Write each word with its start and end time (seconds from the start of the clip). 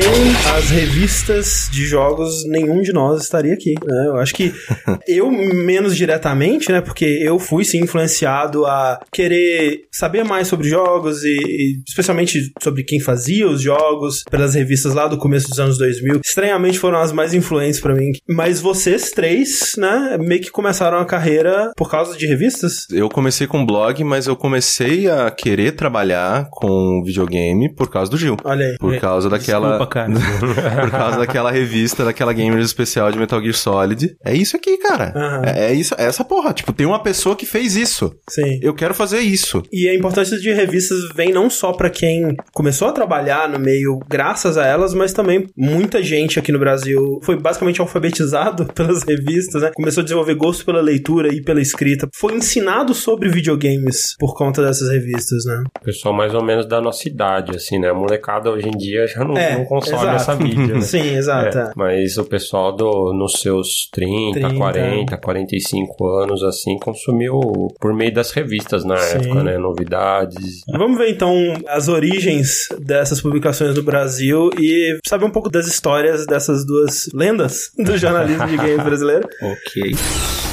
Sem 0.00 0.27
as 0.58 0.70
revistas 0.70 1.68
de 1.70 1.86
jogos, 1.86 2.44
nenhum 2.48 2.82
de 2.82 2.92
nós 2.92 3.22
estaria 3.22 3.54
aqui, 3.54 3.74
né? 3.84 4.06
Eu 4.06 4.16
acho 4.16 4.34
que 4.34 4.52
eu, 5.06 5.30
menos 5.30 5.96
diretamente, 5.96 6.70
né? 6.70 6.80
Porque 6.80 7.04
eu 7.04 7.38
fui, 7.38 7.64
sim, 7.64 7.78
influenciado 7.78 8.66
a 8.66 9.00
querer 9.12 9.82
saber 9.92 10.24
mais 10.24 10.48
sobre 10.48 10.68
jogos 10.68 11.22
e, 11.22 11.36
e 11.36 11.82
especialmente 11.86 12.52
sobre 12.62 12.82
quem 12.82 13.00
fazia 13.00 13.48
os 13.48 13.60
jogos 13.60 14.22
pelas 14.30 14.54
revistas 14.54 14.94
lá 14.94 15.06
do 15.06 15.18
começo 15.18 15.48
dos 15.48 15.58
anos 15.58 15.78
2000. 15.78 16.20
Estranhamente 16.24 16.78
foram 16.78 16.98
as 16.98 17.12
mais 17.12 17.34
influentes 17.34 17.80
para 17.80 17.94
mim. 17.94 18.10
Mas 18.28 18.60
vocês 18.60 19.10
três, 19.10 19.72
né? 19.76 20.18
Meio 20.20 20.40
que 20.40 20.50
começaram 20.50 20.98
a 20.98 21.04
carreira 21.04 21.72
por 21.76 21.90
causa 21.90 22.16
de 22.16 22.26
revistas? 22.26 22.86
Eu 22.90 23.08
comecei 23.08 23.46
com 23.46 23.64
blog, 23.64 24.02
mas 24.04 24.26
eu 24.26 24.36
comecei 24.36 25.08
a 25.08 25.30
querer 25.30 25.72
trabalhar 25.72 26.48
com 26.50 27.02
videogame 27.04 27.72
por 27.74 27.90
causa 27.90 28.10
do 28.10 28.16
Gil. 28.16 28.36
Olha 28.44 28.66
aí. 28.66 28.76
Por 28.78 28.96
causa 28.98 29.28
daquela. 29.28 29.70
Desculpa, 29.70 29.92
cara. 29.92 30.12
por 30.82 30.90
causa 30.90 31.18
daquela 31.18 31.50
revista, 31.50 32.04
daquela 32.04 32.32
Gamers 32.32 32.66
especial 32.66 33.10
de 33.10 33.18
Metal 33.18 33.40
Gear 33.40 33.54
Solid. 33.54 34.16
É 34.24 34.34
isso 34.34 34.56
aqui, 34.56 34.76
cara. 34.78 35.12
Aham. 35.14 35.42
É, 35.44 35.70
é 35.70 35.74
isso, 35.74 35.94
é 35.98 36.04
essa 36.04 36.24
porra. 36.24 36.52
Tipo, 36.52 36.72
tem 36.72 36.86
uma 36.86 37.02
pessoa 37.02 37.36
que 37.36 37.46
fez 37.46 37.76
isso. 37.76 38.12
Sim. 38.28 38.58
Eu 38.62 38.74
quero 38.74 38.94
fazer 38.94 39.20
isso. 39.20 39.62
E 39.72 39.88
a 39.88 39.94
importância 39.94 40.38
de 40.38 40.52
revistas 40.52 40.98
vem 41.14 41.32
não 41.32 41.48
só 41.50 41.72
pra 41.72 41.90
quem 41.90 42.36
começou 42.52 42.88
a 42.88 42.92
trabalhar 42.92 43.48
no 43.48 43.58
meio 43.58 43.98
graças 44.08 44.56
a 44.56 44.66
elas, 44.66 44.94
mas 44.94 45.12
também 45.12 45.46
muita 45.56 46.02
gente 46.02 46.38
aqui 46.38 46.52
no 46.52 46.58
Brasil 46.58 47.20
foi 47.22 47.36
basicamente 47.36 47.80
alfabetizado 47.80 48.66
pelas 48.74 49.02
revistas, 49.02 49.62
né? 49.62 49.70
Começou 49.74 50.00
a 50.00 50.04
desenvolver 50.04 50.34
gosto 50.34 50.64
pela 50.64 50.80
leitura 50.80 51.32
e 51.32 51.42
pela 51.42 51.60
escrita. 51.60 52.08
Foi 52.14 52.34
ensinado 52.34 52.94
sobre 52.94 53.28
videogames 53.28 54.14
por 54.18 54.34
conta 54.34 54.62
dessas 54.62 54.90
revistas, 54.90 55.44
né? 55.44 55.64
Pessoal 55.82 56.14
mais 56.14 56.34
ou 56.34 56.44
menos 56.44 56.66
da 56.66 56.80
nossa 56.80 57.08
idade, 57.08 57.56
assim, 57.56 57.78
né? 57.78 57.90
A 57.90 57.94
molecada 57.94 58.50
hoje 58.50 58.68
em 58.68 58.76
dia 58.76 59.06
já 59.06 59.24
não, 59.24 59.36
É, 59.36 59.56
não 59.56 59.64
consome 59.64 59.96
exato. 59.96 60.16
Essa 60.20 60.36
mídia, 60.36 60.74
né? 60.74 60.80
Sim, 60.82 61.16
exato. 61.16 61.58
É, 61.58 61.72
mas 61.76 62.16
o 62.18 62.24
pessoal 62.24 62.74
do, 62.74 63.12
nos 63.12 63.40
seus 63.40 63.88
30, 63.92 64.40
30. 64.40 64.54
40, 64.56 65.16
45 65.16 66.06
anos, 66.06 66.42
assim, 66.42 66.78
consumiu 66.78 67.40
por 67.80 67.94
meio 67.94 68.12
das 68.12 68.30
revistas 68.30 68.84
na 68.84 68.96
Sim. 68.96 69.18
época, 69.18 69.42
né? 69.42 69.58
Novidades. 69.58 70.62
Vamos 70.70 70.98
ver 70.98 71.10
então 71.10 71.34
as 71.68 71.88
origens 71.88 72.68
dessas 72.80 73.20
publicações 73.20 73.74
no 73.74 73.82
Brasil 73.82 74.50
e 74.58 74.98
saber 75.06 75.24
um 75.24 75.30
pouco 75.30 75.50
das 75.50 75.66
histórias 75.66 76.26
dessas 76.26 76.64
duas 76.64 77.08
lendas 77.14 77.70
do 77.76 77.96
jornalismo 77.96 78.46
de 78.46 78.56
games 78.56 78.82
brasileiro. 78.84 79.28
Ok. 79.42 80.47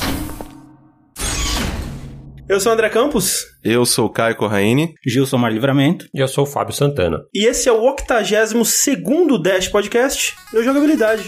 Eu 2.47 2.59
sou 2.59 2.71
o 2.71 2.73
André 2.73 2.89
Campos 2.89 3.43
Eu 3.63 3.85
sou 3.85 4.05
o 4.05 4.09
Caio 4.09 4.35
Corraine. 4.35 4.93
Gilson 5.05 5.37
Mar 5.37 5.51
Livramento. 5.51 6.05
E 6.13 6.19
eu 6.19 6.27
sou 6.27 6.43
o 6.43 6.47
Fábio 6.47 6.73
Santana. 6.75 7.23
e 7.33 7.45
esse 7.47 7.67
é 7.67 7.71
o 7.71 7.81
82º 7.81 9.41
Dash 9.41 9.67
Podcast 9.67 10.35
no 10.53 10.61
Jogabilidade. 10.63 11.23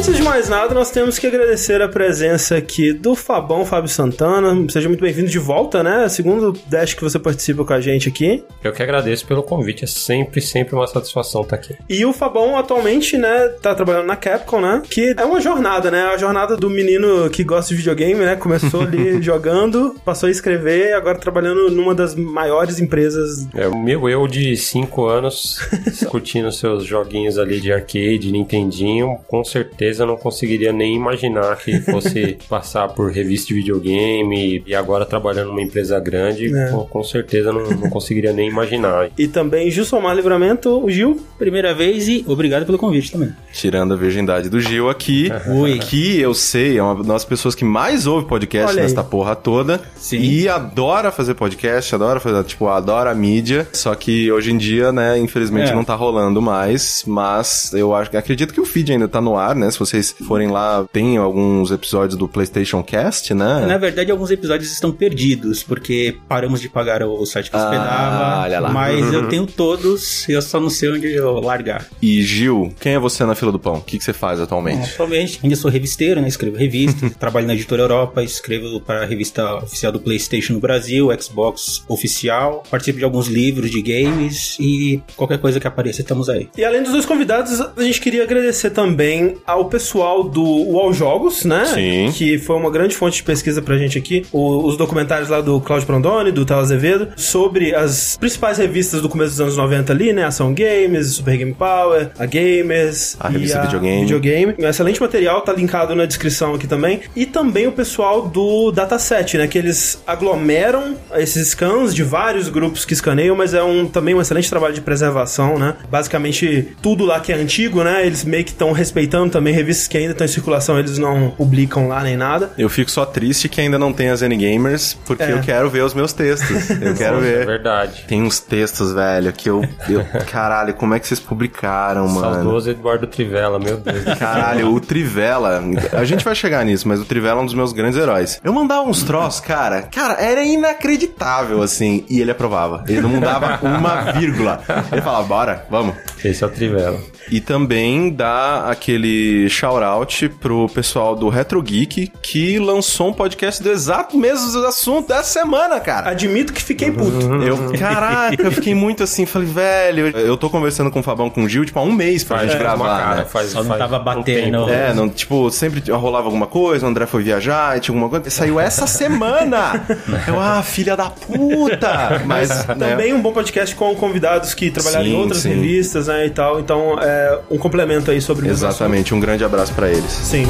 Antes 0.00 0.16
de 0.16 0.22
mais 0.22 0.48
nada, 0.48 0.74
nós 0.74 0.90
temos 0.90 1.18
que 1.18 1.26
agradecer 1.26 1.82
a 1.82 1.86
presença 1.86 2.56
aqui 2.56 2.90
do 2.90 3.14
Fabão 3.14 3.66
Fábio 3.66 3.90
Santana. 3.90 4.56
Seja 4.70 4.88
muito 4.88 5.02
bem-vindo 5.02 5.28
de 5.28 5.38
volta, 5.38 5.82
né? 5.82 6.08
Segundo 6.08 6.58
Dash 6.68 6.94
que 6.94 7.02
você 7.02 7.18
participa 7.18 7.66
com 7.66 7.74
a 7.74 7.82
gente 7.82 8.08
aqui. 8.08 8.42
Eu 8.64 8.72
que 8.72 8.82
agradeço 8.82 9.26
pelo 9.26 9.42
convite, 9.42 9.84
é 9.84 9.86
sempre, 9.86 10.40
sempre 10.40 10.74
uma 10.74 10.86
satisfação 10.86 11.42
estar 11.42 11.56
aqui. 11.56 11.76
E 11.86 12.02
o 12.06 12.14
Fabão 12.14 12.56
atualmente, 12.56 13.18
né, 13.18 13.50
tá 13.60 13.74
trabalhando 13.74 14.06
na 14.06 14.16
Capcom, 14.16 14.62
né? 14.62 14.80
Que 14.88 15.14
é 15.14 15.22
uma 15.22 15.38
jornada, 15.38 15.90
né? 15.90 16.04
A 16.04 16.16
jornada 16.16 16.56
do 16.56 16.70
menino 16.70 17.28
que 17.28 17.44
gosta 17.44 17.68
de 17.68 17.76
videogame, 17.76 18.20
né? 18.20 18.36
Começou 18.36 18.80
ali 18.80 19.20
jogando, 19.20 19.96
passou 20.02 20.28
a 20.28 20.32
escrever 20.32 20.88
e 20.88 20.92
agora 20.94 21.18
trabalhando 21.18 21.70
numa 21.70 21.94
das 21.94 22.14
maiores 22.14 22.80
empresas. 22.80 23.46
É, 23.54 23.68
o 23.68 23.78
meu 23.78 24.08
eu 24.08 24.26
de 24.26 24.56
5 24.56 25.04
anos, 25.04 25.58
curtindo 26.08 26.50
seus 26.50 26.86
joguinhos 26.86 27.36
ali 27.36 27.60
de 27.60 27.70
arcade, 27.70 28.32
Nintendinho, 28.32 29.18
com 29.28 29.44
certeza 29.44 29.89
eu 29.98 30.06
não 30.06 30.16
conseguiria 30.16 30.72
nem 30.72 30.94
imaginar 30.94 31.56
que 31.56 31.80
fosse 31.80 32.38
passar 32.48 32.88
por 32.88 33.10
revista 33.10 33.48
de 33.48 33.54
videogame 33.54 34.62
e 34.66 34.74
agora 34.74 35.04
trabalhando 35.04 35.48
numa 35.48 35.62
empresa 35.62 35.98
grande, 35.98 36.54
É. 36.54 36.70
com, 36.70 36.84
com 36.86 37.02
certeza 37.02 37.52
não, 37.52 37.68
não 37.70 37.90
conseguiria 37.90 38.32
nem 38.32 38.48
imaginar. 38.48 39.10
E 39.18 39.26
também 39.26 39.70
Gilson 39.70 40.00
Mar 40.00 40.14
Livramento, 40.14 40.82
o 40.84 40.90
Gil. 40.90 41.18
Primeira 41.38 41.74
vez 41.74 42.06
e 42.08 42.24
obrigado 42.28 42.66
pelo 42.66 42.78
convite 42.78 43.12
também. 43.12 43.30
Tirando 43.52 43.94
a 43.94 43.96
virgindade 43.96 44.48
do 44.48 44.60
Gil 44.60 44.88
aqui. 44.90 45.30
Oi. 45.48 45.78
Que 45.78 46.20
eu 46.20 46.34
sei, 46.34 46.78
é 46.78 46.82
uma 46.82 47.02
das 47.02 47.24
pessoas 47.24 47.54
que 47.54 47.64
mais 47.64 48.06
ouve 48.06 48.26
podcast 48.26 48.68
Olha 48.70 48.80
aí. 48.80 48.82
nesta 48.86 49.02
porra 49.02 49.34
toda. 49.34 49.80
Sim. 49.96 50.18
E 50.20 50.48
adora 50.48 51.10
fazer 51.10 51.34
podcast, 51.34 51.94
adora 51.94 52.20
fazer, 52.20 52.44
tipo, 52.44 52.68
adora 52.68 53.10
a 53.10 53.14
mídia. 53.14 53.66
Só 53.72 53.94
que 53.94 54.30
hoje 54.30 54.52
em 54.52 54.58
dia, 54.58 54.92
né, 54.92 55.18
infelizmente 55.18 55.70
É. 55.70 55.74
não 55.74 55.84
tá 55.84 55.94
rolando 55.94 56.42
mais. 56.42 57.04
Mas 57.06 57.72
eu 57.72 57.94
acho 57.94 58.10
acredito 58.16 58.52
que 58.52 58.60
o 58.60 58.64
feed 58.64 58.92
ainda 58.92 59.08
tá 59.08 59.20
no 59.20 59.36
ar, 59.36 59.54
né? 59.54 59.70
Se 59.70 59.78
vocês 59.80 60.14
forem 60.26 60.48
lá, 60.48 60.86
tem 60.92 61.16
alguns 61.16 61.70
episódios 61.70 62.16
do 62.18 62.28
PlayStation 62.28 62.82
Cast, 62.82 63.32
né? 63.34 63.66
Na 63.66 63.76
verdade, 63.78 64.10
alguns 64.10 64.30
episódios 64.30 64.70
estão 64.72 64.92
perdidos, 64.92 65.62
porque 65.62 66.16
paramos 66.28 66.60
de 66.60 66.68
pagar 66.68 67.02
o 67.02 67.24
site 67.26 67.50
que 67.50 67.56
Ah, 67.56 67.64
hospedava. 67.64 68.42
olha 68.44 68.60
lá. 68.60 68.68
Mas 68.70 69.12
eu 69.12 69.28
tenho 69.28 69.46
todos, 69.46 70.28
eu 70.28 70.40
só 70.42 70.60
não 70.60 70.70
sei 70.70 70.90
onde 70.92 71.12
eu 71.12 71.40
largar. 71.40 71.86
E 72.00 72.22
Gil, 72.22 72.72
quem 72.80 72.94
é 72.94 72.98
você 72.98 73.24
na 73.24 73.34
fila 73.34 73.50
do 73.52 73.58
pão? 73.58 73.74
O 73.76 73.80
que, 73.80 73.98
que 73.98 74.04
você 74.04 74.12
faz 74.12 74.40
atualmente? 74.40 74.92
Atualmente, 74.92 75.40
ainda 75.42 75.56
sou 75.56 75.70
revisteiro, 75.70 76.20
né? 76.20 76.28
Escrevo 76.28 76.56
revista, 76.56 77.10
trabalho 77.18 77.46
na 77.46 77.54
editora 77.54 77.82
Europa, 77.82 78.22
escrevo 78.22 78.80
para 78.80 79.02
a 79.02 79.06
revista 79.06 79.56
oficial 79.56 79.92
do 79.92 80.00
PlayStation 80.00 80.52
no 80.54 80.60
Brasil, 80.60 81.08
Xbox 81.20 81.82
oficial, 81.88 82.62
participo 82.70 82.98
de 82.98 83.04
alguns 83.04 83.26
livros 83.28 83.70
de 83.70 83.80
games 83.82 84.56
e 84.60 85.00
qualquer 85.16 85.38
coisa 85.38 85.58
que 85.60 85.66
apareça, 85.66 86.00
estamos 86.00 86.28
aí. 86.28 86.48
E 86.56 86.64
além 86.64 86.82
dos 86.82 86.92
dois 86.92 87.06
convidados, 87.06 87.60
a 87.60 87.82
gente 87.82 88.00
queria 88.00 88.22
agradecer 88.24 88.70
também 88.70 89.36
ao 89.46 89.66
pessoal 89.70 90.22
do 90.24 90.42
UOL 90.42 90.92
Jogos, 90.92 91.44
né? 91.44 91.64
Sim. 91.66 92.12
Que 92.12 92.38
foi 92.38 92.56
uma 92.56 92.70
grande 92.70 92.94
fonte 92.96 93.16
de 93.16 93.22
pesquisa 93.22 93.62
pra 93.62 93.78
gente 93.78 93.96
aqui. 93.98 94.24
O- 94.32 94.66
os 94.66 94.76
documentários 94.76 95.28
lá 95.28 95.40
do 95.40 95.60
Claudio 95.60 95.86
Prondoni, 95.86 96.32
do 96.32 96.44
Théo 96.44 96.58
Azevedo, 96.58 97.08
sobre 97.16 97.74
as 97.74 98.16
principais 98.18 98.58
revistas 98.58 99.00
do 99.00 99.08
começo 99.08 99.30
dos 99.30 99.40
anos 99.40 99.56
90 99.56 99.92
ali, 99.92 100.12
né? 100.12 100.24
Ação 100.24 100.52
Games, 100.54 101.14
Super 101.14 101.36
Game 101.36 101.54
Power, 101.54 102.10
a 102.18 102.26
Gamers. 102.26 103.16
A 103.20 103.28
revista 103.28 103.60
Videogame. 103.62 104.00
Videogame. 104.02 104.54
Um 104.58 104.68
excelente 104.68 105.00
material, 105.00 105.40
tá 105.42 105.52
linkado 105.52 105.94
na 105.94 106.04
descrição 106.06 106.54
aqui 106.54 106.66
também. 106.66 107.00
E 107.14 107.24
também 107.26 107.66
o 107.66 107.72
pessoal 107.72 108.22
do 108.28 108.70
Dataset, 108.72 109.38
né? 109.38 109.46
Que 109.46 109.58
eles 109.58 110.02
aglomeram 110.06 110.96
esses 111.16 111.48
scans 111.48 111.94
de 111.94 112.02
vários 112.02 112.48
grupos 112.48 112.84
que 112.84 112.92
escaneiam, 112.92 113.36
mas 113.36 113.54
é 113.54 113.62
um, 113.62 113.86
também 113.86 114.14
um 114.14 114.20
excelente 114.20 114.48
trabalho 114.50 114.74
de 114.74 114.80
preservação, 114.80 115.58
né? 115.58 115.74
Basicamente, 115.90 116.68
tudo 116.82 117.04
lá 117.04 117.20
que 117.20 117.32
é 117.32 117.36
antigo, 117.36 117.82
né? 117.84 118.06
Eles 118.06 118.24
meio 118.24 118.44
que 118.44 118.50
estão 118.50 118.72
respeitando 118.72 119.30
também 119.30 119.52
revistas 119.60 119.86
que 119.88 119.96
ainda 119.98 120.12
estão 120.12 120.24
em 120.24 120.28
circulação, 120.28 120.78
eles 120.78 120.98
não 120.98 121.30
publicam 121.30 121.88
lá 121.88 122.02
nem 122.02 122.16
nada. 122.16 122.50
Eu 122.58 122.68
fico 122.68 122.90
só 122.90 123.04
triste 123.06 123.48
que 123.48 123.60
ainda 123.60 123.78
não 123.78 123.92
tem 123.92 124.08
as 124.10 124.22
N-Gamers, 124.22 124.94
porque 125.06 125.22
É. 125.22 125.32
eu 125.32 125.40
quero 125.40 125.68
ver 125.70 125.82
os 125.84 125.94
meus 125.94 126.12
textos. 126.12 126.70
Eu 126.80 126.94
quero 126.94 127.18
É 127.18 127.20
ver. 127.20 127.46
verdade. 127.46 128.04
Tem 128.08 128.22
uns 128.22 128.40
textos, 128.40 128.92
velho, 128.92 129.32
que 129.32 129.48
eu, 129.48 129.62
eu. 129.88 130.04
Caralho, 130.30 130.74
como 130.74 130.94
é 130.94 130.98
que 131.00 131.06
vocês 131.06 131.20
publicaram, 131.20 132.08
mano? 132.08 132.34
Saudoso 132.34 132.70
Eduardo 132.70 133.06
Trivela, 133.06 133.58
meu 133.58 133.76
Deus. 133.76 134.04
Caralho, 134.18 134.72
o 134.72 134.80
Trivela. 134.80 135.62
A 135.92 136.04
gente 136.04 136.24
vai 136.24 136.34
chegar 136.34 136.64
nisso, 136.64 136.88
mas 136.88 137.00
o 137.00 137.04
Trivela 137.04 137.40
é 137.40 137.42
um 137.42 137.46
dos 137.46 137.54
meus 137.54 137.72
grandes 137.72 137.98
heróis. 138.00 138.40
Eu 138.42 138.52
mandava 138.52 138.82
uns 138.88 139.02
troços, 139.02 139.40
cara. 139.40 139.82
Cara, 139.82 140.14
era 140.20 140.42
inacreditável, 140.42 141.62
assim. 141.62 142.04
E 142.08 142.20
ele 142.20 142.30
aprovava. 142.30 142.84
Ele 142.88 143.00
não 143.00 143.08
mudava 143.10 143.58
uma 143.62 144.12
vírgula. 144.12 144.62
Ele 144.90 145.00
falava, 145.02 145.24
bora, 145.24 145.66
vamos. 145.70 145.94
Esse 146.24 146.42
é 146.42 146.46
o 146.46 146.50
Trivela. 146.50 146.98
E 147.30 147.40
também 147.40 148.10
dá 148.10 148.66
aquele 148.68 149.48
shout-out 149.48 150.28
pro 150.40 150.68
pessoal 150.68 151.14
do 151.14 151.28
Retro 151.28 151.62
Geek 151.62 152.12
que 152.22 152.58
lançou 152.58 153.08
um 153.08 153.12
podcast 153.12 153.62
do 153.62 153.70
exato 153.70 154.16
mesmo 154.16 154.64
assunto 154.66 155.08
dessa 155.08 155.40
semana, 155.40 155.78
cara. 155.80 156.10
Admito 156.10 156.52
que 156.52 156.62
fiquei 156.62 156.90
puto. 156.90 157.20
Eu, 157.40 157.72
caraca, 157.78 158.42
eu 158.42 158.52
fiquei 158.52 158.74
muito 158.74 159.02
assim, 159.02 159.24
falei, 159.24 159.48
velho, 159.48 160.08
eu 160.08 160.36
tô 160.36 160.50
conversando 160.50 160.90
com 160.90 161.00
o 161.00 161.02
Fabão 161.02 161.30
com 161.30 161.44
o 161.44 161.48
Gil, 161.48 161.64
tipo, 161.64 161.78
há 161.78 161.82
um 161.82 161.92
mês 161.92 162.22
pra 162.22 162.42
gente 162.42 162.52
uma 162.52 162.58
gravar, 162.58 163.00
cara, 163.00 163.16
né? 163.16 163.24
faz, 163.24 163.50
Só 163.50 163.60
não 163.60 163.68
faz 163.68 163.78
tava 163.78 163.98
batendo. 163.98 164.68
É, 164.68 164.92
não, 164.92 165.08
tipo, 165.08 165.50
sempre 165.50 165.82
rolava 165.90 166.26
alguma 166.26 166.46
coisa, 166.46 166.86
o 166.86 166.88
André 166.88 167.06
foi 167.06 167.22
viajar 167.22 167.76
e 167.76 167.80
tinha 167.80 167.94
alguma 167.94 168.08
coisa. 168.08 168.28
Saiu 168.30 168.60
essa 168.60 168.86
semana! 168.86 169.84
Eu, 170.28 170.38
ah, 170.38 170.62
filha 170.62 170.96
da 170.96 171.08
puta! 171.10 172.22
Mas, 172.26 172.66
né, 172.66 172.74
Também 172.74 173.12
um 173.12 173.20
bom 173.20 173.32
podcast 173.32 173.74
com 173.74 173.94
convidados 173.94 174.54
que 174.54 174.70
trabalharam 174.70 175.06
em 175.06 175.10
Sim, 175.10 175.16
outras 175.16 175.38
sim. 175.38 175.48
revistas, 175.48 176.06
né, 176.06 176.26
e 176.26 176.30
tal. 176.30 176.60
Então, 176.60 176.98
é 177.00 177.09
um 177.50 177.58
complemento 177.58 178.10
aí 178.10 178.20
sobre 178.20 178.48
o 178.48 178.50
Exatamente, 178.50 179.14
um 179.14 179.20
grande 179.20 179.44
abraço 179.44 179.72
pra 179.74 179.88
eles. 179.88 180.10
Sim. 180.10 180.46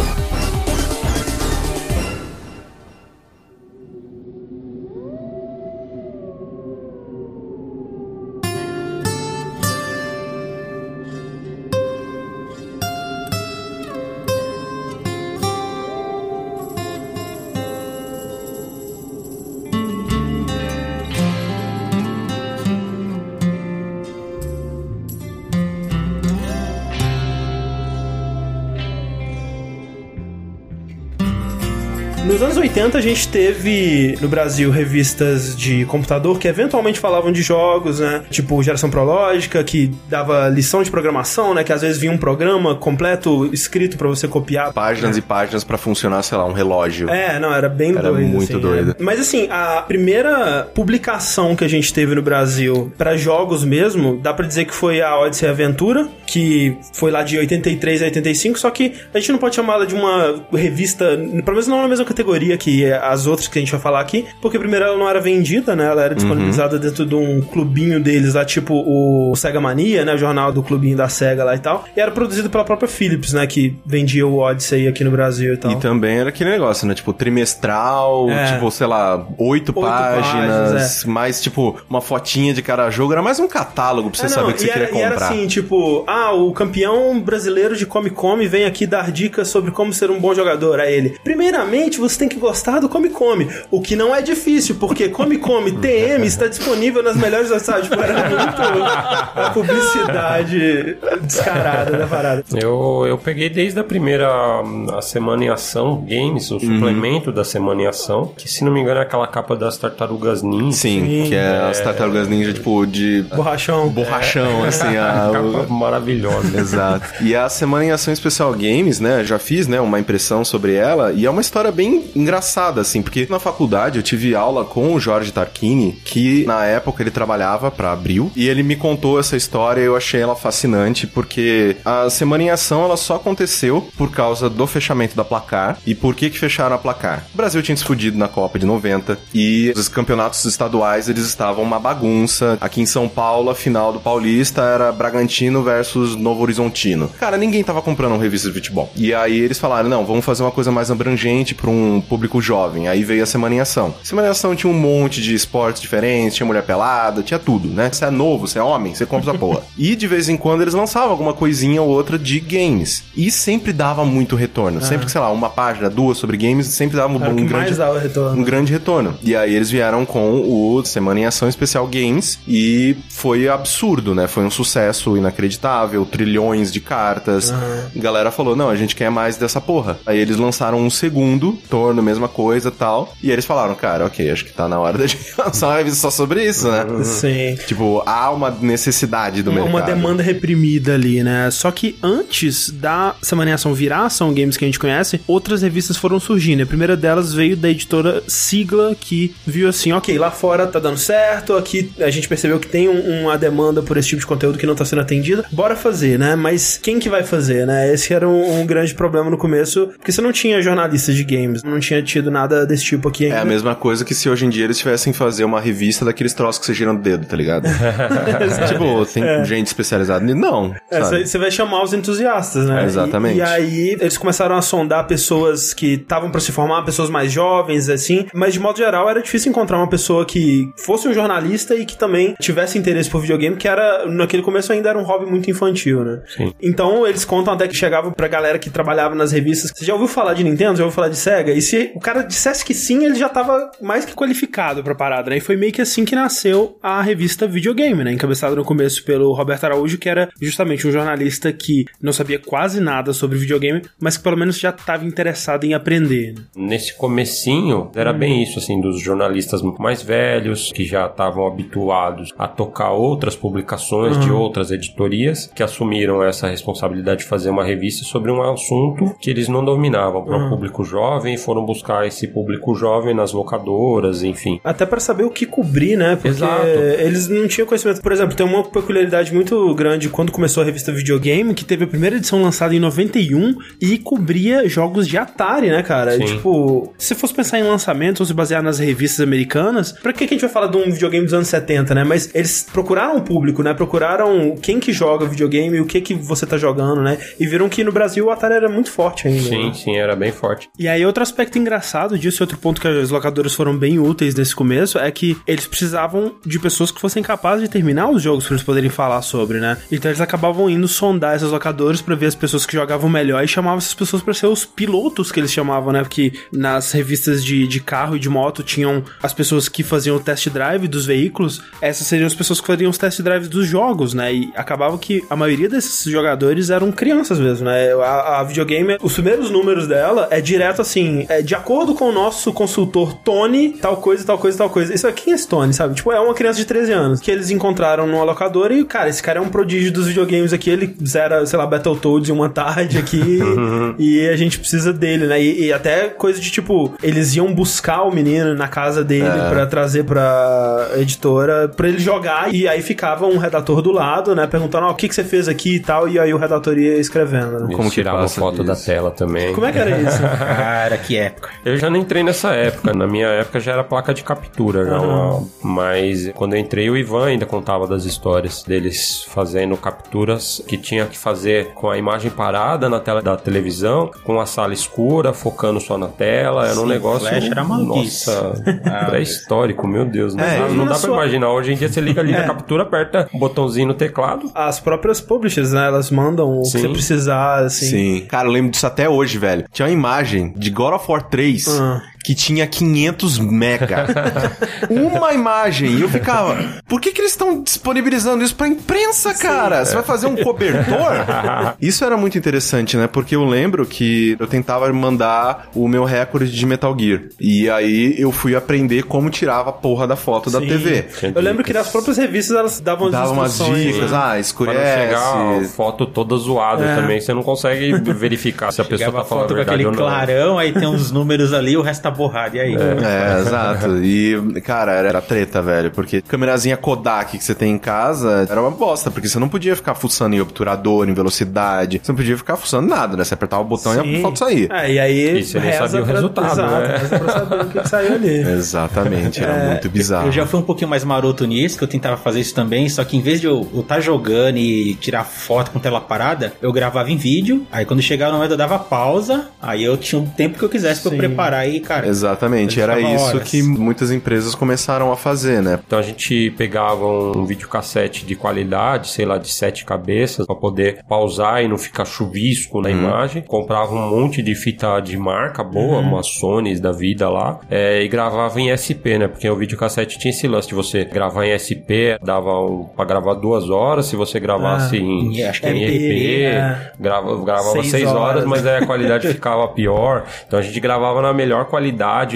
80 32.81 32.97
a 32.97 33.01
gente 33.03 33.29
teve 33.29 34.17
no 34.23 34.29
Brasil 34.29 34.71
revistas 34.71 35.55
de 35.55 35.85
computador 35.85 36.39
que 36.39 36.49
eventualmente 36.49 36.99
falavam 36.99 37.31
de 37.31 37.43
jogos, 37.43 38.01
né? 38.01 38.23
Tipo 38.31 38.63
Geração 38.63 38.89
Prológica, 38.89 39.63
que 39.63 39.93
dava 40.09 40.49
lição 40.49 40.83
de 40.83 40.91
programação, 40.91 41.53
né? 41.53 41.63
Que 41.63 41.75
às 41.75 41.83
vezes 41.83 41.99
vinha 41.99 42.11
um 42.11 42.17
programa 42.17 42.75
completo 42.75 43.51
escrito 43.53 43.99
pra 43.99 44.09
você 44.09 44.27
copiar. 44.27 44.73
Páginas 44.73 45.19
e 45.19 45.21
páginas 45.21 45.63
pra 45.63 45.77
funcionar, 45.77 46.23
sei 46.23 46.39
lá, 46.39 46.47
um 46.47 46.55
relógio. 46.55 47.11
É, 47.11 47.39
não, 47.39 47.53
era 47.53 47.69
bem 47.69 47.91
Era 47.91 48.11
doido. 48.11 48.27
muito 48.27 48.51
assim, 48.55 48.59
doido. 48.59 48.97
é. 48.99 49.03
Mas 49.03 49.21
assim, 49.21 49.47
a 49.51 49.83
primeira 49.83 50.67
publicação 50.75 51.55
que 51.55 51.65
a 51.65 51.69
gente 51.69 51.93
teve 51.93 52.15
no 52.15 52.23
Brasil 52.23 52.91
pra 52.97 53.15
jogos 53.15 53.63
mesmo, 53.63 54.17
dá 54.23 54.33
pra 54.33 54.47
dizer 54.47 54.65
que 54.65 54.75
foi 54.75 55.03
a 55.03 55.19
Odyssey 55.21 55.47
Aventura, 55.51 56.09
que 56.27 56.75
foi 56.95 57.11
lá 57.11 57.23
de 57.23 57.37
83 57.37 58.01
a 58.01 58.05
85, 58.07 58.59
só 58.59 58.71
que 58.71 58.95
a 59.13 59.19
gente 59.19 59.33
não 59.33 59.39
pode 59.39 59.55
chamá-la 59.55 59.85
de 59.85 59.95
uma 59.95 60.43
revista, 60.55 61.05
pelo 61.45 61.53
menos 61.53 61.67
não 61.67 61.83
na 61.83 61.89
mesma 61.89 62.07
categoria 62.07 62.57
que 62.57 62.70
as 63.03 63.27
outras 63.27 63.49
que 63.49 63.59
a 63.59 63.63
gente 63.63 63.73
vai 63.73 63.81
falar 63.81 64.01
aqui, 64.01 64.27
porque 64.41 64.59
primeiro 64.59 64.85
ela 64.85 64.97
não 64.97 65.09
era 65.09 65.21
vendida, 65.21 65.75
né? 65.77 65.87
Ela 65.87 66.03
era 66.05 66.15
disponibilizada 66.15 66.79
dentro 66.79 67.05
de 67.07 67.15
um 67.15 67.41
clubinho 67.41 68.01
deles 68.03 68.35
lá, 68.35 68.45
tipo 68.45 68.75
o 68.75 69.35
Sega 69.37 69.61
Mania, 69.61 70.05
né? 70.05 70.15
O 70.15 70.19
jornal 70.19 70.53
do 70.53 70.63
clubinho 70.63 70.97
da 70.97 71.09
Sega 71.09 71.45
lá 71.45 71.55
e 71.55 71.59
tal. 71.59 71.85
E 71.97 72.01
era 72.01 72.11
produzido 72.11 72.49
pela 72.51 72.65
própria 72.65 72.89
Philips, 72.89 73.33
né? 73.33 73.47
Que 73.47 73.77
vendia 73.85 74.27
o 74.27 74.39
Odyssey 74.39 74.87
aqui 74.89 75.05
no 75.05 75.11
Brasil 75.11 75.55
e 75.55 75.57
tal. 75.57 75.71
E 75.73 75.77
também 75.77 76.19
era 76.19 76.29
aquele 76.31 76.51
negócio, 76.51 76.87
né? 76.87 76.95
Tipo, 76.95 77.13
trimestral, 77.13 78.29
É. 78.31 78.53
tipo, 78.55 78.71
sei 78.71 78.87
lá, 78.87 79.17
oito, 79.39 79.71
Oito 79.71 79.73
páginas, 79.75 80.55
páginas, 80.73 81.05
mais, 81.05 81.41
tipo, 81.43 81.77
uma 81.89 82.01
fotinha 82.01 82.53
de 82.55 82.63
cada 82.63 82.89
jogo. 82.91 83.13
Era 83.13 83.23
mais 83.23 83.39
um 83.39 83.49
catálogo 83.49 84.11
pra 84.11 84.19
você 84.21 84.27
É, 84.27 84.29
saber 84.29 84.51
o 84.51 84.55
que 84.55 84.61
você 84.63 84.71
era, 84.71 84.87
queria 84.87 84.99
e 84.99 85.03
era 85.03 85.11
comprar. 85.15 85.29
assim, 85.31 85.47
tipo, 85.47 86.05
ah, 86.07 86.33
o 86.33 86.53
campeão 86.53 87.21
brasileiro 87.21 87.77
de 87.77 87.87
Come 87.87 88.11
Come 88.11 88.47
vem 88.49 88.65
aqui 88.65 88.87
dar 88.87 89.11
dicas 89.11 89.49
sobre 89.49 89.71
como 89.71 89.93
ser 89.93 90.11
um 90.11 90.19
bom 90.19 90.35
jogador 90.35 90.81
a 90.81 90.91
ele. 90.91 91.19
Primeiramente, 91.23 91.99
você 91.99 92.19
tem 92.19 92.29
que 92.29 92.37
gostar 92.39 92.60
Come 92.89 93.11
Come, 93.11 93.49
o 93.71 93.81
que 93.81 93.97
não 93.97 94.15
é 94.15 94.23
difícil, 94.23 94.77
porque 94.77 95.09
Come 95.09 95.39
Come 95.39 95.73
TM 95.73 96.25
está 96.27 96.47
disponível 96.47 97.03
nas 97.03 97.17
melhores 97.17 97.51
sabe? 97.63 97.83
Tipo, 97.83 98.01
era 98.01 98.29
muito 98.29 98.63
a 98.63 99.51
publicidade 99.53 100.97
descarada 101.23 101.97
da 101.97 102.07
parada. 102.07 102.45
Eu, 102.55 103.05
eu 103.07 103.19
peguei 103.19 103.49
desde 103.49 103.79
a 103.81 103.85
primeira 103.85 104.31
hum, 104.63 104.87
a 104.97 105.03
Semana 105.03 105.45
em 105.45 105.49
Ação 105.49 106.05
Games, 106.07 106.51
o 106.51 106.55
Uhum. 106.61 106.61
suplemento 106.77 107.33
da 107.33 107.43
Semana 107.45 107.83
em 107.83 107.87
Ação, 107.87 108.33
que 108.37 108.49
se 108.49 108.63
não 108.65 108.73
me 108.73 108.81
engano 108.81 109.01
é 109.01 109.03
aquela 109.03 109.27
capa 109.27 109.57
das 109.57 109.77
tartarugas 109.79 110.43
ninja. 110.43 110.73
Sim, 110.77 111.01
Sim, 111.01 111.25
que 111.29 111.35
é, 111.35 111.59
as 111.71 111.81
tartarugas 111.81 112.29
ninja, 112.29 112.53
tipo, 112.53 112.85
de 112.87 113.23
Borrachão. 113.35 113.89
borrachão, 113.89 114.65
assim, 114.65 114.97
a, 114.97 115.31
Capa 115.33 115.41
o- 115.41 115.73
maravilhosa. 115.73 116.59
Exato. 116.59 117.07
E 117.23 117.35
a 117.35 117.49
Semana 117.49 117.85
em 117.87 117.91
Ação 117.93 118.13
Especial 118.13 118.53
Games, 118.53 119.01
né? 119.01 119.25
Já 119.25 119.39
fiz, 119.39 119.67
né, 119.67 119.81
uma 119.81 119.99
impressão 119.99 120.45
sobre 120.45 120.75
ela 120.75 121.13
e 121.13 121.25
é 121.27 121.31
uma 121.31 121.41
história 121.41 121.71
bem 121.73 122.05
engraçada, 122.15 122.50
assim, 122.81 123.03
porque 123.03 123.27
na 123.29 123.39
faculdade 123.39 123.99
eu 123.99 124.03
tive 124.03 124.35
aula 124.35 124.65
com 124.65 124.95
o 124.95 125.01
Jorge 125.01 125.33
Tarquini, 125.33 125.93
que 126.05 126.45
na 126.47 126.65
época 126.65 127.03
ele 127.03 127.11
trabalhava 127.11 127.71
pra 127.71 127.93
Abril, 127.93 128.31
e 128.35 128.49
ele 128.49 128.63
me 128.63 128.77
contou 128.77 129.19
essa 129.19 129.37
história 129.37 129.81
e 129.81 129.85
eu 129.85 129.97
achei 129.97 130.21
ela 130.21 130.35
fascinante, 130.35 131.07
porque 131.07 131.77
a 131.85 132.09
Semana 132.11 132.45
em 132.45 132.51
Ação 132.51 132.85
ela 132.85 132.97
só 132.97 133.17
aconteceu 133.17 133.89
por 133.97 134.11
causa 134.11 134.49
do 134.49 134.67
fechamento 134.67 135.17
da 135.17 135.25
placar. 135.25 135.79
E 135.87 135.95
por 135.95 136.15
que 136.15 136.31
que 136.31 136.39
fecharam 136.39 136.75
a 136.75 136.79
placar? 136.79 137.27
O 137.33 137.37
Brasil 137.37 137.63
tinha 137.63 137.77
se 137.77 137.85
fudido 137.85 138.19
na 138.19 138.29
Copa 138.29 138.59
de 138.59 138.67
90 138.67 139.19
e 139.35 139.73
os 139.77 139.89
campeonatos 139.89 140.45
estaduais 140.45 141.09
eles 141.09 141.25
estavam 141.25 141.63
uma 141.63 141.79
bagunça. 141.79 142.59
Aqui 142.61 142.81
em 142.81 142.87
São 142.87 143.09
Paulo, 143.09 143.51
a 143.51 143.55
final 143.55 143.93
do 143.93 144.01
Paulista 144.01 144.63
era 144.63 144.93
Bragantino 144.93 145.63
versus 145.63 146.17
Novo 146.17 146.43
Horizontino. 146.43 147.09
Cara, 147.19 147.37
ninguém 147.37 147.63
tava 147.63 147.83
comprando 147.83 148.13
uma 148.13 148.23
revista 148.23 148.49
de 148.49 148.55
futebol. 148.55 148.91
E 148.97 149.15
aí 149.15 149.39
eles 149.39 149.59
falaram: 149.59 149.89
não, 149.89 150.05
vamos 150.05 150.25
fazer 150.25 150.43
uma 150.43 150.51
coisa 150.51 150.71
mais 150.71 150.91
abrangente 150.91 151.55
para 151.55 151.71
um 151.71 152.01
público 152.01 152.40
jovem. 152.41 152.89
Aí 152.89 153.05
veio 153.05 153.23
a 153.23 153.27
Semana 153.27 153.55
em 153.55 153.61
Ação. 153.61 153.95
Semana 154.03 154.29
em 154.29 154.31
Ação 154.31 154.55
tinha 154.55 154.73
um 154.73 154.77
monte 154.77 155.21
de 155.23 155.35
esportes 155.35 155.81
diferentes, 155.81 156.35
tinha 156.35 156.47
mulher 156.47 156.63
pelada, 156.63 157.23
tinha 157.23 157.39
tudo, 157.39 157.69
né? 157.69 157.91
Você 157.93 158.05
é 158.05 158.11
novo, 158.11 158.47
você 158.47 158.59
é 158.59 158.63
homem, 158.63 158.95
você 158.95 159.07
compra 159.07 159.31
essa 159.31 159.39
porra. 159.39 159.63
E 159.79 159.97
de 159.97 160.07
vez 160.07 160.29
em 160.29 160.37
quando 160.37 160.61
eles 160.63 160.75
lançavam 160.75 161.11
alguma 161.11 161.33
coisinha 161.33 161.81
ou 161.81 161.89
outra 161.89 162.19
de 162.19 162.39
games. 162.39 163.03
E 163.17 163.31
sempre 163.31 163.73
dava 163.73 164.05
muito 164.05 164.37
retorno. 164.37 164.81
Sempre 164.83 165.07
que, 165.07 165.13
sei 165.13 165.21
lá, 165.21 165.31
uma 165.31 165.49
página, 165.49 165.89
duas 165.89 166.19
sobre 166.19 166.37
games, 166.37 166.67
sempre 166.67 166.97
dava 166.97 167.13
um, 167.13 167.17
um 167.17 167.47
grande 167.47 167.73
retorno. 167.73 168.41
um 168.41 168.45
grande 168.45 168.73
retorno. 168.73 169.15
E 169.23 169.35
aí 169.35 169.55
eles 169.55 169.71
vieram 169.71 170.05
com 170.05 170.41
o 170.41 170.85
Semana 170.85 171.21
em 171.21 171.27
Ação 171.27 171.49
Especial 171.49 171.87
Games 171.87 172.39
e 172.47 172.97
foi 173.09 173.49
absurdo, 173.49 174.15
né? 174.15 174.27
Foi 174.29 174.45
um 174.45 174.51
sucesso 174.51 175.17
inacreditável, 175.17 176.05
trilhões 176.05 176.73
de 176.73 176.81
cartas. 176.81 177.51
A 177.51 177.89
galera 177.97 178.31
falou: 178.31 178.55
"Não, 178.55 178.69
a 178.69 178.77
gente 178.77 178.95
quer 178.95 179.11
mais 179.11 179.37
dessa 179.37 179.61
porra". 179.61 179.99
Aí 180.05 180.19
eles 180.19 180.37
lançaram 180.37 180.79
um 180.79 180.91
segundo, 180.91 181.59
torno, 181.69 182.03
mesma 182.21 182.29
coisa, 182.29 182.71
tal. 182.71 183.15
E 183.23 183.31
eles 183.31 183.45
falaram: 183.45 183.75
"Cara, 183.75 184.07
OK, 184.07 184.29
acho 184.31 184.45
que 184.45 184.53
tá 184.53 184.69
na 184.69 184.79
hora 184.79 184.99
da 184.99 185.07
gente 185.07 185.25
lançar 185.39 185.69
uma 185.69 185.77
revista 185.79 185.99
só 186.01 186.11
sobre 186.11 186.45
isso, 186.45 186.69
né?" 186.71 186.85
Sim. 187.05 187.57
Tipo, 187.67 188.03
há 188.07 188.31
uma 188.31 188.51
necessidade 188.51 189.43
do 189.43 189.51
uma, 189.51 189.61
mercado. 189.63 189.77
uma 189.77 189.83
demanda 189.83 190.23
reprimida 190.23 190.95
ali, 190.95 191.23
né? 191.23 191.51
Só 191.51 191.71
que 191.71 191.97
antes 192.03 192.71
da 192.71 193.15
Semana 193.23 193.51
em 193.51 193.55
Ação 193.55 193.73
virar 193.75 194.07
Ação 194.07 194.33
Games 194.35 194.57
que 194.57 194.65
a 194.65 194.69
gente 194.69 194.79
conhece, 194.79 195.21
outras 195.27 195.63
revistas 195.63 195.97
foram 195.97 196.19
surgindo. 196.21 196.63
A 196.63 196.67
primeira 196.67 196.97
delas 196.97 197.33
veio 197.33 197.57
da 197.57 197.69
editora 197.69 198.23
Sigla, 198.27 198.95
que 198.99 199.35
viu 199.47 199.69
assim, 199.69 199.93
ok, 199.93 200.19
lá 200.19 200.31
fora 200.31 200.67
tá 200.67 200.79
dando 200.79 200.99
certo, 200.99 201.55
aqui 201.57 201.93
a 202.01 202.11
gente 202.11 202.29
percebeu 202.29 202.59
que 202.59 202.67
tem 202.69 202.89
um- 202.89 203.23
uma 203.23 203.37
demanda 203.39 203.83
por 203.83 203.97
esse 203.97 204.09
tipo 204.09 204.21
de 204.21 204.27
conteúdo 204.27 204.59
que 204.59 204.67
não 204.67 204.75
tá 204.75 204.85
sendo 204.85 205.01
atendida, 205.03 205.45
bora 205.51 205.77
fazer, 205.77 206.19
né? 206.19 206.35
Mas 206.37 206.79
quem 206.83 206.99
que 206.99 207.09
vai 207.09 207.23
fazer, 207.23 207.67
né? 207.67 207.93
Esse 207.93 208.13
era 208.13 208.29
um, 208.29 208.61
um 208.61 208.67
grande 208.67 208.95
problema 208.95 209.31
no 209.31 209.37
começo, 209.39 209.89
porque 209.97 210.13
você 210.13 210.21
não 210.21 210.33
tinha 210.33 210.61
jornalistas 210.63 211.15
de 211.15 211.25
games, 211.25 211.63
não 211.63 211.79
tinha 211.81 212.03
nada 212.19 212.67
desse 212.67 212.85
tipo 212.85 213.09
aqui 213.09 213.25
ainda. 213.25 213.37
É 213.37 213.41
a 213.41 213.45
mesma 213.45 213.75
coisa 213.75 214.05
que 214.05 214.15
se 214.15 214.29
hoje 214.29 214.47
em 214.47 214.49
dia 214.49 214.65
eles 214.65 214.79
tivessem 214.79 215.13
fazer 215.13 215.45
uma 215.45 215.61
revista 215.61 216.05
daqueles 216.05 216.35
troços 216.35 216.59
que 216.59 216.67
você 216.67 216.75
gira 216.75 216.93
no 216.93 216.99
dedo, 216.99 217.27
tá 217.27 217.37
ligado? 217.37 217.69
tipo, 218.69 219.07
tem 219.07 219.45
gente 219.45 219.67
especializada 219.67 220.25
nisso? 220.25 220.39
Não. 220.39 220.75
É, 220.91 221.01
você 221.01 221.39
vai 221.39 221.51
chamar 221.51 221.83
os 221.83 221.93
entusiastas, 221.93 222.67
né? 222.67 222.83
É, 222.83 222.87
exatamente. 222.87 223.37
E, 223.37 223.39
e 223.39 223.43
aí 223.43 223.97
eles 224.01 224.17
começaram 224.19 224.57
a 224.57 224.63
sondar 224.63 225.07
pessoas 225.07 225.73
que 225.73 225.95
estavam 225.95 226.31
pra 226.31 226.41
se 226.41 226.53
formar, 226.53 226.83
pessoas 226.83 227.11
mais 227.11 227.31
jovens, 227.31 227.89
assim. 227.89 228.27
Mas 228.35 228.53
de 228.55 228.61
modo 228.61 228.79
geral 228.79 229.09
era 229.09 229.23
difícil 229.23 229.51
encontrar 229.51 229.77
uma 229.77 229.89
pessoa 229.89 230.25
que 230.25 230.71
fosse 230.77 231.09
um 231.09 231.13
jornalista 231.13 231.75
e 231.75 231.85
que 231.85 231.97
também 231.97 232.35
tivesse 232.41 232.79
interesse 232.79 233.09
por 233.09 233.21
videogame, 233.21 233.57
que 233.57 233.69
era 233.69 234.07
naquele 234.07 234.43
começo 234.43 234.73
ainda 234.73 234.91
era 234.91 234.99
um 234.99 235.03
hobby 235.03 235.27
muito 235.27 235.51
infantil, 235.51 236.05
né? 236.05 236.21
Sim. 236.37 236.53
Então 236.61 237.07
eles 237.07 237.25
contam 237.25 237.55
até 237.55 237.69
que 237.69 237.77
chegavam 237.77 238.13
pra 238.13 238.29
galera 238.29 238.59
que 238.59 238.71
trabalhava 238.71 239.15
nas 239.15 239.33
revistas. 239.33 239.71
Você 239.75 239.85
já 239.85 239.93
ouviu 239.93 240.09
falar 240.09 240.35
de 240.35 240.45
Nintendo? 240.45 240.77
Já 240.77 240.85
ouviu 240.85 240.95
falar 240.95 241.09
de 241.09 241.17
Sega? 241.17 241.53
E 241.53 241.61
se 241.61 241.93
o 242.01 242.03
cara 242.03 242.23
dissesse 242.23 242.65
que 242.65 242.73
sim, 242.73 243.05
ele 243.05 243.15
já 243.15 243.29
tava 243.29 243.71
mais 243.81 244.07
que 244.07 244.15
qualificado 244.15 244.83
pra 244.83 244.95
parada, 244.95 245.29
né? 245.29 245.37
E 245.37 245.41
foi 245.41 245.55
meio 245.55 245.71
que 245.71 245.83
assim 245.83 246.03
que 246.03 246.15
nasceu 246.15 246.79
a 246.83 247.03
revista 247.03 247.47
Videogame, 247.47 248.03
né? 248.03 248.11
Encabeçada 248.13 248.57
no 248.57 248.65
começo 248.65 249.05
pelo 249.05 249.35
Roberto 249.35 249.65
Araújo, 249.65 249.99
que 249.99 250.09
era 250.09 250.31
justamente 250.41 250.89
um 250.89 250.91
jornalista 250.91 251.53
que 251.53 251.85
não 252.01 252.11
sabia 252.13 252.39
quase 252.39 252.81
nada 252.81 253.13
sobre 253.13 253.37
videogame, 253.39 253.83
mas 254.01 254.17
que 254.17 254.23
pelo 254.23 254.37
menos 254.39 254.59
já 254.59 254.71
estava 254.71 255.05
interessado 255.05 255.65
em 255.65 255.75
aprender. 255.75 256.33
né? 256.35 256.43
Nesse 256.57 256.97
comecinho, 256.97 257.91
era 257.95 258.13
Hum. 258.15 258.19
bem 258.19 258.43
isso, 258.43 258.59
assim, 258.59 258.81
dos 258.81 258.99
jornalistas 259.03 259.61
mais 259.79 260.01
velhos, 260.03 260.73
que 260.73 260.85
já 260.87 261.05
estavam 261.07 261.47
habituados 261.47 262.33
a 262.39 262.49
tocar 262.49 262.93
outras 262.93 263.37
publicações 263.37 264.19
de 264.21 264.31
outras 264.31 264.71
editorias, 264.71 265.51
que 265.55 265.63
assumiram 265.63 266.23
essa 266.25 266.49
responsabilidade 266.49 267.21
de 267.21 267.27
fazer 267.29 267.51
uma 267.51 267.63
revista 267.65 268.05
sobre 268.05 268.31
um 268.33 268.41
assunto 268.43 269.15
que 269.21 269.29
eles 269.29 269.49
não 269.49 269.63
dominavam 269.63 270.25
para 270.25 270.39
um 270.39 270.49
público 270.49 270.83
jovem 270.83 271.35
e 271.35 271.39
foram 271.39 271.65
buscar 271.67 271.90
esse 272.07 272.27
público 272.29 272.75
jovem 272.75 273.15
nas 273.15 273.33
locadoras, 273.33 274.23
enfim. 274.23 274.61
Até 274.65 274.87
pra 274.87 275.01
saber 275.01 275.25
o 275.25 275.31
que 275.31 275.45
cobrir, 275.45 275.97
né? 275.97 276.17
Porque 276.17 276.29
Exato. 276.29 276.67
eles 276.67 277.29
não 277.29 277.47
tinham 277.49 277.67
conhecimento. 277.67 278.01
Por 278.01 278.13
exemplo, 278.13 278.37
tem 278.37 278.47
uma 278.47 278.63
peculiaridade 278.65 279.35
muito 279.35 279.75
grande 279.75 280.09
quando 280.09 280.33
começou 280.33 280.63
a 280.63 280.67
revista 280.67 280.93
Videogame, 280.93 281.55
que 281.55 281.65
teve 281.65 281.85
a 281.85 281.87
primeira 281.87 282.17
edição 282.17 282.43
lançada 282.43 282.75
em 282.75 282.79
91 282.79 283.57
e 283.81 283.99
cobria 283.99 284.69
jogos 284.69 285.07
de 285.07 285.19
Atari, 285.19 285.69
né, 285.69 285.83
cara? 285.83 286.13
Sim. 286.13 286.25
Tipo, 286.25 286.93
se 286.97 287.15
fosse 287.15 287.35
pensar 287.35 287.59
em 287.59 287.65
lançamento 287.65 288.21
ou 288.21 288.27
se 288.27 288.33
basear 288.33 288.63
nas 288.63 288.79
revistas 288.79 289.21
americanas, 289.21 289.93
pra 289.93 290.13
que 290.13 290.27
que 290.27 290.35
a 290.35 290.37
gente 290.37 290.43
vai 290.43 290.51
falar 290.51 290.69
de 290.69 290.77
um 290.77 290.91
videogame 290.91 291.25
dos 291.25 291.35
anos 291.35 291.49
70, 291.49 291.95
né? 291.95 292.05
Mas 292.05 292.31
eles 292.35 292.67
procuraram 292.73 293.17
o 293.17 293.23
público, 293.23 293.63
né? 293.63 293.75
Procuraram 293.75 294.55
quem 294.61 294.79
que 294.79 294.93
joga 294.93 295.27
videogame, 295.27 295.81
o 295.81 295.87
que 295.87 296.01
que 296.01 296.15
você 296.15 296.47
tá 296.47 296.57
jogando, 296.57 297.03
né? 297.03 297.19
E 297.39 297.47
viram 297.47 297.69
que 297.69 297.83
no 297.83 297.93
Brasil 297.93 298.27
o 298.27 298.31
Atari 298.31 298.55
era 298.55 298.69
muito 298.69 298.91
forte 298.91 299.29
ainda. 299.29 299.43
Sim, 299.43 299.67
né? 299.69 299.75
sim, 299.75 299.97
era 299.97 300.15
bem 300.15 300.33
forte. 300.33 300.69
E 300.79 300.87
aí, 300.87 301.05
outro 301.05 301.23
aspecto 301.23 301.59
engraçado 301.59 301.80
disso, 302.19 302.43
e 302.43 302.45
outro 302.45 302.59
ponto 302.59 302.81
que 302.81 302.89
as 302.89 303.11
locadoras 303.11 303.55
foram 303.55 303.77
bem 303.77 303.99
úteis 303.99 304.35
nesse 304.35 304.55
começo, 304.55 304.99
é 304.99 305.11
que 305.11 305.37
eles 305.47 305.67
precisavam 305.67 306.35
de 306.45 306.59
pessoas 306.59 306.91
que 306.91 307.01
fossem 307.01 307.23
capazes 307.23 307.65
de 307.65 307.71
terminar 307.71 308.11
os 308.11 308.23
jogos 308.23 308.45
pra 308.45 308.55
eles 308.55 308.65
poderem 308.65 308.91
falar 308.91 309.23
sobre, 309.23 309.59
né? 309.59 309.77
Então 309.91 310.11
eles 310.11 310.21
acabavam 310.21 310.69
indo 310.69 310.87
sondar 310.89 311.35
essas 311.35 311.51
locadoras 311.51 312.01
pra 312.01 312.15
ver 312.15 312.27
as 312.27 312.35
pessoas 312.35 312.67
que 312.67 312.75
jogavam 312.75 313.09
melhor 313.09 313.43
e 313.43 313.49
chamavam 313.49 313.79
essas 313.79 313.95
pessoas 313.95 314.23
pra 314.23 314.35
ser 314.35 314.47
os 314.47 314.65
pilotos 314.65 315.33
que 315.33 315.41
eles 315.41 315.53
chamavam, 315.53 315.93
né? 315.93 316.01
Porque 316.01 316.33
nas 316.53 316.93
revistas 316.93 317.45
de, 317.45 317.67
de 317.67 317.81
carro 317.81 318.17
e 318.17 318.19
de 318.19 318.29
moto 318.29 318.63
tinham 318.63 319.03
as 319.23 319.33
pessoas 319.33 319.69
que 319.69 319.83
faziam 319.83 320.17
o 320.17 320.21
test 320.21 320.49
drive 320.49 320.89
dos 320.89 321.07
veículos, 321.07 321.63
essas 321.81 322.07
seriam 322.07 322.27
as 322.27 322.35
pessoas 322.35 322.61
que 322.61 322.67
fariam 322.67 322.91
os 322.91 322.99
test 322.99 323.21
drives 323.21 323.49
dos 323.49 323.67
jogos, 323.67 324.15
né? 324.15 324.33
E 324.33 324.53
acabava 324.55 324.99
que 324.99 325.25
a 325.31 325.37
maioria 325.37 325.69
desses 325.69 326.11
jogadores 326.11 326.71
eram 326.71 326.93
crianças 326.93 327.39
mesmo, 327.39 327.67
né? 327.67 327.93
A, 327.95 328.41
a 328.41 328.45
videogame, 328.45 328.97
os 329.01 329.15
primeiros 329.15 329.51
números 329.51 329.87
dela 329.87 330.29
é 330.31 330.41
direto 330.41 330.83
assim: 330.83 331.27
é, 331.29 331.43
de 331.43 331.55
acordo 331.55 331.70
com 331.71 332.09
o 332.09 332.13
nosso 332.13 332.53
consultor 332.53 333.13
Tony, 333.15 333.71
tal 333.81 333.99
coisa, 333.99 334.25
tal 334.25 334.39
coisa, 334.39 334.59
tal 334.59 334.69
coisa. 334.71 334.93
Isso 334.93 335.07
aqui 335.07 335.31
é 335.31 335.35
esse 335.35 335.47
Tony, 335.47 335.73
sabe? 335.73 335.95
Tipo, 335.95 336.11
é 336.13 336.19
uma 336.19 336.35
criança 336.35 336.59
de 336.59 336.65
13 336.65 336.93
anos 336.93 337.21
que 337.21 337.31
eles 337.31 337.49
encontraram 337.51 338.07
numa 338.09 338.25
locadora 338.25 338.75
e, 338.75 338.85
cara, 338.85 339.09
esse 339.09 339.23
cara 339.23 339.39
é 339.39 339.43
um 339.43 339.49
prodígio 339.49 339.93
dos 339.93 340.07
videogames 340.09 340.53
aqui. 340.53 340.69
Ele 340.69 340.95
zera, 341.07 341.47
sei 341.47 341.57
lá, 341.59 341.67
Battletoads 341.67 342.29
em 342.29 342.33
uma 342.33 342.49
tarde 342.49 342.99
aqui 342.99 343.39
e 343.99 344.29
a 344.29 344.37
gente 344.37 344.59
precisa 344.59 344.93
dele, 344.93 345.27
né? 345.27 345.41
E, 345.41 345.67
e 345.67 345.73
até 345.73 346.09
coisa 346.09 346.41
de 346.41 346.51
tipo, 346.51 346.93
eles 347.03 347.35
iam 347.37 347.55
buscar 347.55 348.03
o 348.03 348.11
menino 348.13 348.55
na 348.55 348.67
casa 348.69 349.05
dele 349.05 349.29
É. 349.29 349.49
pra 349.51 349.67
trazer 349.67 350.05
pra 350.05 350.89
editora 350.97 351.69
pra 351.69 351.89
ele 351.89 351.99
jogar 351.99 352.53
e 352.53 352.67
aí 352.67 352.83
ficava 352.83 353.27
um 353.27 353.39
redator 353.39 353.81
do 353.81 353.93
lado, 353.93 354.35
né? 354.35 354.47
Perguntando, 354.47 354.87
ó, 354.87 354.91
o 354.91 354.95
que, 354.95 355.09
que 355.09 355.15
você 355.15 355.23
fez 355.25 355.47
aqui 355.49 355.77
e 355.77 355.81
tal, 355.81 356.09
e 356.09 356.19
aí 356.19 356.33
o 356.35 356.39
redator 356.39 356.77
ia 356.79 356.97
escrevendo, 356.99 357.61
né? 357.61 357.75
Como 357.75 357.91
tirava 357.91 358.19
passa 358.23 358.41
foto 358.41 358.65
da 358.65 358.73
disso? 358.75 358.87
tela 358.87 359.11
também. 359.11 359.53
Como 359.55 359.67
é 359.67 359.73
que 359.73 359.79
era 359.79 359.91
isso? 360.01 360.21
Cara, 360.51 360.99
que 360.99 361.17
época. 361.17 361.51
Eu 361.65 361.77
já 361.77 361.91
não 361.91 361.97
entrei 361.99 362.23
nessa 362.23 362.53
época. 362.55 362.93
Na 362.95 363.07
minha 363.07 363.27
época 363.29 363.61
já 363.61 363.73
era 363.73 363.85
placa 363.85 364.15
de 364.15 364.23
captura, 364.23 364.85
já 364.87 364.99
uma- 365.01 365.45
mas 365.63 366.31
quando 366.35 366.55
eu 366.55 366.59
entrei, 366.61 366.89
o 366.91 366.97
Ivan 366.97 367.27
ainda 367.27 367.47
contava 367.47 367.87
das 367.87 368.05
histórias 368.05 368.63
deles 368.63 369.25
fazendo 369.29 369.77
capturas 369.77 370.63
que 370.67 370.77
tinha 370.77 371.07
que 371.07 371.19
fazer 371.19 371.73
com 371.75 371.91
a 371.91 371.99
imagem 371.99 372.31
parada 372.31 372.89
na 372.89 372.99
tela 373.01 373.21
da 373.23 373.37
televisão, 373.37 374.11
com 374.25 374.41
a 374.41 374.47
sala 374.47 374.73
escura, 374.73 375.33
focando 375.33 375.81
só 375.81 375.99
na 375.99 376.09
tela. 376.09 376.67
Era 376.67 376.79
um 376.81 376.83
Sim, 376.85 376.89
negócio. 376.89 377.29
flash 377.29 377.45
era 377.51 377.65
maluquice. 377.65 378.31
Nossa, 378.31 378.63
Ah, 378.85 379.05
pré-histórico, 379.07 379.87
meu 379.87 380.05
Deus. 380.05 380.35
Não, 380.35 380.45
É, 380.45 380.59
dá- 380.61 380.69
não 380.69 380.85
dá 380.85 380.91
pra 380.93 380.95
sua- 380.95 381.15
imaginar. 381.15 381.51
Hoje 381.51 381.73
em 381.73 381.77
dia 381.77 381.89
você 381.89 382.01
liga 382.01 382.21
ali 382.21 382.33
na 382.33 382.45
captura, 382.45 382.83
aperta 382.85 383.29
o 383.33 383.39
botãozinho 383.39 383.89
no 383.89 383.95
teclado. 383.95 384.51
As 384.55 384.81
próprias 384.81 385.21
publishers, 385.21 385.73
né? 385.73 385.87
Elas 385.87 386.11
mandam 386.11 386.59
o 386.59 386.63
que 386.63 386.69
Sim. 386.71 386.79
você 386.81 386.89
precisar, 386.89 387.65
assim. 387.65 387.87
Sim. 387.87 388.27
Cara, 388.29 388.49
eu 388.49 388.53
lembro 388.53 388.71
disso 388.71 388.87
até 388.87 389.09
hoje, 389.09 389.39
velho. 389.39 389.65
Tinha 389.73 389.87
uma 389.87 389.93
imagem 389.93 390.53
de 390.57 390.71
God 390.71 390.95
of 390.95 391.05
War 391.11 391.23
3 391.23 391.50
Ah. 391.69 392.03
Que 392.23 392.35
tinha 392.35 392.67
500 392.67 393.39
mega. 393.39 394.07
uma 394.91 395.33
imagem. 395.33 395.91
E 395.97 396.03
eu 396.03 396.09
ficava, 396.09 396.57
por 396.89 397.01
que 397.01 397.13
que 397.13 397.21
eles 397.21 397.33
estão 397.33 397.63
disponibilizando 397.63 398.45
isso 398.45 398.55
pra 398.55 398.69
imprensa, 398.69 399.35
cara? 399.35 399.85
Você 399.85 399.95
vai 399.95 400.03
fazer 400.03 400.27
um 400.27 400.37
cobertor? 400.37 401.13
isso 401.81 402.05
era 402.05 402.17
muito 402.17 402.37
interessante, 402.39 402.97
né? 402.97 403.07
Porque 403.07 403.35
eu 403.35 403.45
lembro 403.45 403.87
que 403.87 404.37
eu 404.39 404.47
tentava 404.47 404.91
mandar 404.93 405.69
o 405.75 405.89
meu 405.89 406.05
recorde 406.05 406.51
de 406.51 406.67
Metal 406.67 406.95
Gear. 406.99 407.23
E 407.41 407.69
aí 407.71 408.15
eu 408.19 408.31
fui 408.33 408.55
aprender 408.55 409.05
como 409.05 409.31
tirava 409.31 409.71
a 409.71 409.73
porra 409.73 410.07
da 410.07 410.17
foto 410.17 410.51
da 410.51 410.61
Sim. 410.61 410.67
TV. 410.67 411.05
Eu 411.35 411.41
lembro 411.43 411.65
que 411.65 411.73
nas 411.73 411.89
próprias 411.89 412.17
revistas 412.17 412.57
elas 412.57 412.81
davam 412.81 413.07
as 413.07 413.13
Dava 413.13 413.33
umas 413.33 413.53
instruções, 413.53 413.95
dicas, 413.95 414.11
né? 414.11 414.19
ah, 414.23 414.39
escurece. 414.39 415.01
chegar 415.01 415.61
a 415.61 415.65
foto 415.65 416.07
toda 416.07 416.37
zoada 416.37 416.85
É. 416.85 416.97
também, 416.97 417.21
você 417.21 417.33
não 417.33 417.43
consegue 417.43 417.93
verificar 418.13 418.73
se 418.73 418.81
a 418.81 418.85
pessoa 418.85 419.13
tá 419.13 419.25
falando 419.25 419.45
a 419.45 419.49
foto 419.49 419.55
com 419.55 419.61
aquele 419.61 419.85
ou 419.87 419.93
não. 419.93 419.99
clarão, 419.99 420.59
aí 420.59 420.73
tem 420.73 420.87
uns 420.89 421.11
números 421.11 421.53
ali, 421.53 421.77
o 421.77 421.83
resto 421.83 422.03
tá 422.03 422.10
borrado. 422.11 422.57
E 422.57 422.61
aí? 422.61 422.75
É, 422.75 423.41
exato. 423.41 423.97
E, 424.03 424.61
cara, 424.63 424.93
era, 424.93 425.09
era 425.09 425.21
treta, 425.21 425.61
velho. 425.63 425.91
Porque 425.91 426.21
câmerazinha 426.23 426.77
Kodak 426.77 427.37
que 427.39 427.45
você 427.45 427.55
tem 427.55 427.73
em 427.73 427.79
casa 427.79 428.47
era 428.49 428.61
uma 428.61 428.71
bosta, 428.71 429.11
porque 429.11 429.29
você 429.29 429.39
não 429.39 429.49
podia 429.49 429.75
ficar 429.77 429.95
fuçando 429.95 430.35
em 430.35 430.41
obturador, 430.41 431.09
em 431.09 431.15
velocidade. 431.15 432.01
Você 432.03 432.13
não 432.13 432.17
podia 432.17 432.37
ficar 432.37 432.57
fuçando 432.57 432.89
nada, 432.89 433.17
né? 433.17 433.25
Você 433.25 433.35
apertava 433.35 433.63
o 433.63 433.67
botão 433.67 433.93
e 433.93 434.03
Sim. 434.03 434.19
a 434.19 434.23
foto 434.23 434.39
saía. 434.39 434.69
É, 434.73 434.93
e 434.93 434.99
aí 434.99 435.39
E 435.39 435.45
você 435.45 435.59
nem 435.61 435.71
reza 435.71 435.89
sabia 435.89 436.03
o 436.03 436.05
resultado, 436.05 436.53
Exato, 436.53 436.71
né? 436.71 436.97
reza 436.97 437.19
pra 437.19 437.33
saber 437.33 437.55
o 437.61 437.69
que, 437.69 437.81
que 437.81 437.89
saiu 437.89 438.15
ali. 438.15 438.41
Exatamente, 438.51 439.43
era 439.43 439.69
muito 439.71 439.89
bizarro. 439.91 440.27
Eu 440.29 440.33
já 440.33 440.47
fui 440.47 440.61
um 440.61 440.63
pouquinho 440.63 440.89
mais 440.89 441.05
maroto 441.05 441.45
nisso, 441.47 441.77
que 441.79 441.85
eu 441.85 441.89
tentava 441.89 442.17
fazer 442.17 442.41
isso 442.41 442.55
também, 442.55 442.89
só 442.89 443.05
que 443.05 443.17
em 443.17 443.21
vez 443.21 443.41
de 443.41 443.47
eu 443.47 443.67
estar 443.75 444.01
jogando 444.01 444.57
e 444.59 444.95
tirar 444.95 445.25
foto 445.25 445.71
com 445.71 445.79
tela 445.79 446.01
parada, 446.01 446.53
eu 446.61 446.73
gravava 446.73 447.11
em 447.11 447.17
vídeo, 447.17 447.67
aí 447.71 447.85
quando 447.85 448.03
chegava 448.03 448.33
no 448.33 448.39
momento 448.39 448.53
eu 448.53 448.57
dava 448.57 448.79
pausa, 448.79 449.49
aí 449.61 449.83
eu 449.83 449.97
tinha 449.97 450.21
um 450.21 450.27
tempo 450.27 450.59
que 450.59 450.65
eu 450.65 450.69
quisesse 450.69 451.03
pra 451.03 451.13
eu 451.13 451.17
preparar 451.19 451.69
e, 451.69 451.81
cara... 451.81 452.00
Exatamente, 452.07 452.79
eu 452.79 452.85
era 452.85 453.01
isso 453.01 453.25
horas. 453.37 453.49
que 453.49 453.63
muitas 453.63 454.11
empresas 454.11 454.55
começaram 454.55 455.11
a 455.13 455.17
fazer, 455.17 455.63
né? 455.63 455.79
Então 455.87 455.99
a 455.99 456.03
gente 456.03 456.51
pegava 456.57 457.05
um 457.07 457.45
videocassete 457.45 458.25
de 458.27 458.35
qualidade, 458.35 459.09
sei 459.09 459.25
lá, 459.25 459.39
de 459.39 459.53
sete 459.53 459.85
cabeças, 459.85 460.47
pra 460.47 460.55
poder 460.55 461.01
pausar 461.09 461.63
e 461.63 461.69
não 461.69 461.79
ficar 461.79 462.05
chuvisco 462.05 462.81
na 462.81 462.91
imagem. 462.91 463.43
Comprava 463.43 463.93
um 463.95 464.09
monte 464.11 464.43
de 464.43 464.55
fita 464.55 465.01
de 465.01 465.17
marca 465.17 465.63
boa, 465.65 465.99
umas 466.01 466.27
Sonys 466.27 466.81
da 466.81 466.93
vida 466.93 467.29
lá, 467.29 467.61
é, 467.71 468.03
e 468.03 468.09
gravava 468.09 468.61
em 468.61 468.71
SP, 468.77 469.19
né? 469.19 469.29
Porque 469.29 469.49
o 469.49 469.57
videocassete 469.57 470.19
tinha 470.19 470.31
esse 470.31 470.47
lance 470.47 470.69
de 470.69 470.75
você 470.75 471.05
gravar 471.05 471.47
em 471.47 471.57
SP, 471.59 472.17
dava 472.23 472.59
um, 472.61 472.85
pra 472.85 473.05
gravar 473.05 473.35
duas 473.35 473.69
horas, 473.71 474.07
se 474.07 474.17
você 474.17 474.39
gravasse 474.41 474.97
Ah, 474.97 474.99
em, 475.01 475.31
que 475.31 475.67
em 475.67 475.83
EP, 475.85 475.95
EP, 475.95 476.43
é. 476.45 476.93
grava, 476.99 477.37
gravava 477.45 477.73
Seis 477.73 477.91
seis, 477.91 478.07
horas, 478.09 478.21
horas. 478.21 478.45
mas 478.45 478.67
aí 478.67 478.83
a 478.83 478.87
qualidade 478.87 479.29
ficava 479.33 479.67
pior. 479.69 480.25
Então 480.47 480.59
a 480.59 480.63
gente 480.63 480.79
gravava 480.81 481.21
na 481.23 481.33
melhor 481.33 481.67
qualidade 481.67 481.90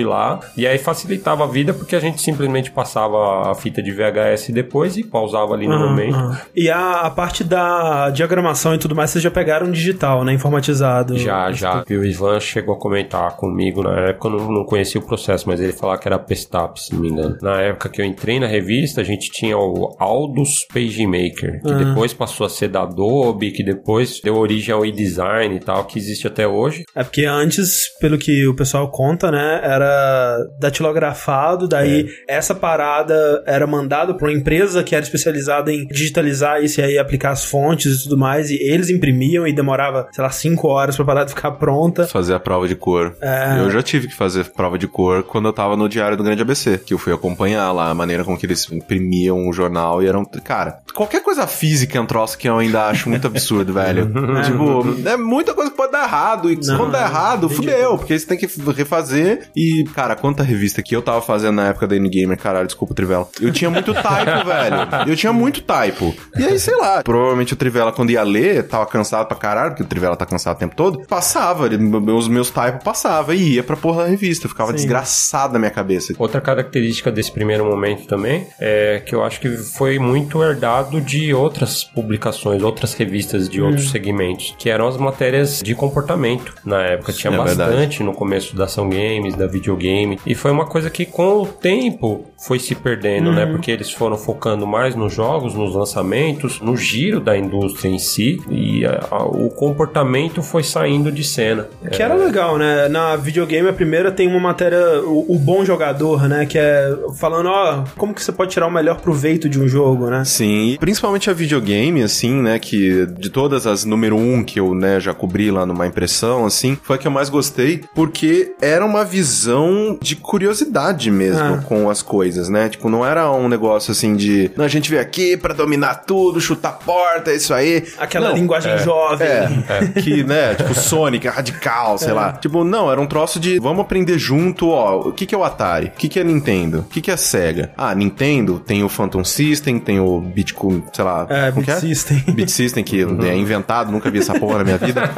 lá, 0.04 0.40
e 0.56 0.66
aí 0.66 0.78
facilitava 0.78 1.44
a 1.44 1.46
vida 1.46 1.72
porque 1.72 1.96
a 1.96 2.00
gente 2.00 2.20
simplesmente 2.20 2.70
passava 2.70 3.50
a 3.50 3.54
fita 3.54 3.82
de 3.82 3.92
VHS 3.92 4.50
depois 4.50 4.96
e 4.96 5.04
pausava 5.04 5.54
ali 5.54 5.66
no 5.66 5.74
Aham, 5.74 5.88
momento. 5.88 6.38
E 6.54 6.70
a, 6.70 7.00
a 7.00 7.10
parte 7.10 7.44
da 7.44 8.10
diagramação 8.10 8.74
e 8.74 8.78
tudo 8.78 8.94
mais, 8.94 9.10
vocês 9.10 9.22
já 9.22 9.30
pegaram 9.30 9.70
digital, 9.70 10.24
né? 10.24 10.32
Informatizado. 10.32 11.18
Já, 11.18 11.52
já. 11.52 11.84
E 11.88 11.96
o 11.96 12.04
Ivan 12.04 12.40
chegou 12.40 12.74
a 12.74 12.78
comentar 12.78 13.36
comigo 13.36 13.82
na 13.82 14.08
época, 14.08 14.28
eu 14.28 14.32
não, 14.32 14.52
não 14.52 14.64
conhecia 14.64 15.00
o 15.00 15.04
processo, 15.04 15.48
mas 15.48 15.60
ele 15.60 15.72
falava 15.72 16.00
que 16.00 16.08
era 16.08 16.18
Pestap, 16.18 16.80
se 16.80 16.94
não 16.94 17.00
me 17.00 17.08
engano. 17.08 17.36
Na 17.42 17.60
época 17.60 17.88
que 17.88 18.00
eu 18.00 18.04
entrei 18.04 18.38
na 18.40 18.46
revista, 18.46 19.00
a 19.00 19.04
gente 19.04 19.30
tinha 19.30 19.56
o 19.56 19.94
Aldus 19.98 20.66
PageMaker, 20.72 21.60
que 21.62 21.74
depois 21.74 22.12
passou 22.12 22.46
a 22.46 22.50
ser 22.50 22.68
da 22.68 22.82
Adobe, 22.82 23.50
que 23.50 23.62
depois 23.62 24.20
deu 24.22 24.36
origem 24.36 24.74
ao 24.74 24.84
eDesign 24.84 25.56
e 25.56 25.60
tal, 25.60 25.84
que 25.84 25.98
existe 25.98 26.26
até 26.26 26.46
hoje. 26.46 26.84
É 26.94 27.02
porque 27.02 27.24
antes, 27.24 27.88
pelo 28.00 28.18
que 28.18 28.46
o 28.46 28.54
pessoal 28.54 28.90
conta, 28.90 29.30
né, 29.30 29.43
era 29.62 30.38
datilografado, 30.58 31.68
daí 31.68 32.08
É. 32.28 32.36
essa 32.36 32.54
parada 32.54 33.42
era 33.46 33.66
mandada 33.66 34.14
pra 34.14 34.28
uma 34.28 34.32
empresa 34.36 34.82
que 34.82 34.94
era 34.94 35.04
especializada 35.04 35.72
em 35.72 35.86
digitalizar 35.86 36.62
isso 36.62 36.80
e 36.80 36.84
aí 36.84 36.98
aplicar 36.98 37.30
as 37.30 37.44
fontes 37.44 38.00
e 38.00 38.02
tudo 38.04 38.16
mais, 38.18 38.50
e 38.50 38.56
eles 38.62 38.90
imprimiam 38.90 39.46
e 39.46 39.52
demorava, 39.52 40.08
sei 40.12 40.22
lá, 40.22 40.30
cinco 40.30 40.68
horas 40.68 40.96
pra 40.96 41.04
parada 41.04 41.28
ficar 41.34 41.52
pronta. 41.52 42.06
Fazer 42.06 42.34
a 42.34 42.40
prova 42.40 42.68
de 42.68 42.74
cor. 42.76 43.14
É. 43.20 43.58
Eu 43.60 43.70
já 43.70 43.82
tive 43.82 44.08
que 44.08 44.14
fazer 44.14 44.44
prova 44.52 44.78
de 44.78 44.86
cor 44.86 45.22
quando 45.22 45.46
eu 45.48 45.52
tava 45.52 45.76
no 45.76 45.88
Diário 45.88 46.16
do 46.16 46.22
Grande 46.24 46.42
ABC, 46.42 46.78
que 46.78 46.94
eu 46.94 46.98
fui 46.98 47.12
acompanhar 47.12 47.72
lá 47.72 47.90
a 47.90 47.94
maneira 47.94 48.24
com 48.24 48.36
que 48.36 48.46
eles 48.46 48.70
imprimiam 48.70 49.48
o 49.48 49.52
jornal 49.52 50.02
e 50.02 50.06
eram. 50.06 50.24
Cara, 50.44 50.78
qualquer 50.94 51.22
coisa 51.22 51.46
física 51.46 51.98
é 51.98 52.00
um 52.00 52.06
troço 52.06 52.36
que 52.38 52.48
eu 52.48 52.58
ainda 52.58 52.84
acho 52.86 53.08
muito 53.08 53.26
absurdo, 53.26 53.72
velho. 53.74 54.06
tipo, 54.44 55.08
é 55.08 55.16
muita 55.16 55.54
coisa 55.54 55.70
que 55.70 55.76
pode 55.76 55.92
dar 55.92 56.04
errado. 56.04 56.50
E 56.50 56.56
Não, 56.64 56.76
quando 56.78 56.92
dá 56.92 57.00
errado, 57.02 57.48
fudeu, 57.48 57.96
porque 57.98 58.18
você 58.18 58.26
tem 58.26 58.38
que 58.38 58.48
refazer. 58.72 59.33
E, 59.56 59.84
cara, 59.94 60.14
quanta 60.16 60.42
revista 60.42 60.82
que 60.82 60.94
eu 60.94 61.02
tava 61.02 61.20
fazendo 61.20 61.56
na 61.56 61.68
época 61.68 61.86
da 61.86 61.96
N-Gamer, 61.96 62.38
caralho, 62.38 62.66
desculpa 62.66 62.92
o 62.92 62.94
Trivela. 62.94 63.28
Eu 63.40 63.52
tinha 63.52 63.70
muito 63.70 63.92
typo, 63.94 64.04
velho. 64.46 65.08
Eu 65.10 65.16
tinha 65.16 65.32
muito 65.32 65.62
typo. 65.62 66.14
E 66.36 66.44
aí, 66.44 66.58
sei 66.58 66.76
lá, 66.76 67.02
provavelmente 67.02 67.52
o 67.52 67.56
Trivela, 67.56 67.92
quando 67.92 68.10
ia 68.10 68.22
ler, 68.22 68.66
tava 68.68 68.86
cansado 68.86 69.26
pra 69.26 69.36
caralho, 69.36 69.70
porque 69.70 69.82
o 69.82 69.86
Trivela 69.86 70.16
tá 70.16 70.26
cansado 70.26 70.56
o 70.56 70.58
tempo 70.58 70.74
todo, 70.76 71.06
passava, 71.06 71.66
ele- 71.66 71.76
os 72.12 72.28
meus 72.28 72.50
typos 72.50 72.82
passava 72.84 73.34
e 73.34 73.54
ia 73.54 73.62
pra 73.62 73.76
porra 73.76 74.04
da 74.04 74.08
revista. 74.08 74.48
Ficava 74.48 74.72
desgraçado 74.72 75.52
na 75.54 75.58
minha 75.58 75.70
cabeça. 75.70 76.12
Outra 76.18 76.40
característica 76.40 77.10
desse 77.10 77.30
primeiro 77.32 77.64
momento 77.64 78.06
também 78.06 78.46
é 78.60 79.02
que 79.04 79.14
eu 79.14 79.22
acho 79.24 79.40
que 79.40 79.48
foi 79.56 79.98
muito 79.98 80.42
herdado 80.42 81.00
de 81.00 81.32
outras 81.34 81.84
publicações, 81.84 82.62
outras 82.62 82.94
revistas 82.94 83.48
de 83.48 83.60
outros 83.60 83.90
segmentos, 83.90 84.54
que 84.58 84.68
eram 84.70 84.86
as 84.88 84.96
matérias 84.96 85.60
de 85.62 85.74
comportamento. 85.74 86.54
Na 86.64 86.82
época 86.82 87.12
tinha 87.12 87.32
É 87.32 87.36
bastante 87.36 87.68
verdade. 87.76 88.02
no 88.02 88.12
começo 88.12 88.54
da 88.56 88.64
ação 88.64 88.88
games, 89.24 89.34
da 89.36 89.46
videogame, 89.46 90.18
e 90.26 90.34
foi 90.34 90.50
uma 90.50 90.66
coisa 90.66 90.90
que 90.90 91.04
com 91.06 91.42
o 91.42 91.46
tempo 91.46 92.24
foi 92.46 92.58
se 92.58 92.74
perdendo, 92.74 93.32
né? 93.32 93.46
Porque 93.46 93.70
eles 93.70 93.90
foram 93.90 94.16
focando 94.18 94.66
mais 94.66 94.94
nos 94.94 95.14
jogos, 95.14 95.54
nos 95.54 95.74
lançamentos, 95.74 96.60
no 96.60 96.76
giro 96.76 97.20
da 97.20 97.36
indústria 97.36 97.88
em 97.88 97.98
si, 97.98 98.38
e 98.50 98.84
a- 98.84 99.06
a- 99.10 99.24
o 99.24 99.48
comportamento 99.50 100.42
foi 100.42 100.62
saindo 100.62 101.10
de 101.10 101.24
cena. 101.24 101.68
Que 101.90 102.02
era 102.02 102.14
legal, 102.14 102.58
né? 102.58 102.88
Na 102.88 103.16
videogame, 103.16 103.68
a 103.68 103.72
primeira 103.72 104.12
tem 104.12 104.28
uma 104.28 104.40
matéria, 104.40 105.00
o, 105.04 105.34
o 105.34 105.38
bom 105.38 105.64
jogador, 105.64 106.28
né? 106.28 106.44
Que 106.46 106.58
é 106.58 106.94
falando, 107.18 107.48
ó, 107.48 107.84
como 107.96 108.12
que 108.14 108.22
você 108.22 108.32
pode 108.32 108.50
tirar 108.50 108.66
o 108.66 108.70
melhor 108.70 109.00
proveito 109.00 109.48
de 109.48 109.58
um 109.60 109.66
jogo, 109.68 110.10
né? 110.10 110.24
Sim, 110.24 110.70
e 110.72 110.78
principalmente 110.78 111.30
a 111.30 111.32
videogame, 111.32 112.02
assim, 112.02 112.34
né, 112.42 112.58
que 112.58 113.06
de 113.18 113.30
todas 113.30 113.66
as 113.66 113.84
número 113.84 114.16
um 114.16 114.42
que 114.44 114.60
eu, 114.60 114.74
né, 114.74 115.00
já 115.00 115.14
cobri 115.14 115.50
lá 115.50 115.64
numa 115.64 115.86
impressão, 115.86 116.44
assim, 116.44 116.76
foi 116.82 116.96
a 116.96 116.98
que 116.98 117.06
eu 117.06 117.10
mais 117.10 117.28
gostei, 117.28 117.80
porque 117.94 118.52
era 118.60 118.84
uma 118.84 119.04
visão 119.14 119.96
de 120.02 120.16
curiosidade 120.16 121.10
mesmo 121.10 121.54
Ah. 121.54 121.62
com 121.64 121.88
as 121.88 122.02
coisas, 122.02 122.48
né? 122.48 122.68
Tipo, 122.68 122.88
não 122.88 123.04
era 123.06 123.30
um 123.30 123.48
negócio 123.48 123.92
assim 123.92 124.16
de, 124.16 124.50
não, 124.56 124.64
a 124.64 124.68
gente 124.68 124.90
veio 124.90 125.00
aqui 125.00 125.36
pra 125.36 125.54
dominar 125.54 126.04
tudo, 126.06 126.40
chutar 126.40 126.72
porta, 126.84 127.30
é 127.30 127.36
isso 127.36 127.54
aí. 127.54 127.84
Aquela 127.98 128.28
Não, 128.30 128.36
linguagem 128.36 128.76
jovem. 128.78 129.26
é, 129.28 129.48
que, 130.02 130.24
né, 130.24 130.54
tipo, 130.54 130.74
Sonic, 130.74 131.28
radical, 131.28 131.96
sei 131.98 132.12
lá. 132.12 132.32
Tipo, 132.32 132.64
não, 132.64 132.90
era 132.90 133.00
um 133.00 133.06
troço 133.06 133.38
de, 133.38 133.58
vamos 133.60 133.80
aprender 133.82 134.18
junto, 134.18 134.68
ó, 134.70 135.08
o 135.08 135.12
que 135.12 135.26
que 135.26 135.34
é 135.34 135.38
o 135.38 135.44
Atari? 135.44 135.86
O 135.86 135.90
que 135.92 136.08
que 136.08 136.18
é 136.18 136.24
Nintendo? 136.24 136.80
O 136.80 136.84
que 136.84 137.00
que 137.00 137.10
é 137.10 137.16
Sega? 137.16 137.70
Ah, 137.76 137.94
Nintendo 137.94 138.58
tem 138.58 138.82
o 138.82 138.88
Phantom 138.88 139.22
System, 139.24 139.78
tem 139.78 140.00
o 140.00 140.20
Bitcoin, 140.20 140.82
sei 140.92 141.04
lá, 141.04 141.26
É, 141.30 141.50
como 141.52 141.64
que 141.64 141.70
Beat 141.70 141.80
System. 141.80 142.24
Beat 142.34 142.48
System, 142.48 142.82
que 142.84 143.00
é 143.02 143.36
inventado, 143.36 143.92
nunca 143.92 144.10
vi 144.10 144.18
essa 144.18 144.34
porra 144.38 144.58
na 144.58 144.64
minha 144.64 144.78
vida. 144.78 145.02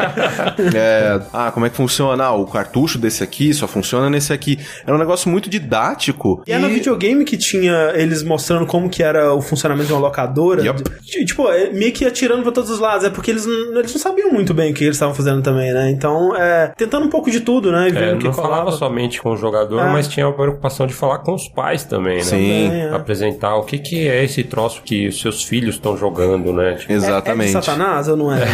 É, 0.75 1.21
ah, 1.33 1.51
como 1.53 1.67
é 1.67 1.71
que 1.71 1.77
funciona? 1.77 2.25
Ah, 2.25 2.33
o 2.35 2.47
cartucho 2.47 2.99
desse 2.99 3.23
aqui 3.23 3.53
só 3.55 3.67
funciona 3.67 3.86
nesse 4.11 4.33
aqui. 4.33 4.59
Era 4.87 4.95
um 4.95 4.99
negócio 4.99 5.29
muito 5.31 5.49
didático. 5.49 6.43
E 6.47 6.53
é 6.53 6.59
no 6.59 6.69
videogame 6.69 7.25
que 7.25 7.37
tinha 7.37 7.93
eles 7.95 8.23
mostrando 8.23 8.67
como 8.67 8.89
que 8.89 9.03
era 9.03 9.33
o 9.35 9.41
funcionamento 9.41 9.87
de 9.89 9.93
uma 9.93 10.01
locadora. 10.01 10.63
Yup. 10.63 10.83
T- 10.83 11.25
Tipo, 11.27 11.49
é 11.51 11.71
meio 11.71 11.93
que 11.93 12.05
atirando 12.05 12.43
pra 12.43 12.53
todos 12.53 12.71
os 12.71 12.79
lados. 12.79 13.05
É 13.05 13.11
porque 13.11 13.31
eles 13.31 13.47
não, 13.47 13.79
eles 13.79 13.93
não 13.93 14.01
sabiam 14.01 14.31
muito 14.33 14.53
bem 14.55 14.71
o 14.73 14.75
que 14.75 14.85
eles 14.85 14.97
estavam 14.97 15.15
fazendo 15.15 15.43
também, 15.43 15.73
né? 15.73 15.91
Então, 15.91 16.35
é, 16.37 16.73
tentando 16.77 17.07
um 17.07 17.11
pouco 17.11 17.31
de 17.31 17.41
tudo, 17.41 17.71
né? 17.73 17.89
E 17.91 17.97
É, 17.97 18.15
não 18.15 18.33
falava 18.33 18.71
somente 18.73 19.21
com 19.21 19.31
o 19.33 19.37
jogador, 19.37 19.81
É. 19.81 19.93
mas 19.93 20.09
tinha 20.09 20.27
a 20.27 20.33
preocupação 20.33 20.87
de 20.87 20.95
falar 20.95 21.19
com 21.19 21.35
os 21.35 21.49
pais 21.49 21.85
também, 21.85 22.19
né? 22.19 22.23
Sim, 22.23 22.31
Também, 22.69 22.81
é. 22.83 22.91
Apresentar 22.95 23.57
o 23.57 23.65
que, 23.65 23.79
que 23.79 24.09
é 24.09 24.25
esse 24.25 24.43
troço 24.45 24.83
que 24.85 25.09
os 25.09 25.21
seus 25.21 25.43
filhos 25.45 25.77
estão 25.77 25.97
jogando, 25.97 26.53
né? 26.53 26.75
Tipo, 26.75 26.93
É, 26.93 26.97
é 26.97 26.99
de 26.99 27.05
exatamente. 27.05 27.53
Satanás 27.53 28.09
ou 28.09 28.17
não 28.17 28.33
é? 28.35 28.45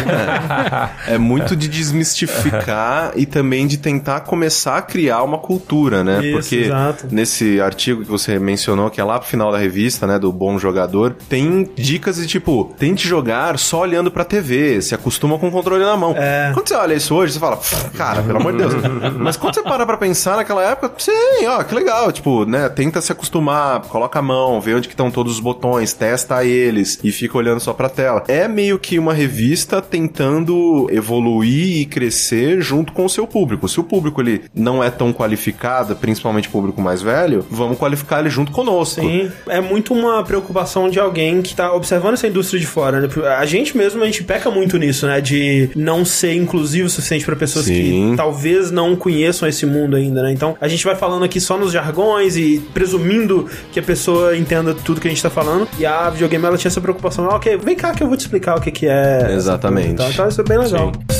É 1.07 1.17
muito 1.17 1.55
de 1.55 1.67
desmistificar 1.67 3.11
e 3.15 3.25
também 3.25 3.67
de 3.67 3.77
tentar 3.77 4.21
começar 4.21 4.77
a 4.77 4.81
criar 4.81 5.12
uma 5.21 5.37
cultura, 5.37 6.03
né? 6.03 6.23
Isso, 6.25 6.37
Porque 6.39 6.55
exato. 6.55 7.07
nesse 7.11 7.59
artigo 7.61 8.03
que 8.03 8.09
você 8.09 8.39
mencionou, 8.39 8.89
que 8.89 8.99
é 9.01 9.03
lá 9.03 9.19
pro 9.19 9.27
final 9.27 9.51
da 9.51 9.57
revista, 9.57 10.07
né, 10.07 10.17
do 10.17 10.31
bom 10.31 10.57
jogador, 10.57 11.15
tem 11.29 11.69
dicas 11.75 12.15
de 12.17 12.25
tipo, 12.27 12.73
tente 12.77 13.07
jogar 13.07 13.57
só 13.59 13.81
olhando 13.81 14.09
pra 14.09 14.23
TV, 14.23 14.81
se 14.81 14.95
acostuma 14.95 15.37
com 15.37 15.47
o 15.47 15.51
controle 15.51 15.83
na 15.83 15.97
mão. 15.97 16.15
É. 16.17 16.51
Quando 16.53 16.67
você 16.69 16.75
olha 16.75 16.93
isso 16.93 17.13
hoje, 17.13 17.33
você 17.33 17.39
fala, 17.39 17.57
"Pff, 17.57 17.89
cara, 17.91 18.21
pelo 18.23 18.37
amor 18.39 18.53
de 18.53 18.59
Deus. 18.59 18.73
Mas 19.19 19.35
quando 19.37 19.55
você 19.55 19.61
para 19.61 19.85
pra 19.85 19.97
pensar 19.97 20.37
naquela 20.37 20.63
época, 20.63 20.93
sim, 20.97 21.45
ó, 21.47 21.63
que 21.63 21.75
legal, 21.75 22.11
tipo, 22.11 22.45
né, 22.45 22.69
tenta 22.69 23.01
se 23.01 23.11
acostumar, 23.11 23.81
coloca 23.81 24.19
a 24.19 24.21
mão, 24.21 24.61
vê 24.61 24.73
onde 24.73 24.87
que 24.87 24.93
estão 24.93 25.11
todos 25.11 25.33
os 25.33 25.39
botões, 25.39 25.93
testa 25.93 26.43
eles 26.45 26.99
e 27.03 27.11
fica 27.11 27.37
olhando 27.37 27.59
só 27.59 27.73
pra 27.73 27.89
tela. 27.89 28.23
É 28.27 28.47
meio 28.47 28.79
que 28.79 28.97
uma 28.99 29.13
revista 29.13 29.81
tentando 29.81 30.87
evoluir 30.91 31.77
e 31.81 31.85
crescer 31.85 32.61
junto 32.61 32.93
com 32.93 33.05
o 33.05 33.09
seu 33.09 33.25
público. 33.27 33.67
Se 33.67 33.79
o 33.79 33.83
público 33.83 34.21
ele 34.21 34.43
não 34.53 34.83
é 34.83 34.89
tão 34.89 35.02
qualificado, 35.11 35.95
principalmente 35.95 36.47
o 36.47 36.51
público 36.51 36.81
mais 36.81 37.01
velho, 37.01 37.45
vamos 37.49 37.77
qualificar 37.77 38.19
ele 38.19 38.29
junto 38.29 38.51
conosco. 38.51 39.01
Sim, 39.01 39.31
é 39.47 39.59
muito 39.59 39.93
uma 39.93 40.23
preocupação 40.23 40.89
de 40.89 40.99
alguém 40.99 41.41
que 41.41 41.55
tá 41.55 41.73
observando 41.73 42.13
essa 42.13 42.27
indústria 42.27 42.59
de 42.59 42.67
fora, 42.67 43.01
né? 43.01 43.09
A 43.37 43.45
gente 43.45 43.75
mesmo, 43.75 44.01
a 44.01 44.05
gente 44.05 44.23
peca 44.23 44.49
muito 44.49 44.77
nisso, 44.77 45.07
né? 45.07 45.19
De 45.19 45.69
não 45.75 46.05
ser 46.05 46.35
inclusivo 46.35 46.87
o 46.87 46.89
suficiente 46.89 47.25
pra 47.25 47.35
pessoas 47.35 47.65
Sim. 47.65 48.11
que 48.11 48.17
talvez 48.17 48.71
não 48.71 48.95
conheçam 48.95 49.47
esse 49.47 49.65
mundo 49.65 49.95
ainda, 49.95 50.21
né? 50.21 50.31
Então, 50.31 50.55
a 50.61 50.67
gente 50.67 50.85
vai 50.85 50.95
falando 50.95 51.23
aqui 51.23 51.39
só 51.39 51.57
nos 51.57 51.71
jargões 51.71 52.37
e 52.37 52.59
presumindo 52.73 53.49
que 53.71 53.79
a 53.79 53.83
pessoa 53.83 54.37
entenda 54.37 54.73
tudo 54.73 55.01
que 55.01 55.07
a 55.07 55.11
gente 55.11 55.23
tá 55.23 55.29
falando. 55.29 55.67
E 55.79 55.85
a 55.85 56.09
videogame, 56.09 56.45
ela 56.45 56.57
tinha 56.57 56.69
essa 56.69 56.81
preocupação. 56.81 57.25
Ah, 57.29 57.35
ok, 57.35 57.57
vem 57.57 57.75
cá 57.75 57.93
que 57.93 58.03
eu 58.03 58.07
vou 58.07 58.17
te 58.17 58.21
explicar 58.21 58.57
o 58.57 58.61
que 58.61 58.71
que 58.71 58.87
é. 58.87 59.33
Exatamente. 59.33 59.89
Então, 59.89 60.09
então, 60.09 60.27
isso 60.27 60.41
é 60.41 60.43
bem 60.43 60.57
legal. 60.57 60.91
Vocês 61.07 61.12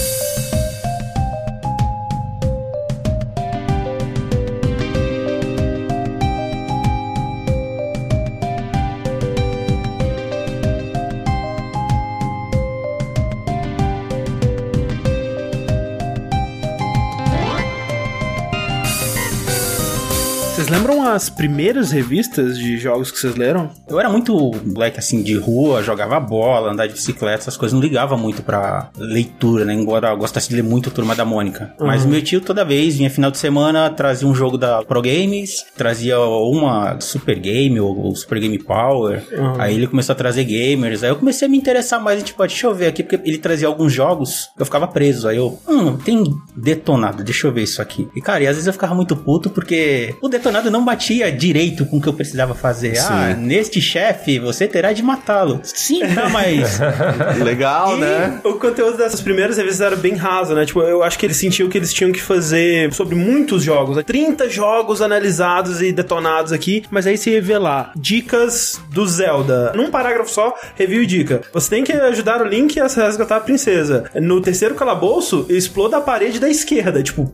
lembram 21.14 21.16
as 21.16 21.30
primeiras 21.30 21.92
revistas 21.92 22.58
de 22.58 22.78
jogos 22.78 23.12
que 23.12 23.18
vocês 23.18 23.36
leram? 23.36 23.70
Eu 23.88 24.00
era 24.00 24.10
muito 24.10 24.34
moleque 24.66 25.00
assim 25.00 25.22
de 25.22 25.38
rua, 25.38 25.84
jogava 25.84 26.20
bola, 26.20 26.72
andar 26.72 26.88
de 26.88 26.94
bicicleta, 26.94 27.44
essas 27.44 27.58
coisas, 27.58 27.74
não 27.74 27.82
ligava 27.82 28.18
muito 28.18 28.42
pra 28.44 28.90
leitura, 28.98 29.66
né? 29.66 29.74
Embora 29.74 30.10
eu 30.10 30.18
gostasse 30.18 30.50
de 30.50 30.56
ler 30.56 30.64
muito 30.64 30.92
Turma 30.92 31.16
da 31.16 31.26
Mônica. 31.26 31.74
Mas 31.80 32.06
meu 32.06 32.22
tio 32.22 32.42
toda 32.42 32.66
vez 32.66 32.98
vinha 32.98 33.10
final 33.10 33.32
de 33.32 33.38
semana, 33.38 33.90
trazia 33.90 34.28
um 34.28 34.36
jogo 34.36 34.58
da 34.58 34.84
Pro 34.84 35.02
Games, 35.02 35.66
trazia 35.76 36.20
uma 36.20 37.00
Super 37.00 37.40
Game 37.40 37.80
ou, 37.80 38.16
Super 38.16 38.40
Game 38.40 38.58
Power. 38.60 39.24
Aí 39.58 39.76
ele 39.76 39.88
começou 39.88 40.14
a 40.14 40.16
trazer 40.16 40.44
gamers. 40.44 41.04
Aí 41.04 41.10
eu 41.10 41.16
comecei 41.16 41.48
a 41.48 41.52
me 41.52 41.58
interessar 41.58 42.02
mais, 42.02 42.22
e, 42.22 42.24
tipo, 42.24 42.42
ah, 42.42 42.48
deixa 42.48 42.68
eu 42.68 42.74
ver 42.74 42.88
aqui, 42.88 43.04
porque 43.04 43.28
ele 43.28 43.38
trazia 43.38 43.68
alguns 43.68 43.94
jogos, 43.94 44.50
eu 44.58 44.66
ficava 44.66 44.88
preso. 44.88 45.28
Aí 45.28 45.38
eu, 45.38 45.60
hum, 45.68 45.98
tem 45.98 46.24
detonado, 46.56 47.24
deixa 47.24 47.48
eu 47.48 47.54
ver 47.54 47.64
isso 47.64 47.82
aqui. 47.82 48.08
E 48.16 48.22
cara, 48.22 48.44
e 48.44 48.48
às 48.48 48.56
vezes 48.56 48.68
eu 48.68 48.74
ficava 48.74 48.96
muito 48.96 49.16
puto 49.16 49.50
porque 49.50 50.16
o 50.22 50.28
detonado 50.28 50.72
não 50.72 50.84
batia 50.84 51.03
direito 51.38 51.86
com 51.86 51.98
o 51.98 52.02
que 52.02 52.08
eu 52.08 52.14
precisava 52.14 52.54
fazer. 52.56 52.98
Ah, 53.00 53.34
neste 53.38 53.82
chefe 53.82 54.40
você 54.40 54.68
terá 54.68 54.94
de 54.94 55.02
matá-lo. 55.04 55.60
Sim, 55.64 56.02
tá, 56.14 56.30
mas. 56.30 56.80
Legal, 57.44 57.98
E 57.98 58.00
né? 58.02 58.40
o 58.44 58.54
conteúdo 58.54 58.98
dessas 58.98 59.22
primeiras 59.22 59.58
revistas 59.58 59.82
era 59.82 59.96
bem 59.96 60.16
raso, 60.16 60.54
né? 60.54 60.66
Tipo, 60.66 60.82
eu 60.82 61.04
acho 61.04 61.18
que 61.20 61.26
eles 61.26 61.38
sentiam 61.38 61.70
que 61.70 61.78
eles 61.78 61.94
tinham 61.94 62.12
que 62.12 62.22
fazer 62.22 62.94
sobre 62.94 63.16
muitos 63.16 63.64
jogos. 63.64 63.98
né? 63.98 64.04
30 64.04 64.50
jogos 64.50 65.02
analisados 65.02 65.82
e 65.82 65.92
detonados 65.92 66.52
aqui, 66.52 66.84
mas 66.92 67.06
aí 67.08 67.18
se 67.18 67.30
revelar 67.30 67.92
dicas 67.96 68.80
do 68.92 69.06
Zelda. 69.08 69.72
Num 69.76 69.90
parágrafo 69.90 70.30
só, 70.30 70.54
review 70.76 71.04
e 71.04 71.06
dica. 71.06 71.42
Você 71.54 71.70
tem 71.70 71.84
que 71.84 71.92
ajudar 71.92 72.42
o 72.42 72.46
Link 72.48 72.80
a 72.80 72.88
resgatar 72.88 73.38
a 73.38 73.40
princesa. 73.42 74.06
No 74.16 74.42
terceiro 74.42 74.76
calabouço, 74.76 75.46
exploda 75.50 75.98
a 75.98 76.02
parede 76.02 76.40
da 76.40 76.50
esquerda. 76.50 77.02
Tipo, 77.02 77.34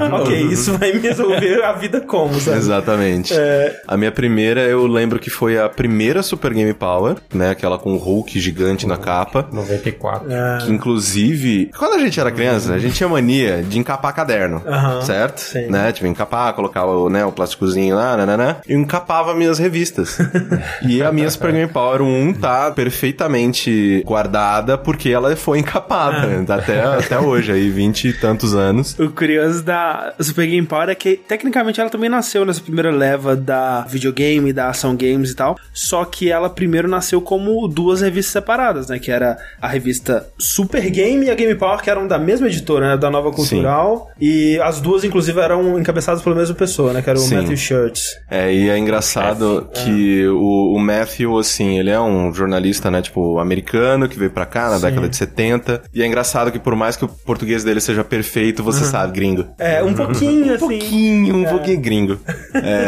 ah, 0.00 0.16
ok, 0.22 0.40
isso 0.50 0.76
vai 0.78 0.92
me 0.92 1.00
resolver 1.00 1.62
a 1.64 1.72
vida 1.72 2.00
como, 2.00 2.38
sabe? 2.40 2.58
Exatamente. 2.58 3.07
É. 3.34 3.80
A 3.86 3.96
minha 3.96 4.12
primeira, 4.12 4.62
eu 4.62 4.86
lembro 4.86 5.18
que 5.18 5.30
foi 5.30 5.58
a 5.58 5.68
primeira 5.68 6.22
Super 6.22 6.52
Game 6.52 6.72
Power, 6.74 7.16
né? 7.32 7.50
Aquela 7.50 7.78
com 7.78 7.94
o 7.94 7.96
Hulk 7.96 8.38
gigante 8.38 8.86
na 8.86 8.96
capa. 8.96 9.48
94. 9.52 10.30
É. 10.30 10.58
Que 10.64 10.72
inclusive, 10.72 11.70
quando 11.76 11.94
a 11.94 11.98
gente 11.98 12.18
era 12.18 12.30
criança, 12.30 12.74
a 12.74 12.78
gente 12.78 12.94
tinha 12.94 13.08
mania 13.08 13.62
de 13.62 13.78
encapar 13.78 14.14
caderno, 14.14 14.62
certo? 15.02 15.38
sim. 15.40 15.68
Né? 15.68 15.92
Tipo, 15.92 16.06
encapar, 16.06 16.52
colocar 16.54 16.84
o, 16.84 17.08
né, 17.08 17.24
o 17.24 17.32
plásticozinho 17.32 17.94
lá, 17.96 18.16
né, 18.16 18.56
E 18.68 18.72
eu 18.72 18.78
encapava 18.78 19.34
minhas 19.34 19.58
revistas. 19.58 20.18
e 20.82 21.02
a 21.02 21.10
minha 21.12 21.30
Super 21.30 21.52
Game 21.52 21.70
Power 21.70 22.02
1 22.02 22.34
tá 22.34 22.70
perfeitamente 22.70 24.02
guardada 24.04 24.76
porque 24.78 25.08
ela 25.10 25.34
foi 25.36 25.58
encapada 25.58 26.44
Ah. 26.48 26.54
até, 26.54 26.82
até 26.82 27.18
hoje, 27.18 27.52
aí, 27.52 27.70
vinte 27.70 28.08
e 28.08 28.12
tantos 28.12 28.54
anos. 28.54 28.98
O 28.98 29.10
curioso 29.10 29.62
da 29.62 30.14
Super 30.20 30.46
Game 30.46 30.66
Power 30.66 30.88
é 30.88 30.94
que, 30.94 31.16
tecnicamente, 31.16 31.80
ela 31.80 31.90
também 31.90 32.08
nasceu 32.08 32.44
nessa 32.44 32.60
primeira 32.60 32.90
leva 32.98 33.36
da 33.36 33.82
videogame, 33.82 34.52
da 34.52 34.68
ação 34.68 34.96
games 34.96 35.30
e 35.30 35.34
tal. 35.34 35.56
Só 35.72 36.04
que 36.04 36.30
ela 36.30 36.50
primeiro 36.50 36.88
nasceu 36.88 37.20
como 37.20 37.66
duas 37.68 38.00
revistas 38.00 38.32
separadas, 38.32 38.88
né? 38.88 38.98
Que 38.98 39.10
era 39.10 39.38
a 39.60 39.68
revista 39.68 40.26
Super 40.38 40.90
Game 40.90 41.26
e 41.26 41.30
a 41.30 41.34
Game 41.34 41.54
Power, 41.54 41.80
que 41.80 41.90
eram 41.90 42.06
da 42.06 42.18
mesma 42.18 42.46
editora, 42.46 42.90
né? 42.90 42.96
Da 42.96 43.10
Nova 43.10 43.30
Cultural. 43.30 44.10
E 44.20 44.58
as 44.60 44.80
duas, 44.80 45.04
inclusive, 45.04 45.40
eram 45.40 45.78
encabeçadas 45.78 46.22
pela 46.22 46.34
mesma 46.34 46.54
pessoa, 46.54 46.92
né? 46.92 47.02
Que 47.02 47.10
era 47.10 47.18
o 47.18 47.22
Sim. 47.22 47.36
Matthew 47.36 47.56
Shirts. 47.56 48.16
É, 48.30 48.52
e 48.52 48.68
é 48.68 48.76
engraçado 48.78 49.68
que 49.72 50.26
o, 50.26 50.74
o 50.74 50.78
Matthew, 50.78 51.38
assim, 51.38 51.78
ele 51.78 51.90
é 51.90 52.00
um 52.00 52.32
jornalista, 52.32 52.90
né, 52.90 53.00
tipo, 53.02 53.38
americano, 53.38 54.08
que 54.08 54.18
veio 54.18 54.30
pra 54.30 54.44
cá 54.46 54.70
na 54.70 54.78
década 54.78 55.08
de 55.08 55.16
70. 55.16 55.82
E 55.94 56.02
é 56.02 56.06
engraçado 56.06 56.50
que 56.50 56.58
por 56.58 56.74
mais 56.74 56.96
que 56.96 57.04
o 57.04 57.08
português 57.08 57.64
dele 57.64 57.80
seja 57.80 58.02
perfeito, 58.02 58.62
você 58.62 58.84
sabe, 58.84 59.12
gringo. 59.12 59.46
É, 59.58 59.82
um 59.82 59.94
pouquinho, 59.94 60.54
assim. 60.54 60.64
Um 60.64 60.68
pouquinho, 60.68 61.36
um 61.36 61.44
pouquinho 61.44 61.80
gringo. 61.80 62.20
É, 62.54 62.87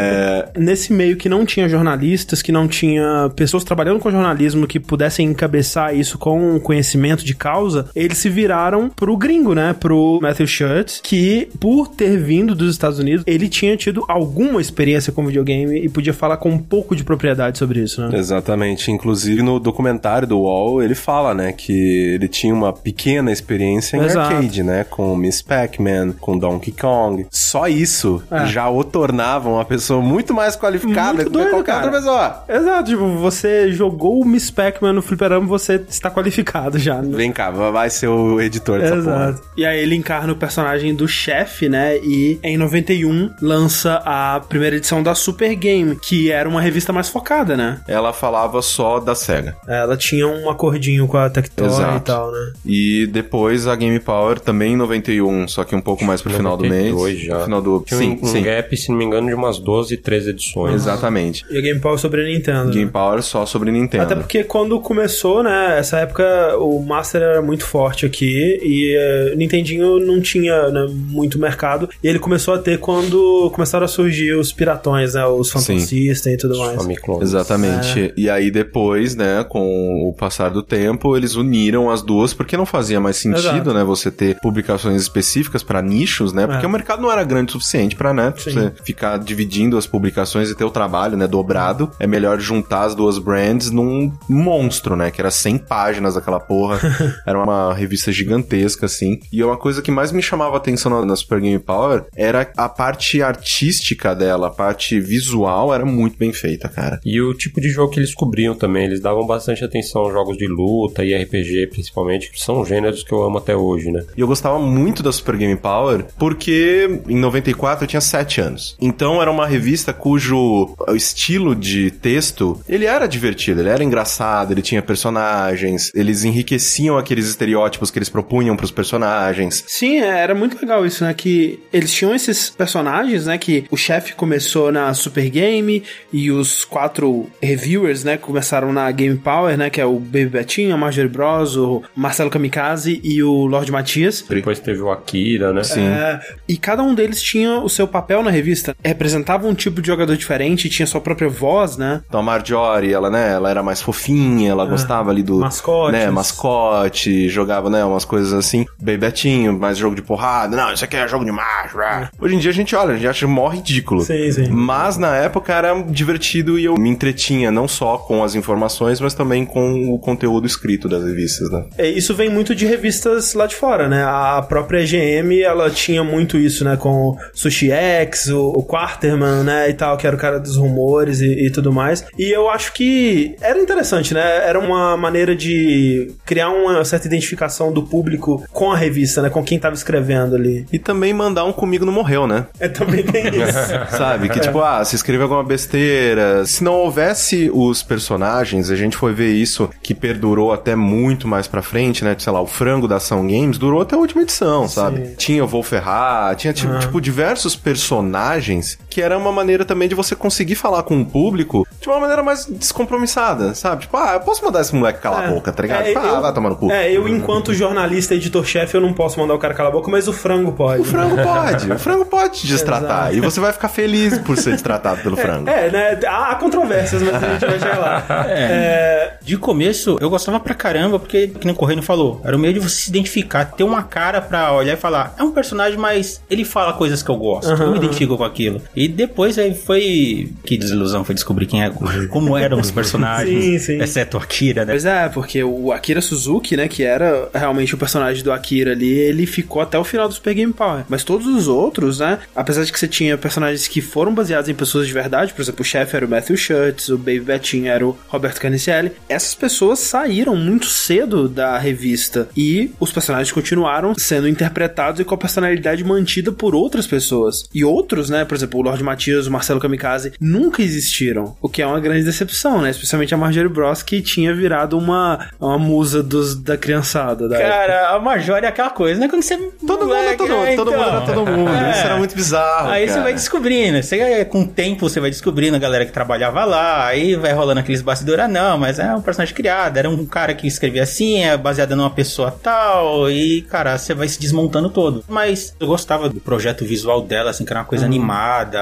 nesse 0.57 0.91
meio 0.93 1.15
que 1.15 1.29
não 1.29 1.45
tinha 1.45 1.67
jornalistas, 1.69 2.41
que 2.41 2.51
não 2.51 2.67
tinha 2.67 3.31
pessoas 3.35 3.63
trabalhando 3.63 3.99
com 3.99 4.11
jornalismo 4.11 4.67
que 4.67 4.79
pudessem 4.79 5.27
encabeçar 5.27 5.95
isso 5.95 6.17
com 6.17 6.59
conhecimento 6.59 7.23
de 7.23 7.33
causa, 7.33 7.87
eles 7.95 8.17
se 8.17 8.29
viraram 8.29 8.89
pro 8.89 9.15
gringo, 9.17 9.53
né? 9.53 9.75
Pro 9.79 10.19
Matthew 10.21 10.47
Shirts, 10.47 10.99
que 11.03 11.47
por 11.59 11.87
ter 11.87 12.17
vindo 12.17 12.53
dos 12.53 12.71
Estados 12.71 12.99
Unidos, 12.99 13.23
ele 13.25 13.47
tinha 13.47 13.75
tido 13.77 14.03
alguma 14.07 14.61
experiência 14.61 15.11
com 15.11 15.25
videogame 15.25 15.79
e 15.79 15.89
podia 15.89 16.13
falar 16.13 16.37
com 16.37 16.49
um 16.49 16.57
pouco 16.59 16.95
de 16.95 17.03
propriedade 17.03 17.57
sobre 17.57 17.81
isso, 17.81 18.01
né? 18.01 18.17
Exatamente. 18.17 18.91
Inclusive 18.91 19.41
no 19.41 19.59
documentário 19.59 20.27
do 20.27 20.41
Wall, 20.41 20.83
ele 20.83 20.95
fala, 20.95 21.33
né, 21.33 21.51
que 21.51 21.71
ele 22.15 22.27
tinha 22.27 22.53
uma 22.53 22.73
pequena 22.73 23.31
experiência 23.31 23.97
em 23.97 24.03
Exato. 24.03 24.35
arcade, 24.35 24.63
né, 24.63 24.83
com 24.83 25.15
Miss 25.15 25.41
Pac-Man, 25.41 26.13
com 26.19 26.37
Donkey 26.37 26.71
Kong. 26.71 27.25
Só 27.29 27.67
isso 27.67 28.21
É. 28.29 28.45
já 28.47 28.69
o 28.69 28.83
tornava 28.83 29.49
uma 29.49 29.61
uma 29.61 29.65
pessoa 29.91 30.01
muito 30.01 30.33
mais 30.33 30.55
qualificada 30.55 31.13
Muito 31.15 31.27
que 31.27 31.37
doido, 31.37 31.49
qualquer 31.49 31.71
cara. 31.71 31.85
outra 31.85 31.99
pessoa. 31.99 32.43
Exato, 32.47 32.89
tipo, 32.89 33.07
você 33.17 33.71
jogou 33.71 34.21
o 34.21 34.25
Miss 34.25 34.49
Pac-Man 34.49 34.93
no 34.93 35.01
fliperama, 35.01 35.45
você 35.45 35.83
está 35.89 36.09
qualificado 36.09 36.79
já. 36.79 37.01
né? 37.01 37.15
Vem 37.15 37.31
cá, 37.31 37.49
vai 37.51 37.89
ser 37.89 38.07
o 38.07 38.39
editor 38.39 38.79
dessa 38.79 38.95
porra. 38.95 39.29
Exato. 39.29 39.41
E 39.57 39.65
aí 39.65 39.79
ele 39.81 39.95
encarna 39.95 40.31
o 40.31 40.35
personagem 40.35 40.95
do 40.95 41.07
chefe, 41.07 41.67
né? 41.67 41.97
E 41.97 42.39
em 42.43 42.57
91 42.57 43.31
lança 43.41 44.01
a 44.05 44.39
primeira 44.39 44.77
edição 44.77 45.03
da 45.03 45.13
Super 45.13 45.53
Game, 45.55 45.95
que 45.95 46.31
era 46.31 46.47
uma 46.47 46.61
revista 46.61 46.93
mais 46.93 47.09
focada, 47.09 47.57
né? 47.57 47.81
Ela 47.87 48.13
falava 48.13 48.61
só 48.61 48.99
da 48.99 49.15
SEGA. 49.15 49.55
Ela 49.67 49.97
tinha 49.97 50.27
um 50.27 50.49
acordinho 50.49 51.07
com 51.07 51.17
a 51.17 51.29
Tectoy 51.29 51.67
Exato. 51.67 51.97
e 51.97 51.99
tal, 52.01 52.31
né? 52.31 52.53
E 52.65 53.07
depois 53.07 53.67
a 53.67 53.75
Game 53.75 53.99
Power 53.99 54.39
também 54.39 54.73
em 54.73 54.77
91, 54.77 55.47
só 55.47 55.63
que 55.63 55.75
um 55.75 55.81
pouco 55.81 56.03
mais 56.05 56.21
pro 56.21 56.31
final 56.31 56.55
do 56.55 56.63
mês. 56.63 56.91
92 56.91 57.19
já. 57.19 57.43
Final 57.43 57.61
do. 57.61 57.83
Tinha 57.85 57.99
sim, 57.99 58.19
um, 58.21 58.25
um 58.25 58.27
sim. 58.27 58.41
gap, 58.41 58.77
se 58.77 58.89
não 58.89 58.97
me 58.97 59.05
engano, 59.05 59.27
de 59.27 59.33
umas 59.33 59.59
12, 59.59 59.80
13 59.97 60.29
edições. 60.31 60.75
Exatamente. 60.75 61.45
E 61.49 61.57
a 61.57 61.61
Game 61.61 61.79
Power 61.79 61.97
sobre 61.97 62.21
a 62.21 62.25
Nintendo. 62.25 62.65
né? 62.65 62.71
Game 62.73 62.91
Power 62.91 63.21
só 63.21 63.45
sobre 63.45 63.71
Nintendo. 63.71 64.03
Até 64.03 64.15
porque 64.15 64.43
quando 64.43 64.79
começou, 64.79 65.43
né, 65.43 65.77
essa 65.79 65.97
época 65.99 66.57
o 66.57 66.81
Master 66.83 67.21
era 67.21 67.41
muito 67.41 67.65
forte 67.65 68.05
aqui 68.05 68.59
e 68.61 68.95
eh, 68.97 69.35
Nintendinho 69.35 69.99
não 69.99 70.19
tinha 70.21 70.69
né, 70.69 70.87
muito 70.89 71.39
mercado. 71.39 71.89
E 72.03 72.07
ele 72.07 72.19
começou 72.19 72.53
a 72.53 72.57
ter 72.57 72.79
quando 72.79 73.49
começaram 73.53 73.85
a 73.85 73.87
surgir 73.87 74.33
os 74.33 74.51
piratões, 74.51 75.13
né, 75.13 75.25
os 75.25 75.49
Phantom 75.51 75.77
Sim. 75.77 75.79
System 75.79 76.33
e 76.33 76.37
tudo 76.37 76.57
mais. 76.57 76.75
Famiclones. 76.75 77.29
Exatamente. 77.29 78.13
E 78.17 78.29
aí 78.29 78.49
depois, 78.51 79.15
né, 79.15 79.45
com 79.47 80.07
o 80.07 80.13
passar 80.13 80.49
do 80.49 80.61
tempo, 80.63 81.15
eles 81.15 81.35
uniram 81.35 81.89
as 81.89 82.01
duas 82.01 82.33
porque 82.33 82.57
não 82.57 82.65
fazia 82.65 82.99
mais 82.99 83.17
sentido, 83.17 83.39
Exato. 83.47 83.73
né, 83.73 83.83
você 83.83 84.09
ter 84.11 84.39
publicações 84.39 85.01
específicas 85.01 85.63
pra 85.63 85.81
nichos, 85.81 86.33
né? 86.33 86.47
Porque 86.47 86.65
É. 86.65 86.67
o 86.67 86.71
mercado 86.71 87.01
não 87.01 87.11
era 87.11 87.23
grande 87.23 87.49
o 87.49 87.51
suficiente 87.53 87.95
pra, 87.95 88.13
né, 88.13 88.33
você 88.35 88.71
ficar 88.83 89.17
dividindo 89.17 89.60
as 89.77 89.87
publicações 89.87 90.49
e 90.49 90.55
ter 90.55 90.63
o 90.63 90.69
trabalho, 90.69 91.17
né, 91.17 91.27
dobrado. 91.27 91.91
É 91.99 92.07
melhor 92.07 92.39
juntar 92.39 92.83
as 92.83 92.95
duas 92.95 93.17
brands 93.17 93.71
num 93.71 94.11
monstro, 94.27 94.95
né, 94.95 95.11
que 95.11 95.21
era 95.21 95.31
100 95.31 95.57
páginas 95.59 96.17
aquela 96.17 96.39
porra. 96.39 96.79
era 97.25 97.41
uma 97.41 97.73
revista 97.73 98.11
gigantesca 98.11 98.85
assim. 98.85 99.19
E 99.31 99.43
uma 99.43 99.57
coisa 99.57 99.81
que 99.81 99.91
mais 99.91 100.11
me 100.11 100.21
chamava 100.21 100.55
a 100.55 100.57
atenção 100.57 100.91
na, 100.91 101.05
na 101.05 101.15
Super 101.15 101.39
Game 101.39 101.59
Power 101.59 102.05
era 102.15 102.51
a 102.57 102.69
parte 102.69 103.21
artística 103.21 104.15
dela, 104.15 104.47
a 104.47 104.51
parte 104.51 104.99
visual 104.99 105.73
era 105.73 105.85
muito 105.85 106.17
bem 106.17 106.33
feita, 106.33 106.67
cara. 106.67 106.99
E 107.05 107.21
o 107.21 107.33
tipo 107.33 107.59
de 107.59 107.69
jogo 107.69 107.91
que 107.91 107.99
eles 107.99 108.13
cobriam 108.13 108.55
também, 108.55 108.85
eles 108.85 109.01
davam 109.01 109.25
bastante 109.25 109.63
atenção 109.63 110.03
aos 110.03 110.13
jogos 110.13 110.37
de 110.37 110.47
luta 110.47 111.03
e 111.03 111.15
RPG, 111.15 111.67
principalmente, 111.67 112.31
que 112.31 112.39
são 112.39 112.65
gêneros 112.65 113.03
que 113.03 113.11
eu 113.13 113.23
amo 113.23 113.37
até 113.37 113.55
hoje, 113.55 113.91
né? 113.91 114.03
E 114.15 114.21
eu 114.21 114.27
gostava 114.27 114.59
muito 114.59 115.03
da 115.03 115.11
Super 115.11 115.37
Game 115.37 115.55
Power 115.55 116.05
porque 116.17 117.01
em 117.07 117.17
94 117.17 117.83
eu 117.83 117.87
tinha 117.87 118.01
7 118.01 118.41
anos. 118.41 118.77
Então 118.79 119.21
era 119.21 119.31
uma 119.31 119.47
revista 119.51 119.93
cujo 119.93 120.75
estilo 120.95 121.55
de 121.55 121.91
texto, 121.91 122.61
ele 122.67 122.85
era 122.85 123.07
divertido, 123.07 123.61
ele 123.61 123.69
era 123.69 123.83
engraçado, 123.83 124.51
ele 124.51 124.61
tinha 124.61 124.81
personagens, 124.81 125.91
eles 125.93 126.23
enriqueciam 126.23 126.97
aqueles 126.97 127.27
estereótipos 127.27 127.91
que 127.91 127.99
eles 127.99 128.09
propunham 128.09 128.55
pros 128.55 128.71
personagens. 128.71 129.63
Sim, 129.67 129.99
é, 129.99 130.19
era 130.19 130.33
muito 130.33 130.59
legal 130.59 130.85
isso, 130.85 131.03
né? 131.03 131.13
Que 131.13 131.59
eles 131.71 131.93
tinham 131.93 132.15
esses 132.15 132.49
personagens, 132.49 133.25
né? 133.25 133.37
Que 133.37 133.65
o 133.69 133.77
chefe 133.77 134.13
começou 134.13 134.71
na 134.71 134.93
Super 134.93 135.29
Game 135.29 135.83
e 136.11 136.31
os 136.31 136.65
quatro 136.65 137.29
reviewers, 137.41 138.03
né? 138.03 138.17
Começaram 138.17 138.71
na 138.71 138.89
Game 138.91 139.17
Power, 139.17 139.57
né? 139.57 139.69
Que 139.69 139.81
é 139.81 139.85
o 139.85 139.99
Baby 139.99 140.27
Betinho, 140.27 140.73
a 140.73 140.77
Marjorie 140.77 141.09
Bros, 141.09 141.55
o 141.55 141.83
Marcelo 141.95 142.29
Kamikaze 142.29 142.99
e 143.03 143.21
o 143.21 143.45
Lord 143.45 143.71
Matias. 143.71 144.23
Depois 144.27 144.59
teve 144.59 144.81
o 144.81 144.91
Akira, 144.91 145.53
né? 145.53 145.63
Sim. 145.63 145.85
É, 145.85 146.19
e 146.47 146.57
cada 146.57 146.83
um 146.83 146.93
deles 146.93 147.21
tinha 147.21 147.59
o 147.59 147.69
seu 147.69 147.87
papel 147.87 148.23
na 148.23 148.31
revista. 148.31 148.75
Representava 148.83 149.40
um 149.47 149.53
tipo 149.53 149.81
de 149.81 149.87
jogador 149.87 150.15
diferente, 150.15 150.69
tinha 150.69 150.85
sua 150.85 151.01
própria 151.01 151.29
voz, 151.29 151.77
né? 151.77 152.01
Então 152.07 152.19
a 152.19 152.23
Marjorie, 152.23 152.93
ela, 152.93 153.09
né, 153.09 153.33
ela 153.33 153.49
era 153.49 153.63
mais 153.63 153.81
fofinha, 153.81 154.51
ela 154.51 154.65
gostava 154.65 155.09
ali 155.11 155.23
do... 155.23 155.39
Mascotes. 155.39 155.99
Né, 155.99 156.09
mascote, 156.09 157.29
jogava, 157.29 157.69
né, 157.69 157.83
umas 157.83 158.05
coisas 158.05 158.33
assim. 158.33 158.65
Bebetinho, 158.81 159.57
mais 159.57 159.77
jogo 159.77 159.95
de 159.95 160.01
porrada. 160.01 160.55
Não, 160.55 160.73
isso 160.73 160.83
aqui 160.83 160.95
é 160.97 161.07
jogo 161.07 161.25
de 161.25 161.31
macho. 161.31 161.79
ah. 161.79 162.09
Hoje 162.19 162.35
em 162.35 162.39
dia 162.39 162.51
a 162.51 162.53
gente 162.53 162.75
olha, 162.75 162.91
a 162.91 162.95
gente 162.95 163.07
acha 163.07 163.27
mó 163.27 163.47
ridículo. 163.47 164.01
Sim, 164.01 164.31
sim. 164.31 164.47
Mas 164.49 164.97
na 164.97 165.15
época 165.15 165.53
era 165.53 165.73
divertido 165.83 166.57
e 166.59 166.65
eu 166.65 166.75
me 166.75 166.89
entretinha 166.89 167.51
não 167.51 167.67
só 167.67 167.97
com 167.97 168.23
as 168.23 168.35
informações, 168.35 168.99
mas 168.99 169.13
também 169.13 169.45
com 169.45 169.93
o 169.93 169.99
conteúdo 169.99 170.45
escrito 170.45 170.87
das 170.87 171.03
revistas, 171.03 171.49
né? 171.49 171.65
É, 171.77 171.89
Isso 171.89 172.13
vem 172.15 172.29
muito 172.29 172.53
de 172.55 172.65
revistas 172.65 173.33
lá 173.33 173.45
de 173.45 173.55
fora, 173.55 173.87
né? 173.87 174.03
A 174.03 174.41
própria 174.41 174.83
GM, 174.85 175.41
ela 175.43 175.69
tinha 175.69 176.03
muito 176.03 176.37
isso, 176.37 176.63
né? 176.63 176.77
Com 176.77 177.17
Sushi 177.33 177.71
X, 177.71 178.27
o, 178.27 178.49
o 178.49 178.63
Quarterman, 178.65 179.30
né? 179.43 179.69
E 179.69 179.73
tal, 179.73 179.97
que 179.97 180.05
era 180.05 180.15
o 180.15 180.19
cara 180.19 180.39
dos 180.39 180.57
rumores 180.57 181.21
e, 181.21 181.47
e 181.47 181.51
tudo 181.51 181.71
mais. 181.71 182.05
E 182.17 182.29
eu 182.31 182.49
acho 182.49 182.73
que 182.73 183.35
era 183.41 183.59
interessante, 183.59 184.13
né? 184.13 184.47
Era 184.47 184.59
uma 184.59 184.95
maneira 184.97 185.35
de 185.35 186.11
criar 186.25 186.49
uma 186.49 186.83
certa 186.85 187.07
identificação 187.07 187.71
do 187.71 187.83
público 187.83 188.43
com 188.51 188.71
a 188.71 188.77
revista, 188.77 189.21
né? 189.21 189.29
Com 189.29 189.43
quem 189.43 189.59
tava 189.59 189.75
escrevendo 189.75 190.35
ali. 190.35 190.65
E 190.71 190.79
também 190.79 191.13
mandar 191.13 191.45
um 191.45 191.53
comigo 191.53 191.85
não 191.85 191.93
morreu, 191.93 192.27
né? 192.27 192.45
É, 192.59 192.67
também 192.67 193.03
tem 193.03 193.27
isso. 193.41 193.97
Sabe? 193.97 194.29
Que 194.29 194.39
tipo, 194.39 194.61
ah, 194.61 194.83
se 194.83 194.95
escreve 194.95 195.23
alguma 195.23 195.43
besteira. 195.43 196.45
Se 196.45 196.63
não 196.63 196.73
houvesse 196.73 197.49
os 197.53 197.83
personagens, 197.83 198.69
a 198.69 198.75
gente 198.75 198.97
foi 198.97 199.13
ver 199.13 199.31
isso 199.31 199.69
que 199.81 199.93
perdurou 199.93 200.53
até 200.53 200.75
muito 200.75 201.27
mais 201.27 201.47
pra 201.47 201.61
frente, 201.61 202.03
né? 202.03 202.15
Sei 202.17 202.31
lá, 202.31 202.41
o 202.41 202.47
frango 202.47 202.87
da 202.87 202.97
Ação 202.97 203.25
Games 203.25 203.57
durou 203.57 203.81
até 203.81 203.95
a 203.95 203.99
última 203.99 204.21
edição, 204.21 204.67
sabe? 204.67 205.15
Tinha 205.17 205.43
o 205.43 205.47
Wolferrat, 205.47 206.39
tinha 206.39 206.53
tipo, 206.53 206.77
tipo, 206.79 207.01
diversos 207.01 207.55
personagens 207.55 208.77
que 208.89 209.01
era 209.01 209.17
uma 209.21 209.31
maneira 209.31 209.63
também 209.65 209.87
de 209.87 209.95
você 209.95 210.15
conseguir 210.15 210.55
falar 210.55 210.83
com 210.83 210.99
o 211.01 211.05
público 211.05 211.67
de 211.79 211.87
uma 211.89 211.99
maneira 211.99 212.21
mais 212.23 212.45
descompromissada, 212.45 213.53
sabe? 213.55 213.81
Tipo, 213.83 213.97
ah, 213.97 214.13
eu 214.13 214.19
posso 214.21 214.43
mandar 214.43 214.61
esse 214.61 214.75
moleque 214.75 214.99
calar 214.99 215.25
a 215.25 215.31
boca, 215.31 215.51
tá 215.51 215.61
ligado? 215.61 215.85
É, 215.85 215.95
ah, 215.95 216.07
eu- 216.07 216.21
vai 216.21 216.33
tomar 216.33 216.49
no 216.49 216.55
cu. 216.55 216.71
É, 216.71 216.91
eu, 216.91 217.07
enquanto 217.07 217.53
jornalista, 217.55 218.15
editor-chefe, 218.15 218.75
eu 218.75 218.81
não 218.81 218.93
posso 218.93 219.19
mandar 219.19 219.33
o 219.33 219.39
cara 219.39 219.53
calar 219.53 219.71
a 219.71 219.75
boca, 219.75 219.89
mas 219.89 220.07
o 220.07 220.13
frango 220.13 220.51
pode. 220.51 220.81
O 220.81 220.85
frango 220.85 221.15
pode, 221.21 221.71
o 221.71 221.79
frango 221.79 222.05
pode 222.05 222.39
te 222.41 222.47
destratar. 222.47 223.03
Exato. 223.11 223.15
E 223.17 223.19
você 223.21 223.39
vai 223.39 223.53
ficar 223.53 223.69
feliz 223.69 224.17
por 224.19 224.37
ser 224.37 224.51
destratado 224.51 225.01
pelo 225.01 225.15
frango. 225.17 225.49
É, 225.49 225.69
né? 225.71 225.99
Há 226.07 226.35
controvérsias, 226.35 227.01
mas 227.01 227.15
a 227.23 227.29
gente 227.33 227.45
vai 227.45 227.59
chegar 227.59 227.77
lá. 227.79 228.05
É, 228.31 229.13
De 229.21 229.37
começo, 229.37 229.97
eu 230.01 230.09
gostava 230.09 230.39
pra 230.39 230.53
caramba, 230.53 230.99
porque, 230.99 231.27
que 231.27 231.45
nem 231.45 231.53
o 231.53 231.57
Correio 231.57 231.81
falou, 231.81 232.21
era 232.23 232.35
o 232.35 232.39
meio 232.39 232.53
de 232.53 232.59
você 232.59 232.75
se 232.75 232.89
identificar, 232.89 233.45
ter 233.45 233.63
uma 233.63 233.83
cara 233.83 234.21
pra 234.21 234.51
olhar 234.53 234.73
e 234.73 234.77
falar, 234.77 235.13
é 235.17 235.23
um 235.23 235.31
personagem, 235.31 235.77
mas 235.77 236.21
ele 236.29 236.43
fala 236.45 236.73
coisas 236.73 237.01
que 237.03 237.09
eu 237.09 237.15
gosto, 237.15 237.49
eu 237.51 237.71
me 237.71 237.77
identifico 237.77 238.17
com 238.17 238.23
aquilo. 238.23 238.61
E 238.75 238.87
depois 238.87 239.10
aí 239.37 239.53
foi. 239.53 240.29
Que 240.45 240.57
desilusão 240.57 241.03
foi 241.03 241.15
descobrir 241.15 241.45
quem 241.45 241.63
é, 241.63 241.69
como 242.09 242.37
eram 242.37 242.59
os 242.59 242.69
personagens, 242.71 243.43
Sim, 243.43 243.59
sim. 243.59 243.81
exceto 243.81 244.17
o 244.17 244.19
Akira, 244.19 244.65
né? 244.65 244.73
Pois 244.73 244.85
é, 244.85 245.09
porque 245.09 245.43
o 245.43 245.71
Akira 245.71 246.01
Suzuki, 246.01 246.55
né, 246.57 246.67
que 246.67 246.83
era 246.83 247.29
realmente 247.33 247.73
o 247.75 247.77
personagem 247.77 248.23
do 248.23 248.31
Akira 248.31 248.71
ali, 248.71 248.91
ele 248.91 249.25
ficou 249.25 249.61
até 249.61 249.77
o 249.77 249.83
final 249.83 250.07
do 250.07 250.13
Super 250.13 250.33
Game 250.33 250.53
Power. 250.53 250.83
Mas 250.89 251.03
todos 251.03 251.27
os 251.27 251.47
outros, 251.47 251.99
né, 251.99 252.19
apesar 252.35 252.63
de 252.63 252.71
que 252.71 252.79
você 252.79 252.87
tinha 252.87 253.17
personagens 253.17 253.67
que 253.67 253.81
foram 253.81 254.13
baseados 254.13 254.49
em 254.49 254.53
pessoas 254.53 254.87
de 254.87 254.93
verdade, 254.93 255.33
por 255.33 255.41
exemplo, 255.41 255.61
o 255.61 255.65
chefe 255.65 255.95
era 255.95 256.05
o 256.05 256.09
Matthew 256.09 256.37
Schutz, 256.37 256.89
o 256.89 256.97
Baby 256.97 257.21
Betinho 257.21 257.67
era 257.67 257.85
o 257.85 257.97
Roberto 258.07 258.39
Carnicelli, 258.39 258.91
essas 259.07 259.35
pessoas 259.35 259.79
saíram 259.79 260.35
muito 260.35 260.65
cedo 260.67 261.27
da 261.27 261.57
revista 261.57 262.29
e 262.35 262.71
os 262.79 262.91
personagens 262.91 263.31
continuaram 263.31 263.93
sendo 263.97 264.27
interpretados 264.27 264.99
e 264.99 265.03
com 265.03 265.15
a 265.15 265.17
personalidade 265.17 265.83
mantida 265.83 266.31
por 266.31 266.55
outras 266.55 266.87
pessoas. 266.87 267.45
E 267.53 267.63
outros, 267.63 268.09
né, 268.09 268.25
por 268.25 268.35
exemplo, 268.35 268.59
o 268.59 268.63
Lord 268.63 268.83
Matias, 269.01 269.25
o 269.25 269.31
Marcelo 269.31 269.59
Kamikaze, 269.59 270.13
nunca 270.19 270.61
existiram, 270.61 271.35
o 271.41 271.49
que 271.49 271.61
é 271.61 271.65
uma 271.65 271.79
grande 271.79 272.03
decepção, 272.03 272.61
né, 272.61 272.69
especialmente 272.69 273.13
a 273.13 273.17
Marjorie 273.17 273.49
Bros, 273.49 273.81
que 273.81 274.01
tinha 274.01 274.33
virado 274.33 274.77
uma, 274.77 275.27
uma 275.39 275.57
musa 275.57 276.03
dos, 276.03 276.35
da 276.35 276.55
criançada. 276.55 277.27
Da 277.27 277.37
época. 277.37 277.51
Cara, 277.51 277.89
a 277.95 277.99
Major 277.99 278.37
é 278.43 278.47
aquela 278.47 278.69
coisa, 278.69 278.99
né? 278.99 279.07
Quando 279.07 279.23
você. 279.23 279.37
Todo 279.65 279.85
mundo 279.85 279.95
é 279.95 280.15
todo, 280.15 280.29
moleque, 280.29 280.55
todo 280.55 280.71
mundo 280.71 280.83
era 280.83 281.01
todo 281.01 281.25
mundo. 281.25 281.49
É. 281.49 281.71
Isso 281.71 281.79
era 281.81 281.97
muito 281.97 282.15
bizarro. 282.15 282.69
Aí 282.69 282.87
você 282.87 282.93
cara. 282.93 283.03
vai 283.03 283.13
descobrindo, 283.13 283.81
você, 283.81 284.25
com 284.25 284.41
o 284.41 284.47
tempo 284.47 284.89
você 284.89 284.99
vai 284.99 285.09
descobrindo 285.09 285.55
a 285.55 285.59
galera 285.59 285.85
que 285.85 285.91
trabalhava 285.91 286.45
lá, 286.45 286.85
aí 286.85 287.15
vai 287.15 287.33
rolando 287.33 287.59
aqueles 287.59 287.81
bastidores, 287.81 288.25
ah 288.25 288.27
não, 288.27 288.57
mas 288.57 288.79
é 288.79 288.93
um 288.93 289.01
personagem 289.01 289.33
criado, 289.33 289.77
era 289.77 289.89
um 289.89 290.05
cara 290.05 290.33
que 290.33 290.47
escrevia 290.47 290.83
assim, 290.83 291.23
é 291.23 291.37
baseado 291.37 291.75
numa 291.75 291.89
pessoa 291.89 292.31
tal, 292.31 293.09
e 293.09 293.41
cara, 293.43 293.77
você 293.77 293.93
vai 293.93 294.07
se 294.07 294.19
desmontando 294.19 294.69
todo. 294.69 295.03
Mas 295.07 295.55
eu 295.59 295.67
gostava 295.67 296.09
do 296.09 296.19
projeto 296.19 296.65
visual 296.65 297.01
dela, 297.01 297.31
assim, 297.31 297.45
que 297.45 297.51
era 297.51 297.61
uma 297.61 297.65
coisa 297.65 297.85
animada, 297.85 298.61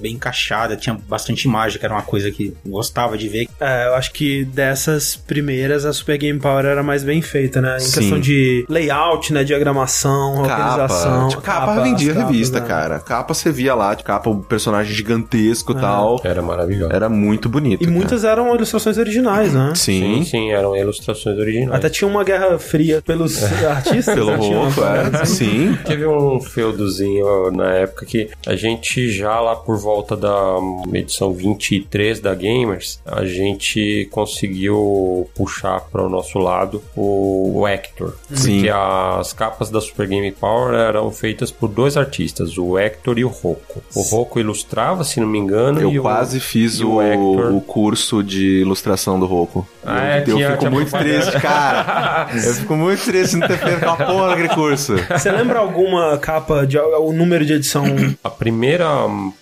bem 0.00 0.14
encaixada, 0.14 0.76
tinha 0.76 0.96
bastante 1.08 1.44
imagem, 1.44 1.78
que 1.78 1.84
era 1.84 1.94
uma 1.94 2.02
coisa 2.02 2.30
que 2.30 2.54
gostava 2.66 3.16
de 3.16 3.28
ver. 3.28 3.48
É, 3.60 3.86
eu 3.86 3.94
acho 3.94 4.12
que 4.12 4.44
dessas 4.44 5.16
primeiras 5.16 5.84
a 5.84 5.92
Super 5.92 6.18
Game 6.18 6.38
Power 6.38 6.64
era 6.64 6.82
mais 6.82 7.02
bem 7.02 7.20
feita, 7.22 7.60
né? 7.60 7.76
Em 7.76 7.80
Sim. 7.80 8.00
questão 8.00 8.20
de 8.20 8.64
layout, 8.68 9.32
né? 9.32 9.44
Diagramação, 9.44 10.38
organização. 10.38 11.12
Capa. 11.12 11.28
Tipo, 11.28 11.42
capa, 11.42 11.80
vendia 11.80 12.12
as 12.12 12.16
capas, 12.16 12.30
revista, 12.30 12.60
né? 12.60 12.66
cara. 12.66 12.98
Capa 13.00 13.34
você 13.34 13.50
via 13.50 13.74
lá, 13.74 13.94
tipo, 13.94 14.06
capa, 14.06 14.30
o 14.30 14.42
personagem 14.42 14.94
gigantesco 14.94 15.72
e 15.72 15.80
tal. 15.80 16.20
Era 16.24 16.42
maravilhoso. 16.42 16.92
Era 16.92 17.08
muito 17.08 17.48
bonito. 17.48 17.82
E 17.82 17.86
cara. 17.86 17.96
muitas 17.96 18.24
eram 18.24 18.54
ilustrações 18.54 18.98
originais, 18.98 19.52
né? 19.52 19.72
Sim, 19.74 20.18
Sim. 20.18 20.24
sim, 20.24 20.50
eram 20.50 20.76
ilustrações 20.76 21.38
originais. 21.38 21.78
Até 21.78 21.88
tinha 21.88 22.08
uma 22.08 22.24
guerra 22.24 22.58
fria 22.58 23.02
pelos 23.02 23.42
artistas. 23.64 24.14
Pelo 24.14 24.30
né? 24.32 24.36
Rouco, 24.36 24.80
parada 24.80 25.18
é. 25.18 25.22
assim. 25.22 25.48
Sim. 25.48 25.78
Teve 25.84 26.06
um 26.06 26.40
feudozinho 26.40 27.50
na 27.50 27.72
época 27.74 28.06
que 28.06 28.28
a 28.46 28.54
gente 28.56 29.10
já 29.10 29.40
lá 29.40 29.56
por 29.58 29.78
volta 29.78 30.16
da 30.16 30.56
edição 30.92 31.32
23 31.32 32.20
da 32.20 32.34
Gamers, 32.34 33.00
a 33.04 33.24
gente 33.24 34.08
conseguiu 34.10 35.28
puxar 35.34 35.80
para 35.90 36.02
o 36.02 36.08
nosso 36.08 36.38
lado 36.38 36.82
o, 36.96 37.60
o 37.60 37.68
Hector. 37.68 38.14
Sim. 38.32 38.54
Porque 38.56 38.70
as 38.70 39.32
capas 39.32 39.70
da 39.70 39.80
Super 39.80 40.06
Game 40.06 40.30
Power 40.32 40.74
eram 40.74 41.10
feitas 41.10 41.50
por 41.50 41.68
dois 41.68 41.96
artistas, 41.96 42.56
o 42.58 42.78
Hector 42.78 43.18
e 43.18 43.24
o 43.24 43.28
Rocco. 43.28 43.82
O 43.94 44.02
Rocco 44.02 44.38
ilustrava, 44.40 45.04
se 45.04 45.20
não 45.20 45.26
me 45.26 45.38
engano, 45.38 45.80
Eu 45.80 45.90
e 45.90 45.98
o- 45.98 46.02
quase 46.02 46.40
fiz 46.40 46.74
e 46.76 46.84
o, 46.84 46.94
o 46.94 47.02
Hector. 47.02 47.54
o 47.54 47.60
curso 47.60 48.22
de 48.22 48.60
ilustração 48.60 49.18
do 49.18 49.26
Roku. 49.26 49.66
Ah, 49.84 50.16
é, 50.16 50.20
eu 50.20 50.24
tinha- 50.24 50.46
fico 50.48 50.58
tinha 50.58 50.70
muito 50.70 50.90
propaganda. 50.90 51.20
triste, 51.22 51.40
cara. 51.40 52.28
Eu 52.48 52.54
fico 52.54 52.74
muito 52.76 53.02
triste 53.04 53.32
de 53.34 53.40
não 53.40 53.48
ter 53.48 53.58
feito 53.58 53.76
aquela 53.76 53.96
porra 53.96 54.28
daquele 54.28 54.48
curso. 54.50 54.94
Você 55.10 55.30
lembra 55.30 55.58
alguma 55.58 56.18
capa, 56.18 56.66
de, 56.66 56.78
o 56.78 57.12
número 57.12 57.44
de 57.44 57.54
edição? 57.54 57.84
A 58.22 58.28
primeira 58.30 58.86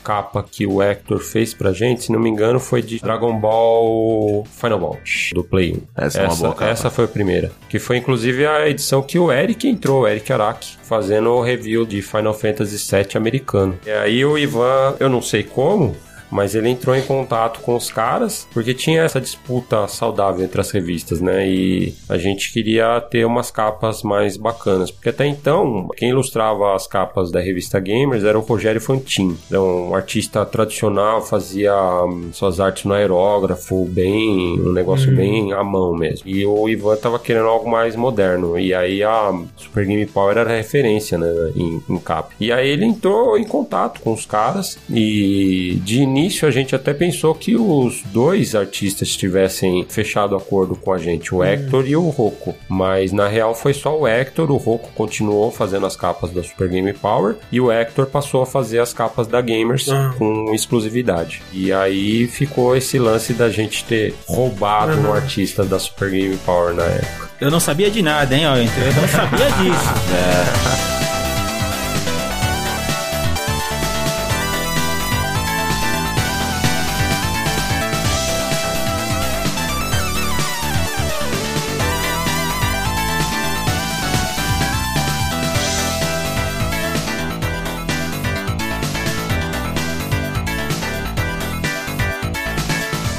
capa 0.06 0.40
que 0.48 0.64
o 0.64 0.80
Hector 0.80 1.18
fez 1.18 1.52
pra 1.52 1.72
gente, 1.72 2.04
se 2.04 2.12
não 2.12 2.20
me 2.20 2.30
engano, 2.30 2.60
foi 2.60 2.80
de 2.80 3.00
Dragon 3.00 3.36
Ball 3.40 4.44
Final 4.52 4.78
Bout, 4.78 5.34
do 5.34 5.42
Play 5.42 5.72
1. 5.72 5.82
Essa 5.96 6.20
é 6.20 6.28
uma 6.28 6.36
boa 6.36 6.54
capa. 6.54 6.70
essa 6.70 6.90
foi 6.90 7.06
a 7.06 7.08
primeira. 7.08 7.50
Que 7.68 7.80
foi 7.80 7.96
inclusive 7.96 8.46
a 8.46 8.68
edição 8.68 9.02
que 9.02 9.18
o 9.18 9.32
Eric 9.32 9.66
entrou, 9.66 10.02
o 10.02 10.06
Eric 10.06 10.32
Araki, 10.32 10.76
fazendo 10.84 11.30
o 11.30 11.42
review 11.42 11.84
de 11.84 12.00
Final 12.02 12.32
Fantasy 12.32 12.76
VII 12.76 13.16
americano. 13.16 13.76
E 13.84 13.90
aí 13.90 14.24
o 14.24 14.38
Ivan, 14.38 14.94
eu 15.00 15.08
não 15.08 15.20
sei 15.20 15.42
como. 15.42 15.96
Mas 16.30 16.54
ele 16.54 16.68
entrou 16.68 16.94
em 16.94 17.02
contato 17.02 17.60
com 17.60 17.76
os 17.76 17.90
caras 17.90 18.46
porque 18.52 18.74
tinha 18.74 19.02
essa 19.02 19.20
disputa 19.20 19.86
saudável 19.88 20.44
entre 20.44 20.60
as 20.60 20.70
revistas, 20.70 21.20
né? 21.20 21.48
E 21.48 21.94
a 22.08 22.18
gente 22.18 22.52
queria 22.52 23.00
ter 23.00 23.24
umas 23.24 23.50
capas 23.50 24.02
mais 24.02 24.36
bacanas. 24.36 24.90
Porque 24.90 25.08
até 25.08 25.26
então, 25.26 25.88
quem 25.96 26.10
ilustrava 26.10 26.74
as 26.74 26.86
capas 26.86 27.30
da 27.30 27.40
revista 27.40 27.78
Gamers 27.80 28.24
era 28.24 28.38
o 28.38 28.42
Rogério 28.42 28.80
Fantin. 28.80 29.36
Era 29.50 29.60
um 29.60 29.94
artista 29.94 30.44
tradicional, 30.44 31.22
fazia 31.22 31.74
hum, 32.04 32.30
suas 32.32 32.60
artes 32.60 32.84
no 32.84 32.94
aerógrafo, 32.94 33.84
bem. 33.86 34.60
um 34.60 34.72
negócio 34.72 35.14
bem 35.14 35.52
à 35.52 35.62
mão 35.62 35.94
mesmo. 35.94 36.28
E 36.28 36.44
o 36.44 36.68
Ivan 36.68 36.96
tava 36.96 37.18
querendo 37.18 37.46
algo 37.46 37.68
mais 37.68 37.96
moderno. 37.96 38.58
E 38.58 38.74
aí 38.74 39.02
a 39.02 39.32
Super 39.56 39.86
Game 39.86 40.06
Power 40.06 40.36
era 40.36 40.56
referência, 40.56 41.18
né? 41.18 41.26
Em, 41.54 41.82
em 41.88 41.98
capa. 41.98 42.30
E 42.40 42.52
aí 42.52 42.68
ele 42.68 42.84
entrou 42.84 43.36
em 43.38 43.44
contato 43.44 44.00
com 44.00 44.12
os 44.12 44.26
caras 44.26 44.78
e 44.90 45.80
de 45.84 46.06
início 46.16 46.46
a 46.48 46.50
gente 46.50 46.74
até 46.74 46.94
pensou 46.94 47.34
que 47.34 47.54
os 47.56 48.02
dois 48.06 48.54
artistas 48.54 49.16
tivessem 49.16 49.84
fechado 49.88 50.34
acordo 50.36 50.74
com 50.76 50.92
a 50.92 50.98
gente, 50.98 51.34
o 51.34 51.42
Hector 51.44 51.86
e 51.86 51.96
o 51.96 52.08
Rocco. 52.08 52.54
Mas 52.68 53.12
na 53.12 53.28
real 53.28 53.54
foi 53.54 53.74
só 53.74 53.98
o 53.98 54.06
Hector, 54.06 54.50
o 54.50 54.56
Rocco 54.56 54.90
continuou 54.94 55.50
fazendo 55.50 55.86
as 55.86 55.96
capas 55.96 56.30
da 56.30 56.42
Super 56.42 56.68
Game 56.68 56.92
Power 56.92 57.36
e 57.52 57.60
o 57.60 57.70
Hector 57.70 58.06
passou 58.06 58.42
a 58.42 58.46
fazer 58.46 58.78
as 58.78 58.92
capas 58.92 59.26
da 59.26 59.40
Gamers 59.40 59.88
Ah. 59.88 60.14
com 60.18 60.52
exclusividade. 60.54 61.42
E 61.52 61.72
aí 61.72 62.26
ficou 62.26 62.76
esse 62.76 62.98
lance 62.98 63.32
da 63.32 63.50
gente 63.50 63.84
ter 63.84 64.14
roubado 64.26 64.98
um 65.00 65.12
artista 65.12 65.64
da 65.64 65.78
Super 65.78 66.10
Game 66.10 66.36
Power 66.38 66.74
na 66.74 66.84
época. 66.84 67.26
Eu 67.40 67.50
não 67.50 67.60
sabia 67.60 67.90
de 67.90 68.00
nada, 68.00 68.34
hein? 68.34 68.44
Eu 68.44 69.02
não 69.02 69.08
sabia 69.08 69.46
disso. 69.46 70.86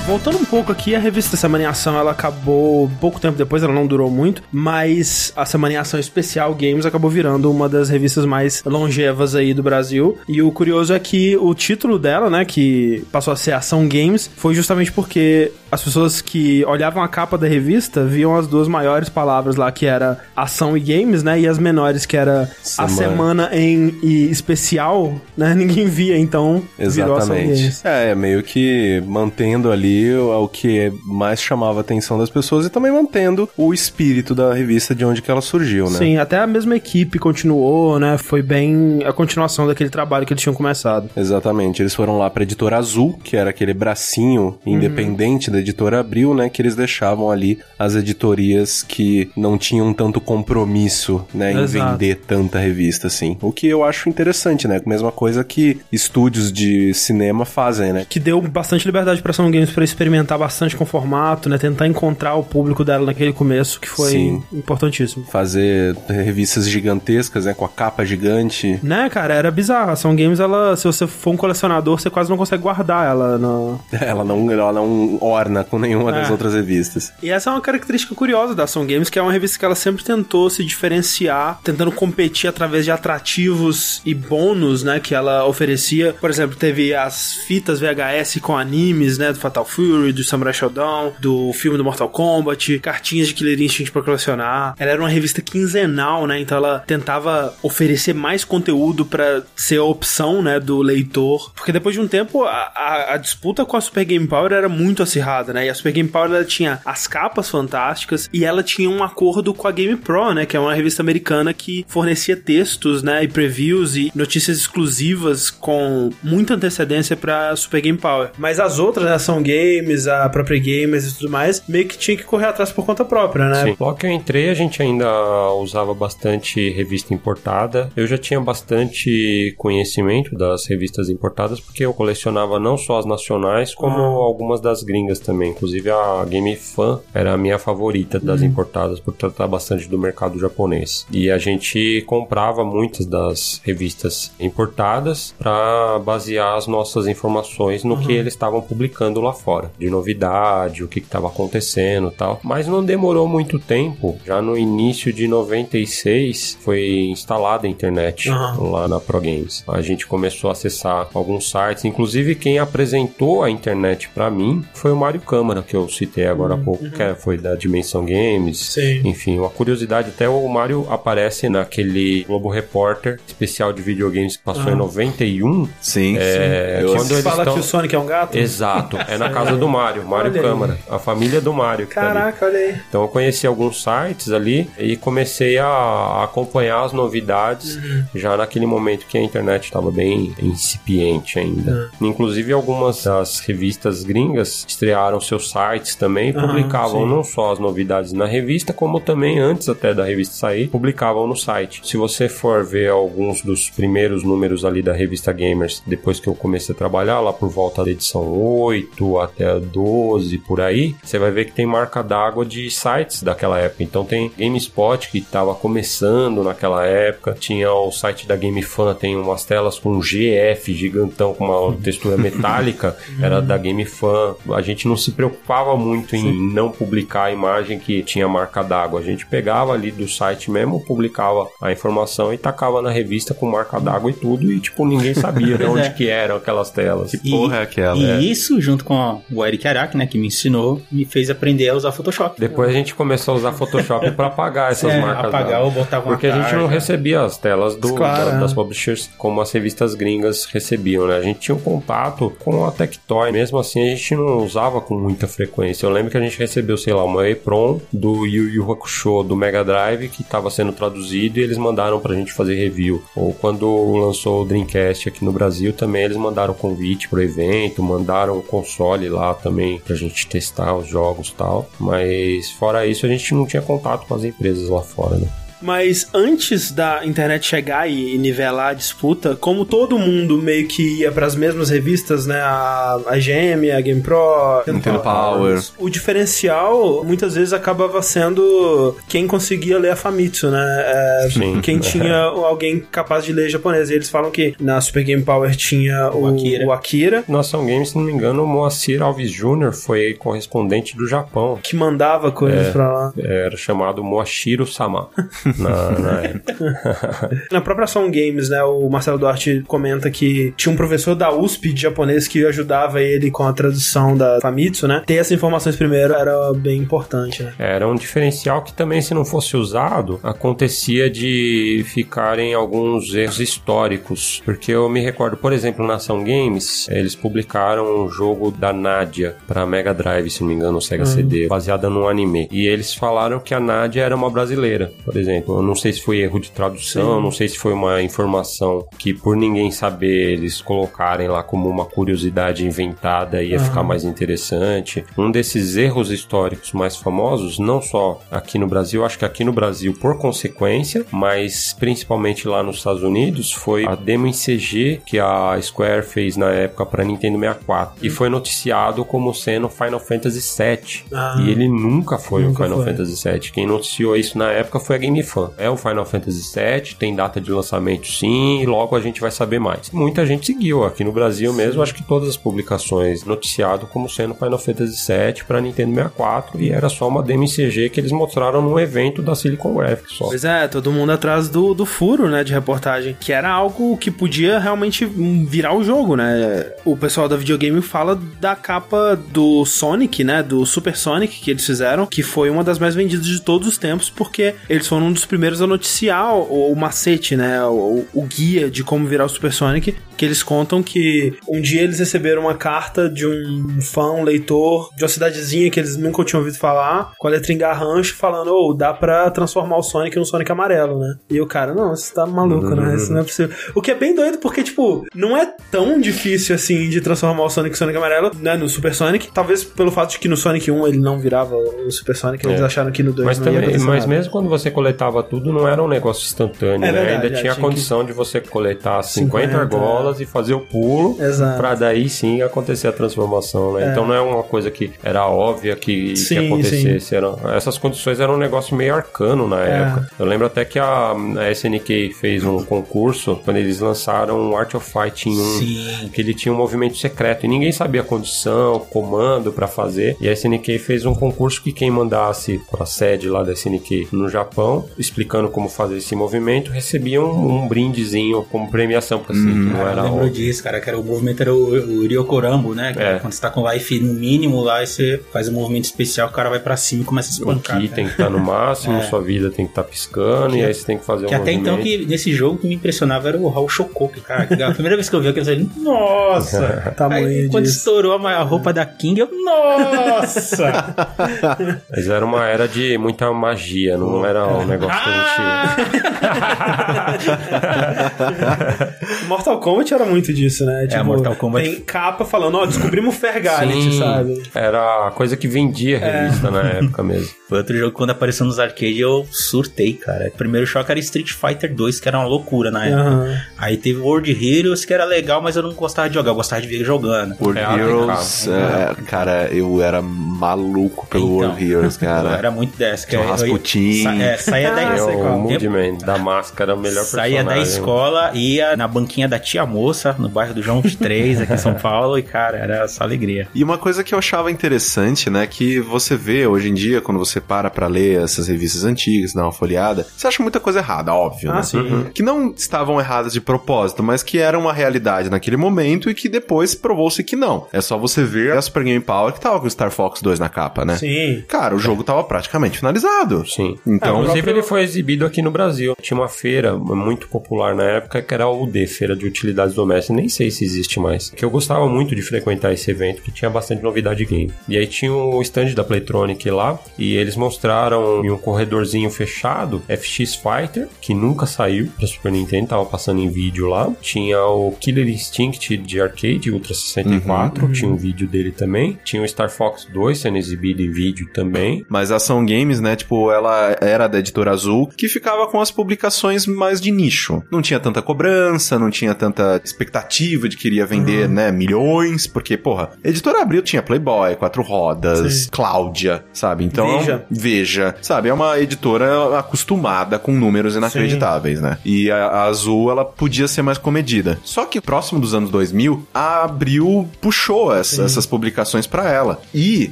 Voltando 0.06 0.38
um 0.38 0.44
pouco 0.44 0.70
aqui, 0.70 0.94
a 0.94 1.00
revista 1.00 1.36
Semana 1.36 1.64
em 1.64 1.66
Ação, 1.66 1.98
ela 1.98 2.12
acabou 2.12 2.88
pouco 3.00 3.18
tempo 3.18 3.36
depois, 3.36 3.64
ela 3.64 3.72
não 3.72 3.88
durou 3.88 4.08
muito, 4.08 4.40
mas 4.52 5.32
a 5.34 5.44
Semana 5.44 5.74
em 5.74 5.76
Ação 5.76 5.98
Especial 5.98 6.54
Games 6.54 6.86
acabou 6.86 7.10
virando 7.10 7.50
uma 7.50 7.68
das 7.68 7.88
revistas 7.88 8.24
mais 8.24 8.62
longevas 8.64 9.34
aí 9.34 9.52
do 9.52 9.64
Brasil. 9.64 10.16
E 10.28 10.40
o 10.40 10.52
curioso 10.52 10.94
é 10.94 10.98
que 11.00 11.36
o 11.36 11.52
título 11.54 11.98
dela, 11.98 12.30
né, 12.30 12.44
que 12.44 13.04
passou 13.10 13.32
a 13.32 13.36
ser 13.36 13.50
Ação 13.50 13.88
Games, 13.88 14.30
foi 14.36 14.54
justamente 14.54 14.92
porque 14.92 15.50
as 15.72 15.82
pessoas 15.82 16.22
que 16.22 16.64
olhavam 16.66 17.02
a 17.02 17.08
capa 17.08 17.36
da 17.36 17.48
revista 17.48 18.04
viam 18.04 18.36
as 18.36 18.46
duas 18.46 18.68
maiores 18.68 19.08
palavras 19.08 19.56
lá, 19.56 19.72
que 19.72 19.86
era 19.86 20.20
Ação 20.36 20.76
e 20.76 20.80
Games, 20.80 21.24
né, 21.24 21.40
e 21.40 21.48
as 21.48 21.58
menores, 21.58 22.06
que 22.06 22.16
era 22.16 22.42
a 22.78 22.88
Semana. 22.88 22.96
Semana 22.96 23.50
em 23.52 23.98
e 24.04 24.30
Especial, 24.30 25.20
né, 25.36 25.52
ninguém 25.56 25.88
via, 25.88 26.16
então 26.16 26.62
virou 26.78 27.16
Ação 27.16 27.34
Exatamente. 27.34 27.60
Games. 27.60 27.84
É, 27.84 28.14
meio 28.14 28.44
que 28.44 29.02
mantendo 29.04 29.72
ali 29.72 29.95
o, 30.12 30.44
o 30.44 30.48
que 30.48 30.92
mais 31.04 31.40
chamava 31.40 31.78
a 31.78 31.80
atenção 31.80 32.18
das 32.18 32.30
pessoas 32.30 32.66
e 32.66 32.70
também 32.70 32.92
mantendo 32.92 33.48
o 33.56 33.72
espírito 33.72 34.34
da 34.34 34.52
revista 34.54 34.94
de 34.94 35.04
onde 35.04 35.22
que 35.22 35.30
ela 35.30 35.40
surgiu, 35.40 35.90
né? 35.90 35.98
Sim, 35.98 36.16
até 36.18 36.38
a 36.38 36.46
mesma 36.46 36.76
equipe 36.76 37.18
continuou, 37.18 37.98
né? 37.98 38.18
Foi 38.18 38.42
bem 38.42 39.00
a 39.04 39.12
continuação 39.12 39.66
daquele 39.66 39.90
trabalho 39.90 40.26
que 40.26 40.32
eles 40.32 40.42
tinham 40.42 40.54
começado. 40.54 41.08
Exatamente, 41.16 41.82
eles 41.82 41.94
foram 41.94 42.18
lá 42.18 42.28
pra 42.30 42.42
editora 42.42 42.76
Azul, 42.76 43.18
que 43.22 43.36
era 43.36 43.50
aquele 43.50 43.74
bracinho 43.74 44.58
independente 44.64 45.50
da 45.50 45.58
editora 45.58 46.00
Abril, 46.00 46.34
né? 46.34 46.48
Que 46.48 46.62
eles 46.62 46.74
deixavam 46.74 47.30
ali 47.30 47.58
as 47.78 47.94
editorias 47.94 48.82
que 48.82 49.30
não 49.36 49.58
tinham 49.58 49.92
tanto 49.92 50.20
compromisso, 50.20 51.24
né? 51.32 51.52
Em 51.52 51.62
Exato. 51.62 51.92
vender 51.92 52.16
tanta 52.26 52.58
revista, 52.58 53.06
assim. 53.06 53.36
O 53.40 53.52
que 53.52 53.66
eu 53.66 53.84
acho 53.84 54.08
interessante, 54.08 54.66
né? 54.68 54.80
Mesma 54.86 55.12
coisa 55.12 55.42
que 55.44 55.78
estúdios 55.92 56.52
de 56.52 56.92
cinema 56.94 57.44
fazem, 57.44 57.92
né? 57.92 58.06
Que 58.08 58.20
deu 58.20 58.40
bastante 58.40 58.84
liberdade 58.86 59.22
pra 59.22 59.30
Ação 59.30 59.50
Games 59.50 59.70
pra 59.70 59.84
experimentar 59.86 60.38
bastante 60.38 60.76
com 60.76 60.84
o 60.84 60.86
formato, 60.86 61.48
né? 61.48 61.58
Tentar 61.58 61.86
encontrar 61.86 62.34
o 62.34 62.42
público 62.42 62.84
dela 62.84 63.06
naquele 63.06 63.32
começo, 63.32 63.80
que 63.80 63.88
foi 63.88 64.10
Sim. 64.10 64.42
importantíssimo. 64.52 65.24
Fazer 65.30 65.96
revistas 66.08 66.68
gigantescas, 66.68 67.44
né? 67.46 67.54
Com 67.54 67.64
a 67.64 67.68
capa 67.68 68.04
gigante. 68.04 68.78
Né, 68.82 69.08
cara, 69.10 69.34
era 69.34 69.50
bizarro. 69.50 69.90
A 69.90 69.92
Ação 69.92 70.14
Games, 70.14 70.40
ela, 70.40 70.76
se 70.76 70.84
você 70.84 71.06
for 71.06 71.30
um 71.30 71.36
colecionador, 71.36 71.98
você 71.98 72.10
quase 72.10 72.28
não 72.30 72.36
consegue 72.36 72.62
guardar 72.62 73.06
ela 73.06 73.38
no... 73.38 73.80
Ela 74.06 74.24
não, 74.24 74.50
ela 74.50 74.72
não 74.72 75.18
orna 75.20 75.64
com 75.64 75.78
nenhuma 75.78 76.12
das 76.12 76.28
É. 76.28 76.32
outras 76.32 76.54
revistas. 76.54 77.12
E 77.22 77.30
essa 77.30 77.50
é 77.50 77.52
uma 77.52 77.60
característica 77.60 78.14
curiosa 78.14 78.54
da 78.54 78.64
Ação 78.64 78.86
Games, 78.86 79.08
que 79.10 79.18
é 79.18 79.22
uma 79.22 79.32
revista 79.32 79.58
que 79.58 79.64
ela 79.64 79.74
sempre 79.74 80.04
tentou 80.04 80.48
se 80.50 80.64
diferenciar, 80.64 81.60
tentando 81.64 81.90
competir 81.92 82.48
através 82.48 82.84
de 82.84 82.90
atrativos 82.90 84.00
e 84.04 84.14
bônus, 84.14 84.82
né, 84.82 85.00
que 85.00 85.14
ela 85.14 85.44
oferecia. 85.46 86.14
Por 86.20 86.30
exemplo, 86.30 86.56
teve 86.56 86.94
as 86.94 87.34
fitas 87.34 87.80
VHS 87.80 88.38
com 88.40 88.56
animes, 88.56 89.18
né, 89.18 89.32
do 89.32 89.38
Fatal 89.38 89.64
Fury, 89.76 90.12
do 90.12 90.24
Samurai 90.24 90.54
Shodown, 90.54 91.12
do 91.18 91.52
filme 91.52 91.76
do 91.76 91.84
Mortal 91.84 92.08
Kombat, 92.08 92.78
cartinhas 92.78 93.28
de 93.28 93.34
Killer 93.34 93.60
Instinct 93.60 93.92
pra 93.92 94.00
colecionar. 94.02 94.74
Ela 94.78 94.92
era 94.92 95.00
uma 95.00 95.08
revista 95.08 95.42
quinzenal, 95.42 96.26
né, 96.26 96.40
então 96.40 96.56
ela 96.56 96.78
tentava 96.86 97.54
oferecer 97.62 98.14
mais 98.14 98.42
conteúdo 98.44 99.04
pra 99.04 99.42
ser 99.54 99.76
a 99.78 99.84
opção, 99.84 100.40
né, 100.42 100.58
do 100.58 100.80
leitor. 100.80 101.52
Porque 101.54 101.72
depois 101.72 101.94
de 101.94 102.00
um 102.00 102.08
tempo, 102.08 102.44
a, 102.44 102.72
a- 102.74 103.14
a 103.14 103.16
disputa 103.18 103.64
com 103.66 103.76
a 103.76 103.80
Super 103.80 104.04
Game 104.04 104.26
Power 104.26 104.52
era 104.52 104.68
muito 104.68 105.02
acirrada, 105.02 105.52
né, 105.52 105.66
e 105.66 105.68
a 105.68 105.74
Super 105.74 105.92
Game 105.92 106.08
Power 106.08 106.30
ela 106.30 106.44
tinha 106.44 106.80
as 106.84 107.06
capas 107.06 107.50
fantásticas 107.50 108.28
e 108.32 108.44
ela 108.44 108.62
tinha 108.62 108.88
um 108.88 109.02
acordo 109.04 109.52
com 109.52 109.68
a 109.68 109.72
Game 109.72 109.96
Pro, 109.96 110.32
né, 110.32 110.46
que 110.46 110.56
é 110.56 110.60
uma 110.60 110.74
revista 110.74 111.02
americana 111.02 111.52
que 111.52 111.84
fornecia 111.86 112.36
textos, 112.36 113.02
né, 113.02 113.24
e 113.24 113.28
previews 113.28 113.96
e 113.96 114.10
notícias 114.14 114.56
exclusivas 114.58 115.50
com 115.50 116.10
muita 116.22 116.54
antecedência 116.54 117.16
pra 117.16 117.54
Super 117.56 117.80
Game 117.80 117.98
Power. 117.98 118.30
Mas 118.38 118.58
as 118.58 118.78
outras, 118.78 119.04
né, 119.06 119.14
Ação 119.14 119.42
Games, 119.66 120.06
a 120.06 120.28
própria 120.28 120.58
Gamers 120.58 121.06
e 121.06 121.18
tudo 121.18 121.30
mais, 121.30 121.62
meio 121.68 121.86
que 121.86 121.98
tinha 121.98 122.16
que 122.16 122.24
correr 122.24 122.46
atrás 122.46 122.70
por 122.70 122.84
conta 122.84 123.04
própria, 123.04 123.48
né? 123.48 123.64
Sim. 123.64 123.76
Logo 123.78 123.96
que 123.96 124.06
eu 124.06 124.10
entrei, 124.10 124.48
a 124.48 124.54
gente 124.54 124.82
ainda 124.82 125.08
usava 125.54 125.94
bastante 125.94 126.70
revista 126.70 127.14
importada. 127.14 127.90
Eu 127.96 128.06
já 128.06 128.18
tinha 128.18 128.40
bastante 128.40 129.54
conhecimento 129.56 130.36
das 130.36 130.66
revistas 130.66 131.08
importadas, 131.08 131.60
porque 131.60 131.84
eu 131.84 131.92
colecionava 131.92 132.58
não 132.58 132.76
só 132.76 132.98
as 132.98 133.06
nacionais, 133.06 133.74
como 133.74 134.00
algumas 134.00 134.60
das 134.60 134.82
gringas 134.82 135.18
também. 135.18 135.50
Inclusive 135.50 135.90
a 135.90 136.24
Game 136.28 136.54
Fan 136.56 137.00
era 137.14 137.32
a 137.32 137.36
minha 137.36 137.58
favorita 137.58 138.18
das 138.18 138.42
importadas, 138.42 139.00
por 139.00 139.14
tratar 139.14 139.46
bastante 139.46 139.88
do 139.88 139.98
mercado 139.98 140.38
japonês. 140.38 141.06
E 141.10 141.30
a 141.30 141.38
gente 141.38 142.02
comprava 142.06 142.64
muitas 142.64 143.06
das 143.06 143.60
revistas 143.64 144.32
importadas 144.38 145.34
para 145.38 145.98
basear 145.98 146.56
as 146.56 146.66
nossas 146.66 147.06
informações 147.06 147.84
no 147.84 147.96
que 147.98 148.12
eles 148.12 148.34
estavam 148.34 148.60
publicando 148.60 149.20
lá 149.20 149.32
fora. 149.32 149.55
Fora, 149.56 149.70
de 149.78 149.88
novidade, 149.88 150.84
o 150.84 150.88
que 150.88 150.98
estava 150.98 151.28
acontecendo 151.28 152.08
e 152.08 152.16
tal. 152.16 152.40
Mas 152.42 152.66
não 152.66 152.84
demorou 152.84 153.26
muito 153.26 153.58
tempo, 153.58 154.16
já 154.24 154.42
no 154.42 154.56
início 154.56 155.12
de 155.12 155.26
96 155.26 156.58
foi 156.60 157.06
instalada 157.10 157.66
a 157.66 157.70
internet 157.70 158.28
Aham. 158.30 158.70
lá 158.70 158.88
na 158.88 159.00
Pro 159.00 159.20
Games. 159.20 159.64
A 159.68 159.80
gente 159.80 160.06
começou 160.06 160.50
a 160.50 160.52
acessar 160.52 161.08
alguns 161.14 161.50
sites, 161.50 161.84
inclusive 161.84 162.34
quem 162.34 162.58
apresentou 162.58 163.42
a 163.42 163.50
internet 163.50 164.08
pra 164.10 164.30
mim 164.30 164.64
foi 164.74 164.92
o 164.92 164.96
Mário 164.96 165.20
Câmara, 165.20 165.62
que 165.62 165.74
eu 165.74 165.88
citei 165.88 166.26
agora 166.26 166.54
há 166.54 166.58
pouco, 166.58 166.90
que 166.90 167.02
é- 167.02 167.14
foi 167.14 167.38
da 167.38 167.54
Dimensão 167.54 168.04
Games. 168.04 168.58
Sim. 168.58 169.00
Enfim, 169.04 169.38
uma 169.38 169.48
curiosidade, 169.50 170.10
até 170.10 170.28
o 170.28 170.46
Mário 170.48 170.86
aparece 170.90 171.48
naquele 171.48 172.24
Globo 172.24 172.48
Repórter 172.50 173.18
especial 173.26 173.72
de 173.72 173.80
videogames 173.82 174.36
que 174.36 174.42
passou 174.42 174.64
Ah. 174.68 174.72
em 174.72 174.76
91. 174.76 175.68
Sim. 175.80 176.16
É, 176.18 176.80
Eu 176.82 176.94
quando 176.94 177.10
eles 177.12 177.22
Fala 177.24 177.42
estão... 177.42 177.54
que 177.54 177.60
o 177.60 177.62
Sonic 177.62 177.94
é 177.94 177.98
um 177.98 178.06
gato? 178.06 178.36
Exato, 178.36 178.96
é 179.08 179.16
na 179.16 179.30
casa 179.30 179.45
do 179.54 179.68
Mário, 179.68 180.06
Mário 180.06 180.30
Olha 180.30 180.40
aí. 180.40 180.46
Câmara, 180.46 180.78
a 180.88 180.98
família 180.98 181.40
do 181.40 181.52
Mário. 181.52 181.86
tá. 181.86 181.94
Caraca, 181.94 182.46
olha 182.46 182.58
aí. 182.58 182.80
Então 182.88 183.02
eu 183.02 183.08
conheci 183.08 183.46
alguns 183.46 183.82
sites 183.82 184.32
ali 184.32 184.70
e 184.78 184.96
comecei 184.96 185.58
a 185.58 186.24
acompanhar 186.24 186.84
as 186.84 186.92
novidades 186.92 187.78
já 188.14 188.36
naquele 188.36 188.66
momento 188.66 189.06
que 189.06 189.18
a 189.18 189.22
internet 189.22 189.64
estava 189.64 189.90
bem 189.90 190.34
incipiente 190.42 191.38
ainda. 191.38 191.90
Inclusive 192.00 192.52
algumas 192.52 193.04
das 193.04 193.40
revistas 193.40 194.02
gringas 194.02 194.64
estrearam 194.66 195.20
seus 195.20 195.50
sites 195.50 195.94
também 195.94 196.30
e 196.30 196.32
publicavam 196.32 197.02
sim. 197.02 197.08
não 197.08 197.22
só 197.22 197.52
as 197.52 197.58
novidades 197.58 198.12
na 198.12 198.26
revista, 198.26 198.72
como 198.72 199.00
também 199.00 199.38
antes 199.38 199.68
até 199.68 199.94
da 199.94 200.04
revista 200.04 200.34
sair, 200.34 200.68
publicavam 200.68 201.26
no 201.26 201.36
site. 201.36 201.80
Se 201.84 201.96
você 201.96 202.28
for 202.28 202.64
ver 202.64 202.90
alguns 202.90 203.42
dos 203.42 203.70
primeiros 203.70 204.22
números 204.22 204.64
ali 204.64 204.82
da 204.82 204.92
revista 204.92 205.32
Gamers, 205.32 205.82
depois 205.86 206.20
que 206.20 206.28
eu 206.28 206.34
comecei 206.34 206.74
a 206.74 206.78
trabalhar 206.78 207.20
lá 207.20 207.32
por 207.32 207.48
volta 207.48 207.84
da 207.84 207.90
edição 207.90 208.22
8 208.28 209.16
até 209.36 209.46
a 209.46 209.58
12 209.58 210.38
por 210.38 210.60
aí, 210.60 210.96
você 211.02 211.18
vai 211.18 211.30
ver 211.30 211.44
que 211.44 211.52
tem 211.52 211.66
marca 211.66 212.02
d'água 212.02 212.44
de 212.44 212.70
sites 212.70 213.22
daquela 213.22 213.58
época. 213.58 213.82
Então 213.82 214.04
tem 214.04 214.32
GameSpot 214.36 215.10
que 215.10 215.18
estava 215.18 215.54
começando 215.54 216.42
naquela 216.42 216.84
época, 216.86 217.36
tinha 217.38 217.70
o 217.70 217.92
site 217.92 218.26
da 218.26 218.34
GameFan, 218.34 218.94
tem 218.94 219.14
umas 219.16 219.44
telas 219.44 219.78
com 219.78 220.00
GF 220.00 220.74
gigantão 220.74 221.34
com 221.34 221.44
uma 221.44 221.76
textura 221.76 222.16
metálica, 222.16 222.96
era 223.20 223.42
da 223.42 223.58
GameFan. 223.58 224.34
A 224.54 224.62
gente 224.62 224.88
não 224.88 224.96
se 224.96 225.12
preocupava 225.12 225.76
muito 225.76 226.16
em 226.16 226.52
não 226.52 226.70
publicar 226.70 227.24
a 227.24 227.32
imagem 227.32 227.78
que 227.78 228.02
tinha 228.02 228.26
marca 228.26 228.62
d'água. 228.62 229.00
A 229.00 229.02
gente 229.02 229.26
pegava 229.26 229.72
ali 229.72 229.90
do 229.90 230.08
site 230.08 230.50
mesmo, 230.50 230.84
publicava 230.84 231.48
a 231.60 231.70
informação 231.70 232.32
e 232.32 232.38
tacava 232.38 232.80
na 232.80 232.90
revista 232.90 233.34
com 233.34 233.50
marca 233.50 233.78
d'água 233.78 234.10
e 234.10 234.14
tudo 234.14 234.50
e 234.50 234.58
tipo 234.60 234.86
ninguém 234.86 235.14
sabia 235.14 235.56
de 235.58 235.64
onde 235.64 235.86
é. 235.86 235.90
que 235.90 236.08
eram 236.08 236.36
aquelas 236.36 236.70
telas. 236.70 237.10
Que 237.10 237.30
porra 237.30 237.58
é 237.58 237.62
aquela? 237.62 238.02
É. 238.02 238.20
E 238.20 238.30
isso, 238.30 238.60
junto 238.60 238.84
com 238.84 238.96
o 239.32 239.44
Eric 239.44 239.66
Arak, 239.66 239.96
né, 239.96 240.06
que 240.06 240.18
me 240.18 240.26
ensinou, 240.28 240.80
me 240.90 241.04
fez 241.04 241.30
aprender 241.30 241.68
a 241.68 241.74
usar 241.74 241.92
Photoshop. 241.92 242.38
Depois 242.40 242.68
a 242.70 242.72
gente 242.72 242.94
começou 242.94 243.34
a 243.34 243.36
usar 243.38 243.52
Photoshop 243.52 244.10
para 244.12 244.26
apagar 244.26 244.72
essas 244.72 244.92
É, 244.92 245.00
marcas 245.00 245.24
apagar 245.26 245.48
d'água. 245.52 245.64
ou 245.66 245.70
botar 245.70 245.98
uma 246.00 246.06
Porque 246.12 246.26
a 246.26 246.30
gente 246.32 246.52
não 246.54 246.60
carga. 246.62 246.68
recebia 246.74 247.22
as 247.22 247.36
telas 247.38 247.76
do, 247.76 247.94
Claro, 247.94 248.30
da- 248.32 248.40
das 248.40 248.52
publishers 248.54 249.10
como 249.18 249.40
as 249.40 249.50
revistas 249.52 249.94
gringas 249.94 250.44
recebiam, 250.46 251.06
né? 251.06 251.16
A 251.16 251.22
gente 251.22 251.40
tinha 251.40 251.54
um 251.54 251.60
contato 251.60 252.32
com 252.38 252.64
a 252.64 252.70
Tectoy, 252.70 253.32
mesmo 253.32 253.58
assim 253.58 253.82
a 253.82 253.88
gente 253.96 254.14
não 254.14 254.38
usava 254.44 254.80
com 254.80 254.94
muita 254.96 255.26
frequência. 255.26 255.86
Eu 255.86 255.90
lembro 255.90 256.10
que 256.10 256.16
a 256.16 256.20
gente 256.20 256.38
recebeu, 256.38 256.76
sei 256.76 256.92
lá, 256.94 257.04
uma 257.04 257.28
EPROM 257.28 257.80
do 257.92 258.26
Yu 258.26 258.48
Yu 258.50 258.72
Hakusho 258.72 259.22
do 259.22 259.34
Mega 259.36 259.64
Drive 259.64 260.08
que 260.08 260.22
estava 260.22 260.50
sendo 260.50 260.72
traduzido 260.72 261.38
e 261.38 261.42
eles 261.42 261.58
mandaram 261.58 262.00
pra 262.00 262.14
gente 262.14 262.32
fazer 262.32 262.54
review. 262.56 263.02
Ou 263.14 263.32
quando 263.32 263.66
lançou 263.96 264.42
o 264.42 264.44
Dreamcast 264.44 265.08
aqui 265.08 265.24
no 265.24 265.32
Brasil 265.32 265.72
também 265.72 266.04
eles 266.04 266.16
mandaram 266.16 266.54
convite 266.54 267.08
pro 267.08 267.22
evento, 267.22 267.82
mandaram 267.82 268.38
o 268.38 268.42
console 268.42 269.05
lá 269.08 269.34
também 269.34 269.78
pra 269.78 269.94
gente 269.94 270.26
testar 270.26 270.74
os 270.74 270.88
jogos 270.88 271.28
e 271.28 271.34
tal. 271.34 271.68
Mas 271.78 272.50
fora 272.52 272.86
isso 272.86 273.06
a 273.06 273.08
gente 273.08 273.34
não 273.34 273.46
tinha 273.46 273.62
contato 273.62 274.06
com 274.06 274.14
as 274.14 274.24
empresas 274.24 274.68
lá 274.68 274.82
fora, 274.82 275.16
né? 275.16 275.28
Mas 275.66 276.06
antes 276.14 276.70
da 276.70 277.04
internet 277.04 277.44
chegar 277.44 277.90
e 277.90 278.16
nivelar 278.16 278.68
a 278.68 278.72
disputa, 278.74 279.34
como 279.34 279.64
todo 279.64 279.98
mundo 279.98 280.40
meio 280.40 280.68
que 280.68 281.00
ia 281.00 281.10
para 281.10 281.26
as 281.26 281.34
mesmas 281.34 281.70
revistas, 281.70 282.24
né? 282.24 282.38
A, 282.40 283.00
a 283.08 283.16
GM, 283.18 283.68
a 283.76 283.80
Game 283.80 284.00
Pro, 284.00 284.62
Nintendo 284.66 285.00
Power. 285.00 285.60
O 285.76 285.90
diferencial 285.90 287.02
muitas 287.04 287.34
vezes 287.34 287.52
acabava 287.52 288.00
sendo 288.00 288.96
quem 289.08 289.26
conseguia 289.26 289.76
ler 289.78 289.90
a 289.90 289.96
Famitsu, 289.96 290.50
né? 290.52 290.64
É, 290.86 291.28
Sim. 291.32 291.60
quem 291.60 291.78
tinha 291.80 292.16
alguém 292.16 292.78
capaz 292.80 293.24
de 293.24 293.32
ler 293.32 293.48
japonês. 293.48 293.90
E 293.90 293.94
eles 293.94 294.08
falam 294.08 294.30
que 294.30 294.54
na 294.60 294.80
Super 294.80 295.02
Game 295.02 295.22
Power 295.24 295.54
tinha 295.56 296.10
o, 296.12 296.22
O 296.22 296.26
Akira. 296.28 296.66
o 296.66 296.72
Akira, 296.72 297.24
Na 297.26 297.40
Ação 297.40 297.66
Games, 297.66 297.88
se 297.90 297.96
não 297.98 298.04
me 298.04 298.12
engano, 298.12 298.44
o 298.44 298.46
Moacir 298.46 299.02
Alves 299.02 299.32
Jr. 299.32 299.72
foi 299.72 300.14
correspondente 300.14 300.96
do 300.96 301.08
Japão. 301.08 301.58
que 301.60 301.74
mandava 301.74 302.30
coisas 302.30 302.68
É. 302.68 302.70
pra 302.70 302.92
lá. 302.92 303.12
Era 303.18 303.56
chamado 303.56 304.04
Moashiro 304.04 304.64
Sama 304.66 305.08
na, 305.58 305.98
na 305.98 306.20
época. 306.22 307.46
Na 307.50 307.60
própria 307.60 307.84
Ação 307.84 308.10
Games, 308.10 308.48
né, 308.48 308.62
o 308.62 308.88
Marcelo 308.88 309.18
Duarte 309.18 309.62
comenta 309.66 310.10
que 310.10 310.52
tinha 310.56 310.72
um 310.72 310.76
professor 310.76 311.14
da 311.14 311.32
USP 311.32 311.72
de 311.72 311.82
japonês 311.82 312.28
que 312.28 312.44
ajudava 312.44 313.00
ele 313.00 313.30
com 313.30 313.44
a 313.44 313.52
tradução 313.52 314.16
da 314.16 314.38
Famitsu, 314.40 314.86
né? 314.86 315.02
Ter 315.06 315.14
essas 315.14 315.32
informações 315.32 315.76
primeiro 315.76 316.14
era 316.14 316.52
bem 316.54 316.78
importante, 316.78 317.42
né? 317.42 317.52
Era 317.58 317.88
um 317.88 317.94
diferencial 317.94 318.62
que 318.62 318.72
também, 318.72 319.00
se 319.00 319.14
não 319.14 319.24
fosse 319.24 319.56
usado, 319.56 320.20
acontecia 320.22 321.10
de 321.10 321.84
ficarem 321.86 322.54
alguns 322.54 323.14
erros 323.14 323.40
históricos. 323.40 324.42
Porque 324.44 324.72
eu 324.72 324.88
me 324.88 325.00
recordo, 325.00 325.36
por 325.36 325.52
exemplo, 325.52 325.86
na 325.86 325.94
Ação 325.94 326.22
Games, 326.22 326.88
eles 326.88 327.14
publicaram 327.14 328.04
um 328.04 328.08
jogo 328.08 328.50
da 328.50 328.72
Nadia 328.72 329.36
para 329.46 329.66
Mega 329.66 329.94
Drive, 329.94 330.30
se 330.30 330.40
não 330.40 330.48
me 330.48 330.54
engano, 330.54 330.78
o 330.78 330.82
Sega 330.82 331.06
CD, 331.06 331.48
baseada 331.48 331.88
num 331.88 332.08
anime. 332.08 332.48
E 332.50 332.66
eles 332.66 332.94
falaram 332.94 333.38
que 333.40 333.54
a 333.54 333.60
Nadia 333.60 334.02
era 334.02 334.14
uma 334.14 334.30
brasileira, 334.30 334.92
por 335.04 335.16
exemplo. 335.16 335.35
Eu 335.46 335.62
não 335.62 335.74
sei 335.74 335.92
se 335.92 336.02
foi 336.02 336.18
erro 336.18 336.38
de 336.40 336.50
tradução, 336.50 337.20
não 337.20 337.30
sei 337.30 337.48
se 337.48 337.58
foi 337.58 337.72
uma 337.72 338.02
informação 338.02 338.86
que, 338.98 339.12
por 339.12 339.36
ninguém 339.36 339.70
saber, 339.70 340.32
eles 340.32 340.60
colocarem 340.60 341.28
lá 341.28 341.42
como 341.42 341.68
uma 341.68 341.84
curiosidade 341.84 342.64
inventada 342.64 343.42
ia 343.42 343.58
ficar 343.58 343.82
mais 343.82 344.04
interessante. 344.04 345.04
Um 345.16 345.30
desses 345.30 345.76
erros 345.76 346.10
históricos 346.10 346.72
mais 346.72 346.96
famosos, 346.96 347.58
não 347.58 347.80
só 347.80 348.20
aqui 348.30 348.58
no 348.58 348.66
Brasil, 348.66 349.04
acho 349.04 349.18
que 349.18 349.24
aqui 349.24 349.44
no 349.44 349.52
Brasil 349.52 349.94
por 350.00 350.18
consequência, 350.18 351.04
mas 351.10 351.72
principalmente 351.78 352.46
lá 352.48 352.62
nos 352.62 352.76
Estados 352.76 353.02
Unidos, 353.02 353.52
foi 353.52 353.86
a 353.86 353.94
demo 353.94 354.26
em 354.26 354.32
CG 354.32 355.00
que 355.06 355.18
a 355.18 355.58
Square 355.60 356.02
fez 356.02 356.36
na 356.36 356.50
época 356.50 356.84
para 356.86 357.04
Nintendo 357.04 357.38
64 357.38 357.94
e 358.02 358.10
foi 358.10 358.28
noticiado 358.28 359.04
como 359.04 359.34
sendo 359.34 359.68
Final 359.68 360.00
Fantasy 360.00 360.40
VII. 360.40 361.04
Ah. 361.12 361.36
e 361.40 361.50
ele 361.50 361.68
nunca 361.68 362.18
foi 362.18 362.42
Nunca 362.42 362.62
o 362.62 362.64
Final 362.64 362.82
foi. 362.82 362.92
Fantasy 362.92 363.28
VII. 363.28 363.50
Quem 363.52 363.66
noticiou 363.66 364.16
isso 364.16 364.36
na 364.38 364.50
época 364.50 364.80
foi 364.80 364.96
a 364.96 364.98
Game 364.98 365.22
Fan. 365.26 365.50
É 365.58 365.68
o 365.68 365.76
Final 365.76 366.04
Fantasy 366.04 366.42
VII, 366.54 366.94
tem 366.98 367.14
data 367.14 367.40
de 367.40 367.50
lançamento 367.50 368.06
sim, 368.06 368.62
e 368.62 368.66
logo 368.66 368.96
a 368.96 369.00
gente 369.00 369.20
vai 369.20 369.30
saber 369.30 369.58
mais. 369.58 369.90
Muita 369.90 370.24
gente 370.24 370.46
seguiu 370.46 370.84
aqui 370.84 371.04
no 371.04 371.12
Brasil 371.12 371.52
mesmo, 371.52 371.82
acho 371.82 371.94
que 371.94 372.02
todas 372.02 372.28
as 372.28 372.36
publicações 372.36 373.24
noticiado 373.24 373.86
como 373.86 374.08
sendo 374.08 374.34
Final 374.34 374.58
Fantasy 374.58 375.12
VII 375.12 375.44
para 375.46 375.60
Nintendo 375.60 375.94
64 375.94 376.60
e 376.60 376.70
era 376.70 376.88
só 376.88 377.08
uma 377.08 377.22
demo 377.22 377.44
em 377.44 377.48
CG 377.48 377.90
que 377.90 378.00
eles 378.00 378.12
mostraram 378.12 378.62
num 378.62 378.78
evento 378.78 379.22
da 379.22 379.34
Silicon 379.34 379.74
Graphics 379.74 380.12
só. 380.16 380.26
Pois 380.26 380.44
é, 380.44 380.68
todo 380.68 380.92
mundo 380.92 381.12
atrás 381.12 381.48
do, 381.48 381.74
do 381.74 381.84
furo, 381.84 382.28
né, 382.28 382.44
de 382.44 382.52
reportagem, 382.52 383.16
que 383.18 383.32
era 383.32 383.50
algo 383.50 383.96
que 383.96 384.10
podia 384.10 384.58
realmente 384.58 385.04
hum, 385.04 385.44
virar 385.48 385.74
o 385.74 385.82
jogo, 385.82 386.16
né? 386.16 386.72
O 386.84 386.96
pessoal 386.96 387.28
da 387.28 387.36
videogame 387.36 387.80
fala 387.82 388.18
da 388.40 388.54
capa 388.54 389.18
do 389.32 389.64
Sonic, 389.64 390.22
né, 390.24 390.42
do 390.42 390.64
Super 390.64 390.96
Sonic 390.96 391.40
que 391.40 391.50
eles 391.50 391.64
fizeram, 391.64 392.06
que 392.06 392.22
foi 392.22 392.50
uma 392.50 392.64
das 392.64 392.78
mais 392.78 392.94
vendidas 392.94 393.26
de 393.26 393.40
todos 393.40 393.68
os 393.68 393.78
tempos, 393.78 394.10
porque 394.10 394.54
eles 394.68 394.86
foram 394.86 395.06
um 395.06 395.12
dos 395.16 395.24
primeiros 395.26 395.60
a 395.60 395.66
noticiar 395.66 396.34
o, 396.34 396.72
o 396.72 396.76
macete, 396.76 397.36
né, 397.36 397.62
o, 397.64 398.04
o 398.14 398.22
guia 398.22 398.70
de 398.70 398.84
como 398.84 399.06
virar 399.06 399.24
o 399.24 399.28
Super 399.28 399.52
Sonic, 399.52 399.96
que 400.16 400.24
eles 400.24 400.42
contam 400.42 400.82
que 400.82 401.34
um 401.48 401.60
dia 401.60 401.82
eles 401.82 401.98
receberam 401.98 402.42
uma 402.42 402.54
carta 402.54 403.08
de 403.08 403.26
um 403.26 403.80
fã, 403.80 404.12
um 404.12 404.22
leitor 404.22 404.90
de 404.96 405.02
uma 405.02 405.08
cidadezinha 405.08 405.70
que 405.70 405.78
eles 405.78 405.96
nunca 405.96 406.24
tinham 406.24 406.40
ouvido 406.40 406.58
falar, 406.58 407.12
com 407.18 407.28
a 407.28 407.30
letra 407.30 407.52
em 407.52 407.58
garrancho, 407.58 408.14
falando, 408.16 408.48
ô, 408.54 408.72
dá 408.72 408.94
pra 408.94 409.30
transformar 409.30 409.76
o 409.76 409.82
Sonic 409.82 410.16
num 410.16 410.24
Sonic 410.24 410.50
amarelo, 410.50 410.98
né? 410.98 411.16
E 411.28 411.40
o 411.40 411.46
cara, 411.46 411.74
não, 411.74 411.94
você 411.94 412.14
tá 412.14 412.24
maluco, 412.26 412.74
né? 412.74 412.96
Isso 412.96 413.12
não 413.12 413.20
é 413.20 413.24
possível. 413.24 413.54
O 413.74 413.82
que 413.82 413.90
é 413.90 413.94
bem 413.94 414.14
doido, 414.14 414.38
porque, 414.38 414.62
tipo, 414.62 415.04
não 415.14 415.36
é 415.36 415.46
tão 415.70 416.00
difícil 416.00 416.54
assim 416.54 416.88
de 416.88 417.00
transformar 417.02 417.44
o 417.44 417.50
Sonic 417.50 417.74
em 417.74 417.78
Sonic 417.78 417.96
amarelo, 417.98 418.30
né? 418.40 418.56
No 418.56 418.68
Super 418.68 418.94
Sonic. 418.94 419.30
Talvez 419.32 419.64
pelo 419.64 419.90
fato 419.90 420.12
de 420.12 420.18
que 420.18 420.28
no 420.28 420.36
Sonic 420.36 420.70
1 420.70 420.86
ele 420.88 420.98
não 420.98 421.18
virava 421.18 421.54
o 421.56 421.90
Super 421.90 422.16
Sonic, 422.16 422.46
eles 422.46 422.60
É. 422.60 422.64
acharam 422.64 422.90
que 422.90 423.02
no 423.02 423.12
2 423.12 423.26
Mas, 423.26 423.38
não 423.38 423.44
também, 423.44 423.70
mas 423.72 423.84
nada. 423.84 424.06
mesmo 424.06 424.32
quando 424.32 424.48
você 424.48 424.70
coletava 424.70 425.05
coletava 425.06 425.22
tudo, 425.22 425.52
não 425.52 425.66
era 425.68 425.82
um 425.82 425.88
negócio 425.88 426.24
instantâneo, 426.24 426.84
É 426.84 426.92
né? 426.92 426.92
verdade, 426.92 427.24
Ainda 427.26 427.38
é, 427.38 427.40
tinha 427.40 427.52
a 427.52 427.56
condição 427.56 428.04
de 428.04 428.12
você 428.12 428.40
coletar 428.40 429.02
50, 429.02 429.46
50, 429.52 429.56
argolas 429.58 430.20
e 430.20 430.26
fazer 430.26 430.54
o 430.54 430.60
pulo 430.60 431.16
pra 431.56 431.74
daí 431.74 432.08
sim 432.08 432.42
acontecer 432.42 432.88
a 432.88 432.92
transformação, 432.92 433.74
né? 433.74 433.90
Então 433.90 434.06
não 434.06 434.14
é 434.14 434.20
uma 434.20 434.42
coisa 434.42 434.70
que 434.70 434.92
era 435.02 435.26
óbvia 435.28 435.76
que, 435.76 436.10
que 436.10 436.16
Sim, 436.16 436.46
acontecesse. 436.46 437.14
Eram, 437.14 437.38
essas 437.54 437.78
condições 437.78 438.20
eram 438.20 438.34
um 438.34 438.38
negócio 438.38 438.74
meio 438.76 438.94
arcano 438.94 439.46
na 439.48 439.64
É. 439.64 439.80
época. 439.82 440.08
Eu 440.18 440.26
lembro 440.26 440.46
até 440.46 440.64
que 440.64 440.78
a, 440.78 441.12
a 441.38 441.50
SNK 441.50 442.12
fez 442.14 442.44
um 442.44 442.62
concurso 442.64 443.38
quando 443.44 443.56
eles 443.58 443.80
lançaram 443.80 444.50
o 444.50 444.56
Art 444.56 444.74
of 444.74 444.90
Fighting 444.90 445.30
1. 445.30 445.34
Sim. 445.58 446.10
Que 446.12 446.20
ele 446.20 446.34
tinha 446.34 446.52
um 446.52 446.56
movimento 446.56 446.96
secreto 446.96 447.44
e 447.44 447.48
ninguém 447.48 447.72
sabia 447.72 448.00
a 448.00 448.04
condição, 448.04 448.80
comando 448.90 449.52
pra 449.52 449.66
fazer. 449.66 450.16
E 450.20 450.28
a 450.28 450.32
SNK 450.32 450.78
fez 450.78 451.04
um 451.06 451.14
concurso 451.14 451.62
que 451.62 451.72
quem 451.72 451.90
mandasse 451.90 452.60
pra 452.70 452.84
sede 452.86 453.28
lá 453.28 453.42
da 453.42 453.52
SNK 453.52 454.08
no 454.12 454.28
Japão, 454.28 454.84
explicando 454.98 455.48
como 455.48 455.68
fazer 455.68 455.96
esse 455.98 456.14
movimento, 456.14 456.70
recebia 456.70 457.22
um, 457.22 457.62
um 457.64 457.68
brindezinho 457.68 458.44
como 458.50 458.70
premiação, 458.70 459.18
porque 459.18 459.32
assim, 459.32 459.44
que 459.52 459.58
não 459.58 459.80
era 459.86 460.00
eu 460.00 460.04
lembro 460.04 460.18
óbvio. 460.18 460.32
disso, 460.32 460.62
cara, 460.62 460.80
que 460.80 460.88
era 460.88 460.98
o 460.98 461.04
movimento 461.04 461.40
era 461.42 461.54
o, 461.54 462.02
o 462.02 462.06
Ryokorambo, 462.06 462.74
né? 462.74 462.92
Que 462.92 463.02
É. 463.02 463.18
Quando 463.18 463.32
você 463.32 463.40
tá 463.40 463.50
com 463.50 463.70
life 463.70 463.98
no 464.00 464.14
mínimo 464.14 464.60
lá, 464.60 464.82
e 464.82 464.86
você 464.86 465.20
faz 465.32 465.48
um 465.48 465.52
movimento 465.52 465.84
especial, 465.84 466.28
o 466.28 466.32
cara 466.32 466.48
vai 466.50 466.58
pra 466.60 466.76
cima 466.76 467.02
e 467.02 467.04
começa 467.04 467.28
a 467.30 467.32
O 467.32 467.50
espancar. 467.50 467.80
Ki 467.80 467.88
cara. 467.88 467.94
tem 467.96 468.04
que 468.06 468.10
estar 468.12 468.30
no 468.30 468.38
máximo, 468.38 469.02
sua 469.04 469.20
vida 469.22 469.50
tem 469.50 469.64
que 469.66 469.72
estar 469.72 469.84
piscando, 469.84 470.56
e 470.56 470.64
aí 470.64 470.72
você 470.74 470.84
tem 470.84 470.98
que 470.98 471.04
fazer 471.04 471.26
Que 471.26 471.34
um 471.34 471.38
até 471.38 471.52
então, 471.52 471.76
movimento. 471.76 472.00
que 472.04 472.06
nesse 472.06 472.32
jogo 472.32 472.58
que 472.58 472.66
me 472.66 472.74
impressionava 472.74 473.28
era 473.28 473.38
o 473.38 473.48
Raul 473.48 473.68
Shokoku, 473.68 474.20
cara. 474.22 474.46
que 474.46 474.62
A 474.62 474.70
primeira 474.72 474.96
vez 474.96 475.08
que 475.08 475.16
eu 475.16 475.20
vi 475.20 475.28
aquilo, 475.28 475.46
eu 475.48 475.54
falei, 475.54 475.68
nossa! 475.82 476.92
Tamanho 476.96 477.26
Aí, 477.26 477.48
quando 477.50 477.64
disso. 477.64 477.78
estourou 477.78 478.12
a 478.26 478.42
roupa 478.42 478.72
da 478.72 478.84
King, 478.86 479.20
eu, 479.20 479.28
nossa! 479.44 480.94
Mas 481.90 482.08
era 482.08 482.24
uma 482.24 482.46
era 482.46 482.66
de 482.66 482.96
muita 482.98 483.32
magia, 483.32 483.96
não 483.96 484.24
era 484.24 484.46
um 484.46 484.66
negócio 484.66 484.85
Mortal 489.28 489.58
Kombat 489.60 489.92
era 489.94 490.04
muito 490.04 490.32
disso, 490.32 490.64
né? 490.64 490.86
Tipo, 490.88 491.04
Mortal 491.04 491.34
Kombat- 491.36 491.64
Tem 491.64 491.80
capa 491.80 492.24
falando, 492.24 492.56
ó, 492.58 492.66
descobrimos 492.66 493.14
o 493.14 493.18
Fergality, 493.18 493.98
sabe? 493.98 494.42
Era 494.54 495.08
a 495.08 495.10
coisa 495.10 495.36
que 495.36 495.46
vendia 495.48 495.98
a 495.98 496.22
revista 496.22 496.50
na 496.50 496.62
época 496.62 497.02
mesmo. 497.02 497.28
Foi 497.48 497.58
outro 497.58 497.76
jogo 497.76 497.90
que 497.92 497.96
quando 497.96 498.10
apareceu 498.10 498.44
nos 498.44 498.58
arcades 498.58 498.98
eu 498.98 499.24
surtei, 499.30 499.92
cara. 499.92 500.28
O 500.34 500.36
primeiro 500.36 500.66
choque 500.66 500.90
era 500.90 500.98
Street 500.98 501.30
Fighter 501.32 501.72
2, 501.72 502.00
que 502.00 502.08
era 502.08 502.18
uma 502.18 502.26
loucura 502.26 502.72
na 502.72 502.86
época. 502.86 503.02
Aham. 503.02 503.40
Aí 503.56 503.76
teve 503.76 504.00
World 504.00 504.30
Heroes, 504.32 504.84
que 504.84 504.92
era 504.92 505.04
legal, 505.04 505.40
mas 505.40 505.54
eu 505.56 505.62
não 505.62 505.72
gostava 505.72 506.08
de 506.08 506.16
jogar, 506.16 506.32
eu 506.32 506.34
gostava 506.34 506.60
de 506.62 506.66
ver 506.68 506.84
jogando. 506.84 507.36
World 507.40 507.60
É, 507.60 507.62
Heroes, 507.62 508.48
é, 508.48 508.94
cara, 509.06 509.48
eu 509.52 509.80
era 509.80 510.02
maluco 510.02 511.06
pelo 511.06 511.24
Então, 511.24 511.36
World 511.50 511.64
Heroes, 511.72 511.94
Eu 512.02 512.08
cara. 512.08 512.30
era 512.36 512.50
muito 512.50 512.76
dessa. 512.76 513.06
Tinha 513.06 513.20
eu- 513.20 513.24
eu- 513.24 513.30
Rasputin. 513.30 514.02
sa- 514.02 514.14
é, 514.16 514.36
saía 514.36 514.72
da, 514.84 514.96
É 514.96 515.02
o 515.02 515.38
Moodman 515.38 515.98
da 515.98 516.18
máscara, 516.18 516.74
o 516.74 516.78
melhor 516.78 517.04
Saía 517.04 517.42
da 517.42 517.50
personagem. 517.54 517.72
escola, 517.72 518.30
ia 518.34 518.76
na 518.76 518.86
banquinha 518.86 519.28
da 519.28 519.38
tia 519.38 519.64
moça, 519.66 520.14
no 520.18 520.28
bairro 520.28 520.54
do 520.54 520.62
João 520.62 520.80
23, 520.80 521.40
aqui 521.42 521.52
em 521.54 521.58
São 521.58 521.74
Paulo, 521.80 522.18
e 522.18 522.22
cara, 522.22 522.58
era 522.58 522.88
só 522.88 523.04
alegria. 523.04 523.48
E 523.54 523.62
uma 523.64 523.78
coisa 523.78 524.02
que 524.04 524.14
eu 524.14 524.18
achava 524.18 524.50
interessante, 524.50 525.30
né, 525.30 525.46
que 525.46 525.80
você 525.80 526.16
vê 526.16 526.46
hoje 526.46 526.68
em 526.68 526.74
dia, 526.74 527.00
quando 527.00 527.18
você 527.18 527.40
para 527.40 527.70
pra 527.70 527.86
ler 527.86 528.22
essas 528.22 528.48
revistas 528.48 528.84
antigas, 528.84 529.32
dá 529.32 529.42
uma 529.42 529.52
folheada, 529.52 530.06
você 530.16 530.26
acha 530.26 530.42
muita 530.42 530.60
coisa 530.60 530.78
errada, 530.80 531.12
óbvio, 531.14 531.50
Ah, 531.50 531.56
né? 531.56 531.62
sim. 531.62 532.06
Que 532.14 532.22
não 532.22 532.50
estavam 532.56 532.98
erradas 533.00 533.32
de 533.32 533.40
propósito, 533.40 534.02
mas 534.02 534.22
que 534.22 534.38
era 534.38 534.58
uma 534.58 534.72
realidade 534.72 535.30
naquele 535.30 535.56
momento 535.56 536.10
e 536.10 536.14
que 536.14 536.28
depois 536.28 536.74
provou-se 536.74 537.22
que 537.22 537.36
não. 537.36 537.66
É 537.72 537.80
só 537.80 537.96
você 537.98 538.22
ver 538.24 538.52
a 538.52 538.62
Super 538.62 538.84
Game 538.84 539.00
Power 539.00 539.32
que 539.32 539.40
tava 539.40 539.60
com 539.60 539.66
o 539.66 539.70
Star 539.70 539.90
Fox 539.90 540.20
2 540.20 540.38
na 540.38 540.48
capa, 540.48 540.84
né? 540.84 540.96
Sim. 540.96 541.44
Cara, 541.48 541.74
o 541.74 541.78
jogo 541.78 542.02
tava 542.02 542.22
praticamente 542.24 542.78
finalizado. 542.78 543.46
Sim. 543.48 543.76
Então, 543.86 544.20
Inclusive, 544.20 544.42
próprio- 544.42 544.60
ele 544.60 544.62
foi 544.66 544.82
exibido 544.82 545.24
aqui 545.24 545.40
no 545.40 545.50
Brasil. 545.50 545.96
Tinha 546.00 546.18
uma 546.18 546.28
feira 546.28 546.76
muito 546.76 547.28
popular 547.28 547.74
na 547.74 547.84
época 547.84 548.20
que 548.20 548.34
era 548.34 548.44
a 548.44 548.50
UD, 548.50 548.86
Feira 548.86 549.14
de 549.14 549.26
Utilidades 549.26 549.74
Domésticas. 549.74 550.16
Nem 550.16 550.28
sei 550.28 550.50
se 550.50 550.64
existe 550.64 550.98
mais. 550.98 551.30
Que 551.30 551.44
eu 551.44 551.50
gostava 551.50 551.88
muito 551.88 552.14
de 552.14 552.22
frequentar 552.22 552.72
esse 552.72 552.90
evento, 552.90 553.22
que 553.22 553.30
tinha 553.30 553.50
bastante 553.50 553.82
novidade 553.82 554.24
game. 554.24 554.52
E 554.68 554.76
aí 554.76 554.86
tinha 554.86 555.12
o 555.12 555.40
stand 555.42 555.74
da 555.74 555.84
Playtronic 555.84 556.50
lá, 556.50 556.78
e 556.98 557.16
eles 557.16 557.36
mostraram 557.36 558.24
em 558.24 558.30
um 558.30 558.38
corredorzinho 558.38 559.10
fechado 559.10 559.82
FX 559.88 560.34
Fighter, 560.34 560.88
que 561.00 561.14
nunca 561.14 561.46
saiu 561.46 561.88
pra 561.96 562.06
Super 562.06 562.32
Nintendo, 562.32 562.68
tava 562.68 562.86
passando 562.86 563.20
em 563.20 563.28
vídeo 563.28 563.68
lá. 563.68 563.92
Tinha 564.00 564.44
o 564.44 564.72
Killer 564.72 565.08
Instinct 565.08 565.76
de 565.76 566.00
arcade, 566.00 566.50
Ultra 566.50 566.74
64, 566.74 567.72
tinha 567.72 567.90
um 567.90 567.96
vídeo 567.96 568.26
dele 568.26 568.50
também. 568.50 568.98
Tinha 569.04 569.22
o 569.22 569.28
Star 569.28 569.50
Fox 569.50 569.86
2 569.92 570.18
sendo 570.18 570.38
exibido 570.38 570.82
em 570.82 570.90
vídeo 570.90 571.28
também. 571.32 571.84
Mas 571.88 572.10
a 572.10 572.16
Ação 572.16 572.44
Games, 572.44 572.80
né, 572.80 572.96
tipo, 572.96 573.30
ela 573.30 573.76
era 573.80 574.08
da 574.08 574.18
editora 574.18 574.55
Azul, 574.56 574.88
que 574.96 575.08
ficava 575.08 575.46
com 575.46 575.60
as 575.60 575.70
publicações 575.70 576.46
mais 576.46 576.80
de 576.80 576.90
nicho. 576.90 577.42
Não 577.52 577.60
tinha 577.62 577.78
tanta 577.78 578.00
cobrança, 578.02 578.78
não 578.78 578.90
tinha 578.90 579.14
tanta 579.14 579.60
expectativa 579.64 580.48
de 580.48 580.56
que 580.56 580.66
iria 580.66 580.86
vender, 580.86 581.28
né, 581.28 581.52
milhões, 581.52 582.26
porque, 582.26 582.56
porra, 582.56 582.90
editora 583.04 583.42
Abril 583.42 583.62
tinha 583.62 583.82
Playboy, 583.82 584.34
Quatro 584.36 584.62
Rodas, 584.62 585.34
Sim. 585.44 585.48
Cláudia, 585.50 586.24
sabe? 586.32 586.64
Então, 586.64 586.98
Veja. 586.98 587.24
Veja, 587.30 587.94
sabe? 588.02 588.28
É 588.28 588.34
uma 588.34 588.58
editora 588.58 589.38
acostumada 589.38 590.18
com 590.18 590.32
números 590.32 590.74
inacreditáveis, 590.76 591.60
né? 591.60 591.78
E 591.84 592.10
a, 592.10 592.26
a 592.26 592.44
Azul, 592.44 592.90
ela 592.90 593.04
podia 593.04 593.46
ser 593.48 593.62
mais 593.62 593.78
comedida. 593.78 594.38
Só 594.44 594.64
que 594.64 594.80
próximo 594.80 595.20
dos 595.20 595.34
anos 595.34 595.50
2000, 595.50 596.06
a 596.14 596.44
Abril 596.44 597.08
puxou 597.20 597.74
essa- 597.74 598.04
essas 598.04 598.26
publicações 598.26 598.86
pra 598.86 599.10
ela. 599.10 599.40
E 599.54 599.90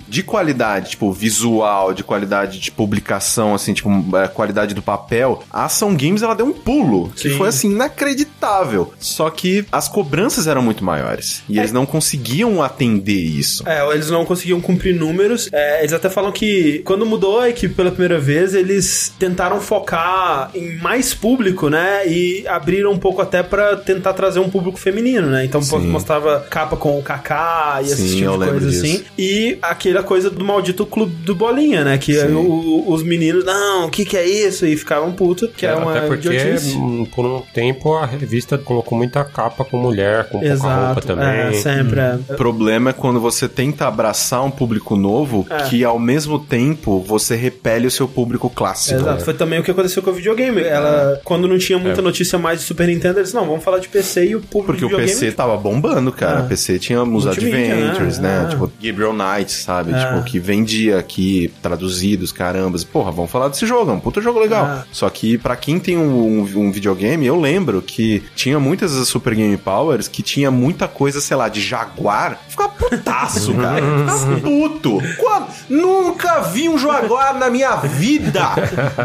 de 0.09 0.23
qualidade, 0.23 0.91
tipo, 0.91 1.13
visual, 1.13 1.93
de 1.93 2.03
qualidade 2.05 2.59
de 2.59 2.71
publicação, 2.71 3.55
assim, 3.55 3.73
tipo, 3.75 3.89
qualidade 4.35 4.44
do 4.75 4.83
papel, 4.83 5.43
a 5.51 5.65
Ação 5.65 5.95
Games, 5.97 6.23
ela 6.23 6.35
deu 6.35 6.47
um 6.47 6.53
pulo, 6.53 7.11
que 7.11 7.31
Sim. 7.31 7.37
foi, 7.37 7.49
assim, 7.49 7.71
inacreditável. 7.71 8.93
Só 8.99 9.29
que 9.31 9.65
as 9.73 9.89
cobranças 9.89 10.47
eram 10.47 10.63
muito 10.63 10.85
maiores. 10.85 11.43
E 11.49 11.59
eles 11.59 11.73
não 11.73 11.87
conseguiam 11.87 12.63
atender 12.63 13.13
isso. 13.13 13.63
É, 13.69 13.87
eles 13.93 14.11
não 14.11 14.25
conseguiam 14.25 14.61
cumprir 14.61 14.95
números. 14.95 15.49
É, 15.53 15.81
eles 15.81 15.93
até 15.93 16.09
falam 16.09 16.33
que 16.33 16.81
quando 16.85 17.05
mudou 17.07 17.41
a 17.41 17.49
equipe 17.49 17.75
pela 17.75 17.91
primeira 17.91 18.19
vez, 18.19 18.55
eles 18.55 19.13
tentaram 19.19 19.61
focar 19.61 20.51
em 20.55 20.77
mais 20.79 21.15
público, 21.15 21.69
né? 21.69 22.07
E 22.07 22.47
abriram 22.47 22.93
um 22.93 22.99
pouco 22.99 23.21
até 23.21 23.43
pra 23.43 23.77
tentar 23.77 24.13
trazer 24.15 24.41
um 24.41 24.49
público 24.51 24.79
feminino, 24.79 25.29
né? 25.29 25.45
Então 25.45 25.61
Sim. 25.63 25.79
mostrava 25.89 26.41
capa 26.51 26.77
com 26.77 26.99
o 26.99 27.03
Kaká 27.03 27.81
e 27.83 27.87
esse 27.87 28.17
tipo 28.17 28.33
de 28.39 28.51
coisa 28.51 28.69
disso. 28.71 28.85
assim. 28.85 29.05
E 29.19 29.59
aquela 29.63 30.03
coisa 30.03 30.31
do 30.31 30.45
maldito 30.45 30.85
clube 30.87 31.15
do 31.25 31.35
Bolinha, 31.35 31.85
né? 31.85 31.99
Que 31.99 32.17
o- 32.19 32.85
os 32.93 33.03
meninos, 33.03 33.45
não, 33.45 33.87
o 33.87 33.91
que 33.91 34.05
que 34.05 34.17
é 34.17 34.27
isso? 34.35 34.67
E 34.67 34.77
ficavam 34.77 35.13
putos, 35.13 35.51
que 35.57 35.67
é, 35.67 35.75
uma 35.75 35.91
Até 35.97 36.07
porque, 36.07 36.29
idiotice. 36.29 36.77
hum, 36.77 37.07
por 37.15 37.25
um 37.25 37.41
tempo, 37.53 37.95
a 37.95 38.07
revista 38.07 38.59
colocou 38.59 38.97
muita 38.97 39.25
capa 39.25 39.65
com 39.65 39.79
mulher, 39.79 40.25
com 40.29 40.41
pouca 40.41 40.55
roupa 40.55 41.01
Exato, 41.01 41.07
também. 41.07 41.27
é, 41.29 41.53
sempre. 41.53 42.01
é. 42.01 42.19
O 42.31 42.37
problema 42.37 42.91
é 42.91 42.93
quando 42.93 43.21
você 43.21 43.49
tenta 43.49 43.87
abraçar 43.87 44.45
um 44.45 44.51
público 44.51 44.97
novo 44.97 45.47
É. 45.51 45.63
que 45.69 45.85
ao 45.85 45.99
mesmo 45.99 46.39
tempo 46.39 47.01
você 47.01 47.35
repele 47.37 47.87
o 47.87 47.91
seu 47.91 48.07
público 48.09 48.49
clássico. 48.51 49.01
Exato, 49.01 49.25
foi 49.25 49.35
também 49.35 49.59
o 49.61 49.63
que 49.63 49.71
aconteceu 49.71 50.03
com 50.03 50.11
o 50.11 50.15
videogame. 50.15 50.63
Ela, 50.63 51.21
quando 51.25 51.47
não 51.49 51.59
tinha 51.59 51.79
muita 51.79 52.01
notícia 52.03 52.39
mais 52.39 52.61
de 52.61 52.65
Super 52.67 52.89
Nintendo, 52.89 53.19
eles 53.21 53.33
não, 53.33 53.47
vamos 53.47 53.63
falar 53.65 53.79
de 53.79 53.89
PC 53.89 54.27
e 54.27 54.37
o 54.37 54.41
público 54.41 54.73
Porque 54.73 54.87
de 54.87 54.93
o. 54.95 54.97
PC 54.97 55.33
tava 55.33 55.57
bombando, 55.57 56.11
cara. 56.13 56.43
O 56.43 56.49
PC 56.49 56.79
tinha 56.79 57.03
os 57.03 57.09
Multimídia, 57.09 57.75
Adventures, 57.75 58.19
né? 58.19 58.43
né? 58.43 58.49
Tipo, 58.51 58.71
Gabriel 58.83 59.13
Knight, 59.13 59.53
sabe? 59.53 59.93
Tipo, 59.93 60.23
que 60.25 60.39
vendia 60.39 60.99
aqui, 60.99 61.53
traduzidos, 61.63 62.33
carambas. 62.33 62.85
Porra, 62.85 63.11
vamos 63.11 63.31
falar 63.31 63.49
desse 63.49 63.67
jogo, 63.67 63.91
é 63.91 63.95
um 63.95 64.01
puta 64.01 64.21
jogo 64.25 64.41
legal. 64.41 64.65
Ah. 64.65 64.85
Só 64.93 65.09
que 65.11 65.39
pra 65.39 65.57
quem 65.57 65.79
tem 65.79 65.97
um, 65.97 66.41
um- 66.41 66.73
videogame, 66.73 67.27
eu 67.27 67.39
lembro 67.41 67.81
que 67.83 68.23
tinha 68.35 68.59
muitas 68.59 68.95
das 68.97 69.07
Super 69.09 69.35
Game 69.35 69.57
Powers 69.57 70.09
que 70.09 70.23
tinha 70.23 70.51
muita 70.51 70.89
coisa, 70.89 71.21
sei 71.21 71.37
lá, 71.37 71.49
de 71.49 71.61
Jaguar. 71.61 72.41
Ficava 72.49 72.71
putaço, 72.71 73.55
cara. 73.55 73.81
Ficava 73.99 74.41
puto. 74.41 74.99
Quando? 75.19 75.47
Nunca 75.69 76.41
vi 76.41 76.69
um 76.69 76.77
Jaguar 76.79 77.39
na 77.39 77.49
minha 77.51 77.77
vida. 77.77 78.41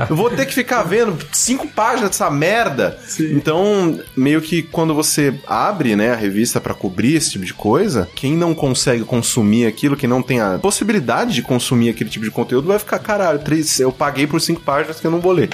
Eu 0.10 0.16
vou 0.16 0.30
ter 0.30 0.46
que 0.46 0.54
ficar 0.54 0.84
vendo 0.84 1.18
cinco 1.32 1.68
páginas 1.68 2.12
dessa 2.12 2.30
merda. 2.30 2.98
Então, 3.20 4.00
meio 4.16 4.42
que 4.42 4.62
quando 4.64 4.94
você 4.94 5.34
abre, 5.48 5.96
né, 5.96 6.12
a 6.14 6.16
revista 6.16 6.60
pra 6.62 6.74
cobrir 6.74 7.16
esse 7.16 7.32
tipo 7.32 7.46
de 7.46 7.54
coisa, 7.54 8.08
quem 8.16 8.36
não 8.36 8.54
consegue 8.56 9.04
consumir 9.04 9.66
aquilo, 9.68 9.96
quem 9.98 10.10
não 10.10 10.22
tem 10.22 10.40
a 10.40 10.58
possibilidade 10.60 11.34
de 11.34 11.42
consumir 11.42 11.90
aquele 11.90 12.10
tipo 12.10 12.26
de 12.26 12.32
conteúdo, 12.32 12.68
vai 12.68 12.80
ficar, 12.80 13.00
caralho, 13.00 13.40
três, 13.40 13.80
eu 13.80 13.92
paguei 13.92 14.26
por 14.28 14.40
cinco 14.42 14.62
páginas 14.62 15.00
que 15.00 15.08
eu 15.10 15.12
não 15.12 15.20
vou 15.20 15.32
ler. 15.32 15.50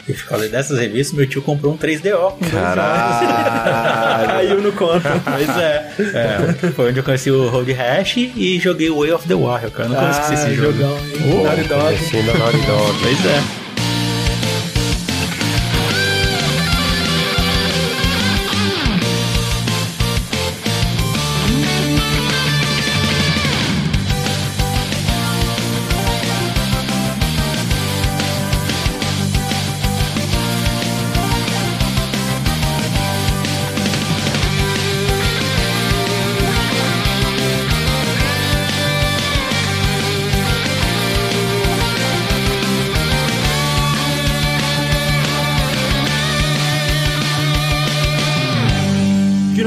Dessas 0.52 0.78
revistas, 0.80 1.18
meu 1.18 1.28
tio 1.28 1.42
comprou 1.42 1.74
um 1.74 1.78
3DO 1.78 2.32
com 2.32 2.40
dois 2.40 2.54
anos. 2.54 2.76
Caralho. 2.76 4.28
Caiu 4.36 4.62
no 4.62 4.72
conto. 4.74 5.08
Pois 5.24 5.50
é. 5.58 5.92
É, 6.14 6.72
Foi 6.72 6.90
onde 6.90 7.00
eu 7.00 7.04
conheci 7.04 7.32
o 7.32 7.50
Road 7.50 7.72
Rash 7.74 8.18
e 8.18 8.60
joguei 8.60 8.90
o 8.90 9.00
Way 9.00 9.12
of 9.12 9.28
the 9.28 9.36
Warrior, 9.36 9.72
cara. 9.72 9.90
Eu 9.90 9.94
nunca 9.94 10.10
esqueci 10.12 10.34
esse 10.34 10.56
jogo. 10.56 10.74
Ah, 10.74 10.82
jogão. 10.82 10.98
Oh, 11.40 11.44
Naughty 11.44 11.64
Dog. 11.64 12.40
Naughty 12.40 12.58
Dog. 12.66 13.00
Pois 13.02 13.26
é. 13.26 13.65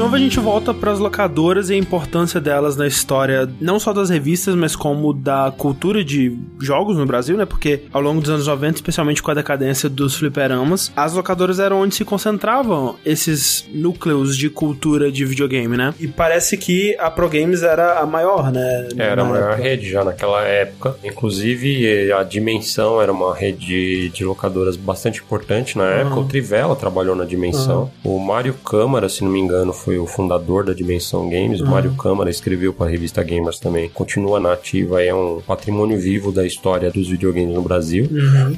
Novo 0.09 0.15
a 0.15 0.19
gente 0.19 0.39
volta 0.39 0.73
para 0.73 0.91
as 0.91 0.97
locadoras 0.97 1.69
e 1.69 1.75
a 1.75 1.77
importância 1.77 2.41
delas 2.41 2.75
na 2.75 2.87
história, 2.87 3.47
não 3.61 3.79
só 3.79 3.93
das 3.93 4.09
revistas, 4.09 4.55
mas 4.55 4.75
como 4.75 5.13
da 5.13 5.53
cultura 5.55 6.03
de 6.03 6.35
jogos 6.59 6.97
no 6.97 7.05
Brasil, 7.05 7.37
né? 7.37 7.45
Porque 7.45 7.83
ao 7.93 8.01
longo 8.01 8.19
dos 8.19 8.31
anos 8.31 8.47
90, 8.47 8.77
especialmente 8.77 9.21
com 9.21 9.29
a 9.29 9.35
decadência 9.35 9.87
dos 9.87 10.15
fliperamas, 10.15 10.91
as 10.95 11.13
locadoras 11.13 11.59
eram 11.59 11.81
onde 11.81 11.93
se 11.93 12.03
concentravam 12.03 12.95
esses 13.05 13.69
núcleos 13.71 14.35
de 14.35 14.49
cultura 14.49 15.11
de 15.11 15.23
videogame, 15.25 15.77
né? 15.77 15.93
E 15.99 16.07
parece 16.07 16.57
que 16.57 16.97
a 16.97 17.11
Pro 17.11 17.29
Games 17.29 17.61
era 17.61 17.99
a 17.99 18.05
maior, 18.07 18.51
né? 18.51 18.89
Era 18.97 19.21
a 19.21 19.25
maior 19.25 19.51
época. 19.51 19.63
rede 19.63 19.91
já 19.91 20.03
naquela 20.03 20.41
época. 20.41 20.95
Inclusive, 21.03 22.11
a 22.13 22.23
Dimensão 22.23 22.99
era 22.99 23.11
uma 23.11 23.35
rede 23.35 24.09
de 24.09 24.25
locadoras 24.25 24.75
bastante 24.75 25.21
importante 25.21 25.77
na 25.77 25.85
época. 25.85 26.19
O 26.19 26.25
Trivela 26.25 26.75
trabalhou 26.75 27.15
na 27.15 27.25
Dimensão. 27.25 27.91
O 28.03 28.17
Mário 28.17 28.55
Câmara, 28.55 29.07
se 29.07 29.23
não 29.23 29.29
me 29.29 29.39
engano, 29.39 29.71
foi 29.71 29.98
o 29.99 30.07
fundador 30.07 30.63
da 30.65 30.73
Dimensão 30.73 31.29
Games. 31.29 31.61
O 31.61 31.65
Mário 31.67 31.91
Câmara 31.95 32.29
escreveu 32.29 32.73
para 32.73 32.87
a 32.87 32.89
revista 32.89 33.21
Gamers 33.23 33.59
também. 33.59 33.89
Continua 33.89 34.39
na 34.39 34.53
ativa, 34.53 35.03
é 35.03 35.13
um 35.13 35.41
patrimônio 35.45 35.99
vivo 35.99 36.31
da 36.31 36.45
história 36.45 36.89
dos 36.91 37.07
videogames 37.09 37.53
no 37.53 37.61
Brasil. 37.61 38.07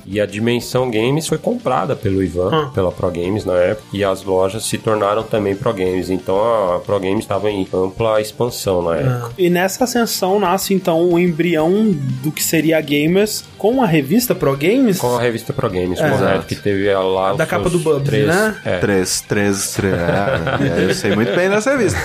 E 0.06 0.20
a 0.20 0.26
Dimensão 0.26 0.90
Games 0.92 1.28
foi 1.28 1.38
comprada 1.38 1.96
pelo 1.96 2.24
Ivan, 2.24 2.70
pela 2.74 2.92
Pro 2.92 3.10
Games 3.12 3.46
na 3.46 3.54
época. 3.56 3.84
E 3.94 4.04
as 4.04 4.24
lojas 4.24 4.66
se 4.66 4.78
tornaram 4.78 5.24
também 5.24 5.56
Pro 5.56 5.74
Games. 5.74 6.10
Então 6.10 6.38
a 6.76 6.80
Pro 6.80 7.00
Games 7.00 7.20
estava 7.20 7.50
em 7.50 7.68
ampla 7.74 8.22
expansão 8.22 8.82
na 8.82 8.96
época. 8.98 9.32
E 9.38 9.50
nessa 9.50 9.84
ascensão 9.84 10.40
nasce 10.40 10.74
então 10.74 11.10
o 11.10 11.20
embrião 11.20 11.92
do 12.24 12.32
que 12.32 12.44
seria 12.44 12.78
a 12.78 12.82
Gamers 12.82 13.44
com 13.58 13.82
a 13.82 13.86
revista 13.86 14.34
Pro 14.36 14.56
Games. 14.58 14.98
Com 15.00 15.16
a 15.16 15.22
revista 15.22 15.54
Pro 15.54 15.70
Games, 15.70 16.00
É. 16.00 16.10
correto, 16.10 16.24
Exato. 16.32 16.46
que 16.48 16.56
teve 16.56 16.90
a 16.92 17.00
lá. 17.00 17.34
Da 17.34 17.46
capa 17.46 17.70
do 17.70 17.80
Bubsy, 17.80 18.06
três- 18.06 18.28
né? 18.28 18.58
É. 18.66 18.78
Três, 18.80 19.22
três, 19.22 19.72
três. 19.74 19.94
É, 19.94 20.84
eu 20.90 20.94
sei 20.94 21.16
muito 21.16 21.31
bem 21.36 21.50
dessa 21.50 21.72
revista. 21.72 22.00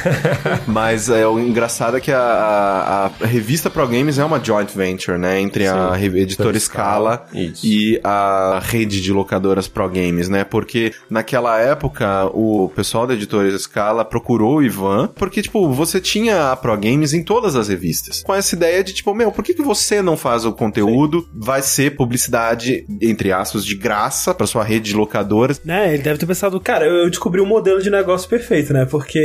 Mas 0.67 1.09
é, 1.09 1.27
o 1.27 1.39
engraçado 1.39 1.97
é 1.97 2.01
que 2.01 2.13
a, 2.13 2.19
a- 2.19 3.11
a 3.21 3.27
revista 3.27 3.69
Pro 3.71 3.87
Games 3.87 4.19
é 4.19 4.25
uma 4.25 4.43
joint 4.43 4.71
venture, 4.75 5.19
né? 5.19 5.41
Entre 5.41 5.67
a 5.67 5.95
Sim. 5.95 6.01
re- 6.01 6.21
editora 6.21 6.59
Scala, 6.59 7.27
isso. 7.33 7.65
e 7.67 8.01
a 8.03 8.61
rede 8.63 9.01
de 9.01 9.13
locadoras 9.13 9.69
Pro 9.69 9.89
Games, 9.89 10.29
né? 10.29 10.45
Porque 10.45 10.93
naquela 11.11 11.59
época 11.61 12.27
o 12.33 12.71
pessoal 12.75 13.07
da 13.07 13.15
editora 13.15 13.57
Scala 13.59 14.05
procurou 14.05 14.57
o 14.57 14.63
Ivan, 14.63 15.09
porque, 15.15 15.43
tipo, 15.43 15.73
você 15.73 16.01
tinha 16.01 16.51
a 16.53 16.57
Pro 16.57 16.77
Games 16.77 17.13
em 17.13 17.23
todas 17.23 17.57
as 17.57 17.69
revistas. 17.69 18.23
Com 18.23 18.35
essa 18.35 18.55
ideia 18.55 18.83
de, 18.83 18.93
tipo, 18.93 19.15
meu, 19.15 19.31
por 19.31 19.45
que, 19.45 19.55
que 19.55 19.63
você 19.63 20.03
não 20.03 20.17
faz 20.17 20.45
o 20.45 20.53
conteúdo? 20.53 21.27
Vai 21.35 21.63
ser 21.63 21.97
publicidade, 21.97 22.85
entre 23.01 23.33
aspas, 23.33 23.65
de 23.65 23.75
graça 23.77 24.35
pra 24.35 24.47
sua 24.47 24.65
rede 24.65 24.91
de 24.91 24.97
locadoras. 24.97 25.61
Né, 25.65 25.95
ele 25.95 26.03
deve 26.03 26.19
ter 26.19 26.27
pensado, 26.27 26.59
cara, 26.61 26.85
eu 26.85 26.97
eu 27.07 27.11
descobri 27.11 27.41
um 27.41 27.47
modelo 27.47 27.81
de 27.81 27.89
negócio 27.91 28.29
perfeito, 28.29 28.73
né? 28.73 28.85
Porque 28.85 29.16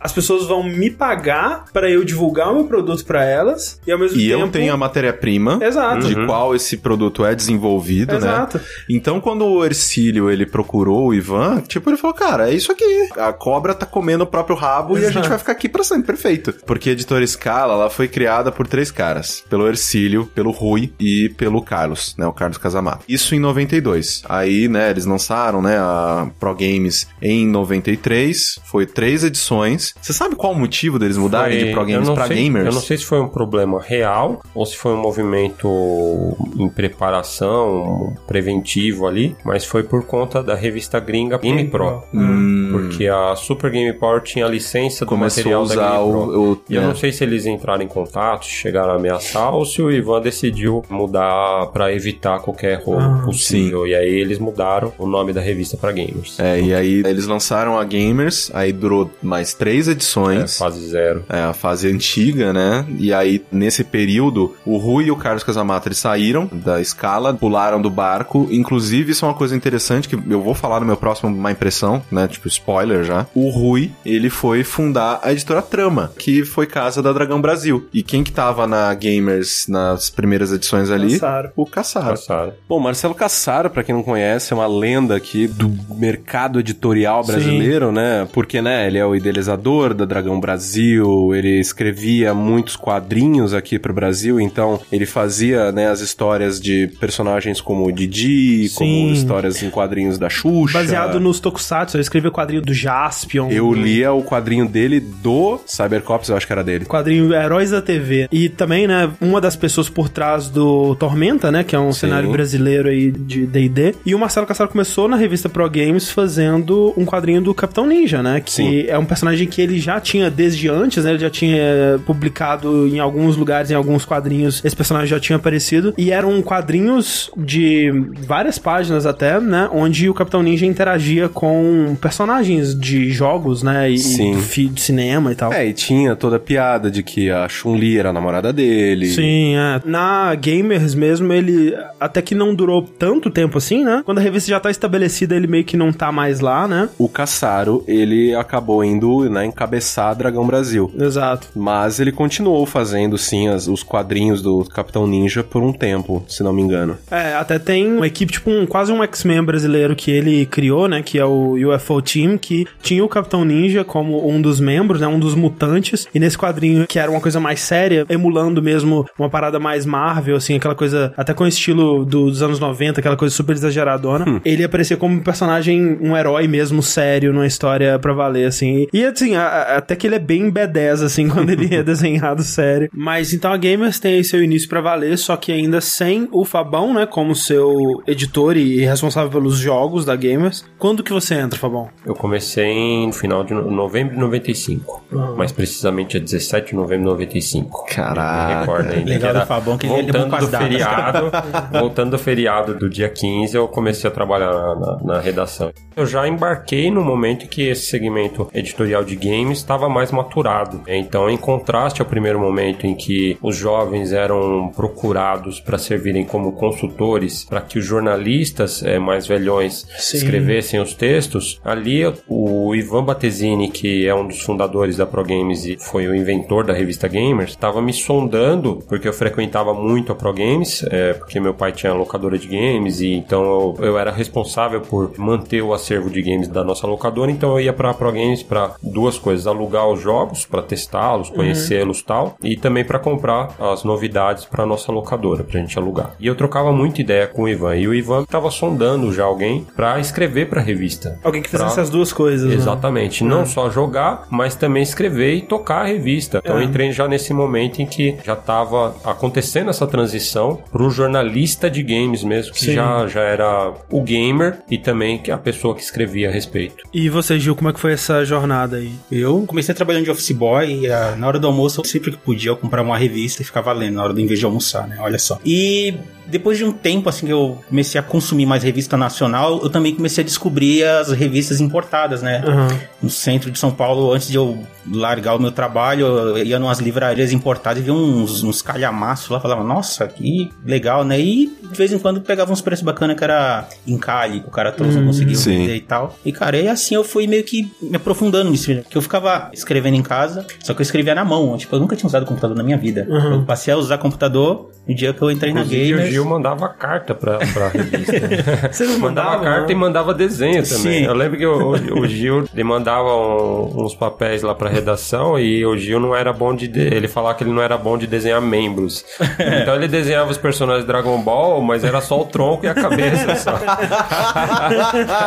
as 0.00 0.12
pessoas 0.12 0.46
vão 0.46 0.62
me 0.62 0.90
pagar 0.90 1.64
pra 1.72 1.90
eu 1.90 2.04
divulgar 2.04 2.50
o 2.50 2.54
meu 2.54 2.64
produto 2.64 3.04
pra 3.04 3.24
elas 3.24 3.80
e 3.86 3.92
ao 3.92 3.98
mesmo 3.98 4.18
E 4.18 4.28
tempo. 4.28 4.40
eu 4.40 4.48
tenho 4.50 4.72
a 4.72 4.76
matéria-prima 4.76 5.58
Exato. 5.62 6.06
de 6.06 6.26
qual 6.26 6.54
esse 6.54 6.76
produto 6.76 7.24
é 7.24 7.34
desenvolvido, 7.34 8.14
Exato. 8.14 8.58
né? 8.58 8.64
Então, 8.90 9.20
quando 9.20 9.44
o 9.46 9.64
Ercílio 9.64 10.30
ele 10.30 10.46
procurou 10.46 11.08
o 11.08 11.14
Ivan, 11.14 11.60
tipo, 11.60 11.90
ele 11.90 11.96
falou, 11.96 12.14
cara, 12.14 12.50
é 12.50 12.54
isso 12.54 12.72
aqui. 12.72 13.08
A 13.16 13.32
cobra 13.32 13.74
tá 13.74 13.86
comendo 13.86 14.24
o 14.24 14.26
próprio 14.26 14.56
rabo 14.56 14.94
e 14.94 14.98
a 14.98 15.00
Exato. 15.02 15.14
gente 15.18 15.28
vai 15.28 15.38
ficar 15.38 15.52
aqui 15.52 15.68
pra 15.68 15.84
sempre, 15.84 16.06
perfeito. 16.06 16.54
Porque 16.66 16.90
a 16.90 16.92
editora 16.92 17.26
Scala, 17.26 17.74
ela 17.74 17.90
foi 17.90 18.08
criada 18.08 18.50
por 18.52 18.66
três 18.66 18.90
caras. 18.90 19.42
Pelo 19.48 19.66
Ercílio, 19.68 20.26
pelo 20.34 20.50
Rui 20.50 20.92
e 21.00 21.28
pelo 21.36 21.62
Carlos, 21.62 22.14
né? 22.18 22.26
O 22.26 22.32
Carlos 22.32 22.58
Casamato. 22.58 23.04
Isso 23.08 23.34
em 23.34 23.40
92. 23.40 24.22
Aí, 24.28 24.68
né, 24.68 24.90
eles 24.90 25.04
lançaram, 25.06 25.60
né, 25.62 25.76
a 25.78 26.28
Pro 26.38 26.54
Games 26.54 27.06
em 27.20 27.46
93. 27.46 28.58
Foi 28.64 28.86
três 28.86 29.24
edições. 29.32 29.94
Você 30.00 30.12
sabe 30.12 30.36
qual 30.36 30.52
o 30.52 30.56
motivo 30.58 30.98
deles 30.98 31.16
mudarem 31.16 31.58
Foi- 31.58 31.68
de 31.68 31.74
Pro 31.74 31.84
Games 31.86 32.08
sei- 32.28 32.36
Gamers? 32.44 32.66
Eu 32.66 32.72
não 32.72 32.80
sei 32.80 32.96
se 32.98 33.04
foi 33.04 33.20
um 33.20 33.28
problema 33.28 33.80
real 33.80 34.40
ou 34.54 34.64
se 34.66 34.76
foi 34.76 34.92
um 34.92 35.00
movimento 35.00 36.36
em 36.56 36.68
preparação, 36.68 38.14
preventivo 38.26 39.06
ali, 39.06 39.36
mas 39.44 39.64
foi 39.64 39.82
por 39.82 40.04
conta 40.04 40.42
da 40.42 40.54
revista 40.54 40.98
gringa 41.00 41.38
Game 41.38 41.68
Pro. 41.68 42.02
Hum. 42.12 42.68
Porque 42.72 43.06
a 43.06 43.34
Super 43.36 43.70
Game 43.70 43.92
Power 43.94 44.20
tinha 44.22 44.46
a 44.46 44.48
licença 44.48 45.04
do 45.04 45.08
Começou 45.08 45.38
material 45.42 45.60
a 45.60 45.64
usar 45.64 45.74
da 45.74 45.90
Game 45.98 46.10
Pro. 46.10 46.18
o- 46.20 46.52
o- 46.52 46.62
e 46.68 46.74
eu 46.74 46.82
é. 46.82 46.86
não 46.86 46.94
sei 46.94 47.12
se 47.12 47.24
eles 47.24 47.46
entraram 47.46 47.82
em 47.82 47.88
contato, 47.88 48.44
chegaram 48.46 48.92
a 48.92 48.96
ameaçar, 48.96 49.54
ou 49.54 49.64
se 49.64 49.80
o 49.80 49.90
Ivan 49.90 50.20
decidiu 50.20 50.82
mudar 50.88 51.66
pra 51.72 51.92
evitar 51.92 52.40
qualquer 52.40 52.82
rolo 52.82 53.00
Ah, 53.00 53.22
possível. 53.24 53.86
E 53.86 53.94
aí 53.94 54.08
eles 54.20 54.38
mudaram 54.38 54.92
o 54.98 55.06
nome 55.06 55.32
da 55.32 55.40
revista 55.40 55.76
pra 55.76 55.92
Gamers. 55.92 56.38
É, 56.38 56.60
e 56.60 56.74
aí 56.74 57.02
eles 57.06 57.26
lançaram 57.26 57.78
a 57.78 57.84
Gamers, 57.84 58.50
aí 58.54 58.72
durou 58.72 59.10
mais 59.22 59.54
três 59.54 59.88
É, 59.88 59.92
edições. 59.92 60.58
fase 60.58 60.86
zero. 60.88 61.24
É, 61.28 61.40
a 61.42 61.52
fase 61.52 61.88
antiga, 61.90 62.52
né? 62.52 62.84
E 62.98 63.12
aí, 63.12 63.42
nesse 63.50 63.84
período, 63.84 64.54
o 64.64 64.76
Rui 64.76 65.04
e 65.06 65.10
o 65.10 65.16
Carlos 65.16 65.44
Casamato 65.44 65.88
eles 65.88 65.98
saíram 65.98 66.48
da 66.52 66.80
escala, 66.80 67.32
pularam 67.34 67.80
do 67.80 67.90
barco. 67.90 68.48
Inclusive, 68.50 69.12
isso 69.12 69.24
é 69.24 69.28
uma 69.28 69.34
coisa 69.34 69.54
interessante 69.56 70.08
que 70.08 70.14
eu 70.14 70.42
vou 70.42 70.54
falar 70.54 70.80
no 70.80 70.86
meu 70.86 70.96
próximo 70.96 71.30
Má 71.30 71.50
Impressão, 71.52 72.02
né? 72.10 72.26
Tipo, 72.28 72.48
spoiler 72.48 73.04
já. 73.04 73.26
O 73.34 73.48
Rui, 73.50 73.90
ele 74.04 74.28
foi 74.30 74.64
fundar 74.64 75.20
a 75.22 75.32
editora 75.32 75.62
Trama, 75.62 76.12
que 76.18 76.44
foi 76.44 76.66
casa 76.66 77.02
da 77.02 77.12
Dragão 77.12 77.40
Brasil. 77.40 77.86
E 77.92 78.02
quem 78.02 78.24
que 78.24 78.32
tava 78.32 78.66
na 78.66 78.92
Gamers 78.94 79.66
nas 79.68 80.10
primeiras 80.10 80.52
edições 80.52 80.90
ali? 80.90 81.12
Caçaro. 81.12 81.50
O 81.56 81.66
Caçaro. 81.66 82.08
Passaram. 82.10 82.52
Bom, 82.68 82.78
Marcelo 82.80 83.14
Cassaro, 83.14 83.70
pra 83.70 83.82
quem 83.84 83.94
não 83.94 84.02
conhece, 84.02 84.52
é 84.52 84.56
uma 84.56 84.66
lenda 84.66 85.16
aqui 85.16 85.46
do 85.46 85.70
mercado 85.94 86.58
editorial 86.60 87.24
brasileiro, 87.24 87.92
né? 87.92 88.28
Porque, 88.32 88.60
né, 88.62 88.86
ele 88.86 88.98
é 88.98 89.01
o 89.04 89.14
idealizador 89.14 89.94
da 89.94 90.04
Dragão 90.04 90.38
Brasil, 90.40 91.34
ele 91.34 91.60
escrevia 91.60 92.34
muitos 92.34 92.76
quadrinhos 92.76 93.54
aqui 93.54 93.78
pro 93.78 93.92
Brasil, 93.92 94.40
então 94.40 94.80
ele 94.90 95.06
fazia, 95.06 95.72
né, 95.72 95.88
as 95.88 96.00
histórias 96.00 96.60
de 96.60 96.88
personagens 97.00 97.60
como 97.60 97.86
o 97.86 97.92
Didi, 97.92 98.68
Sim. 98.68 98.74
como 98.76 99.12
histórias 99.12 99.62
em 99.62 99.70
quadrinhos 99.70 100.18
da 100.18 100.28
Xuxa. 100.28 100.78
Baseado 100.78 101.20
nos 101.20 101.40
Tokusatsu, 101.40 101.96
eu 101.96 102.00
escrevi 102.00 102.28
o 102.28 102.32
quadrinho 102.32 102.62
do 102.62 102.74
Jaspion. 102.74 103.50
Eu 103.50 103.72
lia 103.72 104.12
o 104.12 104.22
quadrinho 104.22 104.68
dele 104.68 105.00
do 105.00 105.60
Cybercops, 105.66 106.28
eu 106.28 106.36
acho 106.36 106.46
que 106.46 106.52
era 106.52 106.64
dele. 106.64 106.84
quadrinho 106.84 107.32
Heróis 107.32 107.70
da 107.70 107.82
TV. 107.82 108.28
E 108.30 108.48
também, 108.48 108.86
né, 108.86 109.10
uma 109.20 109.40
das 109.40 109.56
pessoas 109.56 109.88
por 109.88 110.08
trás 110.08 110.48
do 110.48 110.94
Tormenta, 110.96 111.50
né, 111.50 111.64
que 111.64 111.74
é 111.74 111.78
um 111.78 111.92
Sim. 111.92 112.00
cenário 112.00 112.30
brasileiro 112.30 112.88
aí 112.88 113.10
de 113.10 113.46
D&D. 113.46 113.94
E 114.04 114.14
o 114.14 114.18
Marcelo 114.18 114.46
Cassaro 114.46 114.70
começou 114.70 115.08
na 115.08 115.16
revista 115.16 115.48
Pro 115.48 115.68
Games 115.68 116.10
fazendo 116.10 116.92
um 116.96 117.04
quadrinho 117.04 117.40
do 117.40 117.54
Capitão 117.54 117.86
Ninja, 117.86 118.22
né, 118.22 118.40
que 118.40 118.52
Sim. 118.52 118.84
É 118.92 118.98
um 118.98 119.04
personagem 119.04 119.46
que 119.46 119.60
ele 119.60 119.78
já 119.78 120.00
tinha 120.00 120.30
desde 120.30 120.68
antes, 120.68 121.04
né, 121.04 121.10
ele 121.10 121.18
já 121.18 121.30
tinha 121.30 121.98
publicado 122.06 122.86
em 122.86 123.00
alguns 123.00 123.36
lugares, 123.36 123.70
em 123.70 123.74
alguns 123.74 124.04
quadrinhos, 124.04 124.62
esse 124.64 124.76
personagem 124.76 125.08
já 125.08 125.18
tinha 125.18 125.36
aparecido. 125.36 125.94
E 125.96 126.10
eram 126.12 126.40
quadrinhos 126.42 127.30
de 127.36 127.90
várias 128.26 128.58
páginas 128.58 129.06
até, 129.06 129.40
né, 129.40 129.68
onde 129.72 130.08
o 130.08 130.14
Capitão 130.14 130.42
Ninja 130.42 130.66
interagia 130.66 131.28
com 131.28 131.96
personagens 132.00 132.78
de 132.78 133.10
jogos, 133.10 133.62
né, 133.62 133.90
e 133.90 133.98
Sim. 133.98 134.36
de 134.72 134.80
cinema 134.80 135.32
e 135.32 135.34
tal. 135.34 135.52
É, 135.52 135.66
e 135.66 135.72
tinha 135.72 136.14
toda 136.14 136.36
a 136.36 136.40
piada 136.40 136.90
de 136.90 137.02
que 137.02 137.30
a 137.30 137.48
Chun-Li 137.48 137.98
era 137.98 138.10
a 138.10 138.12
namorada 138.12 138.52
dele. 138.52 139.06
Sim, 139.06 139.56
é. 139.56 139.80
Na 139.84 140.34
Gamers 140.34 140.94
mesmo, 140.94 141.32
ele 141.32 141.74
até 141.98 142.20
que 142.20 142.34
não 142.34 142.54
durou 142.54 142.82
tanto 142.82 143.30
tempo 143.30 143.58
assim, 143.58 143.84
né? 143.84 144.02
Quando 144.04 144.18
a 144.18 144.20
revista 144.20 144.50
já 144.50 144.60
tá 144.60 144.70
estabelecida, 144.70 145.34
ele 145.34 145.46
meio 145.46 145.64
que 145.64 145.76
não 145.76 145.92
tá 145.92 146.12
mais 146.12 146.40
lá, 146.40 146.68
né? 146.68 146.88
O 146.98 147.08
Caçaro, 147.08 147.84
ele 147.86 148.34
acabou 148.34 148.81
indo, 148.84 149.28
né, 149.30 149.44
encabeçar 149.46 150.14
Dragão 150.16 150.46
Brasil. 150.46 150.90
Exato. 150.98 151.48
Mas 151.54 152.00
ele 152.00 152.12
continuou 152.12 152.64
fazendo, 152.66 153.16
sim, 153.18 153.48
as- 153.48 153.68
os 153.68 153.82
quadrinhos 153.82 154.42
do 154.42 154.64
Capitão 154.64 155.06
Ninja 155.06 155.42
por 155.42 155.62
um 155.62 155.72
tempo, 155.72 156.24
se 156.28 156.42
não 156.42 156.52
me 156.52 156.62
engano. 156.62 156.96
É, 157.10 157.34
até 157.34 157.58
tem 157.58 157.86
uma 157.92 158.06
equipe, 158.06 158.32
tipo, 158.32 158.50
um, 158.50 158.66
quase 158.66 158.92
um 158.92 159.02
X-Men 159.02 159.42
brasileiro 159.42 159.94
que 159.96 160.10
ele 160.10 160.46
criou, 160.46 160.88
né? 160.88 161.02
Que 161.02 161.18
é 161.18 161.24
o 161.24 161.54
UFO 161.54 162.00
Team, 162.02 162.36
que 162.38 162.66
tinha 162.82 163.04
o 163.04 163.08
Capitão 163.08 163.44
Ninja 163.44 163.84
como 163.84 164.28
um 164.28 164.40
dos 164.40 164.60
membros, 164.60 165.00
né? 165.00 165.06
Um 165.06 165.18
dos 165.18 165.34
mutantes. 165.34 166.06
E 166.14 166.18
nesse 166.18 166.36
quadrinho, 166.38 166.86
que 166.86 166.98
era 166.98 167.10
uma 167.10 167.20
coisa 167.20 167.38
mais 167.40 167.60
séria, 167.60 168.04
emulando 168.08 168.62
mesmo 168.62 169.06
uma 169.18 169.28
parada 169.28 169.58
mais 169.58 169.84
Marvel, 169.86 170.36
assim, 170.36 170.56
aquela 170.56 170.74
coisa, 170.74 171.12
até 171.16 171.32
com 171.34 171.44
o 171.44 171.46
estilo 171.46 172.04
do- 172.04 172.30
dos 172.30 172.42
anos 172.42 172.58
90, 172.60 173.00
aquela 173.00 173.16
coisa 173.16 173.34
super 173.34 173.52
exageradona. 173.54 174.40
Ele 174.44 174.64
aparecia 174.64 174.96
como 174.96 175.14
um 175.16 175.20
personagem, 175.20 175.98
um 176.00 176.16
herói 176.16 176.46
mesmo, 176.46 176.82
sério, 176.82 177.32
numa 177.32 177.46
história 177.46 177.98
pra 177.98 178.12
valer, 178.12 178.46
assim. 178.46 178.71
E 178.92 179.04
assim, 179.04 179.34
a- 179.34 179.46
a- 179.46 179.76
até 179.78 179.94
que 179.96 180.06
ele 180.06 180.14
é 180.16 180.18
bem 180.18 180.50
B10, 180.50 181.02
assim, 181.04 181.28
quando 181.30 181.50
ele 181.50 181.74
é 181.74 181.82
desenhado 181.82 182.42
sério. 182.42 182.88
Mas 182.94 183.32
então 183.32 183.52
a 183.52 183.56
Gamers 183.56 183.98
tem 183.98 184.14
aí 184.14 184.24
seu 184.24 184.42
início 184.42 184.68
pra 184.68 184.80
valer, 184.80 185.16
só 185.18 185.36
que 185.36 185.52
ainda 185.52 185.80
sem 185.80 186.28
o 186.32 186.44
Fabão, 186.44 186.92
né, 186.94 187.06
como 187.06 187.34
seu 187.34 188.02
editor 188.06 188.56
e 188.56 188.80
responsável 188.84 189.30
pelos 189.30 189.58
jogos 189.58 190.04
da 190.04 190.14
Gamers. 190.16 190.64
Quando 190.78 191.02
que 191.02 191.12
você 191.12 191.34
entra, 191.34 191.58
Fabão? 191.58 191.88
Eu 192.04 192.14
comecei 192.14 193.06
no 193.06 193.12
final 193.12 193.44
de 193.44 193.54
no- 193.54 193.70
novembro 193.70 194.14
de 194.14 194.20
95. 194.20 195.04
Mais 195.36 195.52
precisamente 195.52 196.16
é 196.16 196.20
17 196.20 196.70
de 196.70 196.76
novembro 196.76 197.04
de 197.04 197.10
95. 197.10 197.84
Me 197.88 197.94
Caraca. 197.94 198.60
recordo 198.60 198.92
ainda. 198.92 199.10
Legal 199.10 199.20
que 199.20 199.26
era 199.26 199.40
do 199.40 199.46
Fabão 199.46 199.78
que 199.78 199.86
ele 199.86 199.94
é 199.94 200.02
voltando 200.02 200.34
as 200.34 200.44
do 200.44 200.50
datas, 200.50 200.68
feriado, 200.68 201.30
voltando 201.78 202.10
do 202.10 202.18
feriado 202.18 202.74
do 202.74 202.88
dia 202.88 203.08
15, 203.08 203.56
eu 203.56 203.68
comecei 203.68 204.08
a 204.08 204.12
trabalhar 204.12 204.52
na, 204.52 204.74
na- 204.74 204.98
na 205.14 205.20
redação. 205.20 205.72
Eu 205.96 206.06
já 206.06 206.26
embarquei 206.26 206.90
no 206.90 207.02
momento 207.04 207.44
em 207.44 207.48
que 207.48 207.62
esse 207.68 207.86
segmento 207.86 208.48
editorial 208.62 209.04
de 209.04 209.16
games 209.16 209.58
estava 209.58 209.88
mais 209.88 210.10
maturado. 210.10 210.82
Então, 210.86 211.28
em 211.28 211.36
contraste 211.36 212.00
ao 212.00 212.08
primeiro 212.08 212.40
momento 212.40 212.86
em 212.86 212.94
que 212.94 213.36
os 213.42 213.56
jovens 213.56 214.12
eram 214.12 214.70
procurados 214.74 215.60
para 215.60 215.78
servirem 215.78 216.24
como 216.24 216.52
consultores, 216.52 217.44
para 217.44 217.60
que 217.60 217.78
os 217.78 217.84
jornalistas 217.84 218.82
eh, 218.82 218.98
mais 218.98 219.26
velhões 219.26 219.86
Sim. 219.98 220.18
escrevessem 220.18 220.80
os 220.80 220.94
textos, 220.94 221.60
ali 221.64 222.02
o 222.28 222.74
Ivan 222.74 223.04
Batesini, 223.04 223.70
que 223.70 224.06
é 224.06 224.14
um 224.14 224.26
dos 224.26 224.40
fundadores 224.40 224.96
da 224.96 225.06
Pro 225.06 225.24
Games 225.24 225.64
e 225.64 225.76
foi 225.78 226.06
o 226.06 226.14
inventor 226.14 226.64
da 226.64 226.72
revista 226.72 227.08
Gamers, 227.08 227.50
estava 227.50 227.82
me 227.82 227.92
sondando, 227.92 228.82
porque 228.88 229.08
eu 229.08 229.12
frequentava 229.12 229.74
muito 229.74 230.12
a 230.12 230.14
Pro 230.14 230.32
Games, 230.32 230.84
é, 230.90 231.14
porque 231.14 231.40
meu 231.40 231.54
pai 231.54 231.72
tinha 231.72 231.92
locadora 231.92 232.38
de 232.38 232.46
games 232.46 233.00
e 233.00 233.12
então 233.12 233.42
eu, 233.42 233.86
eu 233.86 233.98
era 233.98 234.10
responsável 234.10 234.80
por 234.80 235.18
manter 235.18 235.62
o 235.62 235.72
acervo 235.72 236.10
de 236.10 236.22
games 236.22 236.48
da 236.48 236.62
nossa 236.62 236.86
locadora, 236.86 237.30
então 237.30 237.52
eu 237.52 237.60
ia 237.60 237.72
para 237.72 237.90
a 237.90 237.94
Pro 237.94 238.12
Games 238.12 238.42
para 238.52 238.74
duas 238.82 239.18
coisas: 239.18 239.46
alugar 239.46 239.88
os 239.88 240.00
jogos 240.00 240.44
para 240.44 240.60
testá-los, 240.62 241.30
conhecê-los 241.30 242.00
e 242.00 242.04
tal, 242.04 242.36
e 242.42 242.54
também 242.56 242.84
para 242.84 242.98
comprar 242.98 243.54
as 243.58 243.82
novidades 243.82 244.44
para 244.44 244.66
nossa 244.66 244.92
locadora, 244.92 245.42
pra 245.42 245.58
gente 245.58 245.78
alugar. 245.78 246.14
E 246.20 246.26
eu 246.26 246.34
trocava 246.34 246.70
muita 246.70 247.00
ideia 247.00 247.26
com 247.26 247.44
o 247.44 247.48
Ivan, 247.48 247.76
e 247.76 247.88
o 247.88 247.94
Ivan 247.94 248.22
estava 248.22 248.50
sondando 248.50 249.10
já 249.12 249.24
alguém 249.24 249.66
para 249.74 249.98
escrever 249.98 250.50
para 250.50 250.60
a 250.60 250.64
revista. 250.64 251.18
Alguém 251.24 251.40
que 251.40 251.48
fizesse 251.48 251.74
Pra- 251.74 251.82
as 251.82 251.88
duas 251.90 252.12
coisas. 252.12 252.48
né? 252.50 252.54
Exatamente. 252.54 253.24
Não 253.24 253.46
só 253.46 253.70
jogar, 253.70 254.26
mas 254.30 254.54
também 254.54 254.82
escrever 254.82 255.34
e 255.34 255.40
tocar 255.42 255.82
a 255.82 255.84
revista. 255.84 256.40
Então 256.44 256.58
É. 256.58 256.60
eu 256.60 256.62
entrei 256.62 256.92
já 256.92 257.08
nesse 257.08 257.32
momento 257.32 257.80
em 257.80 257.86
que 257.86 258.16
já 258.24 258.34
estava 258.34 258.94
acontecendo 259.04 259.70
essa 259.70 259.86
transição 259.86 260.58
pro 260.70 260.90
jornalista 260.90 261.70
de 261.70 261.82
games 261.82 262.22
mesmo, 262.22 262.52
que 262.52 262.60
Sim. 262.66 262.72
já, 262.74 263.06
já 263.06 263.20
era 263.22 263.72
o 263.90 264.02
gamer 264.02 264.58
e 264.70 264.76
também 264.76 265.16
que 265.18 265.30
a 265.30 265.38
pessoa 265.38 265.74
que 265.74 265.80
escrevia 265.82 266.28
a 266.28 266.32
respeito. 266.32 266.76
E 266.92 267.08
você, 267.08 267.38
Gil, 267.38 267.54
como 267.56 267.70
é 267.70 267.72
que 267.72 267.80
foi 267.80 267.92
essa 267.92 268.24
jornada 268.24 268.41
aí? 268.76 268.92
Eu 269.10 269.44
comecei 269.46 269.74
trabalhando 269.74 270.04
de 270.04 270.10
office 270.10 270.32
boy 270.32 270.82
e 270.82 270.86
ah, 270.90 271.14
na 271.16 271.26
hora 271.26 271.38
do 271.38 271.46
almoço, 271.46 271.82
sempre 271.84 272.10
que 272.10 272.16
podia, 272.16 272.50
eu 272.50 272.56
comprava 272.56 272.88
uma 272.88 272.98
revista 272.98 273.42
e 273.42 273.44
ficava 273.44 273.72
lendo 273.72 273.94
na 273.94 274.04
hora 274.04 274.12
do 274.12 274.20
invés 274.20 274.38
de 274.38 274.44
almoçar, 274.44 274.86
né? 274.86 274.96
Olha 275.00 275.18
só. 275.18 275.38
E 275.44 275.94
depois 276.32 276.56
de 276.56 276.64
um 276.64 276.72
tempo, 276.72 277.10
assim, 277.10 277.26
que 277.26 277.32
eu 277.32 277.58
comecei 277.68 278.00
a 278.00 278.02
consumir 278.02 278.46
mais 278.46 278.62
revista 278.62 278.96
nacional, 278.96 279.60
eu 279.62 279.68
também 279.68 279.94
comecei 279.94 280.24
a 280.24 280.26
descobrir 280.26 280.82
as 280.82 281.10
revistas 281.10 281.60
importadas, 281.60 282.22
né? 282.22 282.42
Aham. 282.46 282.68
No 283.02 283.10
centro 283.10 283.50
de 283.50 283.58
São 283.58 283.70
Paulo, 283.70 284.12
antes 284.12 284.28
de 284.28 284.36
eu 284.36 284.58
largar 284.90 285.36
o 285.36 285.38
meu 285.38 285.52
trabalho, 285.52 286.06
eu 286.06 286.38
ia 286.38 286.58
numas 286.58 286.78
livrarias 286.78 287.32
importadas 287.32 287.82
e 287.82 287.84
via 287.84 287.92
uns, 287.92 288.42
uns 288.42 288.62
calhamaços 288.62 289.28
lá, 289.28 289.40
falava, 289.40 289.62
nossa, 289.62 290.08
que 290.08 290.50
legal, 290.64 291.04
né? 291.04 291.20
E 291.20 291.52
de 291.62 291.76
vez 291.76 291.92
em 291.92 291.98
quando 291.98 292.22
pegava 292.22 292.50
uns 292.50 292.62
preços 292.62 292.82
bacanas 292.82 293.16
que 293.16 293.24
era 293.24 293.68
encalhe, 293.86 294.40
que 294.40 294.48
o 294.48 294.50
cara 294.50 294.72
trouxe, 294.72 294.98
não 294.98 295.08
conseguia 295.08 295.36
vender 295.36 295.76
e 295.76 295.80
tal. 295.80 296.16
E, 296.24 296.32
cara, 296.32 296.56
e 296.56 296.66
assim 296.66 296.94
eu 296.94 297.04
fui 297.04 297.26
meio 297.26 297.44
que 297.44 297.70
me 297.82 297.96
aprofundando 297.96 298.50
nisso, 298.50 298.72
né? 298.72 298.82
que 298.88 298.96
eu 298.96 299.02
ficava 299.02 299.50
escrevendo 299.52 299.96
em 299.96 300.02
casa, 300.02 300.46
só 300.60 300.72
que 300.72 300.80
eu 300.80 300.84
escrevia 300.84 301.14
na 301.14 301.24
mão, 301.24 301.56
tipo, 301.58 301.76
eu 301.76 301.80
nunca 301.80 301.94
tinha 301.94 302.06
usado 302.06 302.24
computador 302.24 302.56
na 302.56 302.62
minha 302.62 302.78
vida. 302.78 303.06
Uhum. 303.08 303.34
Eu 303.34 303.42
passei 303.44 303.74
a 303.74 303.76
usar 303.76 303.98
computador 303.98 304.70
no 304.86 304.94
dia 304.94 305.12
que 305.12 305.22
eu 305.22 305.30
entrei 305.30 305.52
na 305.52 305.60
Inclusive, 305.60 305.94
o 305.94 305.96
Gamers. 305.96 306.14
Gil 306.22 306.30
mandava 306.30 306.68
carta 306.68 307.14
pra, 307.14 307.38
pra 307.52 307.68
revista. 307.68 308.12
Você 308.72 308.84
não 308.84 308.98
mandava 308.98 309.30
mandava, 309.32 309.44
carta 309.44 309.62
não? 309.66 309.70
e 309.70 309.74
mandava 309.74 310.14
desenho 310.14 310.62
também. 310.66 311.00
Sim. 311.00 311.04
Eu 311.04 311.14
lembro 311.14 311.36
que 311.38 311.46
o, 311.46 311.70
o- 312.00 312.06
Gil 312.06 312.44
ele 312.52 312.64
mandava 312.64 313.08
um- 313.16 313.84
uns 313.84 313.94
papéis 313.94 314.42
lá 314.42 314.54
pra 314.54 314.68
redação 314.68 315.38
e 315.38 315.64
o 315.64 315.76
Gil 315.76 316.00
não 316.00 316.14
era 316.14 316.32
bom 316.32 316.54
de, 316.54 316.66
de- 316.68 316.80
Ele 316.80 317.08
falava 317.08 317.34
que 317.36 317.44
ele 317.44 317.52
não 317.52 317.62
era 317.62 317.76
bom 317.78 317.96
de 317.98 318.06
desenhar 318.06 318.40
membros. 318.40 319.04
Então 319.62 319.74
ele 319.76 319.88
desenhava 319.88 320.30
os 320.30 320.38
personagens 320.38 320.84
de 320.84 320.88
Dragon 320.88 321.20
Ball, 321.22 321.60
mas 321.62 321.84
era 321.84 322.00
só 322.00 322.20
o 322.20 322.24
tronco 322.24 322.64
e 322.66 322.68
a 322.68 322.74
cabeça. 322.74 323.34
Só. 323.36 323.58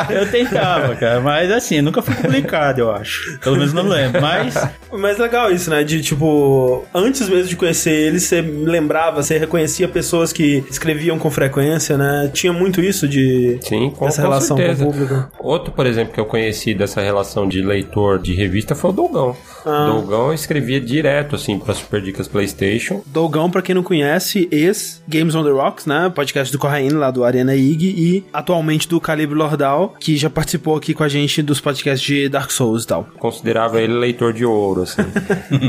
Eu 0.09 0.29
tentava, 0.31 0.95
cara, 0.95 1.19
mas 1.21 1.51
assim, 1.51 1.81
nunca 1.81 2.01
foi 2.01 2.13
publicado, 2.15 2.81
eu 2.81 2.91
acho. 2.91 3.37
Pelo 3.39 3.57
menos 3.57 3.73
não 3.73 3.83
lembro. 3.87 4.21
Mas 4.21 4.55
Mas 4.91 5.17
legal 5.17 5.51
isso, 5.51 5.69
né? 5.69 5.83
De 5.83 6.01
tipo, 6.01 6.85
antes 6.93 7.27
mesmo 7.29 7.47
de 7.47 7.55
conhecer 7.55 7.91
ele, 7.91 8.19
você 8.19 8.41
lembrava, 8.41 9.21
você 9.23 9.37
reconhecia 9.37 9.87
pessoas 9.87 10.31
que 10.31 10.63
escreviam 10.75 11.17
com 11.17 11.29
frequência, 11.29 11.97
né? 11.97 12.29
Tinha 12.33 12.53
muito 12.53 12.81
isso 12.81 13.07
de. 13.07 13.57
Sim, 13.61 13.89
com, 13.89 14.07
Essa 14.07 14.21
relação 14.21 14.55
com 14.55 14.63
o 14.63 14.65
certeza. 14.65 14.85
público. 14.85 15.29
Outro, 15.39 15.71
por 15.71 15.85
exemplo, 15.85 16.13
que 16.13 16.19
eu 16.19 16.25
conheci 16.25 16.73
dessa 16.73 17.01
relação 17.01 17.47
de 17.47 17.61
leitor 17.61 18.19
de 18.19 18.33
revista 18.33 18.75
foi 18.75 18.91
o 18.91 18.93
Dolgão. 18.93 19.35
Ah. 19.65 19.87
Dolgão 19.87 20.33
escrevia 20.33 20.79
direto, 20.79 21.35
assim, 21.35 21.57
pra 21.57 21.73
Super 21.73 22.01
Dicas 22.01 22.27
PlayStation. 22.27 23.01
Dogão, 23.07 23.49
pra 23.49 23.61
quem 23.61 23.73
não 23.73 23.83
conhece, 23.83 24.47
ex 24.51 25.01
Games 25.07 25.33
on 25.35 25.43
the 25.43 25.49
Rocks, 25.49 25.85
né? 25.85 26.11
Podcast 26.13 26.51
do 26.51 26.59
Corraine, 26.59 26.93
lá 26.93 27.09
do 27.09 27.23
Arena 27.23 27.55
IG, 27.55 27.85
e 27.97 28.23
atualmente 28.33 28.87
do 28.87 28.99
Calibre 28.99 29.35
Lordal, 29.35 29.95
que 29.99 30.15
já 30.17 30.29
participou 30.29 30.75
aqui 30.75 30.93
com 30.93 31.03
a 31.03 31.07
gente 31.07 31.41
dos 31.41 31.59
podcasts 31.59 32.05
de 32.05 32.29
Dark 32.29 32.51
Souls 32.51 32.83
e 32.83 32.87
tal. 32.87 33.07
considerava 33.17 33.81
ele 33.81 33.93
leitor 33.93 34.33
de 34.33 34.45
ouro, 34.45 34.83
assim. 34.83 35.01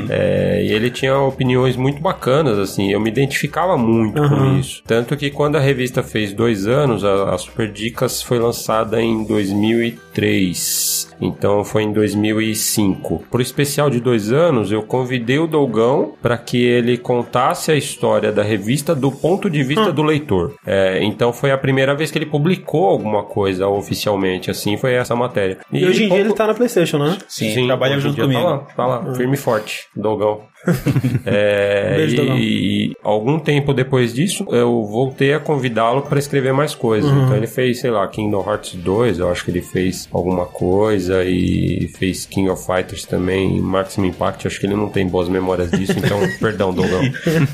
É, 0.09 0.64
e 0.64 0.72
ele 0.72 0.90
tinha 0.90 1.16
opiniões 1.18 1.76
muito 1.76 2.00
bacanas, 2.00 2.59
assim. 2.59 2.90
Eu 2.92 3.00
me 3.00 3.11
identificava 3.11 3.76
muito 3.76 4.20
com 4.28 4.59
isso. 4.59 4.82
Tanto 4.86 4.95
que 5.16 5.30
quando 5.30 5.57
a 5.57 5.61
revista 5.61 6.03
fez 6.03 6.32
dois 6.32 6.66
anos, 6.66 7.05
a, 7.05 7.34
a 7.34 7.38
Super 7.38 7.70
Dicas 7.70 8.22
foi 8.22 8.38
lançada 8.38 9.01
em 9.01 9.24
2003. 9.24 11.15
Então 11.20 11.64
foi 11.64 11.82
em 11.84 11.92
2005. 11.92 13.24
Pro 13.30 13.40
especial 13.42 13.88
de 13.90 14.00
dois 14.00 14.32
anos, 14.32 14.70
eu 14.72 14.82
convidei 14.82 15.38
o 15.38 15.46
Dolgão 15.46 16.14
para 16.20 16.36
que 16.36 16.62
ele 16.64 16.96
contasse 16.98 17.70
a 17.70 17.74
história 17.76 18.30
da 18.32 18.42
revista 18.42 18.94
do 18.94 19.10
ponto 19.10 19.48
de 19.48 19.62
vista 19.62 19.92
do 19.92 20.02
leitor. 20.02 20.54
É, 20.66 21.02
então 21.02 21.32
foi 21.32 21.50
a 21.50 21.58
primeira 21.58 21.94
vez 21.94 22.10
que 22.10 22.18
ele 22.18 22.26
publicou 22.26 22.86
alguma 22.86 23.22
coisa 23.22 23.66
oficialmente, 23.68 24.50
assim, 24.50 24.76
foi 24.76 24.94
essa 24.94 25.14
matéria. 25.16 25.58
E, 25.72 25.84
hoje 25.84 26.04
em 26.04 26.06
dia 26.06 26.08
pouco- 26.08 26.24
ele 26.24 26.32
tá 26.34 26.46
na 26.46 26.54
PlayStation, 26.54 26.98
né? 26.98 27.16
sim, 27.28 27.66
trabalha 27.66 27.96
hoje 27.96 28.06
em 28.06 28.10
junto 28.10 28.14
dia 28.16 28.24
comigo. 28.24 28.42
Tá 28.42 28.86
lá, 28.86 28.98
tá 29.02 29.06
lá 29.08 29.14
firme 29.14 29.34
e 29.34 29.38
forte, 29.38 29.84
Dogão. 29.94 30.40
É, 31.24 31.90
Um 31.92 31.96
beijo, 31.96 32.14
e, 32.14 32.16
Dogão. 32.16 32.38
e 32.38 32.96
algum 33.02 33.38
tempo 33.38 33.72
depois 33.72 34.12
disso, 34.12 34.46
eu 34.50 34.84
voltei 34.84 35.32
a 35.34 35.40
convidá-lo 35.40 36.02
para 36.02 36.18
escrever 36.18 36.52
mais 36.52 36.74
coisas. 36.74 37.10
Uhum. 37.10 37.24
Então 37.24 37.36
ele 37.36 37.46
fez, 37.46 37.80
sei 37.80 37.90
lá, 37.90 38.06
Kingdom 38.08 38.44
Hearts 38.46 38.74
2, 38.74 39.18
eu 39.18 39.30
acho 39.30 39.44
que 39.44 39.50
ele 39.50 39.62
fez 39.62 40.08
alguma 40.12 40.44
coisa, 40.46 41.05
e 41.09 41.88
fez 41.98 42.26
King 42.26 42.48
of 42.48 42.64
Fighters 42.64 43.04
também, 43.04 43.61
Maximum 43.61 44.07
Impact, 44.07 44.46
acho 44.46 44.61
que 44.61 44.66
ele 44.66 44.74
não 44.74 44.88
tem 44.88 45.07
boas 45.07 45.28
memórias 45.28 45.70
disso, 45.70 45.94
então, 45.96 46.20
perdão, 46.40 46.72
Dogão. 46.72 47.02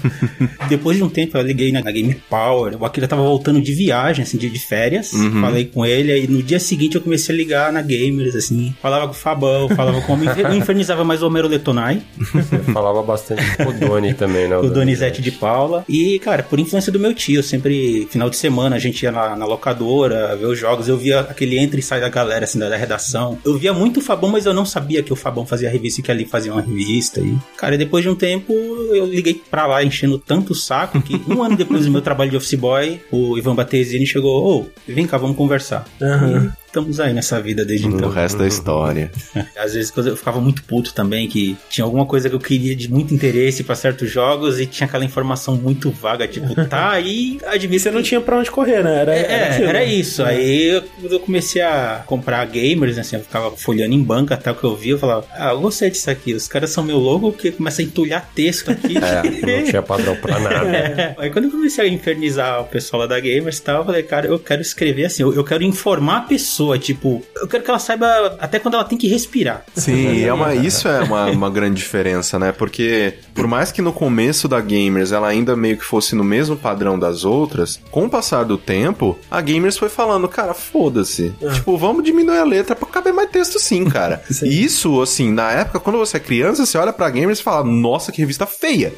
Depois 0.69 0.97
de 0.97 1.03
um 1.03 1.09
tempo 1.09 1.37
eu 1.37 1.43
liguei 1.43 1.73
na, 1.73 1.83
Game 1.93 2.15
Power, 2.29 2.81
o 2.81 2.85
Akira 2.85 3.07
tava 3.07 3.23
voltando 3.23 3.61
de 3.61 3.75
viagem, 3.75 4.23
assim, 4.23 4.39
de, 4.39 4.49
de 4.49 4.59
férias. 4.59 5.13
Uhum. 5.13 5.41
Falei 5.41 5.67
com 5.67 5.85
ele, 5.85 6.11
aí 6.11 6.27
no 6.27 6.43
dia 6.43 6.59
seguinte 6.59 6.97
eu 6.97 7.03
comecei 7.03 7.35
a 7.35 7.37
ligar 7.37 7.73
na 7.73 7.83
Gamers, 7.83 8.35
assim. 8.35 8.75
Falava 8.81 9.07
com 9.07 9.13
o 9.13 9.17
Fabão, 9.17 9.69
falava 9.69 10.01
com 10.01 10.13
o 10.13 10.15
homem. 10.17 10.29
Eu 10.39 10.55
infernizava 10.55 11.05
mais 11.05 11.23
o 11.23 11.27
Homero 11.27 11.49
Letonai, 11.49 12.03
Eu 12.53 12.65
falava 12.73 13.03
bastante 13.03 13.43
com 13.57 13.65
o 13.65 13.73
Doni 13.73 14.15
também, 14.15 14.49
né? 14.49 14.57
o 14.57 14.71
Donizete 14.71 15.21
de 15.21 15.31
Paula. 15.31 15.85
E, 15.89 16.19
cara, 16.21 16.43
por 16.43 16.59
influência 16.59 16.93
do 16.93 16.99
meu 16.99 17.15
tio, 17.15 17.39
eu 17.39 17.43
sempre, 17.43 18.07
final 18.11 18.31
de 18.31 18.37
semana, 18.37 18.77
a 18.77 18.79
gente 18.79 19.03
ia 19.03 19.13
na, 19.13 19.37
na 19.37 19.45
locadora, 19.45 20.37
ver 20.37 20.47
os 20.47 20.59
jogos, 20.59 20.89
eu 20.89 20.97
via 20.97 21.21
aquele 21.21 21.59
entra 21.59 21.79
e 21.79 21.83
sai 21.83 22.01
da 22.01 22.09
galera, 22.09 22.45
assim, 22.45 22.59
da, 22.59 22.69
da 22.69 22.77
redação. 22.77 23.39
Eu 23.45 23.59
via 23.59 23.73
muito 23.73 23.99
o 23.99 24.03
Fabão, 24.03 24.31
mas 24.31 24.47
eu 24.47 24.55
não 24.55 24.65
sabia 24.65 25.03
que 25.03 25.13
o 25.13 25.17
Fabão 25.17 25.45
fazia 25.45 25.71
revista 25.71 26.01
e 26.01 26.05
que 26.05 26.11
ali 26.11 26.25
fazia 26.25 26.53
uma 26.53 26.63
revista. 26.63 27.21
E, 27.21 27.37
cara, 27.57 27.77
depois 27.77 28.05
de 28.05 28.09
um 28.11 28.15
tempo, 28.15 28.53
eu 28.53 29.07
liguei 29.07 29.35
pra 29.51 29.67
lá 29.67 29.83
enchendo 29.83 30.19
tanto 30.19 30.53
o 30.53 30.55
saco 30.55 31.01
que 31.03 31.21
um 31.29 31.43
ano 31.43 31.57
depois 31.57 31.85
do 31.85 31.91
meu 31.91 32.01
trabalho 32.01 32.31
de 32.31 32.37
office 32.37 32.55
boy, 32.55 33.01
o 33.11 33.37
Ivan 33.37 33.55
Batesini 33.55 34.07
chegou, 34.07 34.61
ô, 34.61 34.67
vem 34.87 35.07
cá, 35.07 35.19
vamos 35.19 35.37
conversar. 35.37 35.85
Aham. 36.01 36.53
Estamos 36.73 36.99
aí 37.01 37.13
nessa 37.13 37.39
vida 37.39 37.67
desde 37.67 37.87
O 37.87 37.91
então. 37.91 38.09
resto 38.09 38.39
da 38.39 38.47
história. 38.49 39.11
Às 39.59 39.75
vezes 39.75 39.93
eu 39.95 40.17
ficava 40.17 40.41
muito 40.41 40.65
puto 40.65 40.95
também, 40.95 41.29
que 41.29 41.55
tinha 41.69 41.85
alguma 41.85 42.07
coisa 42.07 42.31
que 42.31 42.35
eu 42.35 42.41
queria 42.41 42.75
de 42.75 42.91
muito 42.91 43.13
interesse 43.13 43.63
pra 43.63 43.75
certos 43.75 44.09
jogos 44.11 44.59
e 44.59 44.65
tinha 44.65 44.87
aquela 44.87 45.05
informação 45.05 45.55
muito 45.55 45.91
vaga, 45.91 46.27
tipo, 46.27 46.55
tá 46.65 46.91
aí, 46.93 47.39
admito 47.47 47.83
Você 47.83 47.91
não 47.91 48.03
tinha 48.03 48.23
pra 48.23 48.39
onde 48.39 48.51
correr, 48.51 48.83
né? 48.83 49.01
Era, 49.03 49.15
É, 49.15 49.49
aquilo. 49.51 49.69
era 49.69 49.85
isso. 49.85 50.23
Aí 50.23 50.69
eu, 50.69 50.83
quando 50.99 51.13
eu 51.13 51.21
comecei 51.21 51.61
a 51.61 52.03
comprar 52.07 52.43
gamers, 52.47 52.97
assim, 52.97 53.17
eu 53.17 53.23
ficava 53.23 53.51
folhando 53.55 53.93
em 53.95 54.03
banca 54.03 54.33
até 54.35 54.51
o 54.51 54.55
que 54.55 54.65
eu 54.65 54.75
vi, 54.75 54.89
eu 54.91 54.99
falava, 54.99 55.27
ah, 55.33 55.51
eu 55.51 55.61
gostei 55.61 55.91
disso 55.91 56.11
aqui. 56.11 56.33
Os 56.33 56.49
caras 56.49 56.71
são 56.71 56.83
meu 56.83 56.97
logo 56.97 57.33
que 57.33 57.51
começa 57.53 57.83
a 57.83 57.85
entulhar 57.85 58.31
texto 58.35 58.71
aqui. 58.71 58.95
Não 59.59 59.65
tinha 59.69 59.83
padrão 59.83 60.17
pra 60.17 60.39
nada. 60.41 60.69
É. 60.75 61.15
Aí 61.19 61.29
quando 61.31 61.45
eu 61.45 61.51
comecei 61.51 61.85
a 61.85 61.89
infernizar 61.89 62.63
o 62.63 62.65
pessoal 62.65 63.01
lá 63.03 63.07
da 63.09 63.21
Gamers 63.21 63.59
e 63.59 63.63
tal, 63.63 63.81
eu 63.81 63.85
falei, 63.85 64.03
cara, 64.05 64.27
eu 64.27 64.39
quero 64.39 64.63
escrever 64.63 65.05
assim, 65.05 65.23
eu, 65.23 65.35
eu 65.35 65.45
quero 65.45 65.63
informar 65.63 66.17
a 66.17 66.21
pessoa, 66.23 66.62
tipo, 66.79 67.23
eu 67.37 67.49
quero 67.49 67.63
que 67.63 67.71
ela 67.71 67.79
saiba 67.79 68.37
até 68.39 68.59
quando 68.59 68.75
ela 68.75 68.85
tem 68.85 68.99
que 68.99 69.09
respirar. 69.09 69.65
Sim, 69.75 70.23
é 70.25 70.33
uma, 70.33 70.55
isso 70.55 70.89
é 70.89 71.01
uma, 71.03 71.27
uma 71.27 71.51
grande 71.51 71.77
diferença, 71.77 72.39
né? 72.39 72.53
Porque 72.53 73.15
por 73.35 73.47
mais 73.47 73.73
que 73.73 73.83
no 73.83 73.93
começo 73.93 74.49
da 74.49 74.61
Gamers 74.61 75.13
ela 75.13 75.29
ainda 75.29 75.57
meio 75.57 75.77
que 75.77 75.85
fosse 75.85 76.15
no 76.15 76.25
mesmo 76.25 76.57
padrão 76.57 76.99
das 76.99 77.25
outras, 77.25 77.81
com 77.91 78.05
o 78.07 78.11
passar 78.11 78.45
do 78.45 78.57
tempo, 78.59 79.19
a 79.31 79.41
Gamers 79.41 79.77
foi 79.77 79.89
falando, 79.89 80.29
cara, 80.29 80.55
foda-se. 80.55 81.33
Tipo, 81.55 81.77
vamos 81.77 82.05
diminuir 82.05 82.39
a 82.39 82.45
letra 82.45 82.75
pra 82.77 82.89
caber 82.89 83.13
mais 83.13 83.31
texto 83.31 83.59
sim, 83.59 83.85
cara. 83.85 84.23
Sim. 84.31 84.47
E 84.47 84.65
isso, 84.65 85.01
assim, 85.03 85.31
na 85.31 85.51
época, 85.53 85.79
quando 85.81 85.99
você 85.99 86.17
é 86.17 86.21
criança, 86.21 86.65
você 86.65 86.79
olha 86.79 86.93
pra 86.93 87.09
Gamers 87.11 87.39
e 87.39 87.43
fala, 87.43 87.65
nossa, 87.65 88.11
que 88.11 88.21
revista 88.21 88.47
feia. 88.47 88.93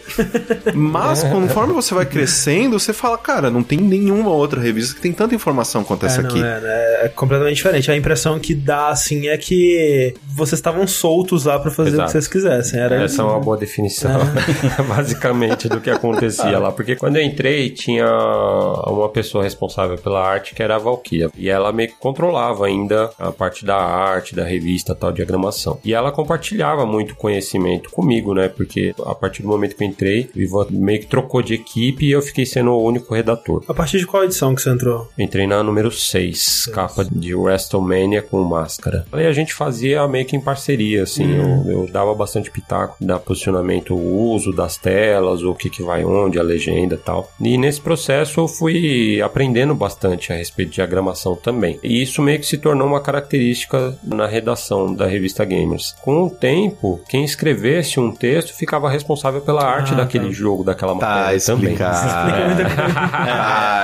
Mas 0.74 1.22
conforme 1.24 1.72
você 1.72 1.94
vai 1.94 2.06
crescendo, 2.06 2.78
você 2.78 2.92
fala, 2.92 3.18
cara, 3.18 3.50
não 3.50 3.62
tem 3.62 3.78
nenhuma 3.78 4.30
outra 4.30 4.60
revista 4.60 4.94
que 4.94 5.00
tem 5.00 5.12
tanta 5.12 5.34
informação 5.34 5.84
quanto 5.84 6.06
essa 6.06 6.20
É, 6.20 6.22
não, 6.22 6.30
aqui. 6.30 6.42
é, 6.42 6.60
é, 7.02 7.06
é 7.06 7.08
completamente 7.08 7.53
completamente 7.54 7.56
diferente. 7.56 7.90
A 7.90 7.96
impressão 7.96 8.38
que 8.38 8.54
dá, 8.54 8.88
assim, 8.88 9.28
é 9.28 9.36
que 9.36 10.14
vocês 10.26 10.58
estavam 10.58 10.86
soltos 10.86 11.44
lá 11.44 11.58
pra 11.58 11.70
fazer 11.70 11.90
o 11.90 11.94
Exato. 11.94 12.06
que 12.06 12.12
vocês 12.12 12.28
quisessem. 12.28 12.80
Era 12.80 13.02
Essa 13.02 13.22
é 13.22 13.24
uma 13.24 13.38
boa 13.38 13.56
definição, 13.56 14.10
basicamente, 14.88 15.68
do 15.68 15.80
que 15.80 15.90
acontecia 15.90 16.58
lá. 16.58 16.72
Porque 16.72 16.96
quando 16.96 17.16
eu 17.16 17.22
entrei, 17.22 17.70
tinha 17.70 18.06
uma 18.86 19.08
pessoa 19.08 19.44
responsável 19.44 19.96
pela 19.96 20.26
arte, 20.26 20.54
que 20.54 20.62
era 20.62 20.76
a 20.76 20.78
Valkyria. 20.78 21.30
E 21.36 21.48
ela 21.48 21.72
meio 21.72 21.90
que 21.90 21.96
controlava 21.96 22.66
ainda 22.66 23.10
a 23.18 23.30
parte 23.30 23.64
da 23.64 23.76
arte, 23.76 24.34
da 24.34 24.44
revista, 24.44 24.94
tal, 24.94 25.12
diagramação. 25.12 25.78
E 25.84 25.94
ela 25.94 26.10
compartilhava 26.10 26.84
muito 26.84 27.14
conhecimento 27.14 27.90
comigo, 27.90 28.34
né? 28.34 28.48
Porque 28.48 28.94
a 29.04 29.14
partir 29.14 29.42
do 29.42 29.48
momento 29.48 29.76
que 29.76 29.84
eu 29.84 29.88
entrei, 29.88 30.30
o 30.34 30.40
Ivan 30.40 30.66
meio 30.70 31.00
que 31.00 31.06
trocou 31.06 31.42
de 31.42 31.54
equipe 31.54 32.06
e 32.06 32.12
eu 32.12 32.22
fiquei 32.22 32.46
sendo 32.46 32.70
o 32.70 32.82
único 32.82 33.14
redator. 33.14 33.62
A 33.68 33.74
partir 33.74 33.98
de 33.98 34.06
qual 34.06 34.24
edição 34.24 34.54
que 34.54 34.62
você 34.62 34.70
entrou? 34.70 35.08
Entrei 35.18 35.46
na 35.46 35.62
número 35.62 35.90
6, 35.90 36.70
capa 36.72 37.04
de 37.04 37.34
WrestleMania 37.44 38.22
com 38.22 38.42
máscara. 38.42 39.04
Aí 39.12 39.26
a 39.26 39.32
gente 39.32 39.52
fazia 39.54 40.06
meio 40.08 40.24
que 40.24 40.36
em 40.36 40.40
parceria, 40.40 41.02
assim. 41.02 41.36
Eu, 41.36 41.70
eu 41.82 41.86
dava 41.90 42.14
bastante 42.14 42.50
pitaco 42.50 42.96
da 43.00 43.18
posicionamento, 43.18 43.94
o 43.94 44.30
uso 44.32 44.52
das 44.52 44.76
telas, 44.76 45.42
o 45.42 45.54
que 45.54 45.68
que 45.70 45.82
vai 45.82 46.04
onde, 46.04 46.38
a 46.38 46.42
legenda 46.42 46.94
e 46.94 46.98
tal. 46.98 47.30
E 47.40 47.56
nesse 47.58 47.80
processo 47.80 48.40
eu 48.40 48.48
fui 48.48 49.20
aprendendo 49.22 49.74
bastante 49.74 50.32
a 50.32 50.36
respeito 50.36 50.70
de 50.70 50.74
diagramação 50.76 51.34
também. 51.36 51.78
E 51.82 52.02
isso 52.02 52.20
meio 52.22 52.38
que 52.40 52.46
se 52.46 52.58
tornou 52.58 52.86
uma 52.86 53.00
característica 53.00 53.96
na 54.02 54.26
redação 54.26 54.94
da 54.94 55.06
revista 55.06 55.44
Gamers. 55.44 55.94
Com 56.02 56.24
o 56.24 56.30
tempo, 56.30 57.00
quem 57.08 57.24
escrevesse 57.24 57.98
um 58.00 58.10
texto 58.12 58.54
ficava 58.54 58.88
responsável 58.90 59.40
pela 59.40 59.64
arte 59.64 59.94
daquele 59.94 60.30
jogo, 60.32 60.64
daquela 60.64 60.96
Tá 60.98 61.06
matéria 61.06 61.40
também. 61.40 61.72
explicado. 61.72 62.62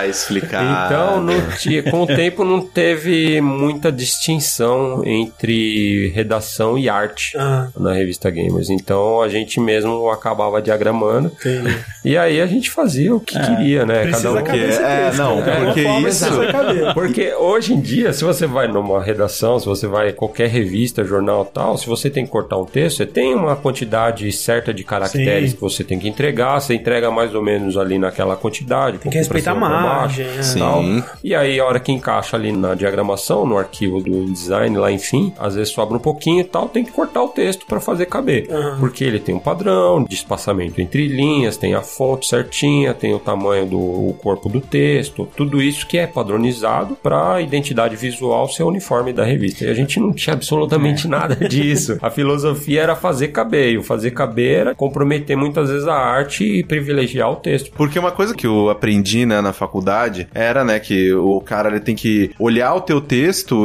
Tá 0.00 0.06
explicado. 0.06 1.26
Então, 1.26 1.26
tinha- 1.58 1.82
com 1.82 2.02
o 2.02 2.06
tempo 2.06 2.44
não 2.44 2.60
teve 2.60 3.40
muita 3.50 3.90
distinção 3.92 5.02
entre 5.04 6.08
redação 6.14 6.78
e 6.78 6.88
arte 6.88 7.36
Ah, 7.36 7.68
na 7.78 7.92
revista 7.92 8.30
Gamers. 8.30 8.70
Então 8.70 9.20
a 9.20 9.28
gente 9.28 9.60
mesmo 9.60 10.08
acabava 10.10 10.62
diagramando 10.62 11.28
entendi. 11.28 11.76
e 12.04 12.16
aí 12.16 12.40
a 12.40 12.46
gente 12.46 12.70
fazia 12.70 13.14
o 13.14 13.20
que 13.20 13.38
queria, 13.38 13.84
né? 13.84 14.02
Precisa 14.02 14.28
Cada 14.28 14.40
um 14.40 14.44
caber 14.44 14.70
É, 14.80 15.08
é, 15.08 15.12
não, 15.16 15.40
né? 15.40 15.52
Alguma 15.56 15.66
porque 15.74 16.08
isso-. 16.08 16.94
Porque 16.94 17.34
hoje 17.34 17.74
em 17.74 17.80
dia, 17.80 18.12
se 18.12 18.24
você 18.24 18.46
vai 18.46 18.68
numa 18.68 19.02
redação, 19.02 19.58
se 19.58 19.66
você 19.66 19.86
vai 19.86 20.10
em 20.10 20.12
qualquer 20.12 20.48
revista, 20.48 21.04
jornal 21.04 21.44
tal, 21.44 21.76
se 21.76 21.86
você 21.86 22.08
tem 22.10 22.24
que 22.24 22.30
cortar 22.30 22.56
um 22.58 22.64
texto, 22.64 22.98
você 22.98 23.06
tem 23.06 23.34
uma 23.34 23.56
quantidade 23.56 24.30
certa 24.32 24.72
de 24.72 24.84
caracteres 24.84 25.50
Sim. 25.50 25.56
que 25.56 25.62
você 25.62 25.84
tem 25.84 25.98
que 25.98 26.08
entregar, 26.08 26.60
você 26.60 26.74
entrega 26.74 27.10
mais 27.10 27.34
ou 27.34 27.42
menos 27.42 27.76
ali 27.76 27.98
naquela 27.98 28.36
quantidade. 28.36 28.98
Tem 28.98 29.10
que 29.10 29.18
respeitar 29.18 29.52
a 29.52 29.54
margem. 29.54 30.26
é. 30.26 30.42
Sim. 30.42 30.58
tal. 30.58 30.82
E 31.22 31.34
aí, 31.34 31.58
a 31.58 31.64
hora 31.64 31.80
que 31.80 31.92
encaixa 31.92 32.36
ali 32.36 32.52
na 32.52 32.74
diagramação, 32.74 33.29
no 33.30 33.56
arquivo 33.56 34.00
do 34.00 34.24
design, 34.26 34.76
lá 34.76 34.90
enfim, 34.90 35.32
às 35.38 35.54
vezes 35.54 35.72
sobra 35.72 35.96
um 35.96 36.00
pouquinho 36.00 36.40
e 36.40 36.44
tal, 36.44 36.68
tem 36.68 36.84
que 36.84 36.92
cortar 36.92 37.22
o 37.22 37.28
texto 37.28 37.66
para 37.66 37.80
fazer 37.80 38.06
caber. 38.06 38.48
Porque 38.78 39.04
ele 39.04 39.18
tem 39.18 39.34
um 39.34 39.38
padrão 39.38 40.04
de 40.04 40.14
espaçamento 40.14 40.80
entre 40.80 41.06
linhas, 41.06 41.56
tem 41.56 41.74
a 41.74 41.82
fonte 41.82 42.26
certinha, 42.26 42.94
tem 42.94 43.14
o 43.14 43.18
tamanho 43.18 43.66
do 43.66 43.80
o 43.80 44.14
corpo 44.14 44.48
do 44.48 44.60
texto, 44.60 45.28
tudo 45.36 45.62
isso 45.62 45.86
que 45.86 45.98
é 45.98 46.06
padronizado 46.06 46.96
para 47.02 47.34
a 47.34 47.42
identidade 47.42 47.96
visual 47.96 48.48
ser 48.48 48.64
uniforme 48.64 49.12
da 49.12 49.24
revista. 49.24 49.64
E 49.64 49.70
a 49.70 49.74
gente 49.74 50.00
não 50.00 50.12
tinha 50.12 50.34
absolutamente 50.34 51.06
nada 51.08 51.36
disso. 51.48 51.98
A 52.00 52.10
filosofia 52.10 52.82
era 52.82 52.96
fazer 52.96 53.28
caber, 53.28 53.72
e 53.72 53.78
o 53.78 53.82
fazer 53.82 54.10
caber 54.12 54.60
era 54.60 54.74
comprometer 54.74 55.36
muitas 55.36 55.70
vezes 55.70 55.86
a 55.86 55.94
arte 55.94 56.44
e 56.44 56.64
privilegiar 56.64 57.30
o 57.30 57.36
texto. 57.36 57.70
Porque 57.72 57.98
uma 57.98 58.10
coisa 58.10 58.34
que 58.34 58.46
eu 58.46 58.70
aprendi, 58.70 59.26
né, 59.26 59.40
na 59.40 59.52
faculdade 59.52 60.28
era, 60.34 60.64
né, 60.64 60.78
que 60.78 61.12
o 61.12 61.40
cara 61.40 61.68
ele 61.68 61.80
tem 61.80 61.94
que 61.94 62.30
olhar 62.38 62.74
o 62.74 62.80
teu 62.80 63.00
texto 63.00 63.19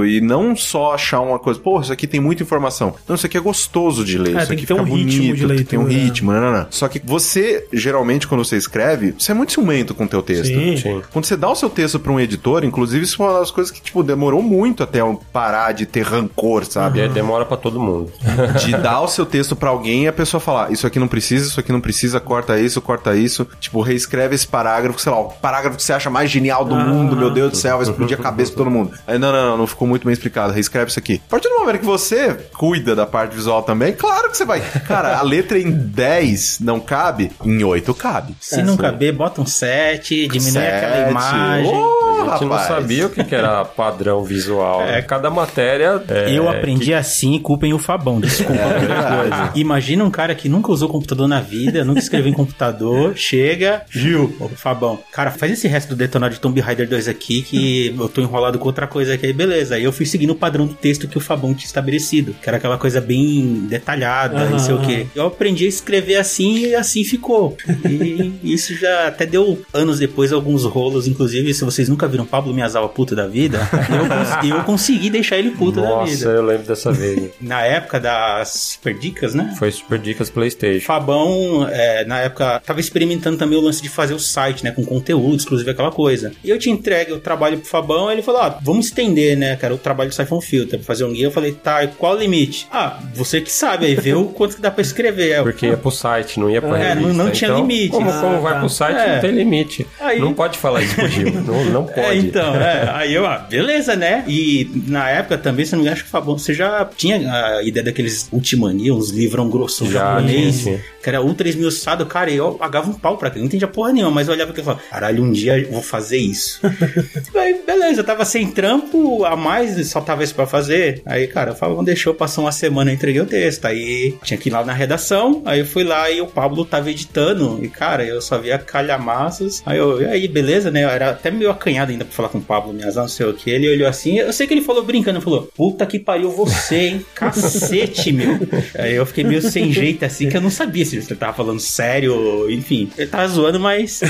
e 0.05 0.21
não 0.21 0.55
só 0.55 0.93
achar 0.93 1.21
uma 1.21 1.39
coisa, 1.39 1.59
pô, 1.59 1.79
isso 1.79 1.91
aqui 1.93 2.07
tem 2.07 2.19
muita 2.19 2.43
informação. 2.43 2.93
Não, 3.07 3.15
isso 3.15 3.25
aqui 3.25 3.37
é 3.37 3.41
gostoso 3.41 4.03
de 4.03 4.17
ler, 4.17 4.35
É, 4.35 4.37
isso 4.39 4.47
tem 4.47 4.57
aqui 4.57 4.65
que 4.65 4.73
ter 4.73 4.73
fica 4.73 4.81
um 4.81 4.95
ritmo 4.95 5.21
bonito, 5.21 5.35
de 5.35 5.47
tem 5.47 5.57
que 5.57 5.63
ter 5.63 5.77
um 5.77 5.83
leitura, 5.83 5.99
né? 5.99 6.05
ritmo, 6.05 6.31
não, 6.31 6.41
não, 6.41 6.51
não. 6.51 6.67
Só 6.69 6.87
que 6.87 7.01
você, 7.03 7.67
geralmente, 7.71 8.27
quando 8.27 8.43
você 8.43 8.57
escreve, 8.57 9.15
você 9.17 9.31
é 9.31 9.35
muito 9.35 9.53
ciumento 9.53 9.93
com 9.93 10.05
o 10.05 10.07
teu 10.07 10.21
texto. 10.21 10.47
Sim. 10.47 10.77
Sim. 10.77 11.01
Quando 11.11 11.25
você 11.25 11.37
dá 11.37 11.49
o 11.49 11.55
seu 11.55 11.69
texto 11.69 11.99
pra 11.99 12.11
um 12.11 12.19
editor, 12.19 12.63
inclusive, 12.63 13.03
isso 13.03 13.17
foi 13.17 13.27
uma 13.27 13.39
das 13.39 13.51
coisas 13.51 13.71
que, 13.71 13.81
tipo, 13.81 14.03
demorou 14.03 14.41
muito 14.41 14.83
até 14.83 15.01
eu 15.01 15.21
parar 15.31 15.71
de 15.71 15.85
ter 15.85 16.03
rancor, 16.03 16.65
sabe? 16.65 16.99
E 16.99 17.01
aí 17.03 17.09
demora 17.09 17.45
para 17.45 17.57
todo 17.57 17.79
mundo. 17.79 18.11
de 18.63 18.71
dar 18.71 19.01
o 19.01 19.07
seu 19.07 19.25
texto 19.25 19.55
pra 19.55 19.69
alguém 19.69 20.03
e 20.03 20.07
a 20.07 20.13
pessoa 20.13 20.39
falar, 20.39 20.71
isso 20.71 20.85
aqui 20.85 20.99
não 20.99 21.07
precisa, 21.07 21.47
isso 21.47 21.59
aqui 21.59 21.71
não 21.71 21.81
precisa, 21.81 22.19
corta 22.19 22.59
isso, 22.59 22.81
corta 22.81 23.15
isso. 23.15 23.47
Tipo, 23.59 23.81
reescreve 23.81 24.35
esse 24.35 24.47
parágrafo, 24.47 24.99
sei 24.99 25.11
lá, 25.11 25.19
o 25.19 25.25
parágrafo 25.29 25.77
que 25.77 25.83
você 25.83 25.93
acha 25.93 26.09
mais 26.09 26.29
genial 26.29 26.65
do 26.65 26.75
mundo, 26.75 27.15
meu 27.15 27.29
Deus 27.29 27.51
do 27.51 27.57
céu, 27.57 27.77
vai 27.77 27.87
explodir 27.87 28.19
a 28.19 28.21
cabeça 28.21 28.51
de 28.51 28.57
todo 28.57 28.69
mundo. 28.69 28.91
Aí, 29.07 29.17
não, 29.17 29.31
não, 29.31 29.44
não, 29.45 29.57
não 29.57 29.67
ficou 29.67 29.87
muito 29.87 30.03
bem 30.05 30.13
explicado, 30.13 30.53
reescreve 30.53 30.89
isso 30.89 30.99
aqui. 30.99 31.21
A 31.27 31.29
partir 31.31 31.49
do 31.49 31.59
momento 31.59 31.79
que 31.79 31.85
você 31.85 32.33
cuida 32.57 32.95
da 32.95 33.05
parte 33.05 33.35
visual 33.35 33.63
também, 33.63 33.93
claro 33.93 34.29
que 34.29 34.37
você 34.37 34.45
vai. 34.45 34.61
Cara, 34.87 35.17
a 35.17 35.21
letra 35.21 35.57
em 35.59 35.71
10 35.71 36.59
não 36.61 36.79
cabe, 36.79 37.31
em 37.43 37.63
8 37.63 37.93
cabe. 37.93 38.35
Se 38.39 38.61
não 38.61 38.75
caber, 38.77 39.13
bota 39.13 39.41
um 39.41 39.45
7, 39.45 40.27
diminui 40.27 40.65
aquela 40.65 40.95
Sete. 40.95 41.11
imagem. 41.11 41.73
Ô, 41.75 41.85
A 41.85 42.37
gente 42.37 42.41
não 42.45 42.49
rapaz. 42.49 42.67
sabia 42.67 43.05
o 43.05 43.09
que, 43.09 43.23
que 43.23 43.35
era 43.35 43.63
padrão 43.65 44.23
visual. 44.23 44.79
né? 44.85 45.01
Cada 45.01 45.29
matéria. 45.29 46.01
é, 46.09 46.31
Eu 46.31 46.49
aprendi 46.49 46.93
assim, 46.93 47.37
culpem 47.39 47.73
o 47.73 47.79
Fabão, 47.79 48.19
desculpa. 48.19 48.53
É. 48.61 49.59
Imagina 49.59 50.03
um 50.03 50.11
cara 50.11 50.33
que 50.35 50.47
nunca 50.49 50.71
usou 50.71 50.89
computador 50.89 51.27
na 51.27 51.39
vida, 51.39 51.83
nunca 51.83 51.99
escreveu 51.99 52.29
em 52.31 52.33
computador, 52.33 53.13
chega, 53.15 53.83
Gil, 53.89 54.35
Fabão, 54.55 54.99
cara, 55.11 55.31
faz 55.31 55.51
esse 55.51 55.67
resto 55.67 55.89
do 55.89 55.95
detonado 55.95 56.33
de 56.33 56.39
Tomb 56.39 56.59
Raider 56.59 56.87
2 56.87 57.07
aqui 57.07 57.41
que 57.41 57.95
eu 57.97 58.09
tô 58.09 58.21
enrolado 58.21 58.57
com 58.59 58.65
outra 58.67 58.87
coisa 58.87 59.13
aqui, 59.13 59.27
aí 59.27 59.33
beleza. 59.35 59.75
Aí 59.75 59.83
eu 59.83 59.91
fui 59.91 60.05
seguindo 60.05 60.31
o 60.31 60.35
padrão 60.35 60.65
do 60.65 60.73
texto 60.73 61.07
que 61.07 61.17
o 61.17 61.21
Fabão 61.21 61.53
tinha 61.53 61.65
estabelecido, 61.67 62.33
que 62.41 62.47
era 62.49 62.57
aquela 62.57 62.77
coisa 62.77 62.99
bem 63.01 63.65
detalhada, 63.67 64.37
Aham, 64.37 64.49
não 64.51 64.59
sei 64.59 64.73
o 64.75 64.81
quê. 64.81 65.05
Eu 65.15 65.27
aprendi 65.27 65.65
a 65.65 65.69
escrever 65.69 66.15
assim 66.15 66.67
e 66.67 66.75
assim 66.75 67.03
ficou. 67.03 67.57
E 67.89 68.33
isso 68.53 68.75
já 68.75 69.07
até 69.07 69.25
deu 69.25 69.61
anos 69.73 69.99
depois 69.99 70.31
alguns 70.31 70.63
rolos, 70.63 71.07
inclusive, 71.07 71.53
se 71.53 71.63
vocês 71.63 71.89
nunca 71.89 72.07
viram 72.07 72.25
Pablo 72.25 72.53
Miyazawa 72.53 72.89
puto 72.89 73.15
da 73.15 73.27
vida, 73.27 73.59
eu, 73.89 74.07
cons- 74.07 74.45
eu 74.59 74.63
consegui 74.63 75.09
deixar 75.09 75.37
ele 75.37 75.51
puto 75.51 75.81
da 75.81 75.87
Nossa, 75.89 76.11
vida. 76.15 76.29
eu 76.31 76.43
lembro 76.45 76.65
dessa 76.67 76.91
vez. 76.91 77.31
Na 77.41 77.61
época 77.61 77.99
das 77.99 78.49
Super 78.49 78.97
Dicas, 78.97 79.33
né? 79.33 79.53
Foi 79.57 79.71
Super 79.71 79.99
Dicas 79.99 80.29
PlayStation. 80.29 80.85
Fabão, 80.85 81.67
é, 81.69 82.05
na 82.05 82.19
época, 82.19 82.61
tava 82.65 82.79
experimentando 82.79 83.37
também 83.37 83.57
o 83.57 83.61
lance 83.61 83.81
de 83.81 83.89
fazer 83.89 84.13
o 84.13 84.19
site, 84.19 84.63
né? 84.63 84.71
Com 84.71 84.83
conteúdo, 84.85 85.35
exclusivo, 85.35 85.69
aquela 85.69 85.91
coisa. 85.91 86.31
E 86.43 86.49
eu 86.49 86.57
te 86.57 86.69
entregue 86.69 87.11
o 87.11 87.19
trabalho 87.19 87.57
pro 87.57 87.67
Fabão, 87.67 88.11
ele 88.11 88.21
falou: 88.21 88.41
ah, 88.41 88.59
vamos 88.61 88.87
estender, 88.87 89.24
né, 89.35 89.55
cara, 89.55 89.73
o 89.73 89.77
trabalho 89.77 90.09
do 90.09 90.15
Siphon 90.15 90.41
Filter, 90.41 90.77
pra 90.77 90.85
fazer 90.85 91.05
um 91.05 91.13
guia. 91.13 91.25
Eu 91.27 91.31
falei: 91.31 91.53
tá, 91.53 91.83
e 91.83 91.87
qual 91.87 92.15
o 92.15 92.19
limite? 92.19 92.67
Ah, 92.69 92.99
você 93.13 93.39
que 93.39 93.51
sabe, 93.51 93.85
aí 93.85 93.95
vê 93.95 94.13
o 94.13 94.25
quanto 94.25 94.57
que 94.57 94.61
dá 94.61 94.69
pra 94.69 94.81
escrever. 94.81 95.31
É, 95.31 95.41
Porque 95.41 95.67
ia 95.67 95.77
pro 95.77 95.89
site, 95.91 96.39
não 96.39 96.49
ia 96.49 96.61
pra 96.61 96.77
É, 96.77 96.89
revista. 96.89 97.07
não- 97.13 97.25
não 97.25 97.31
tinha 97.31 97.49
Então, 97.49 97.61
limite. 97.61 97.89
Como, 97.91 98.09
Ah, 98.09 98.19
como 98.21 98.41
vai 98.41 98.53
tá. 98.55 98.59
pro 98.59 98.69
site, 98.69 98.97
É. 98.99 99.13
não 99.15 99.21
tem 99.21 99.31
limite. 99.31 99.87
Aí- 100.01 100.19
Não 100.19 100.33
pode 100.33 100.57
falar 100.57 100.81
isso 100.81 100.95
pro 100.95 101.07
Gil. 101.07 101.31
não, 101.31 101.63
não 101.65 101.83
pode. 101.87 101.99
É, 102.01 102.15
então, 102.15 102.55
é. 102.55 102.89
Aí 102.93 103.13
eu, 103.13 103.25
ah, 103.25 103.37
beleza, 103.37 103.95
né? 103.95 104.23
E 104.27 104.69
na 104.87 105.09
época 105.09 105.37
também, 105.37 105.65
se 105.65 105.71
não 105.71 105.79
me 105.79 105.83
engano, 105.83 105.93
acho 105.95 106.03
que 106.03 106.09
o 106.09 106.11
Fabão, 106.11 106.37
você 106.37 106.53
já 106.53 106.83
tinha 106.97 107.15
a 107.31 107.63
ideia 107.63 107.83
daqueles 107.85 108.27
Ultimania, 108.31 108.93
uns 108.93 109.11
livrão 109.11 109.49
grosso 109.49 109.89
japonês, 109.89 110.63
que 111.01 111.09
era 111.09 111.21
ultra 111.21 111.47
esmiuçado, 111.47 112.05
cara, 112.05 112.29
e 112.31 112.35
eu 112.37 112.53
pagava 112.53 112.89
um 112.89 112.93
pau 112.93 113.17
pra 113.17 113.27
aquilo, 113.27 113.41
não 113.43 113.47
entendia 113.47 113.67
porra 113.67 113.93
nenhuma, 113.93 114.11
mas 114.11 114.27
eu 114.27 114.33
olhava 114.33 114.51
e 114.55 114.63
falava, 114.63 114.81
caralho, 114.89 115.23
um 115.23 115.31
dia 115.31 115.57
eu 115.57 115.71
vou 115.71 115.81
fazer 115.81 116.17
isso. 116.17 116.59
aí, 117.35 117.61
beleza, 117.65 118.01
eu 118.01 118.03
tava 118.03 118.25
sem 118.25 118.47
trampo 118.51 119.14
a 119.23 119.35
mais, 119.35 119.87
só 119.89 120.01
tava 120.01 120.23
isso 120.23 120.35
pra 120.35 120.45
fazer. 120.47 121.01
Aí, 121.05 121.27
cara, 121.27 121.51
o 121.51 121.55
Fabão 121.55 121.83
deixou, 121.83 122.13
passou 122.13 122.43
uma 122.43 122.51
semana, 122.51 122.89
eu 122.91 122.95
entreguei 122.95 123.21
o 123.21 123.25
texto. 123.25 123.65
Aí 123.65 124.15
tinha 124.23 124.37
que 124.37 124.49
ir 124.49 124.51
lá 124.51 124.65
na 124.65 124.73
redação, 124.73 125.41
aí 125.45 125.59
eu 125.59 125.65
fui 125.65 125.83
lá 125.83 126.09
e 126.09 126.19
o 126.21 126.27
Pablo 126.27 126.65
tava 126.65 126.89
editando, 126.89 127.59
e 127.63 127.69
cara, 127.69 128.03
eu 128.03 128.21
só 128.21 128.37
via 128.39 128.57
calhamaços. 128.57 129.61
Aí 129.65 129.77
eu, 129.77 130.01
e 130.01 130.05
aí, 130.05 130.27
beleza, 130.27 130.71
né? 130.71 130.83
Eu 130.83 130.89
era 130.89 131.11
até 131.11 131.29
meio 131.31 131.49
acanhado 131.51 131.91
ainda 131.91 132.03
pra 132.05 132.13
falar 132.13 132.29
com 132.29 132.39
o 132.39 132.41
Pablo 132.41 132.73
Miazão, 132.73 133.03
não 133.03 133.09
sei 133.09 133.25
o 133.27 133.33
que. 133.33 133.49
Ele 133.49 133.69
olhou 133.69 133.87
assim, 133.87 134.17
eu 134.17 134.33
sei 134.33 134.47
que 134.47 134.53
ele 134.53 134.61
falou 134.61 134.83
brincando, 134.83 135.21
falou: 135.21 135.49
Puta 135.55 135.85
que 135.85 135.99
pariu 135.99 136.31
você, 136.31 136.75
hein? 136.75 137.05
Cacete, 137.15 138.11
meu. 138.11 138.39
Aí 138.77 138.95
eu 138.95 139.05
fiquei 139.05 139.23
meio 139.23 139.41
sem 139.41 139.71
jeito 139.71 140.03
assim, 140.03 140.29
que 140.29 140.37
eu 140.37 140.41
não 140.41 140.49
sabia 140.49 140.83
se 140.85 140.95
ele 140.97 141.05
tava 141.15 141.33
falando 141.33 141.59
sério, 141.59 142.49
enfim. 142.49 142.89
Ele 142.97 143.07
tava 143.07 143.27
zoando, 143.27 143.59
mas 143.59 144.01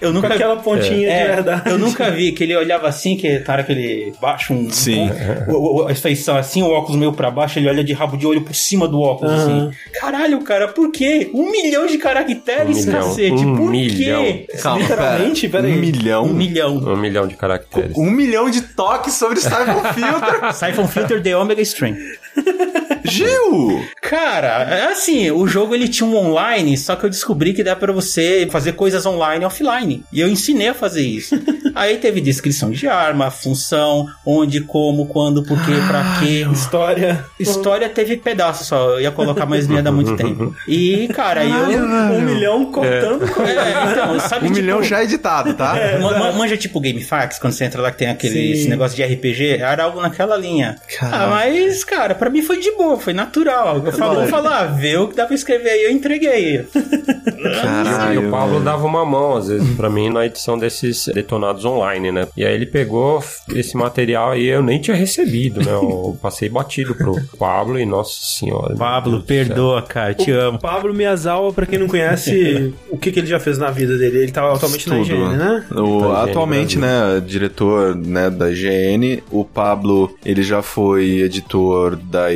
eu 0.00 0.08
Com 0.10 0.12
nunca. 0.20 0.34
aquela 0.34 0.56
pontinha 0.56 1.08
É, 1.10 1.20
de 1.26 1.32
verdade. 1.34 1.70
eu 1.70 1.78
nunca 1.78 2.10
vi 2.10 2.32
que 2.32 2.44
ele 2.44 2.56
olhava 2.56 2.88
assim, 2.88 3.16
que 3.16 3.40
cara 3.40 3.62
que 3.62 3.72
ele 3.72 4.12
baixa 4.20 4.53
um. 4.54 4.70
Sim. 4.70 5.08
o- 5.48 5.82
o- 5.82 5.88
a 5.88 5.94
feição 5.94 6.36
assim, 6.36 6.62
o 6.62 6.70
óculos 6.70 6.96
meio 6.98 7.12
pra 7.12 7.30
baixo, 7.30 7.58
ele 7.58 7.68
olha 7.68 7.82
de 7.84 7.92
rabo 7.92 8.16
de 8.16 8.26
olho 8.26 8.42
por 8.42 8.54
cima 8.54 8.86
do 8.88 9.00
óculos, 9.00 9.32
Aham. 9.32 9.68
assim. 9.68 9.78
Caralho, 10.00 10.40
cara, 10.42 10.68
por 10.68 10.90
quê? 10.90 11.30
Um 11.34 11.50
milhão 11.50 11.86
de 11.86 11.98
caracteres, 11.98 12.84
Um 12.84 12.86
milhão. 12.86 13.08
cacete. 13.08 13.32
Um 13.44 13.56
por 13.56 13.70
milhão. 13.70 14.22
quê? 14.22 14.46
Calma, 14.62 14.80
Literalmente, 14.80 15.48
pera. 15.48 15.62
peraí. 15.64 15.78
Um 15.78 15.80
milhão? 15.80 16.24
Um 16.24 16.32
milhão. 16.34 16.76
Um 16.76 16.96
milhão 16.96 17.26
de 17.26 17.34
caracteres. 17.36 17.96
Um 17.96 18.10
milhão 18.10 18.48
de 18.50 18.60
toques 18.62 19.14
sobre 19.14 19.40
Cyber 19.40 19.94
Filter. 19.94 20.52
Siphon 20.54 20.86
Filter 20.88 21.22
The 21.22 21.36
Omega 21.36 21.62
Stream. 21.62 21.96
Gil! 23.04 23.84
Cara, 24.02 24.64
é 24.70 24.86
assim, 24.92 25.30
o 25.30 25.46
jogo 25.46 25.74
ele 25.74 25.88
tinha 25.88 26.08
um 26.08 26.16
online, 26.16 26.76
só 26.78 26.96
que 26.96 27.04
eu 27.04 27.10
descobri 27.10 27.52
que 27.52 27.62
dá 27.64 27.74
pra 27.76 27.92
você 27.92 28.48
fazer 28.50 28.72
coisas 28.72 29.04
online 29.06 29.42
e 29.44 29.46
offline. 29.46 30.04
E 30.12 30.20
eu 30.20 30.28
ensinei 30.28 30.68
a 30.68 30.74
fazer 30.74 31.02
isso. 31.02 31.34
Aí 31.74 31.96
teve 31.98 32.20
descrição 32.20 32.70
de 32.70 32.86
arma, 32.86 33.30
função, 33.30 34.06
onde, 34.24 34.60
como, 34.60 35.06
quando, 35.06 35.42
por 35.42 35.56
quê, 35.64 35.72
pra 35.88 36.18
quê. 36.20 36.46
História. 36.52 37.24
História 37.38 37.88
teve 37.88 38.16
pedaço 38.16 38.64
só, 38.64 38.90
eu 38.90 39.00
ia 39.00 39.10
colocar, 39.10 39.44
mas 39.46 39.66
não 39.68 39.76
ia 39.76 39.82
dar 39.82 39.92
muito 39.92 40.14
tempo. 40.16 40.54
E, 40.68 41.08
cara, 41.08 41.40
aí 41.42 41.50
eu. 41.72 41.84
um 41.84 42.20
milhão 42.20 42.66
contando 42.72 43.28
com 43.32 43.42
É, 43.54 43.90
então, 43.92 44.18
sabe, 44.20 44.44
Um 44.46 44.48
tipo, 44.48 44.60
milhão 44.60 44.82
já 44.82 45.02
editado, 45.02 45.54
tá? 45.54 45.74
Ma- 46.00 46.18
ma- 46.18 46.32
Manja 46.32 46.56
tipo 46.56 46.80
GameFAQs, 46.80 47.38
quando 47.38 47.52
você 47.52 47.64
entra 47.64 47.80
lá 47.82 47.90
que 47.90 47.98
tem 47.98 48.08
aquele 48.08 48.66
negócio 48.68 48.96
de 48.96 49.02
RPG, 49.04 49.58
era 49.60 49.84
algo 49.84 50.00
naquela 50.00 50.36
linha. 50.36 50.76
Caramba. 50.98 51.24
Ah, 51.24 51.28
mas, 51.30 51.84
cara, 51.84 52.14
pra 52.14 52.30
mim 52.30 52.42
foi 52.42 52.58
de 52.60 52.70
boa, 52.72 52.93
foi 52.98 53.12
natural. 53.12 53.82
Eu 53.84 53.92
falo, 53.92 54.20
vou 54.20 54.26
falar, 54.26 54.66
vê 54.66 54.96
o 54.96 55.08
que 55.08 55.16
dá 55.16 55.26
pra 55.26 55.34
escrever 55.34 55.70
aí, 55.70 55.84
eu 55.84 55.90
entreguei. 55.90 56.56
E 56.56 57.42
Caralho. 57.42 58.28
o 58.28 58.30
Pablo 58.30 58.52
velho. 58.54 58.64
dava 58.64 58.86
uma 58.86 59.04
mão, 59.04 59.36
às 59.36 59.48
vezes, 59.48 59.76
pra 59.76 59.90
mim, 59.90 60.10
na 60.10 60.26
edição 60.26 60.58
desses 60.58 61.06
detonados 61.14 61.64
online, 61.64 62.10
né? 62.12 62.26
E 62.36 62.44
aí 62.44 62.54
ele 62.54 62.66
pegou 62.66 63.22
esse 63.54 63.76
material 63.76 64.32
aí, 64.32 64.46
eu 64.46 64.62
nem 64.62 64.80
tinha 64.80 64.96
recebido, 64.96 65.60
né? 65.60 65.72
Eu 65.72 66.16
passei 66.22 66.48
batido 66.48 66.94
pro 66.94 67.14
Pablo 67.38 67.78
e, 67.78 67.86
nossa 67.86 68.12
senhora. 68.38 68.74
Pablo, 68.76 69.22
perdoa, 69.22 69.82
cara, 69.82 70.14
te 70.14 70.30
amo. 70.30 70.58
Pablo 70.58 70.94
Miyazawa, 70.94 71.52
pra 71.52 71.66
quem 71.66 71.78
não 71.78 71.88
conhece, 71.88 72.74
o 72.90 72.96
que, 72.96 73.12
que 73.12 73.20
ele 73.20 73.26
já 73.26 73.38
fez 73.40 73.58
na 73.58 73.70
vida 73.70 73.96
dele? 73.96 74.18
Ele 74.18 74.32
tá 74.32 74.52
atualmente 74.52 74.88
na. 74.88 74.98
IGN, 74.98 75.36
né? 75.36 75.64
O, 75.70 76.00
Da 76.00 76.06
IGN 76.06 76.30
atualmente, 76.30 76.78
né, 76.78 77.22
diretor 77.24 77.94
né, 77.94 78.30
da 78.30 78.50
IGN. 78.50 79.22
O 79.30 79.44
Pablo, 79.44 80.14
ele 80.24 80.42
já 80.42 80.62
foi 80.62 81.20
editor 81.20 81.96
da 81.96 82.32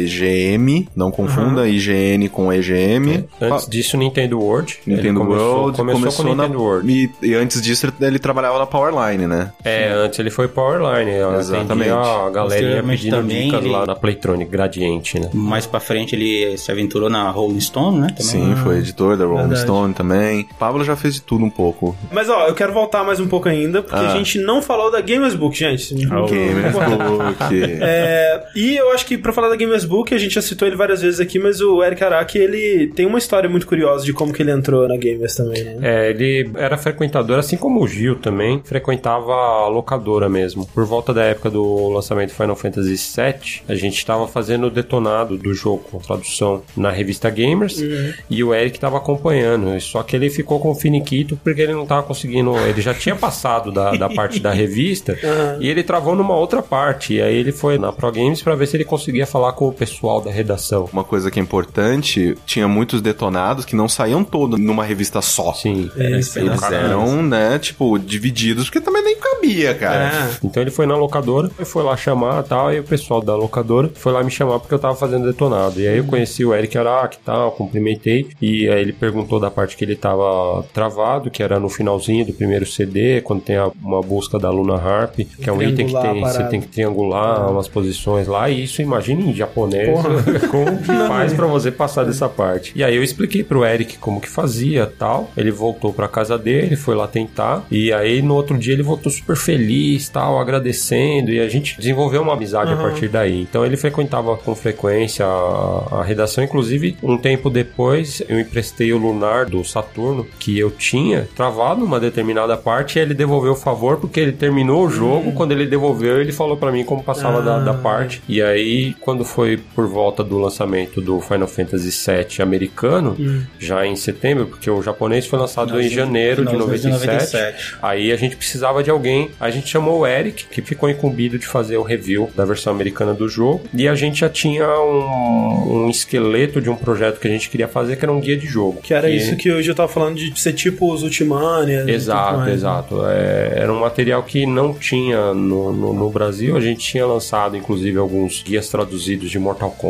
IGM. 0.56 0.88
Não 0.94 1.10
confunda 1.10 1.68
IGN 1.68 2.28
com 2.28 2.52
EGM. 2.52 3.24
Antes 3.40 3.68
disso, 3.68 3.96
Nintendo 3.96 4.38
World. 4.38 4.78
Ele 4.86 4.96
Nintendo 4.96 5.20
começou, 5.20 5.56
World. 5.62 5.76
Começou, 5.78 6.24
com 6.24 6.34
na, 6.34 6.42
Nintendo 6.44 6.62
World. 6.62 6.92
E, 6.92 7.10
e 7.26 7.34
antes 7.34 7.60
disso, 7.62 7.92
ele 8.00 8.18
trabalhava 8.18 8.58
na 8.58 8.66
Powerline, 8.66 9.26
né? 9.26 9.52
É, 9.64 9.88
antes 9.92 10.18
ele 10.18 10.30
foi 10.30 10.48
Powerline. 10.48 11.10
Exatamente. 11.38 11.90
a 11.90 12.30
galerinha 12.30 12.42
Posteriormente 12.42 12.98
pedindo 13.02 13.16
também 13.16 13.44
dicas 13.46 13.60
ele- 13.64 13.72
lá 13.72 13.86
na 13.86 13.94
Playtronic 13.94 14.50
Gradiente, 14.50 15.18
né? 15.20 15.30
Mais 15.32 15.66
pra 15.66 15.80
frente 15.80 16.14
ele 16.14 16.56
se 16.58 16.70
aventurou 16.70 17.08
na 17.10 17.30
Rolling 17.30 17.60
Stone, 17.60 17.98
né? 18.00 18.06
Também. 18.08 18.24
Sim, 18.24 18.56
foi 18.62 18.78
editor 18.78 19.16
da 19.16 19.24
Rolling 19.24 19.40
verdade. 19.48 19.60
Stone 19.62 19.94
também. 19.94 20.48
Pablo 20.58 20.84
já 20.84 20.96
fez 20.96 21.14
de 21.14 21.22
tudo 21.22 21.44
um 21.44 21.50
pouco. 21.50 21.96
Mas 22.12 22.28
ó, 22.28 22.46
eu 22.46 22.54
quero 22.54 22.72
voltar 22.72 23.04
mais 23.04 23.20
um 23.20 23.26
pouco 23.28 23.48
ainda, 23.48 23.82
porque 23.82 23.96
Ah. 23.96 24.12
a 24.12 24.16
gente 24.16 24.38
não 24.40 24.60
falou 24.62 24.90
da 24.90 25.00
Gamers 25.00 25.34
Book, 25.34 25.56
gente. 25.58 25.94
Gamersbook. 25.94 27.48
É, 27.80 28.42
e 28.54 28.76
eu 28.76 28.92
acho 28.92 29.06
que 29.06 29.16
pra 29.16 29.32
falar 29.32 29.48
da 29.48 29.56
Gamers 29.56 29.84
Book, 29.84 30.14
a 30.14 30.18
gente 30.18 30.37
já 30.38 30.42
citou 30.42 30.66
ele 30.66 30.76
várias 30.76 31.02
vezes 31.02 31.20
aqui, 31.20 31.38
mas 31.38 31.60
o 31.60 31.82
Eric 31.82 32.02
Araki, 32.02 32.38
ele 32.38 32.88
tem 32.94 33.06
uma 33.06 33.18
história 33.18 33.48
muito 33.48 33.66
curiosa 33.66 34.04
de 34.04 34.12
como 34.12 34.32
que 34.32 34.42
ele 34.42 34.50
entrou 34.50 34.88
na 34.88 34.96
Gamers 34.96 35.34
também, 35.34 35.62
né? 35.62 35.76
É, 35.82 36.10
ele 36.10 36.50
era 36.54 36.76
frequentador, 36.78 37.38
assim 37.38 37.56
como 37.56 37.82
o 37.82 37.88
Gil 37.88 38.16
também, 38.16 38.62
frequentava 38.64 39.32
a 39.32 39.68
locadora 39.68 40.28
mesmo. 40.28 40.66
Por 40.66 40.84
volta 40.84 41.12
da 41.12 41.24
época 41.24 41.50
do 41.50 41.88
lançamento 41.88 42.32
Final 42.32 42.56
Fantasy 42.56 42.94
VII, 42.94 43.62
a 43.68 43.74
gente 43.74 43.96
estava 43.96 44.26
fazendo 44.26 44.68
o 44.68 44.70
detonado 44.70 45.36
do 45.36 45.52
jogo 45.52 45.84
com 45.90 45.98
tradução 45.98 46.62
na 46.76 46.90
revista 46.90 47.28
Gamers 47.30 47.82
e 48.30 48.44
o 48.44 48.54
Eric 48.54 48.76
estava 48.76 48.96
acompanhando. 48.96 49.78
Só 49.80 50.02
que 50.02 50.16
ele 50.16 50.30
ficou 50.30 50.60
com 50.60 50.70
o 50.70 50.74
finiquito 50.74 51.38
porque 51.42 51.60
ele 51.60 51.72
não 51.72 51.82
estava 51.82 52.02
conseguindo. 52.02 52.56
Ele 52.58 52.80
já 52.80 52.94
tinha 52.94 53.16
passado 53.16 53.72
da, 53.72 53.92
da 53.92 54.08
parte 54.08 54.40
da 54.40 54.52
revista 54.52 55.18
e 55.60 55.68
ele 55.68 55.82
travou 55.82 56.14
numa 56.14 56.36
outra 56.36 56.62
parte. 56.62 57.14
E 57.14 57.22
aí 57.22 57.36
ele 57.36 57.52
foi 57.52 57.78
na 57.78 57.92
Pro 57.92 58.12
Games 58.12 58.42
para 58.42 58.54
ver 58.54 58.66
se 58.66 58.76
ele 58.76 58.84
conseguia 58.84 59.26
falar 59.26 59.52
com 59.52 59.68
o 59.68 59.72
pessoal 59.72 60.17
da 60.20 60.30
redação. 60.30 60.88
Uma 60.92 61.04
coisa 61.04 61.30
que 61.30 61.38
é 61.38 61.42
importante, 61.42 62.36
tinha 62.46 62.66
muitos 62.68 63.00
detonados 63.00 63.64
que 63.64 63.76
não 63.76 63.88
saíam 63.88 64.22
todos 64.24 64.58
numa 64.58 64.84
revista 64.84 65.20
só. 65.22 65.52
Sim. 65.52 65.90
É, 65.96 66.04
Eles 66.06 66.36
eram, 66.36 67.22
né, 67.22 67.58
tipo, 67.58 67.98
divididos, 67.98 68.64
porque 68.64 68.80
também 68.80 69.02
nem 69.02 69.16
cabia, 69.16 69.74
cara. 69.74 70.08
É. 70.08 70.36
Então 70.44 70.62
ele 70.62 70.70
foi 70.70 70.86
na 70.86 70.96
locadora, 70.96 71.50
e 71.58 71.64
foi 71.64 71.82
lá 71.82 71.96
chamar 71.96 72.44
e 72.44 72.48
tal, 72.48 72.72
e 72.72 72.80
o 72.80 72.84
pessoal 72.84 73.20
da 73.20 73.34
locadora 73.36 73.90
foi 73.94 74.12
lá 74.12 74.22
me 74.22 74.30
chamar 74.30 74.58
porque 74.60 74.74
eu 74.74 74.78
tava 74.78 74.94
fazendo 74.94 75.26
detonado. 75.26 75.80
E 75.80 75.86
aí 75.88 75.98
eu 75.98 76.04
conheci 76.04 76.44
o 76.44 76.54
Eric 76.54 76.76
Arak 76.78 77.16
e 77.16 77.20
tal, 77.24 77.52
cumprimentei, 77.52 78.28
e 78.40 78.68
aí 78.68 78.80
ele 78.80 78.92
perguntou 78.92 79.38
da 79.40 79.50
parte 79.50 79.76
que 79.76 79.84
ele 79.84 79.96
tava 79.96 80.64
travado, 80.72 81.30
que 81.30 81.42
era 81.42 81.58
no 81.60 81.68
finalzinho 81.68 82.24
do 82.26 82.32
primeiro 82.32 82.66
CD, 82.66 83.20
quando 83.20 83.42
tem 83.42 83.56
a- 83.56 83.70
uma 83.82 84.00
busca 84.00 84.38
da 84.38 84.50
Luna 84.50 84.74
Harp, 84.76 85.16
que 85.16 85.48
é 85.48 85.52
um 85.52 85.62
item 85.62 85.86
que 85.86 86.00
tem, 86.00 86.20
você 86.20 86.44
tem 86.44 86.60
que 86.60 86.68
triangular 86.68 87.50
umas 87.50 87.68
posições 87.68 88.26
lá, 88.26 88.48
e 88.48 88.64
isso 88.64 88.80
imagina 88.82 89.20
em 89.22 89.34
japonês, 89.34 89.88
Porra. 89.88 90.07
como 90.50 90.78
que 90.78 90.86
faz 90.86 91.32
pra 91.32 91.46
você 91.46 91.70
passar 91.70 92.04
dessa 92.04 92.28
parte. 92.28 92.72
E 92.74 92.82
aí 92.84 92.96
eu 92.96 93.02
expliquei 93.02 93.42
pro 93.42 93.64
Eric 93.64 93.98
como 93.98 94.20
que 94.20 94.28
fazia 94.28 94.86
tal, 94.86 95.30
ele 95.36 95.50
voltou 95.50 95.92
pra 95.92 96.08
casa 96.08 96.38
dele, 96.38 96.76
foi 96.76 96.94
lá 96.94 97.06
tentar, 97.06 97.64
e 97.70 97.92
aí 97.92 98.22
no 98.22 98.34
outro 98.34 98.58
dia 98.58 98.74
ele 98.74 98.82
voltou 98.82 99.10
super 99.10 99.36
feliz, 99.36 100.08
tal, 100.08 100.38
agradecendo, 100.38 101.30
e 101.30 101.40
a 101.40 101.48
gente 101.48 101.76
desenvolveu 101.76 102.22
uma 102.22 102.34
amizade 102.34 102.72
a 102.72 102.76
partir 102.76 103.08
daí. 103.08 103.42
Então 103.42 103.64
ele 103.64 103.76
frequentava 103.76 104.36
com 104.36 104.54
frequência 104.54 105.24
a, 105.24 106.00
a 106.00 106.04
redação, 106.04 106.42
inclusive 106.44 106.96
um 107.02 107.16
tempo 107.16 107.50
depois 107.50 108.22
eu 108.28 108.38
emprestei 108.38 108.92
o 108.92 108.98
Lunar 108.98 109.46
do 109.46 109.64
Saturno, 109.64 110.26
que 110.38 110.58
eu 110.58 110.70
tinha 110.70 111.28
travado 111.36 111.80
numa 111.80 112.00
determinada 112.00 112.56
parte, 112.56 112.98
e 112.98 113.02
ele 113.02 113.14
devolveu 113.14 113.52
o 113.52 113.56
favor 113.56 113.98
porque 113.98 114.20
ele 114.20 114.32
terminou 114.32 114.86
o 114.86 114.90
jogo, 114.90 115.32
quando 115.32 115.52
ele 115.52 115.66
devolveu 115.66 116.20
ele 116.20 116.32
falou 116.32 116.56
pra 116.56 116.72
mim 116.72 116.84
como 116.84 117.02
passava 117.02 117.42
da, 117.42 117.58
da 117.58 117.74
parte, 117.74 118.22
e 118.28 118.42
aí 118.42 118.94
quando 119.00 119.24
foi 119.24 119.56
por 119.74 119.86
volta 119.98 120.22
do 120.22 120.38
lançamento 120.38 121.00
do 121.00 121.20
Final 121.20 121.48
Fantasy 121.48 121.90
VII 121.90 122.40
americano, 122.40 123.16
já 123.58 123.84
em 123.84 123.96
setembro, 123.96 124.46
porque 124.46 124.70
o 124.70 124.80
japonês 124.80 125.26
foi 125.26 125.40
lançado 125.40 125.80
em 125.80 125.88
janeiro 125.88 126.44
de 126.44 126.52
Finalzinho 126.52 126.94
97, 126.94 127.76
Aí 127.82 128.12
a 128.12 128.16
gente 128.16 128.36
precisava 128.36 128.80
de 128.80 128.90
alguém, 128.90 129.30
a 129.40 129.50
gente 129.50 129.68
chamou 129.68 130.00
o 130.00 130.06
Eric, 130.06 130.46
que 130.46 130.62
ficou 130.62 130.88
incumbido 130.88 131.36
de 131.36 131.48
fazer 131.48 131.76
o 131.76 131.82
review 131.82 132.30
da 132.36 132.44
versão 132.44 132.72
americana 132.72 133.12
do 133.12 133.28
jogo, 133.28 133.64
e 133.74 133.88
a 133.88 133.96
gente 133.96 134.20
já 134.20 134.28
tinha 134.28 134.68
um, 134.80 135.86
um 135.86 135.90
esqueleto 135.90 136.60
de 136.60 136.70
um 136.70 136.76
projeto 136.76 137.18
que 137.18 137.26
a 137.26 137.30
gente 137.30 137.50
queria 137.50 137.66
fazer, 137.66 137.96
que 137.96 138.04
era 138.04 138.12
um 138.12 138.20
guia 138.20 138.36
de 138.36 138.46
jogo. 138.46 138.80
Que 138.80 138.94
era 138.94 139.10
isso 139.10 139.36
que 139.36 139.50
hoje 139.50 139.68
eu 139.68 139.74
tava 139.74 139.88
falando 139.88 140.14
de 140.14 140.38
ser 140.38 140.52
tipo 140.52 140.92
os 140.92 141.02
Ultimania. 141.02 141.84
Exato, 141.90 142.38
mais. 142.38 142.54
exato. 142.54 143.04
É, 143.06 143.54
era 143.56 143.72
um 143.72 143.80
material 143.80 144.22
que 144.22 144.46
não 144.46 144.72
tinha 144.72 145.34
no, 145.34 145.72
no, 145.72 145.92
no 145.92 146.10
Brasil. 146.10 146.56
A 146.56 146.60
gente 146.60 146.80
tinha 146.80 147.04
lançado, 147.04 147.56
inclusive, 147.56 147.98
alguns 147.98 148.42
guias 148.42 148.68
traduzidos 148.68 149.30
de 149.30 149.38
Mortal 149.38 149.70
Kombat, 149.70 149.87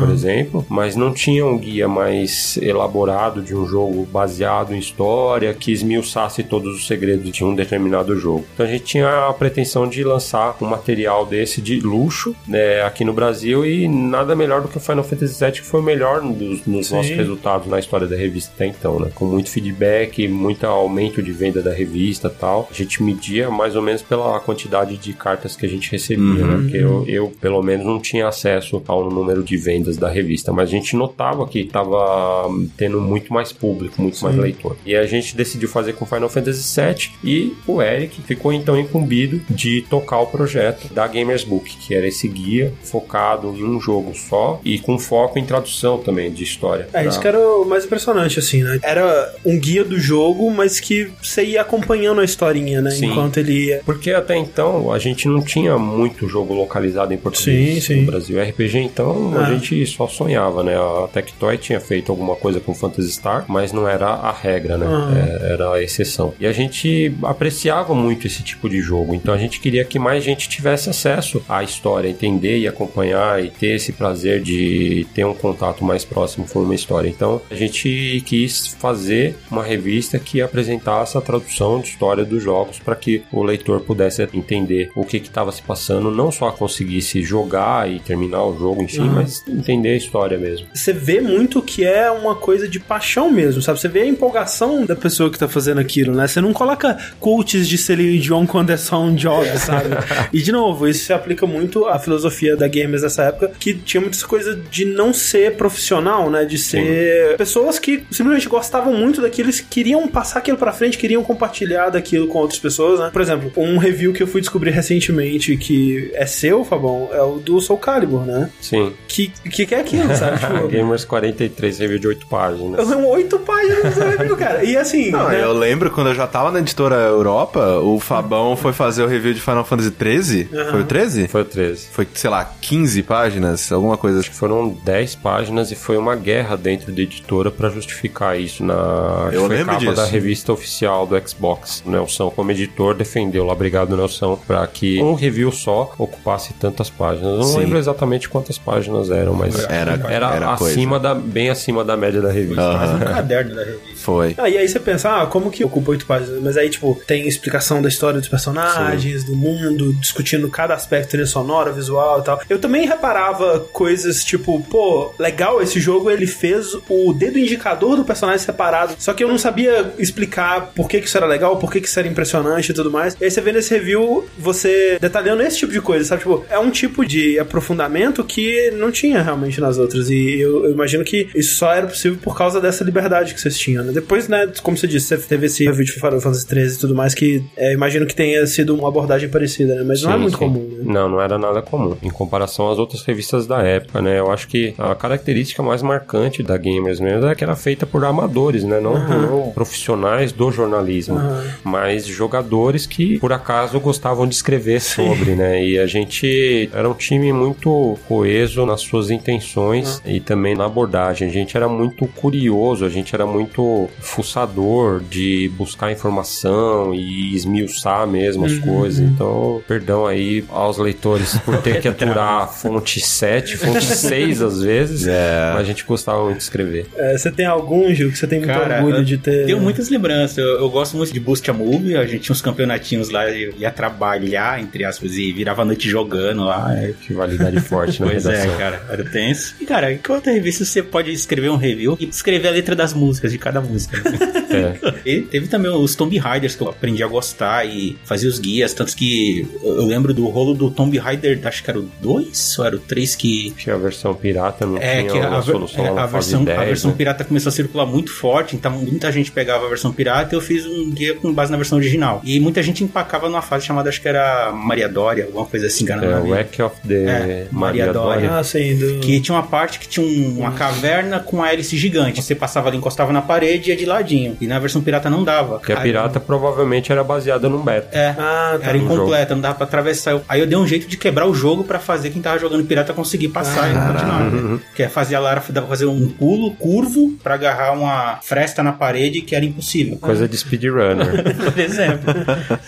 por 0.00 0.10
exemplo, 0.10 0.64
mas 0.68 0.96
não 0.96 1.12
tinha 1.12 1.44
um 1.44 1.58
guia 1.58 1.88
mais 1.88 2.56
elaborado 2.60 3.42
de 3.42 3.54
um 3.54 3.66
jogo 3.66 4.06
baseado 4.06 4.74
em 4.74 4.78
história 4.78 5.52
que 5.54 5.72
esmiuçasse 5.72 6.42
todos 6.42 6.76
os 6.76 6.86
segredos 6.86 7.30
de 7.30 7.44
um 7.44 7.54
determinado 7.54 8.18
jogo. 8.18 8.44
Então 8.54 8.66
a 8.66 8.68
gente 8.68 8.84
tinha 8.84 9.28
a 9.28 9.32
pretensão 9.32 9.88
de 9.88 10.02
lançar 10.04 10.56
um 10.60 10.66
material 10.66 11.24
desse 11.26 11.60
de 11.60 11.80
luxo 11.80 12.34
né, 12.46 12.82
aqui 12.82 13.04
no 13.04 13.12
Brasil 13.12 13.64
e 13.64 13.88
nada 13.88 14.34
melhor 14.34 14.62
do 14.62 14.68
que 14.68 14.76
o 14.76 14.80
Final 14.80 15.04
Fantasy 15.04 15.42
VII, 15.42 15.52
que 15.52 15.62
foi 15.62 15.80
o 15.80 15.82
melhor 15.82 16.20
dos, 16.20 16.66
nossos 16.66 17.10
resultados 17.10 17.66
na 17.68 17.78
história 17.78 18.06
da 18.06 18.16
revista 18.16 18.52
até 18.54 18.66
então, 18.66 18.98
né? 18.98 19.10
Com 19.14 19.24
muito 19.24 19.50
feedback, 19.50 20.26
muito 20.28 20.66
aumento 20.66 21.22
de 21.22 21.32
venda 21.32 21.62
da 21.62 21.72
revista 21.72 22.28
tal. 22.28 22.68
A 22.70 22.74
gente 22.74 23.02
media 23.02 23.50
mais 23.50 23.76
ou 23.76 23.82
menos 23.82 24.02
pela 24.02 24.38
quantidade 24.40 24.96
de 24.96 25.12
cartas 25.12 25.56
que 25.56 25.66
a 25.66 25.68
gente 25.68 25.90
recebia, 25.90 26.44
né? 26.44 26.56
Porque 26.62 26.76
eu, 26.76 27.04
eu, 27.06 27.32
pelo 27.40 27.62
menos, 27.62 27.86
não 27.86 28.00
tinha 28.00 28.28
acesso 28.28 28.82
ao 28.86 29.10
número 29.10 29.31
de 29.40 29.56
vendas 29.56 29.96
da 29.96 30.08
revista, 30.08 30.52
mas 30.52 30.68
a 30.68 30.72
gente 30.72 30.96
notava 30.96 31.46
que 31.46 31.62
tava 31.64 32.48
tendo 32.76 33.00
muito 33.00 33.32
mais 33.32 33.52
público, 33.52 34.02
muito 34.02 34.20
mais 34.24 34.36
leitor. 34.36 34.76
E 34.84 34.96
a 34.96 35.06
gente 35.06 35.36
decidiu 35.36 35.68
fazer 35.68 35.92
com 35.92 36.04
Final 36.04 36.28
Fantasy 36.28 36.80
VII 36.80 37.10
e 37.22 37.54
o 37.66 37.80
Eric 37.80 38.20
ficou 38.22 38.52
então 38.52 38.76
incumbido 38.78 39.40
de 39.48 39.82
tocar 39.88 40.18
o 40.20 40.26
projeto 40.26 40.92
da 40.92 41.06
Gamers 41.06 41.44
Book, 41.44 41.76
que 41.76 41.94
era 41.94 42.06
esse 42.06 42.26
guia 42.26 42.72
focado 42.82 43.54
em 43.56 43.62
um 43.64 43.80
jogo 43.80 44.12
só 44.14 44.60
e 44.64 44.78
com 44.78 44.98
foco 44.98 45.38
em 45.38 45.44
tradução 45.44 45.98
também 45.98 46.32
de 46.32 46.42
história. 46.42 46.88
É, 46.92 47.02
isso 47.06 47.12
Pra- 47.12 47.20
que 47.22 47.28
era 47.28 47.38
o 47.38 47.64
mais 47.64 47.84
impressionante, 47.84 48.38
assim, 48.38 48.62
né? 48.62 48.80
Era 48.82 49.34
um 49.44 49.58
guia 49.58 49.84
do 49.84 49.98
jogo, 49.98 50.50
mas 50.50 50.80
que 50.80 51.10
você 51.22 51.44
ia 51.44 51.60
acompanhando 51.60 52.20
a 52.20 52.24
historinha, 52.24 52.80
né? 52.80 52.90
Sim. 52.90 53.06
Enquanto 53.06 53.36
ele 53.38 53.66
ia. 53.66 53.82
Porque 53.84 54.10
até 54.10 54.36
então 54.36 54.92
a 54.92 54.98
gente 54.98 55.28
não 55.28 55.42
tinha 55.42 55.78
muito 55.78 56.28
jogo 56.28 56.54
localizado 56.54 57.12
em 57.12 57.16
português 57.16 57.74
Sim, 57.84 57.94
sim. 57.94 58.00
no 58.00 58.06
Brasil. 58.06 58.42
RPG, 58.42 58.78
então, 58.78 59.21
Ah. 59.34 59.46
a 59.46 59.54
gente 59.54 59.86
só 59.86 60.06
sonhava, 60.06 60.62
né? 60.62 60.76
A 60.76 61.08
Tectoy 61.08 61.58
tinha 61.58 61.80
feito 61.80 62.10
alguma 62.10 62.36
coisa 62.36 62.60
com 62.60 62.74
Phantasy 62.74 63.12
Star, 63.12 63.44
mas 63.48 63.72
não 63.72 63.88
era 63.88 64.06
a 64.06 64.32
regra, 64.32 64.76
né? 64.76 64.86
Ah. 64.88 65.12
É, 65.14 65.52
era 65.52 65.72
a 65.72 65.82
exceção. 65.82 66.34
E 66.40 66.46
a 66.46 66.52
gente 66.52 67.14
apreciava 67.22 67.94
muito 67.94 68.26
esse 68.26 68.42
tipo 68.42 68.68
de 68.68 68.80
jogo, 68.80 69.14
então 69.14 69.34
a 69.34 69.38
gente 69.38 69.60
queria 69.60 69.84
que 69.84 69.98
mais 69.98 70.24
gente 70.24 70.48
tivesse 70.48 70.88
acesso 70.88 71.42
à 71.48 71.62
história, 71.62 72.08
entender 72.08 72.58
e 72.58 72.68
acompanhar 72.68 73.42
e 73.44 73.50
ter 73.50 73.76
esse 73.76 73.92
prazer 73.92 74.40
de 74.40 75.06
ter 75.14 75.24
um 75.24 75.34
contato 75.34 75.84
mais 75.84 76.04
próximo 76.04 76.46
com 76.48 76.60
uma 76.60 76.74
história. 76.74 77.08
Então 77.08 77.40
a 77.50 77.54
gente 77.54 78.22
quis 78.26 78.68
fazer 78.78 79.36
uma 79.50 79.62
revista 79.62 80.18
que 80.18 80.40
apresentasse 80.40 81.16
a 81.16 81.20
tradução 81.20 81.80
de 81.80 81.88
história 81.88 82.24
dos 82.24 82.42
jogos 82.42 82.78
para 82.78 82.96
que 82.96 83.22
o 83.32 83.42
leitor 83.42 83.80
pudesse 83.80 84.22
entender 84.32 84.90
o 84.94 85.04
que 85.04 85.16
estava 85.16 85.52
se 85.52 85.62
passando, 85.62 86.10
não 86.10 86.30
só 86.30 86.50
conseguisse 86.50 87.22
jogar 87.22 87.90
e 87.90 88.00
terminar 88.00 88.44
o 88.44 88.56
jogo 88.58 88.82
em 88.82 88.88
si, 88.88 89.00
mas 89.12 89.44
entender 89.48 89.90
a 89.90 89.96
história 89.96 90.38
mesmo. 90.38 90.66
Você 90.74 90.92
vê 90.92 91.20
muito 91.20 91.62
que 91.62 91.84
é 91.84 92.10
uma 92.10 92.34
coisa 92.34 92.68
de 92.68 92.80
paixão 92.80 93.30
mesmo, 93.30 93.62
sabe? 93.62 93.80
Você 93.80 93.88
vê 93.88 94.00
a 94.02 94.06
empolgação 94.06 94.84
da 94.84 94.96
pessoa 94.96 95.30
que 95.30 95.38
tá 95.38 95.48
fazendo 95.48 95.80
aquilo, 95.80 96.14
né? 96.14 96.26
Você 96.26 96.40
não 96.40 96.52
coloca 96.52 96.98
coaches 97.20 97.68
de 97.68 97.76
ali 97.92 98.18
John 98.18 98.46
quando 98.46 98.70
é 98.70 98.76
só 98.76 99.00
um 99.00 99.14
job, 99.14 99.46
sabe? 99.58 99.96
e 100.32 100.40
de 100.40 100.52
novo, 100.52 100.86
isso 100.86 101.04
se 101.06 101.12
aplica 101.12 101.46
muito 101.46 101.86
à 101.86 101.98
filosofia 101.98 102.56
da 102.56 102.68
gamers 102.68 103.02
dessa 103.02 103.24
época, 103.24 103.52
que 103.58 103.74
tinha 103.74 104.00
muita 104.00 104.24
coisa 104.26 104.58
de 104.70 104.84
não 104.84 105.12
ser 105.12 105.56
profissional, 105.56 106.30
né? 106.30 106.44
De 106.44 106.58
ser 106.58 107.36
pessoas 107.36 107.78
que 107.78 108.04
simplesmente 108.10 108.48
gostavam 108.48 108.94
muito 108.94 109.20
daquilo, 109.20 109.48
eles 109.48 109.60
queriam 109.60 110.06
passar 110.08 110.38
aquilo 110.38 110.56
pra 110.56 110.72
frente, 110.72 110.98
queriam 110.98 111.22
compartilhar 111.22 111.90
daquilo 111.90 112.26
com 112.26 112.38
outras 112.38 112.58
pessoas, 112.58 113.00
né? 113.00 113.10
Por 113.12 113.20
exemplo, 113.20 113.52
um 113.56 113.78
review 113.78 114.12
que 114.12 114.22
eu 114.22 114.26
fui 114.26 114.40
descobrir 114.40 114.70
recentemente 114.70 115.56
que 115.56 116.10
é 116.14 116.26
seu, 116.26 116.64
Fabão, 116.64 117.08
é 117.12 117.22
o 117.22 117.38
do 117.38 117.60
Soul 117.60 117.78
Calibur, 117.78 118.24
né? 118.24 118.50
Sim. 118.60 118.92
Que 119.08 119.28
que, 119.50 119.66
que 119.66 119.74
é 119.74 119.80
aquilo, 119.80 120.08
sabe? 120.16 120.38
Tipo, 120.38 120.68
Gamers 120.68 121.04
43, 121.04 121.78
review 121.78 121.98
de 121.98 122.08
8 122.08 122.26
páginas. 122.26 122.78
eu 122.78 122.86
tenho 122.96 123.06
oito 123.08 123.38
páginas 123.40 123.94
do 123.94 124.00
review, 124.00 124.36
cara. 124.36 124.64
E 124.64 124.76
assim, 124.76 125.10
Não, 125.10 125.28
né? 125.28 125.42
eu 125.42 125.52
lembro 125.52 125.90
quando 125.90 126.08
eu 126.08 126.14
já 126.14 126.26
tava 126.26 126.50
na 126.50 126.60
editora 126.60 126.96
Europa, 126.96 127.78
o 127.80 127.98
Fabão 128.00 128.56
foi 128.56 128.72
fazer 128.72 129.02
o 129.02 129.06
review 129.06 129.34
de 129.34 129.40
Final 129.40 129.64
Fantasy 129.64 129.90
13. 129.90 130.48
Foi 130.70 130.80
o 130.80 130.84
13? 130.84 131.28
Foi 131.28 131.42
o 131.42 131.44
13. 131.44 131.88
Foi, 131.92 132.08
sei 132.14 132.30
lá, 132.30 132.44
15 132.60 133.02
páginas, 133.02 133.70
alguma 133.72 133.96
coisa. 133.96 134.20
assim. 134.20 134.30
Foram 134.32 134.68
10 134.84 135.16
páginas 135.16 135.70
e 135.70 135.74
foi 135.74 135.96
uma 135.96 136.16
guerra 136.16 136.56
dentro 136.56 136.90
da 136.92 137.02
editora 137.02 137.50
pra 137.50 137.68
justificar 137.68 138.38
isso 138.40 138.64
na 138.64 139.26
acho 139.28 139.34
Eu 139.36 139.42
que 139.42 139.46
foi 139.48 139.56
lembro 139.56 139.72
capa 139.74 139.78
disso. 139.84 139.94
da 139.96 140.04
revista 140.06 140.52
oficial 140.52 141.06
do 141.06 141.28
Xbox. 141.28 141.82
O 141.86 141.90
Nelson, 141.90 142.30
como 142.30 142.50
editor, 142.50 142.94
defendeu 142.94 143.44
lá, 143.44 143.52
obrigado 143.52 143.96
Nelson, 143.96 144.38
pra 144.46 144.66
que 144.66 145.02
um 145.02 145.14
review 145.14 145.50
só 145.52 145.92
ocupasse 145.98 146.52
tantas 146.54 146.88
páginas. 146.88 147.30
Eu 147.32 147.36
não 147.38 147.42
Sim. 147.44 147.58
lembro 147.58 147.78
exatamente 147.78 148.28
quantas 148.28 148.58
páginas 148.58 148.91
eram, 149.10 149.34
mas 149.34 149.58
Era- 149.68 149.92
era 150.10 150.56
coisa. 150.56 150.74
acima 150.74 150.98
da 150.98 151.14
bem 151.14 151.50
acima 151.50 151.84
da 151.84 151.96
média 151.96 152.20
da 152.20 152.30
revista. 152.30 152.62
Quase 152.62 152.94
um 152.94 152.98
caderno 152.98 153.54
da 153.54 153.64
revista. 153.64 154.01
Foi. 154.02 154.34
Ah, 154.36 154.48
e 154.48 154.58
aí 154.58 154.68
você 154.68 154.80
pensa, 154.80 155.22
ah, 155.22 155.26
como 155.26 155.50
que 155.50 155.64
ocupa 155.64 155.92
oito 155.92 156.06
páginas? 156.06 156.40
Mas 156.42 156.56
aí, 156.56 156.68
tipo, 156.68 157.00
tem 157.06 157.28
explicação 157.28 157.80
da 157.80 157.88
história 157.88 158.18
dos 158.18 158.28
personagens, 158.28 159.24
do 159.24 159.36
mundo, 159.36 159.92
discutindo 159.94 160.48
cada 160.50 160.74
aspecto, 160.74 161.10
trilha 161.10 161.26
sonora, 161.26 161.72
visual 161.72 162.20
e 162.20 162.24
tal. 162.24 162.40
Eu 162.48 162.58
também 162.58 162.86
reparava 162.86 163.60
coisas 163.72 164.24
tipo, 164.24 164.60
pô, 164.68 165.14
legal 165.18 165.62
esse 165.62 165.78
jogo, 165.80 166.10
ele 166.10 166.26
fez 166.26 166.74
o 166.88 167.12
dedo 167.12 167.38
indicador 167.38 167.96
do 167.96 168.04
personagem 168.04 168.44
separado. 168.44 168.94
Só 168.98 169.12
que 169.12 169.22
eu 169.22 169.28
não 169.28 169.38
sabia 169.38 169.92
explicar 169.98 170.72
por 170.74 170.88
que, 170.88 171.00
que 171.00 171.06
isso 171.06 171.16
era 171.16 171.26
legal, 171.26 171.56
por 171.56 171.70
que, 171.70 171.80
que 171.80 171.88
isso 171.88 171.98
era 171.98 172.08
impressionante 172.08 172.70
e 172.70 172.74
tudo 172.74 172.90
mais. 172.90 173.16
E 173.20 173.24
aí 173.24 173.30
você 173.30 173.40
vê 173.40 173.52
nesse 173.52 173.72
review, 173.74 174.26
você 174.38 174.98
detalhando 175.00 175.42
esse 175.42 175.58
tipo 175.58 175.72
de 175.72 175.80
coisa, 175.80 176.04
sabe? 176.04 176.22
Tipo, 176.22 176.44
é 176.50 176.58
um 176.58 176.70
tipo 176.70 177.04
de 177.06 177.38
aprofundamento 177.38 178.24
que 178.24 178.70
não 178.72 178.90
tinha 178.90 179.22
realmente 179.22 179.60
nas 179.60 179.78
outras. 179.78 180.10
E 180.10 180.40
eu, 180.40 180.64
eu 180.64 180.72
imagino 180.72 181.04
que 181.04 181.28
isso 181.34 181.56
só 181.56 181.72
era 181.72 181.86
possível 181.86 182.18
por 182.20 182.36
causa 182.36 182.60
dessa 182.60 182.82
liberdade 182.82 183.34
que 183.34 183.40
vocês 183.40 183.58
tinham, 183.58 183.84
né? 183.84 183.91
Depois, 183.92 184.28
né, 184.28 184.50
como 184.62 184.76
você 184.76 184.86
disse, 184.86 185.08
você 185.16 185.26
teve 185.26 185.46
esse 185.46 185.64
review 185.64 185.84
de 185.84 185.92
Final 185.92 186.20
Fantasy 186.20 186.46
13 186.46 186.76
e 186.76 186.80
tudo 186.80 186.94
mais, 186.94 187.14
que 187.14 187.44
é, 187.56 187.72
imagino 187.72 188.06
que 188.06 188.14
tenha 188.14 188.46
sido 188.46 188.74
uma 188.74 188.88
abordagem 188.88 189.28
parecida, 189.28 189.74
né? 189.74 189.84
Mas 189.86 190.02
não 190.02 190.10
é 190.10 190.14
Sim, 190.14 190.20
muito 190.20 190.38
sim. 190.38 190.44
comum, 190.44 190.68
né? 190.68 190.84
Não, 190.84 191.08
não 191.08 191.20
era 191.20 191.38
nada 191.38 191.62
comum. 191.62 191.96
Em 192.02 192.10
comparação 192.10 192.70
às 192.70 192.78
outras 192.78 193.02
revistas 193.02 193.46
da 193.46 193.62
época, 193.62 194.00
né? 194.00 194.18
Eu 194.18 194.30
acho 194.30 194.48
que 194.48 194.74
a 194.78 194.94
característica 194.94 195.62
mais 195.62 195.82
marcante 195.82 196.42
da 196.42 196.56
Gamers 196.56 197.00
mesmo 197.00 197.26
é 197.26 197.34
que 197.34 197.44
era 197.44 197.56
feita 197.56 197.86
por 197.86 198.04
amadores, 198.04 198.64
né? 198.64 198.80
Não, 198.80 198.94
não 199.08 199.50
profissionais 199.52 200.32
do 200.32 200.50
jornalismo, 200.50 201.18
mas 201.64 202.06
jogadores 202.06 202.86
que, 202.86 203.18
por 203.18 203.32
acaso, 203.32 203.78
gostavam 203.80 204.26
de 204.26 204.34
escrever 204.34 204.80
sobre, 204.80 205.34
né? 205.34 205.64
E 205.64 205.78
a 205.78 205.86
gente 205.86 206.70
era 206.72 206.88
um 206.88 206.94
time 206.94 207.32
muito 207.32 207.98
coeso 208.08 208.64
nas 208.66 208.80
suas 208.80 209.10
intenções 209.10 210.02
e 210.04 210.20
também 210.20 210.54
na 210.54 210.66
abordagem. 210.66 211.28
A 211.28 211.32
gente 211.32 211.56
era 211.56 211.68
muito 211.68 212.06
curioso, 212.06 212.84
a 212.84 212.88
gente 212.88 213.14
era 213.14 213.26
muito 213.26 213.81
fuçador 214.00 215.00
de 215.00 215.50
buscar 215.56 215.90
informação 215.90 216.94
e 216.94 217.34
esmiuçar 217.34 218.06
mesmo 218.06 218.44
as 218.44 218.58
coisas. 218.58 219.00
Então, 219.00 219.62
perdão 219.66 220.06
aí 220.06 220.44
aos 220.48 220.78
leitores 220.78 221.36
por 221.38 221.58
ter 221.58 221.80
que 221.80 221.88
aturar 221.88 222.52
fonte 222.52 223.00
7, 223.00 223.56
fonte 223.56 223.84
6 223.84 224.42
às 224.42 224.62
vezes. 224.62 225.06
É. 225.06 225.52
Mas 225.54 225.62
a 225.62 225.64
gente 225.64 225.84
gostava 225.84 226.24
muito 226.24 226.38
de 226.38 226.42
escrever. 226.42 226.86
É, 226.96 227.16
você 227.16 227.30
tem 227.30 227.46
algum, 227.46 227.92
Gil, 227.94 228.10
que 228.10 228.18
você 228.18 228.26
tem 228.26 228.38
muito 228.38 228.52
Cara, 228.52 228.76
orgulho 228.76 229.04
de 229.04 229.18
ter. 229.18 229.46
Tenho 229.46 229.60
muitas 229.60 229.88
lembranças. 229.88 230.38
Eu, 230.38 230.58
eu 230.60 230.70
gosto 230.70 230.96
muito 230.96 231.12
de 231.12 231.20
Boost 231.20 231.48
a 231.50 231.54
Movie. 231.54 231.96
A 231.96 232.06
gente 232.06 232.22
tinha 232.22 232.32
uns 232.32 232.42
campeonatinhos 232.42 233.10
lá, 233.10 233.28
eu 233.30 233.54
ia 233.56 233.70
trabalhar, 233.70 234.60
entre 234.60 234.84
aspas, 234.84 235.12
e 235.14 235.32
virava 235.32 235.62
a 235.62 235.64
noite 235.64 235.88
jogando 235.88 236.44
lá. 236.44 236.74
É, 236.74 236.92
Rivalidade 237.08 237.60
forte 237.62 238.00
na 238.00 238.08
Pois 238.08 238.24
redação. 238.24 238.54
é, 238.54 238.58
cara, 238.58 238.82
era 238.90 239.04
tenso. 239.04 239.54
E, 239.60 239.64
cara, 239.66 239.92
em 239.92 239.98
qualquer 239.98 240.32
revista 240.32 240.64
você 240.64 240.82
pode 240.82 241.12
escrever 241.12 241.50
um 241.50 241.56
review 241.56 241.96
e 242.00 242.08
escrever 242.08 242.48
a 242.48 242.50
letra 242.50 242.74
das 242.74 242.92
músicas 242.92 243.32
de 243.32 243.38
cada 243.38 243.60
música. 243.72 244.02
É. 244.52 244.76
e 245.06 245.22
teve 245.22 245.46
também 245.48 245.70
os 245.70 245.94
Tomb 245.94 246.18
Raiders 246.18 246.54
que 246.54 246.62
eu 246.62 246.68
aprendi 246.68 247.02
a 247.02 247.06
gostar 247.06 247.64
e 247.64 247.96
fazia 248.04 248.28
os 248.28 248.38
guias. 248.38 248.74
Tanto 248.74 248.94
que 248.94 249.48
eu 249.62 249.86
lembro 249.86 250.12
do 250.12 250.28
rolo 250.28 250.52
do 250.52 250.70
Tomb 250.70 250.98
Raider, 250.98 251.40
acho 251.44 251.64
que 251.64 251.70
era 251.70 251.78
o 251.78 251.88
2 252.02 252.58
ou 252.58 252.64
era 252.66 252.76
o 252.76 252.78
3 252.78 253.14
que. 253.16 253.50
Tinha 253.56 253.74
a 253.74 253.78
versão 253.78 254.12
pirata, 254.14 254.66
não 254.66 254.76
É, 254.76 255.00
tinha 255.04 255.10
que 255.10 255.18
a, 255.18 255.40
solução 255.40 255.84
é, 255.86 255.98
a 255.98 256.04
versão, 256.04 256.44
10, 256.44 256.58
a 256.58 256.64
versão 256.64 256.90
né? 256.90 256.96
pirata 256.98 257.24
começou 257.24 257.48
a 257.48 257.52
circular 257.52 257.86
muito 257.86 258.12
forte, 258.12 258.54
então 258.54 258.70
muita 258.72 259.10
gente 259.10 259.32
pegava 259.32 259.64
a 259.64 259.68
versão 259.70 259.90
pirata 259.90 260.34
e 260.34 260.36
eu 260.36 260.40
fiz 260.42 260.66
um 260.66 260.90
guia 260.90 261.14
com 261.14 261.32
base 261.32 261.50
na 261.50 261.56
versão 261.56 261.78
original. 261.78 262.20
E 262.22 262.38
muita 262.38 262.62
gente 262.62 262.84
empacava 262.84 263.30
numa 263.30 263.40
fase 263.42 263.64
chamada, 263.64 263.88
acho 263.88 264.02
que 264.02 264.08
era 264.08 264.52
Maria 264.52 264.86
Dória, 264.88 265.24
alguma 265.24 265.46
coisa 265.46 265.66
assim, 265.66 265.86
cara. 265.86 266.04
É, 266.04 266.30
Wreck 266.30 266.60
of 266.60 266.76
the 266.86 266.94
É, 266.94 267.46
Maria 267.50 267.86
Maria 267.86 267.92
Dória. 267.92 268.28
Dória. 268.28 268.38
Ah, 268.38 268.44
sim, 268.44 268.76
do... 268.76 269.00
Que 269.00 269.18
tinha 269.18 269.34
uma 269.34 269.44
parte 269.46 269.78
que 269.78 269.88
tinha 269.88 270.04
um- 270.06 270.40
uma 270.40 270.52
caverna 270.52 271.20
com 271.20 271.36
uma 271.38 271.50
hélice 271.50 271.74
gigante. 271.78 272.22
Você 272.22 272.34
passava 272.34 272.68
ali, 272.68 272.76
encostava 272.76 273.12
na 273.14 273.22
parede 273.22 273.61
e 273.68 273.70
ia 273.70 273.76
de 273.76 273.84
ladinho. 273.86 274.36
E 274.40 274.46
na 274.46 274.58
versão 274.58 274.82
pirata 274.82 275.08
não 275.10 275.22
dava. 275.24 275.58
Porque 275.58 275.72
a 275.72 275.78
Aí- 275.78 275.82
pirata 275.82 276.18
provavelmente 276.20 276.90
era 276.92 277.02
baseada 277.04 277.48
num 277.48 277.62
beta. 277.62 277.88
É. 277.96 278.14
Ah, 278.18 278.58
tá. 278.60 278.68
Era 278.68 278.78
incompleta, 278.78 279.34
não 279.34 279.42
dava 279.42 279.54
pra 279.56 279.64
atravessar. 279.64 280.20
Aí 280.28 280.40
eu 280.40 280.46
dei 280.46 280.56
um 280.58 280.66
jeito 280.66 280.86
de 280.88 280.96
quebrar 280.96 281.26
o 281.26 281.34
jogo 281.34 281.64
pra 281.64 281.78
fazer 281.78 282.10
quem 282.10 282.20
tava 282.22 282.38
jogando 282.38 282.64
pirata 282.64 282.92
conseguir 282.92 283.28
passar 283.28 283.68
e 283.70 283.72
continuar. 283.74 284.30
né? 284.30 284.58
Que 284.74 284.82
é 284.84 284.88
fazer 284.88 285.14
a 285.14 285.20
Lara 285.20 285.42
dava 285.48 285.66
pra 285.66 285.76
fazer 285.76 285.86
um 285.86 286.08
pulo 286.08 286.52
curvo 286.54 287.12
pra 287.22 287.34
agarrar 287.34 287.72
uma 287.72 288.18
fresta 288.22 288.62
na 288.62 288.72
parede 288.72 289.20
que 289.20 289.34
era 289.34 289.44
impossível. 289.44 289.96
Coisa 289.98 290.26
de 290.28 290.36
speedrunner. 290.36 291.22
Por 291.52 291.58
exemplo. 291.58 292.14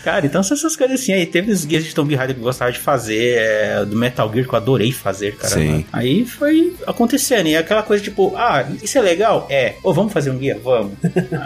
Cara, 0.02 0.26
então 0.26 0.42
são 0.42 0.56
essas 0.56 0.76
coisas 0.76 1.00
assim. 1.00 1.12
Aí 1.12 1.26
teve 1.26 1.50
os 1.52 1.64
guias 1.64 1.84
de 1.84 1.94
Tomb 1.94 2.14
Raider 2.14 2.34
que 2.34 2.40
eu 2.40 2.44
gostava 2.44 2.72
de 2.72 2.78
fazer, 2.78 3.36
é, 3.38 3.84
do 3.84 3.96
Metal 3.96 4.30
Gear 4.32 4.46
que 4.46 4.52
eu 4.54 4.56
adorei 4.58 4.92
fazer, 4.92 5.36
cara. 5.36 5.54
Sim. 5.54 5.84
Aí 5.92 6.24
foi 6.24 6.74
acontecendo. 6.86 7.46
E 7.48 7.56
aquela 7.56 7.82
coisa 7.82 8.02
tipo, 8.02 8.34
ah, 8.36 8.64
isso 8.82 8.98
é 8.98 9.00
legal? 9.00 9.46
É. 9.50 9.74
Ou 9.82 9.92
vamos 9.94 10.12
fazer 10.12 10.30
um 10.30 10.38
guia? 10.38 10.58
Vamos. 10.62 10.83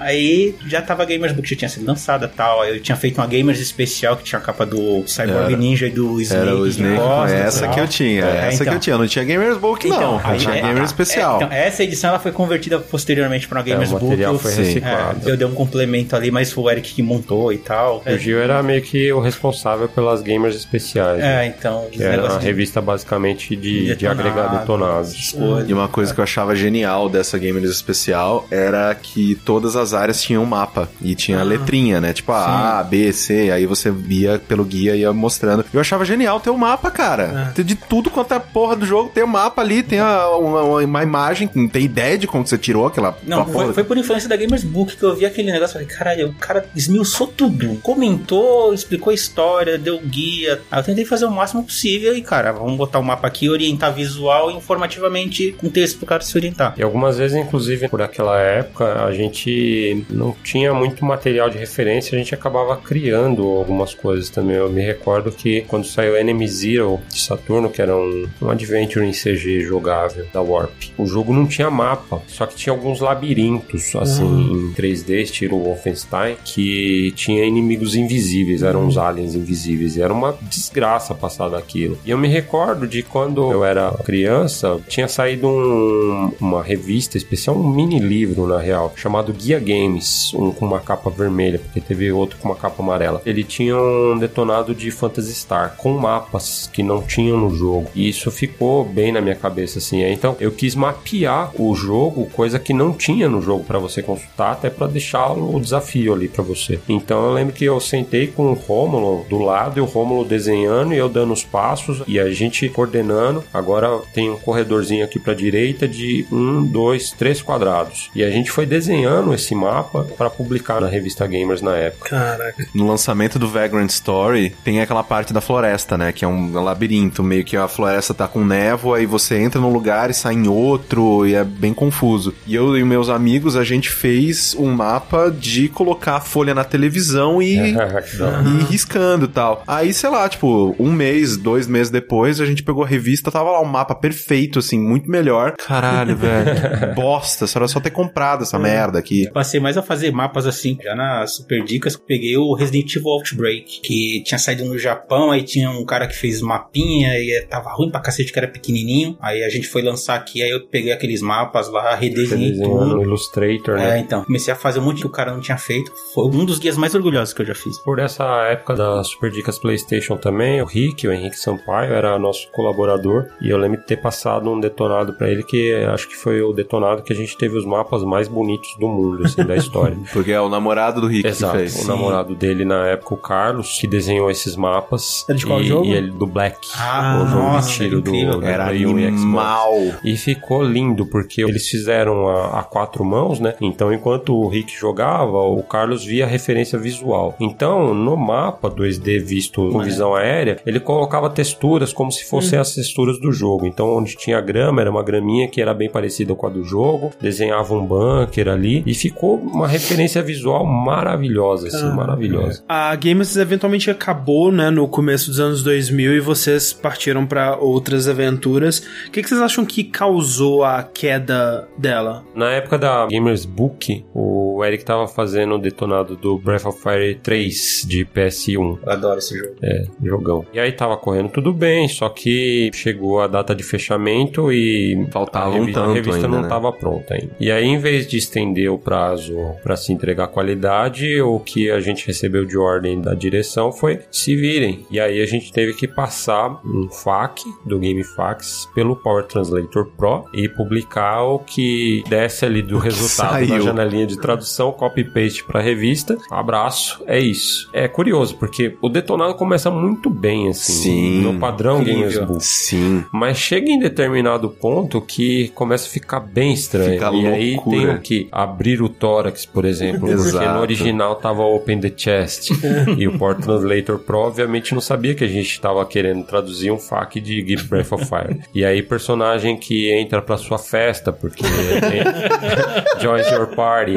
Aí 0.01 0.55
já 0.66 0.80
tava 0.82 1.05
Gamers 1.05 1.32
Book, 1.32 1.49
já 1.49 1.57
tinha 1.57 1.68
sido 1.68 1.86
lançada 1.86 2.26
e 2.32 2.36
tal. 2.36 2.62
Aí 2.62 2.76
eu 2.76 2.80
tinha 2.80 2.97
feito 2.97 3.18
uma 3.18 3.26
Gamers 3.26 3.61
especial 3.61 4.16
que 4.16 4.24
tinha 4.24 4.39
a 4.39 4.43
capa 4.43 4.64
do 4.66 5.03
Cyborg 5.07 5.49
Era- 5.53 5.57
Ninja 5.57 5.86
e 5.86 5.91
do 5.91 6.20
Snake. 6.20 6.43
Era 6.49 6.57
o 6.57 6.66
Snake, 6.66 6.97
costas 6.97 7.32
e 7.32 7.43
essa 7.43 7.64
tal. 7.66 7.74
que 7.74 7.80
eu 7.80 7.89
tinha, 7.89 8.24
É, 8.24 8.49
essa 8.49 8.57
que 8.59 8.62
então. 8.64 8.74
eu 8.74 8.80
tinha. 8.80 8.95
Eu 8.95 8.99
não 8.99 9.07
tinha 9.07 9.24
Gamers 9.24 9.57
Book, 9.59 9.89
não. 9.89 10.14
Eu 10.14 10.20
aí- 10.24 10.39
tinha 10.39 10.55
é, 10.57 10.61
Gamer 10.62 10.82
é, 10.82 10.84
especial. 10.84 11.36
então, 11.36 11.49
essa 11.53 11.82
edição 11.84 12.11
ela 12.11 12.18
foi 12.18 12.32
convertida 12.32 12.78
posteriormente 12.78 13.47
para 13.49 13.59
uma 13.59 13.64
Gamers 13.64 13.91
É, 13.91 13.95
o 13.95 13.99
Book. 13.99 14.11
material 14.11 14.32
eu- 14.34 14.39
foi 14.39 14.55
reciclado. 14.55 15.28
É, 15.28 15.32
eu 15.32 15.36
dei 15.36 15.47
um 15.47 15.55
complemento 15.55 16.16
ali, 16.16 16.30
mas 16.30 16.51
foi 16.53 16.64
o 16.64 16.70
Eric 16.70 16.95
que 16.95 17.03
montou 17.03 17.53
e 17.53 17.59
tal. 17.59 18.03
O 18.07 18.18
Gil 18.18 18.41
era 18.41 18.62
meio 18.62 18.82
que 18.82 19.12
o 19.12 19.20
responsável 19.20 19.89
pelas 19.89 20.22
gamers 20.22 20.55
especiais. 20.57 21.18
né? 21.20 21.45
É, 21.45 21.47
então. 21.49 21.86
Que 21.91 22.03
era 22.03 22.22
uma 22.24 22.39
revista 22.39 22.80
basicamente 22.80 23.55
de, 23.57 23.95
de 23.95 24.07
agregar 24.07 24.49
detonados. 24.59 25.34
E 25.66 25.72
uma 25.72 25.89
coisa 25.89 26.12
que 26.14 26.20
eu 26.20 26.24
achava 26.24 26.55
genial 26.55 27.09
dessa 27.09 27.39
Gamers 27.39 27.70
especial 27.70 28.47
era 28.51 28.95
que 28.95 29.27
todas 29.34 29.76
as 29.76 29.94
áreas 29.94 30.20
tinham 30.22 30.42
um 30.42 30.46
mapa 30.46 30.88
e 31.02 31.14
tinha 31.14 31.40
a 31.40 31.42
letrinha, 31.42 32.00
né? 32.00 32.12
Tipo 32.12 32.32
a 32.32 32.78
A, 32.78 32.82
B, 32.82 33.12
C, 33.12 33.50
aí 33.50 33.66
você 33.66 33.92
ia 34.08 34.38
pelo 34.38 34.64
guia 34.64 34.94
e 34.96 35.00
ia 35.00 35.12
mostrando. 35.12 35.64
Eu 35.72 35.80
achava 35.80 36.04
genial 36.04 36.40
ter 36.40 36.50
o 36.50 36.58
mapa, 36.58 36.90
cara. 36.90 37.52
Ter 37.54 37.64
De 37.64 37.74
tudo 37.74 38.10
quanto 38.10 38.32
é 38.34 38.38
porra 38.38 38.74
do 38.76 38.86
jogo, 38.86 39.10
tem 39.12 39.22
o 39.22 39.28
mapa 39.28 39.60
ali, 39.62 39.82
tem 39.82 39.98
a- 40.00 40.28
uma, 40.36 40.62
uma 40.62 41.02
imagem, 41.02 41.50
não 41.54 41.68
tem 41.68 41.84
ideia 41.84 42.16
de 42.16 42.26
como 42.26 42.46
você 42.46 42.56
tirou 42.58 42.86
aquela 42.86 43.16
Não, 43.26 43.44
foi, 43.46 43.72
foi 43.72 43.84
por 43.84 43.96
influência 43.96 44.28
da 44.28 44.36
Gamers 44.36 44.64
Book 44.64 44.96
que 44.96 45.02
eu 45.02 45.14
vi 45.14 45.26
aquele 45.26 45.50
negócio. 45.52 45.74
Falei, 45.74 45.88
caralho, 45.88 46.28
o 46.28 46.34
cara 46.34 46.64
esmiuçou 46.74 47.26
tudo. 47.26 47.76
Comentou, 47.82 48.72
explicou 48.72 49.10
a 49.10 49.14
história, 49.14 49.76
deu 49.78 49.98
guia. 50.00 50.60
Aí 50.70 50.80
eu 50.80 50.84
tentei 50.84 51.04
fazer 51.04 51.26
o 51.26 51.30
máximo 51.30 51.62
possível 51.64 52.16
e, 52.16 52.22
cara, 52.22 52.52
vamos 52.52 52.76
botar 52.76 52.98
o 52.98 53.04
mapa 53.04 53.26
aqui, 53.28 53.48
orientar 53.48 53.92
visual 53.92 54.50
e 54.50 54.54
informativamente 54.54 55.52
com 55.58 55.68
texto 55.68 55.98
pro 55.98 56.06
cara 56.06 56.22
se 56.22 56.36
orientar. 56.36 56.74
E 56.76 56.82
algumas 56.82 57.18
vezes, 57.18 57.36
inclusive, 57.36 57.88
por 57.88 58.00
aquela 58.02 58.38
época, 58.38 59.04
a 59.04 59.12
gente 59.22 60.04
não 60.10 60.34
tinha 60.42 60.72
muito 60.72 61.04
material 61.04 61.50
de 61.50 61.58
referência, 61.58 62.14
a 62.16 62.18
gente 62.18 62.34
acabava 62.34 62.76
criando 62.76 63.42
algumas 63.46 63.92
coisas 63.94 64.30
também. 64.30 64.56
Eu 64.56 64.70
me 64.70 64.80
recordo 64.80 65.30
que 65.30 65.62
quando 65.62 65.84
saiu 65.86 66.16
Enemy 66.16 66.48
Zero 66.48 67.00
de 67.12 67.20
Saturno, 67.20 67.68
que 67.70 67.82
era 67.82 67.96
um, 67.96 68.26
um 68.40 68.48
adventure 68.50 69.04
em 69.06 69.12
CG 69.12 69.60
jogável 69.60 70.24
da 70.32 70.40
Warp, 70.40 70.70
o 70.96 71.06
jogo 71.06 71.32
não 71.32 71.46
tinha 71.46 71.70
mapa, 71.70 72.22
só 72.26 72.46
que 72.46 72.54
tinha 72.56 72.72
alguns 72.72 73.00
labirintos, 73.00 73.94
assim, 73.96 74.24
em 74.24 74.72
3D, 74.74 75.22
estilo 75.22 75.62
Wolfenstein, 75.62 76.36
que 76.44 77.12
tinha 77.16 77.44
inimigos 77.44 77.94
invisíveis, 77.94 78.62
eram 78.62 78.84
uns 78.86 78.96
aliens 78.96 79.34
invisíveis, 79.34 79.96
e 79.96 80.02
era 80.02 80.12
uma 80.12 80.36
desgraça 80.42 81.14
passar 81.14 81.48
daquilo. 81.48 81.98
E 82.04 82.10
eu 82.10 82.18
me 82.18 82.28
recordo 82.28 82.86
de 82.86 83.02
quando 83.02 83.50
eu 83.52 83.64
era 83.64 83.90
criança, 84.04 84.80
tinha 84.88 85.08
saído 85.08 85.46
um- 85.48 86.32
uma 86.40 86.62
revista 86.62 87.16
especial, 87.16 87.56
um 87.56 87.68
mini 87.68 87.98
livro, 87.98 88.46
na 88.46 88.58
real, 88.58 88.92
chamado 88.99 89.32
Guia 89.32 89.59
Games, 89.59 90.32
um 90.34 90.51
com 90.51 90.66
uma 90.66 90.80
capa 90.80 91.09
vermelha, 91.09 91.59
porque 91.59 91.80
teve 91.80 92.11
outro 92.11 92.38
com 92.38 92.49
uma 92.49 92.57
capa 92.57 92.82
amarela. 92.82 93.22
Ele 93.24 93.44
tinha 93.44 93.76
um 93.76 94.18
detonado 94.18 94.74
de 94.74 94.90
Phantasy 94.90 95.34
Star 95.34 95.74
com 95.76 95.96
mapas 95.96 96.68
que 96.72 96.82
não 96.82 97.03
tinham 97.03 97.38
no 97.38 97.55
jogo. 97.55 97.90
E 97.94 98.09
isso 98.09 98.30
ficou 98.30 98.84
bem 98.84 99.12
na 99.12 99.20
minha 99.20 99.36
cabeça 99.36 99.78
assim. 99.78 100.03
Então 100.03 100.36
eu 100.40 100.51
quis 100.51 100.74
mapear 100.74 101.51
o 101.61 101.74
jogo, 101.74 102.26
coisa 102.26 102.59
que 102.59 102.72
não 102.72 102.92
tinha 102.92 103.28
no 103.28 103.40
jogo 103.40 103.64
para 103.64 103.78
você 103.78 104.03
consultar, 104.03 104.53
até 104.53 104.68
para 104.68 104.86
deixar 104.88 105.32
o 105.32 105.61
desafio 105.61 106.12
ali 106.12 106.28
para 106.28 106.42
você. 106.42 106.80
Então 106.88 107.26
eu 107.26 107.32
lembro 107.32 107.55
que 107.55 107.64
eu 107.64 107.78
sentei 107.80 108.26
com 108.26 108.51
o 108.51 108.55
Rômulo 108.55 109.24
do 109.28 109.38
lado 109.38 109.78
e 109.78 109.80
o 109.80 109.84
Rômulo 109.84 110.24
desenhando 110.24 110.92
e 110.92 110.99
eu 110.99 111.09
dando 111.09 111.32
os 111.32 111.44
passos 111.44 112.03
e 112.07 112.18
a 112.18 112.30
gente 112.30 112.68
coordenando. 112.68 113.44
Agora 113.53 114.01
tem 114.12 114.30
um 114.30 114.36
corredorzinho 114.36 115.05
aqui 115.05 115.18
para 115.18 115.34
direita 115.34 115.86
de 115.86 116.26
um, 116.32 116.64
dois, 116.64 117.11
três 117.12 117.40
quadrados. 117.40 118.11
E 118.14 118.24
a 118.24 118.30
gente 118.30 118.51
foi 118.51 118.66
desenhando 118.66 118.88
esse 119.34 119.55
mapa 119.55 120.05
para 120.16 120.30
publicar 120.30 120.80
na 120.80 120.89
revista 120.89 121.26
Gamers 121.26 121.61
na 121.61 121.76
época. 121.76 122.11
Caraca. 122.11 122.66
No 122.74 122.86
lançamento 122.86 123.39
do 123.39 123.49
Vagrant 123.49 123.91
Story, 123.91 124.55
tem 124.64 124.80
aquela 124.80 125.03
parte 125.03 125.32
da 125.32 125.41
floresta, 125.41 125.97
né? 125.99 126.12
Que 126.12 126.24
é 126.24 126.28
um 126.28 126.53
labirinto, 126.62 127.22
meio 127.22 127.45
que 127.45 127.57
a 127.57 127.68
floresta 127.68 128.14
tá 128.14 128.26
com 128.26 128.45
névoa 128.45 129.01
e 129.01 129.07
você 129.07 129.39
entra 129.39 129.61
num 129.61 129.72
lugar 129.72 130.11
e 130.11 130.14
sai 130.14 130.34
em 130.34 130.49
outro, 130.49 131.26
e 131.26 131.34
é 131.34 131.45
bem 131.45 131.74
confuso. 131.74 132.34
E 132.47 132.55
eu 132.55 132.76
e 132.76 132.84
meus 132.84 133.09
amigos, 133.09 133.57
a 133.57 133.64
gente 133.64 133.91
fez 133.91 134.55
um 134.59 134.70
mapa 134.72 135.30
de 135.30 135.68
colocar 135.68 136.16
a 136.16 136.20
folha 136.20 136.55
na 136.55 136.64
televisão 136.64 137.43
e, 137.43 137.74
hora. 137.76 138.45
e 138.47 138.64
riscando 138.64 139.26
e 139.26 139.28
tal. 139.28 139.62
Aí, 139.66 139.93
sei 139.93 140.11
lá, 140.11 140.28
tipo, 140.28 140.74
um 140.78 140.93
mês, 140.93 141.36
dois 141.36 141.66
meses 141.66 141.91
depois, 141.91 142.41
a 142.41 142.47
gente 142.47 142.62
pegou 142.62 142.84
a 142.84 142.86
revista, 142.86 143.30
tava 143.30 143.51
lá 143.51 143.61
um 143.61 143.66
mapa 143.66 143.95
perfeito, 143.95 144.59
assim, 144.59 144.78
muito 144.78 145.11
melhor. 145.11 145.55
Caralho, 145.57 146.16
velho. 146.18 146.95
Bosta, 146.95 147.47
só 147.47 147.59
era 147.59 147.68
só 147.68 147.80
ter 147.80 147.91
comprado 147.91 148.43
essa 148.43 148.59
merda 148.59 148.77
aqui. 148.78 149.30
Passei 149.32 149.60
mais 149.60 149.76
a 149.76 149.82
fazer 149.82 150.12
mapas 150.12 150.46
assim, 150.46 150.76
já 150.82 150.94
nas 150.94 151.36
Super 151.36 151.64
Dicas, 151.64 151.96
peguei 151.96 152.36
o 152.36 152.54
Resident 152.54 152.94
Evil 152.94 153.10
Outbreak, 153.10 153.80
que 153.80 154.22
tinha 154.24 154.38
saído 154.38 154.64
no 154.64 154.78
Japão, 154.78 155.30
aí 155.30 155.42
tinha 155.42 155.70
um 155.70 155.84
cara 155.84 156.06
que 156.06 156.14
fez 156.14 156.40
mapinha 156.40 157.18
e 157.18 157.46
tava 157.48 157.70
ruim 157.70 157.90
pra 157.90 158.00
cacete, 158.00 158.32
que 158.32 158.38
era 158.38 158.48
pequenininho. 158.48 159.16
Aí 159.20 159.42
a 159.42 159.48
gente 159.48 159.66
foi 159.68 159.82
lançar 159.82 160.14
aqui, 160.14 160.42
aí 160.42 160.50
eu 160.50 160.66
peguei 160.66 160.92
aqueles 160.92 161.20
mapas 161.22 161.68
lá, 161.68 161.94
redesenhei 161.94 162.50
Desenhando 162.50 162.74
no 162.74 162.90
tudo. 162.90 163.02
Illustrator, 163.02 163.76
né? 163.76 163.98
É, 163.98 164.00
então, 164.00 164.24
comecei 164.24 164.52
a 164.52 164.56
fazer 164.56 164.80
um 164.80 164.82
monte 164.82 165.00
que 165.00 165.06
o 165.06 165.10
cara 165.10 165.32
não 165.32 165.40
tinha 165.40 165.58
feito. 165.58 165.92
Foi 166.14 166.24
um 166.26 166.44
dos 166.44 166.58
guias 166.58 166.76
mais 166.76 166.94
orgulhosos 166.94 167.34
que 167.34 167.42
eu 167.42 167.46
já 167.46 167.54
fiz. 167.54 167.78
Por 167.78 167.98
essa 167.98 168.24
época 168.50 168.74
da 168.74 169.02
Super 169.02 169.30
Dicas 169.30 169.58
PlayStation 169.58 170.16
também, 170.16 170.60
o 170.62 170.64
Rick, 170.64 171.06
o 171.06 171.12
Henrique 171.12 171.38
Sampaio, 171.38 171.92
era 171.92 172.18
nosso 172.18 172.50
colaborador 172.52 173.26
e 173.40 173.50
eu 173.50 173.58
lembro 173.58 173.80
de 173.80 173.86
ter 173.86 173.96
passado 173.96 174.50
um 174.50 174.60
detonado 174.60 175.14
pra 175.14 175.30
ele 175.30 175.42
que 175.42 175.74
acho 175.92 176.08
que 176.08 176.16
foi 176.16 176.40
o 176.42 176.52
detonado 176.52 177.02
que 177.02 177.12
a 177.12 177.16
gente 177.16 177.36
teve 177.36 177.56
os 177.56 177.64
mapas 177.64 178.02
mais 178.04 178.28
bonitos 178.28 178.67
do 178.78 178.88
mundo, 178.88 179.24
assim, 179.24 179.44
da 179.44 179.56
história. 179.56 179.96
Porque 180.12 180.32
é 180.32 180.40
o 180.40 180.48
namorado 180.48 181.00
do 181.00 181.06
Rick 181.06 181.26
Exato, 181.28 181.52
que 181.52 181.58
fez. 181.60 181.84
o 181.84 181.88
namorado 181.88 182.34
dele 182.34 182.64
na 182.64 182.86
época, 182.86 183.14
o 183.14 183.16
Carlos, 183.16 183.78
que 183.78 183.86
desenhou 183.86 184.30
esses 184.30 184.56
mapas. 184.56 185.24
Era 185.28 185.38
de 185.38 185.46
qual 185.46 185.60
e, 185.60 185.64
jogo? 185.64 185.86
E 185.86 185.92
ele 185.92 186.10
do 186.10 186.26
Black, 186.26 186.68
Ah, 186.76 187.22
o 187.22 187.26
jogo 187.26 187.42
nossa, 187.42 187.68
de 187.68 187.74
tiro 187.76 188.00
do, 188.00 188.10
incrível, 188.10 188.40
do 188.40 188.46
Era 188.46 188.66
Play 188.66 188.86
1 188.86 188.98
e 188.98 189.06
animal. 189.06 189.74
E 190.04 190.16
ficou 190.16 190.62
lindo, 190.62 191.06
porque 191.06 191.42
eles 191.42 191.68
fizeram 191.68 192.28
a, 192.28 192.60
a 192.60 192.62
quatro 192.62 193.04
mãos, 193.04 193.40
né? 193.40 193.54
Então, 193.60 193.92
enquanto 193.92 194.34
o 194.34 194.48
Rick 194.48 194.76
jogava, 194.76 195.38
o 195.38 195.62
Carlos 195.62 196.04
via 196.04 196.24
a 196.24 196.28
referência 196.28 196.78
visual. 196.78 197.34
Então, 197.40 197.94
no 197.94 198.16
mapa 198.16 198.70
2D 198.70 199.20
visto 199.22 199.68
com 199.70 199.82
visão 199.82 200.14
aérea, 200.14 200.58
ele 200.66 200.80
colocava 200.80 201.30
texturas 201.30 201.92
como 201.92 202.10
se 202.10 202.24
fossem 202.24 202.58
as 202.58 202.74
texturas 202.74 203.20
do 203.20 203.32
jogo. 203.32 203.66
Então, 203.66 203.96
onde 203.96 204.16
tinha 204.16 204.40
grama, 204.40 204.80
era 204.80 204.90
uma 204.90 205.02
graminha 205.02 205.48
que 205.48 205.60
era 205.60 205.74
bem 205.74 205.90
parecida 205.90 206.34
com 206.34 206.46
a 206.46 206.50
do 206.50 206.64
jogo, 206.64 207.10
desenhava 207.20 207.74
um 207.74 207.84
bunker 207.84 208.48
ali, 208.48 208.57
e 208.66 208.94
ficou 208.94 209.36
uma 209.36 209.66
referência 209.68 210.22
visual 210.22 210.64
maravilhosa, 210.66 211.68
assim, 211.68 211.86
Ah, 211.86 211.94
maravilhosa. 211.94 212.62
A 212.68 212.94
Games 212.96 213.36
eventualmente 213.36 213.90
acabou, 213.90 214.50
né, 214.52 214.70
no 214.70 214.88
começo 214.88 215.28
dos 215.30 215.40
anos 215.40 215.62
2000 215.62 216.16
e 216.16 216.20
vocês 216.20 216.72
partiram 216.72 217.26
pra 217.26 217.56
outras 217.56 218.09
aventuras. 218.09 218.78
O 219.06 219.11
que, 219.11 219.22
que 219.22 219.28
vocês 219.28 219.40
acham 219.40 219.64
que 219.64 219.84
causou 219.84 220.64
a 220.64 220.82
queda 220.82 221.68
dela? 221.78 222.24
Na 222.34 222.50
época 222.50 222.78
da 222.78 223.06
Gamers 223.06 223.44
Book, 223.44 224.04
o 224.14 224.64
Eric 224.64 224.84
tava 224.84 225.06
fazendo 225.06 225.54
o 225.54 225.59
detonado 225.59 226.16
do 226.16 226.38
Breath 226.38 226.66
of 226.66 226.80
Fire 226.82 227.14
3 227.22 227.84
de 227.86 228.04
PS1. 228.04 228.78
Eu 228.84 228.92
adoro 228.92 229.18
esse 229.18 229.36
jogo. 229.36 229.54
É, 229.62 229.84
jogão. 230.02 230.44
E 230.52 230.59
aí 230.59 230.72
tava 230.72 230.96
correndo 230.96 231.28
tudo 231.30 231.52
bem, 231.52 231.88
só 231.88 232.09
que 232.09 232.70
chegou 232.74 233.20
a 233.20 233.26
data 233.26 233.54
de 233.54 233.62
fechamento 233.62 234.52
e 234.52 235.06
Faltava 235.11 235.46
a 235.46 235.48
um 235.50 235.52
revista, 235.61 235.80
tanto 235.80 235.90
a 235.90 235.94
revista 235.94 236.16
ainda, 236.16 236.28
não 236.28 236.42
né? 236.42 236.48
tava 236.48 236.72
pronta 236.72 237.14
ainda. 237.14 237.30
E 237.40 237.50
aí, 237.50 237.64
em 237.64 237.78
vez 237.78 238.06
de 238.06 238.16
estender 238.16 238.47
o 238.68 238.78
prazo 238.78 239.34
para 239.62 239.76
se 239.76 239.92
entregar 239.92 240.28
qualidade, 240.28 241.20
o 241.20 241.38
que 241.40 241.70
a 241.70 241.80
gente 241.80 242.07
recebeu 242.07 242.44
de 242.44 242.57
ordem 242.57 243.01
da 243.01 243.14
direção 243.14 243.72
foi 243.72 244.01
se 244.11 244.34
virem. 244.36 244.86
E 244.90 244.99
aí 245.01 245.20
a 245.20 245.26
gente 245.26 245.53
teve 245.53 245.74
que 245.74 245.86
passar 245.86 246.61
um 246.64 246.88
FAQ 246.90 247.42
do 247.64 247.78
GameFAQs 247.78 248.68
pelo 248.74 248.96
Power 248.96 249.24
Translator 249.24 249.86
Pro 249.96 250.24
e 250.32 250.49
publicar 250.49 251.22
o 251.22 251.38
que 251.38 252.03
desse 252.09 252.44
ali 252.44 252.62
do 252.62 252.78
resultado 252.78 253.40
na 253.40 253.46
saiu. 253.46 253.61
janelinha 253.62 254.07
de 254.07 254.18
tradução, 254.18 254.72
copy-paste 254.72 255.44
pra 255.44 255.61
revista. 255.61 256.16
Abraço, 256.30 257.03
é 257.07 257.18
isso. 257.18 257.68
É 257.72 257.86
curioso, 257.88 258.36
porque 258.36 258.76
o 258.80 258.88
detonado 258.88 259.34
começa 259.34 259.70
muito 259.70 260.11
bem, 260.11 260.49
assim, 260.49 260.72
Sim. 260.72 261.20
no 261.22 261.38
padrão 261.38 261.80
Incrível. 261.80 262.01
Gamers 262.03 262.18
Book. 262.26 262.44
Sim. 262.44 263.05
Mas 263.12 263.36
chega 263.38 263.70
em 263.70 263.78
determinado 263.78 264.49
ponto 264.51 265.01
que 265.01 265.49
começa 265.55 265.86
a 265.86 265.90
ficar 265.90 266.20
bem 266.20 266.53
estranho. 266.53 266.92
Fica 266.92 267.11
e 267.12 267.26
aí 267.26 267.55
loucura. 267.55 267.76
tem 267.78 267.90
o 267.90 268.01
que 268.01 268.28
abrir 268.43 268.80
o 268.80 268.89
tórax, 268.89 269.45
por 269.45 269.64
exemplo, 269.64 270.09
porque 270.09 270.47
no 270.47 270.61
original 270.61 271.16
tava 271.16 271.43
Open 271.43 271.80
the 271.80 271.93
Chest. 271.95 272.51
e 272.97 273.09
o 273.09 273.18
Port 273.18 273.41
Translator 273.41 273.99
Pro, 273.99 274.18
obviamente, 274.18 274.72
não 274.72 274.80
sabia 274.80 275.12
que 275.12 275.24
a 275.24 275.28
gente 275.28 275.61
tava 275.61 275.84
querendo 275.84 276.24
traduzir 276.24 276.70
um 276.70 276.78
FAQ 276.78 277.20
de 277.20 277.41
Give 277.41 277.64
Breath 277.64 277.91
of 277.93 278.05
Fire. 278.05 278.41
e 278.55 278.64
aí, 278.64 278.80
personagem 278.80 279.57
que 279.57 279.91
entra 279.91 280.22
pra 280.22 280.36
sua 280.36 280.57
festa, 280.57 281.12
porque 281.12 281.43
tem- 281.43 283.03
joins 283.03 283.28
your 283.32 283.49
party. 283.57 283.97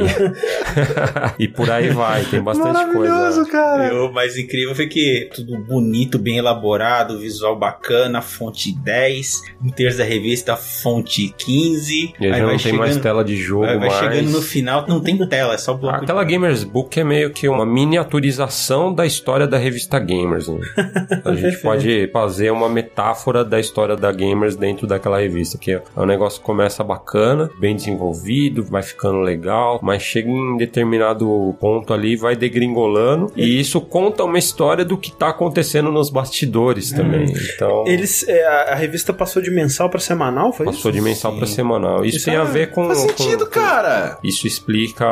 e 1.38 1.48
por 1.48 1.70
aí 1.70 1.90
vai, 1.90 2.26
tem 2.26 2.42
bastante 2.42 2.92
coisa. 2.94 3.46
cara. 3.46 3.94
O 4.06 4.12
mais 4.12 4.38
incrível 4.38 4.74
foi 4.74 4.88
que 4.88 5.30
tudo 5.36 5.60
bonito, 5.60 6.18
bem 6.18 6.38
elaborado, 6.38 7.20
visual 7.20 7.56
bacana, 7.56 8.22
fonte 8.24 8.76
10, 8.76 9.42
no 9.62 9.72
terço 9.72 10.00
da 10.00 10.04
revista, 10.04 10.56
fonte 10.56 11.32
15. 11.38 12.14
E 12.20 12.26
aí 12.26 12.40
já 12.40 12.48
não 12.48 12.58
tem 12.58 12.74
mais 12.74 12.98
tela 12.98 13.24
de 13.24 13.36
jogo, 13.36 13.66
vai, 13.66 13.78
vai 13.78 13.90
mais. 13.90 14.00
chegando 14.00 14.31
no 14.32 14.42
final, 14.42 14.86
não 14.88 15.00
tem 15.00 15.18
tela, 15.28 15.54
é 15.54 15.58
só 15.58 15.74
bloco 15.74 16.00
de 16.00 16.04
Aquela 16.06 16.24
Gamers 16.24 16.64
Book 16.64 17.00
é 17.00 17.04
meio 17.04 17.30
que 17.32 17.48
uma 17.48 17.66
miniaturização 17.66 18.94
da 18.94 19.06
história 19.06 19.48
da 19.48 19.58
revista 19.58 20.00
Gamers. 20.00 20.48
Né? 20.48 20.60
A 21.24 21.34
gente 21.34 21.58
pode 21.58 22.10
fazer 22.12 22.52
uma 22.52 22.70
metáfora 22.70 23.44
da 23.44 23.60
história 23.60 23.96
da 23.96 24.12
Gamers 24.12 24.56
dentro 24.56 24.88
daquela 24.88 25.20
revista, 25.20 25.58
que 25.58 25.72
é 25.74 25.84
um 25.96 26.06
negócio 26.06 26.40
que 26.40 26.46
começa 26.46 26.84
bacana, 26.84 27.50
bem 27.60 27.76
desenvolvido, 27.76 28.64
vai 28.64 28.82
ficando 28.84 29.20
legal, 29.20 29.80
mas 29.82 30.02
chega 30.02 30.30
em 30.30 30.58
determinado 30.58 31.56
ponto 31.60 31.94
ali, 31.94 32.16
vai 32.16 32.36
degringolando, 32.36 33.32
e 33.36 33.60
isso 33.60 33.80
conta 33.82 34.24
uma 34.24 34.38
história 34.40 34.84
do 34.86 34.98
que 34.98 35.12
tá 35.12 35.30
acontecendo 35.30 35.92
nos 35.92 36.10
bastidores 36.10 36.92
também. 36.92 37.32
Então, 37.56 37.84
Eles, 37.88 38.28
é, 38.28 38.46
a, 38.46 38.74
a 38.74 38.76
revista 38.76 39.14
passou 39.14 39.42
de 39.42 39.52
mensal 39.52 39.90
pra 39.90 40.00
semanal, 40.00 40.52
foi 40.54 40.66
passou 40.66 40.92
isso? 40.92 40.92
de 40.92 41.02
mensal 41.02 41.36
para 41.36 41.46
semanal. 41.46 42.04
Isso, 42.06 42.18
Isso 42.18 42.26
tem 42.26 42.36
é- 42.36 42.38
a 42.38 42.44
ver 42.44 42.72
com... 42.72 42.86
Faz 42.86 43.00
sentido, 43.00 43.46
com- 43.46 43.52
cara. 43.52 44.11
Isso 44.24 44.48
explica 44.48 45.06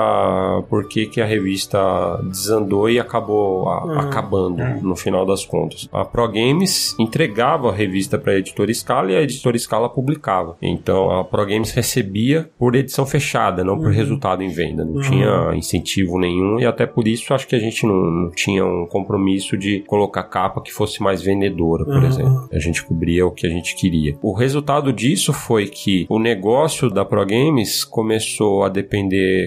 por 0.69 0.87
que, 0.87 1.05
que 1.05 1.21
a 1.21 1.25
revista 1.25 1.79
desandou 2.23 2.89
e 2.89 2.99
acabou 2.99 3.67
a- 3.69 3.79
Uhum. 3.85 3.99
acabando 3.99 4.57
no 4.81 4.95
final 4.95 5.25
das 5.25 5.45
contas. 5.45 5.87
A 5.91 6.03
Pro 6.05 6.27
Games 6.27 6.95
entregava 6.99 7.69
a 7.69 7.73
revista 7.73 8.17
para 8.17 8.33
a 8.33 8.37
editora 8.37 8.73
Scala 8.73 9.11
e 9.11 9.15
a 9.15 9.21
editora 9.21 9.57
Scala 9.57 9.89
publicava. 9.89 10.57
Então 10.61 11.09
a 11.11 11.23
Pro 11.23 11.45
Games 11.45 11.71
recebia 11.71 12.49
por 12.57 12.75
edição 12.75 13.05
fechada, 13.05 13.63
não 13.63 13.77
por 13.79 13.91
resultado 13.91 14.43
em 14.43 14.49
venda. 14.49 14.83
Não 14.85 15.01
tinha 15.01 15.53
incentivo 15.55 16.19
nenhum 16.19 16.59
e 16.59 16.65
até 16.65 16.85
por 16.85 17.07
isso 17.07 17.33
acho 17.33 17.47
que 17.47 17.55
a 17.55 17.59
gente 17.59 17.85
não, 17.85 17.95
não 17.95 18.31
tinha 18.31 18.65
um 18.65 18.85
compromisso 18.85 19.57
de 19.57 19.79
colocar 19.87 20.23
capa 20.23 20.61
que 20.61 20.71
fosse 20.71 21.01
mais 21.01 21.21
vendedora, 21.21 21.85
por 21.85 21.95
Uhum. 21.95 22.05
exemplo. 22.07 22.49
A 22.51 22.59
gente 22.59 22.83
cobria 22.83 23.25
o 23.25 23.31
que 23.31 23.45
a 23.47 23.49
gente 23.49 23.75
queria. 23.75 24.17
O 24.21 24.33
resultado 24.33 24.91
disso 24.93 25.31
foi 25.33 25.67
que 25.67 26.05
o 26.09 26.19
negócio 26.19 26.89
da 26.89 27.05
Pro 27.05 27.25
Games 27.25 27.83
começou 27.83 28.63
a 28.63 28.69
depender 28.69 28.88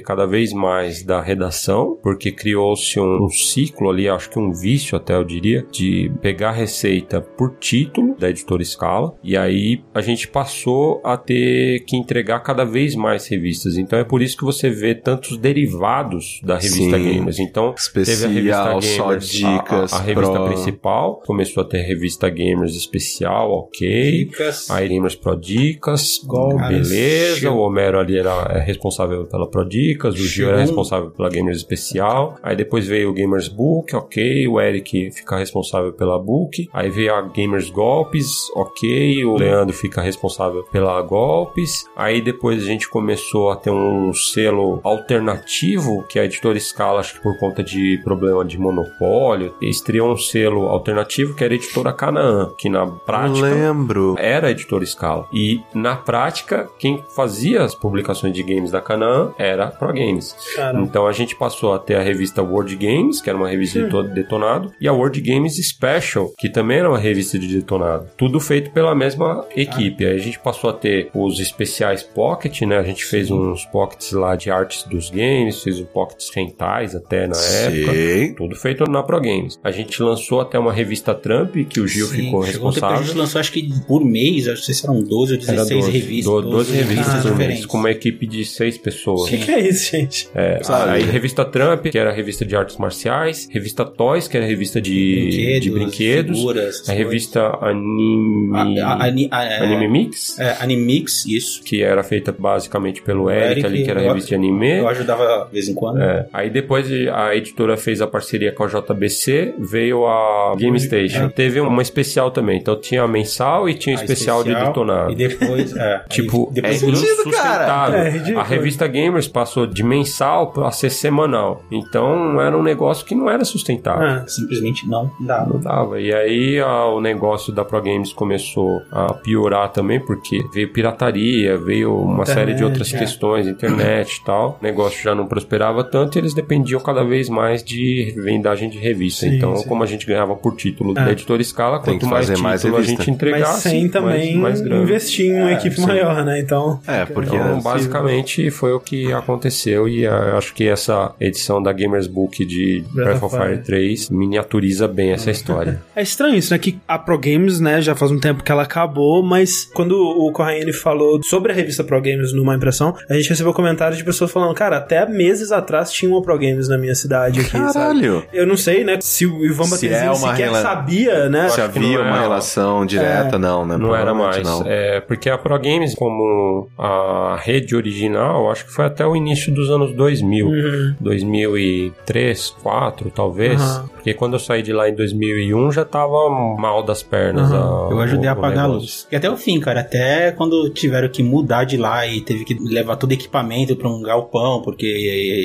cada 0.04 0.26
vez 0.26 0.52
mais 0.52 1.02
da 1.02 1.20
redação, 1.20 1.98
porque 2.02 2.30
criou-se 2.30 2.98
um, 2.98 3.24
um 3.24 3.28
ciclo 3.28 3.90
ali, 3.90 4.08
acho 4.08 4.30
que 4.30 4.38
um 4.38 4.52
vício 4.52 4.96
até 4.96 5.14
eu 5.14 5.24
diria, 5.24 5.66
de 5.70 6.10
pegar 6.20 6.50
a 6.50 6.52
receita 6.52 7.20
por 7.20 7.56
título 7.58 8.14
da 8.18 8.28
editora 8.30 8.64
Scala, 8.64 9.14
e 9.22 9.36
aí 9.36 9.82
a 9.94 10.00
gente 10.00 10.28
passou 10.28 11.00
a 11.04 11.16
ter 11.16 11.80
que 11.86 11.96
entregar 11.96 12.40
cada 12.40 12.64
vez 12.64 12.94
mais 12.94 13.26
revistas. 13.26 13.76
Então 13.76 13.98
é 13.98 14.04
por 14.04 14.22
isso 14.22 14.36
que 14.36 14.44
você 14.44 14.68
vê 14.70 14.94
tantos 14.94 15.36
derivados 15.36 16.40
da 16.42 16.54
revista 16.56 16.98
Sim. 16.98 17.12
Gamers. 17.12 17.38
Então 17.38 17.74
teve 17.94 18.10
a 18.10 18.12
Especial, 18.12 18.68
revista 18.74 18.96
só 18.96 19.04
Gamers, 19.08 19.28
dicas. 19.28 19.92
a, 19.92 19.96
a, 19.96 19.98
a 19.98 20.02
revista 20.02 20.32
pro- 20.32 20.44
principal, 20.46 21.22
começou 21.26 21.62
a 21.62 21.66
ter 21.66 21.82
revista 21.82 22.28
Gamers 22.28 22.74
especial, 22.76 23.50
ok. 23.50 24.12
dicas. 24.26 24.70
Aí 24.70 24.88
Gamers 24.88 25.14
Pro 25.14 25.36
Dicas, 25.36 26.18
Golpes. 26.26 26.88
beleza. 26.90 27.50
O 27.50 27.58
Homero 27.58 27.98
ali 27.98 28.18
era 28.18 28.30
é 28.54 28.60
responsável 28.60 29.26
pela 29.32 29.48
Prodicas, 29.48 30.14
o 30.14 30.18
Gil 30.18 30.50
era 30.50 30.60
responsável 30.60 31.10
pela 31.10 31.30
Gamers 31.30 31.56
Especial, 31.56 32.36
aí 32.42 32.54
depois 32.54 32.86
veio 32.86 33.08
o 33.08 33.14
Gamers 33.14 33.48
Book, 33.48 33.96
ok, 33.96 34.46
o 34.46 34.60
Eric 34.60 35.10
fica 35.10 35.38
responsável 35.38 35.90
pela 35.94 36.18
Book, 36.18 36.68
aí 36.70 36.90
veio 36.90 37.14
a 37.14 37.22
Gamers 37.22 37.70
Golpes, 37.70 38.50
ok, 38.54 39.24
o 39.24 39.36
Leandro 39.36 39.74
fica 39.74 40.02
responsável 40.02 40.62
pela 40.64 41.00
Golpes, 41.00 41.86
aí 41.96 42.20
depois 42.20 42.62
a 42.62 42.66
gente 42.66 42.90
começou 42.90 43.50
a 43.50 43.56
ter 43.56 43.70
um 43.70 44.12
selo 44.12 44.80
alternativo, 44.84 46.04
que 46.06 46.18
é 46.18 46.22
a 46.22 46.24
editora 46.26 46.60
Scala, 46.60 47.00
acho 47.00 47.14
que 47.14 47.22
por 47.22 47.38
conta 47.38 47.62
de 47.62 47.98
problema 48.04 48.44
de 48.44 48.58
monopólio, 48.58 49.54
estreou 49.62 50.12
um 50.12 50.16
selo 50.18 50.68
alternativo 50.68 51.34
que 51.34 51.42
era 51.42 51.54
a 51.54 51.56
editora 51.56 51.92
Canaã, 51.94 52.50
que 52.58 52.68
na 52.68 52.86
prática 52.86 53.46
Lembro. 53.46 54.14
era 54.18 54.48
a 54.48 54.50
editora 54.50 54.84
Scala. 54.84 55.26
E 55.32 55.62
na 55.74 55.96
prática, 55.96 56.68
quem 56.78 57.02
fazia 57.16 57.62
as 57.62 57.74
publicações 57.74 58.34
de 58.34 58.42
games 58.42 58.70
da 58.70 58.80
Canaã 58.82 59.21
era 59.38 59.68
Pro 59.68 59.92
Games. 59.92 60.34
Caramba. 60.56 60.84
Então 60.86 61.06
a 61.06 61.12
gente 61.12 61.36
passou 61.36 61.72
a 61.74 61.78
ter 61.78 61.96
a 61.96 62.02
revista 62.02 62.42
World 62.42 62.74
Games, 62.76 63.20
que 63.20 63.28
era 63.30 63.38
uma 63.38 63.48
revista 63.48 63.82
de 63.82 63.90
todo 63.90 64.08
detonado, 64.12 64.72
e 64.80 64.88
a 64.88 64.92
World 64.92 65.20
Games 65.20 65.54
Special, 65.56 66.32
que 66.38 66.48
também 66.48 66.78
era 66.78 66.88
uma 66.88 66.98
revista 66.98 67.38
de 67.38 67.46
detonado. 67.48 68.08
Tudo 68.16 68.40
feito 68.40 68.70
pela 68.70 68.94
mesma 68.94 69.46
equipe. 69.56 70.04
Aí 70.06 70.14
a 70.16 70.18
gente 70.18 70.38
passou 70.38 70.70
a 70.70 70.72
ter 70.72 71.10
os 71.14 71.38
especiais 71.40 72.02
Pocket, 72.02 72.62
né? 72.62 72.78
A 72.78 72.82
gente 72.82 73.04
fez 73.04 73.30
uns 73.30 73.64
pockets 73.66 74.12
lá 74.12 74.34
de 74.36 74.50
artes 74.50 74.84
dos 74.84 75.10
games, 75.10 75.62
fez 75.62 75.78
um 75.80 75.84
pockets 75.84 76.30
rentais 76.34 76.94
até 76.94 77.26
na 77.26 77.36
época. 77.36 77.92
Sim. 77.92 78.34
Tudo 78.34 78.56
feito 78.56 78.84
na 78.90 79.02
Pro 79.02 79.20
Games. 79.20 79.58
A 79.62 79.70
gente 79.70 80.02
lançou 80.02 80.40
até 80.40 80.58
uma 80.58 80.72
revista 80.72 81.14
Trump, 81.14 81.54
que 81.68 81.80
o 81.80 81.86
Gil 81.86 82.06
Sim, 82.06 82.16
ficou 82.16 82.40
um 82.40 82.42
que 82.42 82.48
a 82.48 82.52
responsável. 82.52 83.04
gente 83.04 83.16
lançou, 83.16 83.40
acho 83.40 83.52
que 83.52 83.68
por 83.86 84.04
mês, 84.04 84.48
acho 84.48 84.64
que 84.66 84.72
eram 84.86 85.02
12 85.02 85.32
ou 85.34 85.38
16 85.38 85.48
Era 85.70 85.80
12, 85.80 85.90
revistas. 85.90 86.24
do- 86.32 86.42
12 86.50 86.72
revistas 86.72 87.06
por 87.06 87.12
mês, 87.24 87.32
diferentes. 87.32 87.66
com 87.66 87.76
uma 87.78 87.90
equipe 87.90 88.26
de 88.26 88.44
seis 88.44 88.78
pessoas. 88.78 89.11
O 89.14 89.26
que, 89.26 89.38
que 89.38 89.50
é 89.50 89.60
isso, 89.68 89.90
gente? 89.90 90.28
É, 90.34 90.62
Sabe? 90.62 90.90
aí 90.90 91.02
revista 91.02 91.44
Trump, 91.44 91.86
que 91.86 91.98
era 91.98 92.10
a 92.10 92.12
revista 92.12 92.44
de 92.44 92.54
artes 92.56 92.76
marciais, 92.76 93.48
revista 93.50 93.84
Toys, 93.84 94.28
que 94.28 94.36
era 94.36 94.46
a 94.46 94.48
revista 94.48 94.80
de 94.80 95.60
de 95.60 95.70
brinquedos, 95.70 96.38
figuras, 96.38 96.88
a 96.88 96.92
revista 96.92 97.58
Anime, 97.60 98.80
A- 98.80 98.86
a- 98.88 99.04
ani- 99.06 99.28
a- 99.30 99.44
é, 99.44 99.56
Anime 99.64 99.88
Mix, 99.88 100.38
é, 100.38 100.56
Animix, 100.60 101.24
isso. 101.26 101.62
que 101.62 101.82
era 101.82 102.02
feita 102.02 102.34
basicamente 102.36 103.02
pelo 103.02 103.30
Eric, 103.30 103.60
Eric, 103.60 103.66
ali, 103.66 103.84
que 103.84 103.90
era 103.90 104.00
a 104.00 104.02
eu- 104.02 104.08
revista 104.08 104.28
de 104.30 104.34
anime. 104.34 104.78
Eu 104.78 104.88
ajudava 104.88 105.44
de 105.46 105.52
vez 105.52 105.68
em 105.68 105.74
quando. 105.74 106.00
É. 106.02 106.26
Aí 106.32 106.50
depois 106.50 106.86
a 107.12 107.34
editora 107.34 107.76
fez 107.76 108.00
a 108.00 108.06
parceria 108.06 108.52
com 108.52 108.64
a 108.64 108.66
JBC, 108.68 109.54
veio 109.58 110.06
a 110.06 110.54
Game 110.56 110.78
Station. 110.78 111.28
Teve 111.28 111.60
uma 111.60 111.82
especial 111.82 112.30
também. 112.30 112.58
Então 112.58 112.78
tinha 112.80 113.02
a 113.02 113.08
mensal 113.08 113.68
e 113.68 113.74
tinha 113.74 113.96
A 113.96 114.00
especial, 114.02 114.42
de 114.44 114.54
detonado. 114.54 115.12
E 115.12 115.14
depois, 115.14 115.74
é, 115.76 116.02
Tipo, 116.08 116.48
aí 116.48 116.54
depois 116.54 116.82
é 116.82 117.06
sentido, 117.06 117.30
cara. 117.30 117.96
É 118.06 118.10
ridículo. 118.10 118.38
a 118.40 118.42
revista 118.44 118.86
Gamers 119.02 119.28
passou 119.28 119.66
de 119.66 119.82
mensal 119.82 120.52
pra 120.52 120.70
ser 120.70 120.90
semanal. 120.90 121.62
Então 121.70 122.40
era 122.40 122.56
um 122.56 122.62
negócio 122.62 123.04
que 123.04 123.14
não 123.14 123.28
era 123.28 123.44
sustentável. 123.44 124.06
Ah, 124.06 124.24
simplesmente 124.26 124.88
não 124.88 125.10
dá. 125.20 125.44
Não 125.46 125.60
dava. 125.60 126.00
E 126.00 126.12
aí 126.12 126.58
a- 126.60 126.86
o 126.86 127.00
negócio 127.00 127.52
da 127.52 127.64
Pro 127.64 127.82
Games 127.82 128.12
começou 128.12 128.80
a 128.90 129.12
piorar 129.14 129.70
também, 129.70 130.00
porque 130.00 130.40
veio 130.52 130.72
pirataria, 130.72 131.56
veio 131.58 131.94
uma 131.96 132.22
Internet, 132.22 132.34
série 132.34 132.54
de 132.54 132.64
outras 132.64 132.92
é. 132.94 132.98
questões, 132.98 133.46
internet 133.46 134.16
e 134.16 134.24
tal. 134.24 134.58
O 134.60 134.64
negócio 134.64 135.02
já 135.02 135.14
não 135.14 135.26
prosperava 135.26 135.82
tanto 135.84 136.16
e 136.16 136.18
eles 136.20 136.34
dependiam 136.34 136.80
cada 136.80 137.04
vez 137.04 137.28
mais 137.28 137.62
de 137.62 138.14
vendagem 138.16 138.68
de 138.68 138.78
revista. 138.78 139.26
Sim, 139.26 139.36
então, 139.36 139.56
sim. 139.56 139.68
como 139.68 139.82
a 139.82 139.86
gente 139.86 140.06
ganhava 140.06 140.34
por 140.36 140.54
título 140.56 140.92
É. 140.92 141.04
da 141.04 141.12
editora 141.12 141.42
Scala, 141.42 141.80
Tem 141.80 141.94
quanto 141.98 142.06
mais 142.10 142.26
título 142.26 142.42
mais 142.42 142.64
a 142.64 142.82
gente 142.82 143.10
entregasse, 143.10 143.52
mas 143.52 143.56
sem 143.62 143.88
também 143.88 144.36
mais, 144.36 144.60
mais 144.62 144.82
investir 144.82 145.26
em 145.30 145.40
uma 145.40 145.50
É, 145.50 145.54
equipe 145.54 145.76
sim. 145.76 145.86
maior, 145.86 146.24
né? 146.24 146.40
Então. 146.40 146.80
É, 146.86 147.04
porque 147.04 147.34
Então, 147.34 147.58
é 147.58 147.62
basicamente 147.62 148.50
foi 148.50 148.72
o 148.72 148.80
que 148.80 148.91
aconteceu 149.12 149.88
e 149.88 150.06
ah, 150.06 150.36
acho 150.36 150.52
que 150.54 150.68
essa 150.68 151.14
edição 151.20 151.62
da 151.62 151.72
Gamers 151.72 152.06
Book 152.06 152.44
de 152.44 152.84
Breath 152.92 153.20
Breath 153.20 153.22
of 153.22 153.36
Fire 153.36 153.48
Fire. 153.54 153.62
3 153.64 154.10
miniaturiza 154.10 154.86
bem 154.88 155.12
essa 155.12 155.30
história. 155.30 155.80
É 155.94 156.02
estranho 156.02 156.36
isso, 156.36 156.52
né? 156.52 156.58
Que 156.58 156.78
a 156.88 156.98
Pro 156.98 157.18
Games, 157.18 157.60
né, 157.60 157.80
já 157.82 157.94
faz 157.94 158.10
um 158.10 158.18
tempo 158.18 158.42
que 158.42 158.50
ela 158.50 158.62
acabou, 158.62 159.22
mas 159.22 159.68
quando 159.74 159.92
o 159.92 160.32
Corraine 160.32 160.72
falou 160.72 161.20
sobre 161.22 161.52
a 161.52 161.54
revista 161.54 161.84
Pro 161.84 162.00
Games 162.00 162.32
numa 162.32 162.54
impressão, 162.54 162.94
a 163.10 163.14
gente 163.14 163.28
recebeu 163.28 163.52
comentários 163.52 163.98
de 163.98 164.04
pessoas 164.04 164.30
falando, 164.30 164.54
cara, 164.54 164.78
até 164.78 165.06
meses 165.06 165.52
atrás 165.52 165.92
tinha 165.92 166.10
uma 166.10 166.22
Pro 166.22 166.38
Games 166.38 166.68
na 166.68 166.78
minha 166.78 166.94
cidade 166.94 167.40
aqui, 167.40 167.50
sabe? 167.50 167.72
Caralho! 167.74 168.24
Eu 168.32 168.46
não 168.46 168.56
sei, 168.56 168.84
né, 168.84 168.98
se 169.00 169.26
o 169.26 169.44
Ivan 169.44 169.64
Se 169.64 169.70
Batezinho 169.86 170.12
é 170.12 170.14
sequer 170.14 170.44
rela- 170.46 170.62
sabia, 170.62 171.28
né? 171.28 171.48
Se 171.50 171.56
que 171.56 171.60
havia 171.60 171.98
não 171.98 172.06
uma 172.06 172.16
é, 172.16 172.20
relação 172.20 172.86
direta, 172.86 173.38
não, 173.38 173.66
né? 173.66 173.76
Não 173.76 173.94
era 173.94 174.14
mais. 174.14 174.42
Não. 174.42 174.64
É, 174.66 175.00
porque 175.00 175.28
a 175.28 175.36
Pro 175.36 175.58
Games, 175.58 175.94
como 175.94 176.68
a 176.78 177.36
rede 177.40 177.76
original, 177.76 178.50
acho 178.50 178.64
que 178.64 178.72
foi 178.72 178.81
até 178.86 179.06
o 179.06 179.14
início 179.16 179.52
dos 179.54 179.70
anos 179.70 179.94
2000. 179.94 180.46
Uhum. 180.46 180.94
2003, 181.00 182.50
2004, 182.62 183.10
talvez. 183.10 183.60
Aham. 183.60 183.88
Porque 183.92 184.14
quando 184.14 184.32
eu 184.34 184.38
saí 184.40 184.62
de 184.62 184.72
lá 184.72 184.88
em 184.88 184.94
2001, 184.94 185.70
já 185.72 185.84
tava 185.84 186.28
mal 186.58 186.82
das 186.82 187.02
pernas. 187.02 187.50
Aham. 187.52 187.88
a- 187.88 187.92
Eu 187.92 188.00
ajudei 188.00 188.28
a 188.28 188.34
o 188.34 188.38
apagar 188.38 188.64
a 188.64 188.68
luz. 188.68 189.06
E 189.12 189.16
até 189.16 189.30
o 189.30 189.36
fim, 189.36 189.60
cara. 189.60 189.80
Até 189.80 190.32
quando 190.32 190.68
tiveram 190.70 191.08
que 191.08 191.22
mudar 191.22 191.64
de 191.64 191.76
lá 191.76 192.06
e 192.06 192.20
teve 192.20 192.44
que 192.44 192.54
levar 192.54 192.96
todo 192.96 193.12
equipamento 193.12 193.76
pra 193.76 193.88
um 193.88 194.02
galpão, 194.02 194.60
porque 194.62 194.86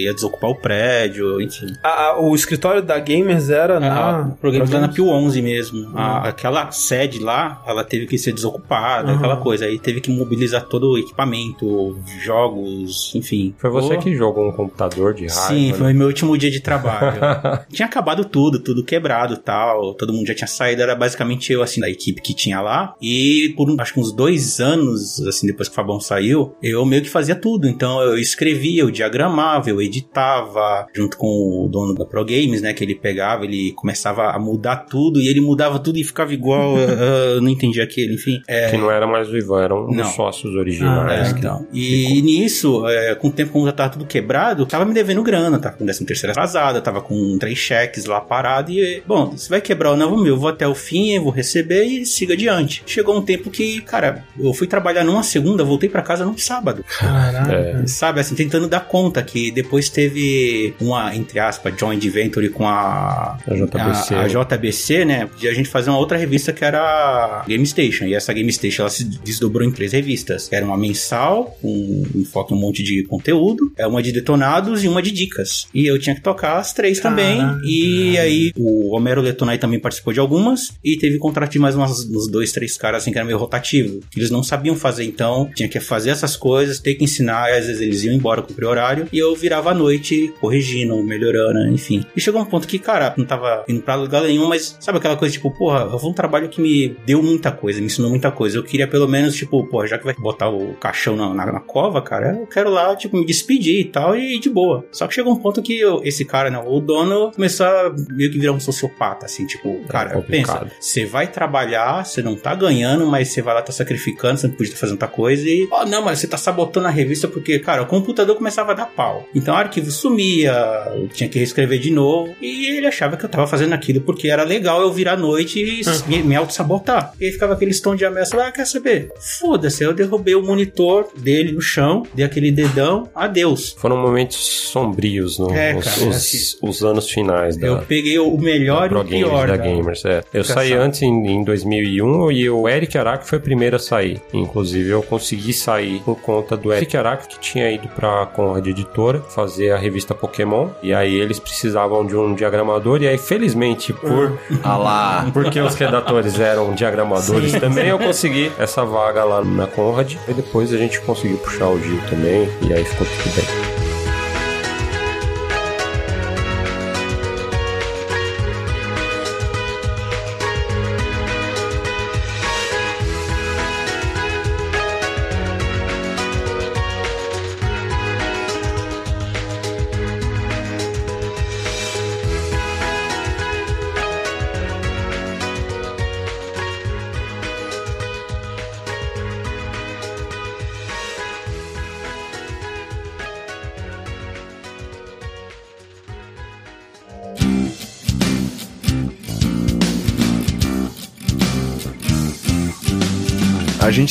ia 0.04 0.14
desocupar 0.14 0.50
o 0.50 0.56
prédio, 0.56 1.40
enfim. 1.42 1.68
A- 1.84 2.10
a- 2.12 2.20
o 2.22 2.34
escritório 2.34 2.82
da 2.82 2.98
Gamers 3.00 3.50
era 3.50 3.80
na... 3.80 3.88
Ah, 3.98 4.22
o 4.34 4.38
programa 4.38 4.66
Pro 4.66 4.76
lá 4.76 4.82
na? 4.82 4.88
Pio 4.94 5.08
11 5.10 5.42
mesmo. 5.42 5.92
A- 5.96 6.28
aquela 6.30 6.72
sede 6.72 7.20
lá, 7.20 7.62
ela 7.68 7.84
teve 7.84 8.08
que 8.08 8.18
ser 8.18 8.32
desocupada, 8.34 9.12
Uhum. 9.12 9.18
aquela 9.18 9.38
coisa. 9.38 9.66
Aí 9.66 9.78
teve 9.78 10.02
que 10.02 10.10
mobilizar 10.12 10.64
todo 10.66 10.92
o 10.94 10.98
equipamento, 10.98 11.98
jogos, 12.24 13.14
enfim. 13.18 13.54
Foi 13.58 13.70
você 13.70 13.96
Pô, 13.96 14.02
que 14.02 14.16
jogou 14.16 14.48
um 14.48 14.52
computador 14.52 15.14
de 15.14 15.28
raiva. 15.28 15.48
Sim, 15.48 15.72
né? 15.72 15.78
foi 15.78 15.94
meu 15.94 16.08
último 16.08 16.38
dia 16.38 16.52
de 16.52 16.60
trabalho. 16.62 17.20
tinha 17.72 17.86
acabado 17.88 18.26
tudo, 18.26 18.60
tudo 18.60 18.84
quebrado 18.84 19.34
e 19.34 19.38
tal. 19.38 19.94
Todo 19.96 20.14
mundo 20.14 20.28
já 20.28 20.34
tinha 20.36 20.48
saído, 20.48 20.82
era 20.82 20.96
basicamente 20.96 21.52
eu, 21.52 21.62
assim, 21.62 21.82
da 21.82 21.90
equipe 21.90 22.22
que 22.22 22.34
tinha 22.34 22.62
lá. 22.62 22.94
E 23.02 23.54
por 23.56 23.68
acho 23.80 23.94
que 23.94 24.00
uns 24.00 24.14
dois 24.14 24.60
anos, 24.60 25.20
assim, 25.28 25.48
depois 25.48 25.68
que 25.68 25.74
o 25.74 25.76
Fabão 25.76 26.00
saiu, 26.00 26.56
eu 26.62 26.86
meio 26.86 27.02
que 27.02 27.10
fazia 27.10 27.36
tudo. 27.36 27.68
Então 27.68 28.02
eu 28.02 28.18
escrevia, 28.18 28.82
eu 28.82 28.92
diagramava, 28.92 29.70
eu 29.70 29.82
editava, 29.82 30.88
junto 30.94 31.18
com 31.18 31.28
o 31.66 31.68
dono 31.70 31.94
da 31.94 32.06
Pro 32.06 32.24
Games, 32.26 32.62
né? 32.62 32.74
Que 32.74 32.84
ele 32.84 32.96
pegava, 32.96 33.46
ele 33.46 33.72
começava 33.74 34.32
a 34.32 34.40
mudar 34.40 34.78
tudo 34.90 35.20
e 35.22 35.28
ele 35.28 35.42
mudava 35.42 35.80
tudo 35.80 35.98
e 35.98 36.04
ficava 36.04 36.34
igual. 36.34 36.78
eu, 36.78 36.90
eu 37.36 37.42
não 37.42 37.50
entendi 37.50 37.82
aquilo, 37.82 38.14
enfim. 38.14 38.40
É, 38.48 38.70
Que 38.72 38.78
não 38.78 38.90
era 38.92 39.06
mais 39.08 39.30
o 39.30 39.38
Ivan, 39.38 39.64
eram 39.64 39.88
Não. 39.92 40.08
os 40.08 40.16
sócios 40.16 40.56
Ah, 40.56 40.60
originais. 40.60 41.30
é, 41.30 41.34
que- 41.34 41.40
então. 41.40 41.68
E 41.74 42.22
nisso, 42.22 42.88
é, 42.88 43.07
com 43.16 43.28
o 43.28 43.32
tempo, 43.32 43.52
como 43.52 43.66
já 43.66 43.72
tava 43.72 43.90
tudo 43.94 44.06
quebrado, 44.06 44.66
tava 44.66 44.86
me 44.86 44.94
devendo 44.94 45.24
grana, 45.24 45.60
tava 45.60 45.76
com 45.78 45.86
13 45.86 46.06
terceira 46.06 46.32
atrasada, 46.32 46.82
tava 46.82 47.02
com 47.02 47.38
três 47.38 47.58
cheques 47.58 48.06
lá 48.06 48.20
parado 48.22 48.72
e, 48.72 49.02
bom, 49.06 49.36
se 49.38 49.50
vai 49.50 49.62
quebrar 49.62 49.92
ou 49.92 49.98
não, 49.98 50.10
vamos, 50.10 50.28
eu 50.28 50.38
vou 50.38 50.50
até 50.50 50.68
o 50.68 50.76
fim, 50.76 51.20
vou 51.20 51.32
receber 51.32 51.84
e 51.84 52.06
siga 52.06 52.34
adiante. 52.34 52.84
Chegou 52.86 53.18
um 53.18 53.22
tempo 53.22 53.50
que, 53.50 53.82
cara, 53.82 54.24
eu 54.40 54.54
fui 54.54 54.68
trabalhar 54.68 55.04
numa 55.04 55.24
segunda, 55.24 55.64
voltei 55.64 55.90
pra 55.90 56.02
casa 56.02 56.26
num 56.26 56.38
sábado. 56.38 56.84
Caraca. 57.00 57.54
É. 57.54 57.88
Sabe, 57.88 58.20
assim, 58.20 58.36
tentando 58.36 58.68
dar 58.68 58.82
conta 58.82 59.22
que 59.24 59.52
depois 59.52 59.90
teve 59.90 60.74
uma, 60.80 61.16
entre 61.16 61.40
aspas, 61.40 61.74
joint 61.78 62.04
venture 62.10 62.50
com 62.50 62.68
a, 62.68 63.38
A 63.48 63.54
JBC. 63.54 64.16
a, 64.16 64.22
a 64.22 64.28
JBC, 64.28 65.06
né? 65.06 65.30
De 65.38 65.48
a 65.48 65.54
gente 65.54 65.70
fazer 65.70 65.90
uma 65.90 66.00
outra 66.00 66.18
revista 66.18 66.54
que 66.54 66.64
era 66.64 66.80
a 66.80 67.46
Game 67.48 67.66
Station. 67.66 68.06
E 68.06 68.14
essa 68.14 68.34
Game 68.34 68.52
Station, 68.52 68.84
ela 68.84 68.90
se 68.90 69.04
desdobrou 69.04 69.68
em 69.68 69.72
três 69.72 69.94
revistas. 69.94 70.50
Era 70.52 70.66
uma 70.66 70.78
mensal, 70.78 71.58
com 71.62 72.04
um 72.16 72.26
foco 72.26 72.54
em 72.54 72.58
um 72.58 72.62
monte 72.62 72.84
de 72.84 72.97
conteúdo, 73.04 73.72
é 73.78 73.86
uma 73.86 74.02
de 74.02 74.12
detonados 74.12 74.84
e 74.84 74.88
uma 74.88 75.02
de 75.02 75.12
dicas. 75.12 75.68
E 75.74 75.86
eu 75.86 76.00
tinha 76.00 76.16
que 76.16 76.22
tocar 76.22 76.58
as 76.58 76.74
três 76.74 77.00
também. 77.00 77.40
E 77.64 78.18
aí 78.18 78.52
o 78.58 78.96
Homero 78.96 79.22
Letonai 79.22 79.58
também 79.58 79.80
participou 79.80 80.14
de 80.14 80.20
algumas. 80.20 80.72
E 80.84 80.98
teve 80.98 81.18
contrato 81.18 81.52
de 81.52 81.60
mais 81.60 81.76
umas, 81.76 82.06
uns 82.10 82.30
dois, 82.30 82.52
três 82.52 82.78
caras 82.78 83.04
assim 83.04 83.12
que 83.12 83.18
era 83.18 83.26
meio 83.26 83.38
rotativo. 83.38 84.00
Eles 84.16 84.30
não 84.30 84.44
sabiam 84.44 84.76
fazer, 84.76 85.04
então 85.04 85.50
tinha 85.56 85.70
que 85.70 85.80
fazer 85.80 86.10
essas 86.12 86.36
coisas, 86.36 86.80
ter 86.80 86.96
que 86.96 87.04
ensinar. 87.04 87.50
E 87.50 87.58
às 87.58 87.68
vezes 87.68 87.82
eles 87.82 88.04
iam 88.04 88.14
embora 88.14 88.42
com 88.42 88.54
o 88.54 88.68
horário. 88.68 89.08
E 89.12 89.18
eu 89.18 89.36
virava 89.36 89.72
à 89.72 89.74
noite 89.74 90.34
corrigindo, 90.40 91.02
melhorando, 91.04 91.68
enfim. 91.68 92.06
E 92.16 92.22
chegou 92.22 92.42
um 92.42 92.46
ponto 92.46 92.68
que, 92.68 92.80
cara, 92.80 93.14
não 93.18 93.26
tava 93.26 93.64
indo 93.68 93.82
pra 93.82 93.96
lugar 93.96 94.24
nenhum, 94.24 94.48
mas 94.48 94.78
sabe 94.80 94.98
aquela 94.98 95.18
coisa 95.18 95.34
tipo, 95.34 95.52
porra, 95.52 95.98
foi 95.98 96.10
um 96.10 96.14
trabalho 96.14 96.50
que 96.50 96.62
me 96.62 96.96
deu 97.06 97.22
muita 97.22 97.52
coisa, 97.52 97.80
me 97.80 97.86
ensinou 97.86 98.10
muita 98.10 98.32
coisa. 98.32 98.58
Eu 98.58 98.64
queria 98.64 98.88
pelo 98.88 99.08
menos, 99.08 99.36
tipo, 99.36 99.66
porra, 99.68 99.88
já 99.88 99.98
que 99.98 100.06
vai 100.06 100.14
botar 100.14 100.50
o 100.50 100.74
caixão 100.76 101.16
na, 101.16 101.34
na, 101.34 101.46
na 101.52 101.60
cova, 101.60 102.02
cara, 102.02 102.38
eu 102.40 102.48
quero 102.48 102.70
lá, 102.70 102.87
tipo, 102.96 103.18
me 103.18 103.26
despedir 103.26 103.80
e 103.82 103.86
tal, 103.86 104.16
e 104.18 104.40
de 104.40 104.50
boa. 104.50 104.86
Só 104.92 105.08
que 105.08 105.14
chegou 105.14 105.34
um 105.34 105.38
ponto 105.40 105.62
que 105.62 105.80
eu- 105.80 106.02
esse 106.04 106.24
cara, 106.26 106.50
né, 106.50 106.62
o 106.66 106.80
dono, 106.80 107.32
começou 107.32 107.66
a 107.66 107.94
meio 108.10 108.32
que 108.32 108.40
virar 108.40 108.54
um 108.54 108.60
sociopata, 108.60 109.26
assim, 109.26 109.46
tipo, 109.46 109.80
cara, 109.88 110.12
complicado. 110.12 110.60
pensa, 110.66 110.72
você 110.80 111.06
vai 111.06 111.28
trabalhar, 111.28 112.06
você 112.06 112.22
não 112.22 112.36
tá 112.36 112.54
ganhando, 112.56 113.06
mas 113.08 113.30
você 113.30 113.42
vai 113.42 113.54
lá, 113.54 113.62
tá 113.62 113.72
sacrificando, 113.72 114.38
você 114.40 114.48
não 114.48 114.54
podia 114.56 114.68
estar 114.72 114.80
fazendo 114.80 114.94
outra 114.96 115.08
coisa 115.08 115.48
e, 115.48 115.68
ó, 115.72 115.86
não, 115.86 116.02
mas 116.04 116.20
você 116.20 116.28
tá 116.28 116.38
sabotando 116.38 116.88
a 116.88 116.92
revista 116.92 117.28
porque, 117.28 117.60
cara, 117.60 117.82
o 117.84 117.86
computador 117.86 118.36
começava 118.36 118.72
a 118.72 118.76
dar 118.76 118.86
pau. 118.88 119.28
Então 119.34 119.54
o 119.54 119.58
arquivo 119.58 119.92
sumia, 119.92 120.52
eu 120.96 121.08
tinha 121.08 121.30
que 121.30 121.38
reescrever 121.38 121.80
de 121.80 121.92
novo 121.92 122.34
e 122.42 122.68
ele 122.78 122.88
achava 122.88 123.18
que 123.18 123.26
eu 123.26 123.30
tava 123.30 123.48
fazendo 123.48 123.74
aquilo 123.74 124.02
porque 124.02 124.28
era 124.30 124.44
legal 124.44 124.82
eu 124.82 124.92
virar 124.92 125.14
à 125.14 125.18
noite 125.18 125.60
e 125.60 125.82
me, 126.10 126.24
me 126.24 126.36
auto-sabotar. 126.36 127.14
E 127.20 127.26
aí 127.26 127.32
ficava 127.32 127.54
aquele 127.54 127.74
tom 127.80 127.96
de 127.96 128.06
ameaça, 128.06 128.42
ah, 128.44 128.52
quer 128.52 128.66
saber? 128.66 129.10
Foda-se, 129.40 129.84
eu 129.84 129.94
derrubei 129.94 130.36
o 130.36 130.42
monitor 130.44 131.08
dele 131.18 131.52
no 131.52 131.62
chão, 131.62 132.04
dei 132.14 132.26
aquele 132.26 132.52
dedão 132.52 132.77
gratidão 132.78 133.10
a 133.14 133.28
Deus. 133.28 133.76
Foram 133.78 133.98
momentos 133.98 134.38
sombrios 134.38 135.40
no, 135.40 135.54
É, 135.54 135.76
os, 135.76 135.84
cara, 135.86 136.10
os- 136.10 136.58
os 136.62 136.84
anos 136.84 137.10
finais 137.10 137.58
da, 137.58 137.68
Eu 137.68 137.78
peguei 137.80 138.20
o 138.20 138.38
melhor 138.38 138.92
e 138.92 138.96
o 138.96 139.04
pior. 139.04 139.48
Gamers, 139.48 139.52
da 139.52 139.58
cara. 139.58 139.58
Gamers, 139.58 140.06
é. 140.06 140.24
Eu 140.34 140.44
saí 140.44 140.70
só. 140.70 140.76
antes 140.78 141.02
em, 141.02 141.28
em 141.28 141.44
2001 141.44 142.32
e 142.32 142.50
o 142.50 142.68
Eric 142.70 142.98
Araque 142.98 143.28
foi 143.28 143.38
o 143.40 143.42
primeiro 143.42 143.76
a 143.76 143.80
sair. 143.80 144.22
Inclusive, 144.34 144.90
eu 144.90 145.02
consegui 145.02 145.54
sair 145.54 146.02
por 146.04 146.16
conta 146.22 146.56
do 146.56 146.72
Eric 146.72 146.96
Araque, 146.96 147.28
que 147.28 147.40
tinha 147.40 147.70
ido 147.72 147.88
pra 147.90 148.26
Conrad 148.28 148.66
Editora 148.68 149.20
fazer 149.22 149.72
a 149.72 149.78
revista 149.78 150.14
Pokémon. 150.14 150.70
E 150.84 150.94
aí 150.94 151.16
eles 151.16 151.40
precisavam 151.40 152.06
de 152.06 152.16
um 152.16 152.34
diagramador. 152.36 153.02
E 153.02 153.08
aí, 153.08 153.18
felizmente, 153.18 153.94
por... 153.94 154.38
Ah 154.64 154.78
lá. 154.78 155.30
Porque 155.34 155.60
os 155.60 155.76
redatores 155.76 156.40
eram 156.40 156.74
diagramadores 156.74 157.52
também, 157.54 157.88
eu 157.88 157.98
consegui 158.00 158.52
essa 158.60 158.84
vaga 158.86 159.24
lá 159.24 159.44
na 159.44 159.68
Conrad. 159.68 160.16
E 160.28 160.34
depois 160.34 160.74
a 160.74 160.78
gente 160.78 161.00
conseguiu 161.02 161.38
puxar 161.38 161.68
o 161.70 161.80
Gil 161.82 162.00
também. 162.10 162.48
E 162.68 162.74
aí 162.74 162.84
ficou 162.84 163.08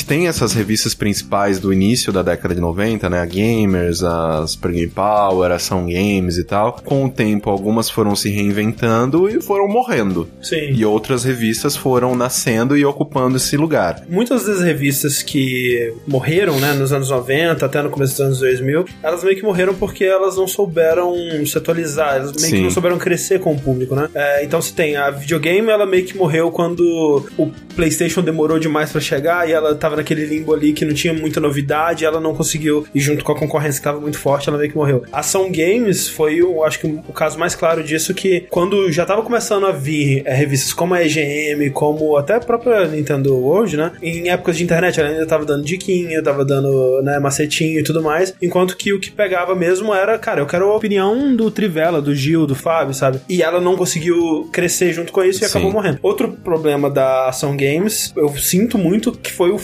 tem 0.06 0.28
essas 0.28 0.52
revistas 0.52 0.94
principais 0.94 1.58
do 1.58 1.72
início 1.72 2.12
da 2.12 2.22
década 2.22 2.54
de 2.54 2.60
90, 2.60 3.10
né? 3.10 3.20
A 3.20 3.26
Gamers, 3.26 4.02
a 4.02 4.46
Super 4.46 4.72
Game 4.72 4.88
Power, 4.88 5.50
a 5.50 5.56
Ação 5.56 5.86
Games 5.86 6.38
e 6.38 6.44
tal. 6.44 6.80
Com 6.84 7.06
o 7.06 7.10
tempo, 7.10 7.50
algumas 7.50 7.90
foram 7.90 8.14
se 8.14 8.30
reinventando 8.30 9.28
e 9.28 9.42
foram 9.42 9.68
morrendo. 9.68 10.28
Sim. 10.40 10.72
E 10.72 10.84
outras 10.84 11.24
revistas 11.24 11.76
foram 11.76 12.14
nascendo 12.14 12.76
e 12.76 12.84
ocupando 12.84 13.36
esse 13.36 13.56
lugar. 13.56 14.04
Muitas 14.08 14.46
das 14.46 14.60
revistas 14.60 15.22
que 15.22 15.92
morreram, 16.06 16.58
né, 16.60 16.72
nos 16.72 16.92
anos 16.92 17.10
90, 17.10 17.66
até 17.66 17.82
no 17.82 17.90
começo 17.90 18.12
dos 18.12 18.20
anos 18.20 18.38
2000, 18.38 18.84
elas 19.02 19.24
meio 19.24 19.36
que 19.36 19.42
morreram 19.42 19.74
porque 19.74 20.04
elas 20.04 20.36
não 20.36 20.46
souberam 20.46 21.14
se 21.44 21.58
atualizar, 21.58 22.16
elas 22.16 22.32
meio 22.32 22.46
Sim. 22.46 22.56
que 22.56 22.62
não 22.62 22.70
souberam 22.70 22.98
crescer 22.98 23.40
com 23.40 23.52
o 23.52 23.58
público, 23.58 23.94
né? 23.94 24.08
É, 24.14 24.44
então 24.44 24.62
se 24.62 24.72
tem 24.72 24.96
a 24.96 25.10
videogame, 25.10 25.68
ela 25.68 25.86
meio 25.86 26.04
que 26.04 26.16
morreu 26.16 26.50
quando 26.50 27.24
o 27.36 27.50
PlayStation 27.74 28.22
demorou 28.22 28.58
demais 28.58 28.92
pra 28.92 29.00
chegar 29.00 29.48
e 29.48 29.52
ela 29.52 29.74
tava 29.74 29.95
naquele 29.96 30.24
limbo 30.24 30.54
ali 30.54 30.72
que 30.72 30.84
não 30.84 30.94
tinha 30.94 31.12
muita 31.12 31.40
novidade, 31.40 32.04
ela 32.04 32.20
não 32.20 32.34
conseguiu 32.34 32.86
e 32.94 33.00
junto 33.00 33.24
com 33.24 33.32
a 33.32 33.38
concorrência 33.38 33.80
que 33.80 33.84
tava 33.84 34.00
muito 34.00 34.18
forte, 34.18 34.48
ela 34.48 34.58
meio 34.58 34.70
que 34.70 34.76
morreu. 34.76 35.04
A 35.12 35.20
Ação 35.20 35.50
Games 35.50 36.08
foi, 36.08 36.42
o, 36.42 36.62
acho 36.64 36.78
que 36.78 36.86
o 36.86 37.12
caso 37.12 37.38
mais 37.38 37.54
claro 37.54 37.82
disso 37.82 38.14
que 38.14 38.46
quando 38.50 38.90
já 38.92 39.04
tava 39.04 39.22
começando 39.22 39.66
a 39.66 39.72
vir 39.72 40.22
é, 40.24 40.34
revistas 40.34 40.72
como 40.72 40.94
a 40.94 41.02
EGM, 41.02 41.70
como 41.70 42.16
até 42.16 42.34
a 42.34 42.40
própria 42.40 42.86
Nintendo 42.86 43.34
World, 43.34 43.76
né? 43.76 43.92
Em 44.02 44.28
épocas 44.30 44.56
de 44.56 44.64
internet 44.64 45.00
ela 45.00 45.08
ainda 45.08 45.26
tava 45.26 45.44
dando 45.44 45.64
diquinha, 45.64 46.22
tava 46.22 46.44
dando, 46.44 47.02
né, 47.02 47.18
macetinho 47.18 47.80
e 47.80 47.84
tudo 47.84 48.02
mais, 48.02 48.34
enquanto 48.40 48.76
que 48.76 48.92
o 48.92 49.00
que 49.00 49.10
pegava 49.10 49.54
mesmo 49.54 49.94
era, 49.94 50.18
cara, 50.18 50.40
eu 50.40 50.46
quero 50.46 50.70
a 50.70 50.76
opinião 50.76 51.34
do 51.34 51.50
Trivela, 51.50 52.00
do 52.00 52.14
Gil, 52.14 52.46
do 52.46 52.54
Fábio, 52.54 52.94
sabe? 52.94 53.20
E 53.28 53.42
ela 53.42 53.60
não 53.60 53.76
conseguiu 53.76 54.48
crescer 54.52 54.92
junto 54.92 55.12
com 55.12 55.22
isso 55.22 55.44
e 55.44 55.48
Sim. 55.48 55.50
acabou 55.50 55.72
morrendo. 55.72 55.98
Outro 56.02 56.32
problema 56.32 56.90
da 56.90 57.28
Ação 57.28 57.56
Games, 57.56 58.12
eu 58.16 58.28
sinto 58.36 58.78
muito 58.78 59.12
que 59.12 59.32
foi 59.32 59.50
o 59.50 59.58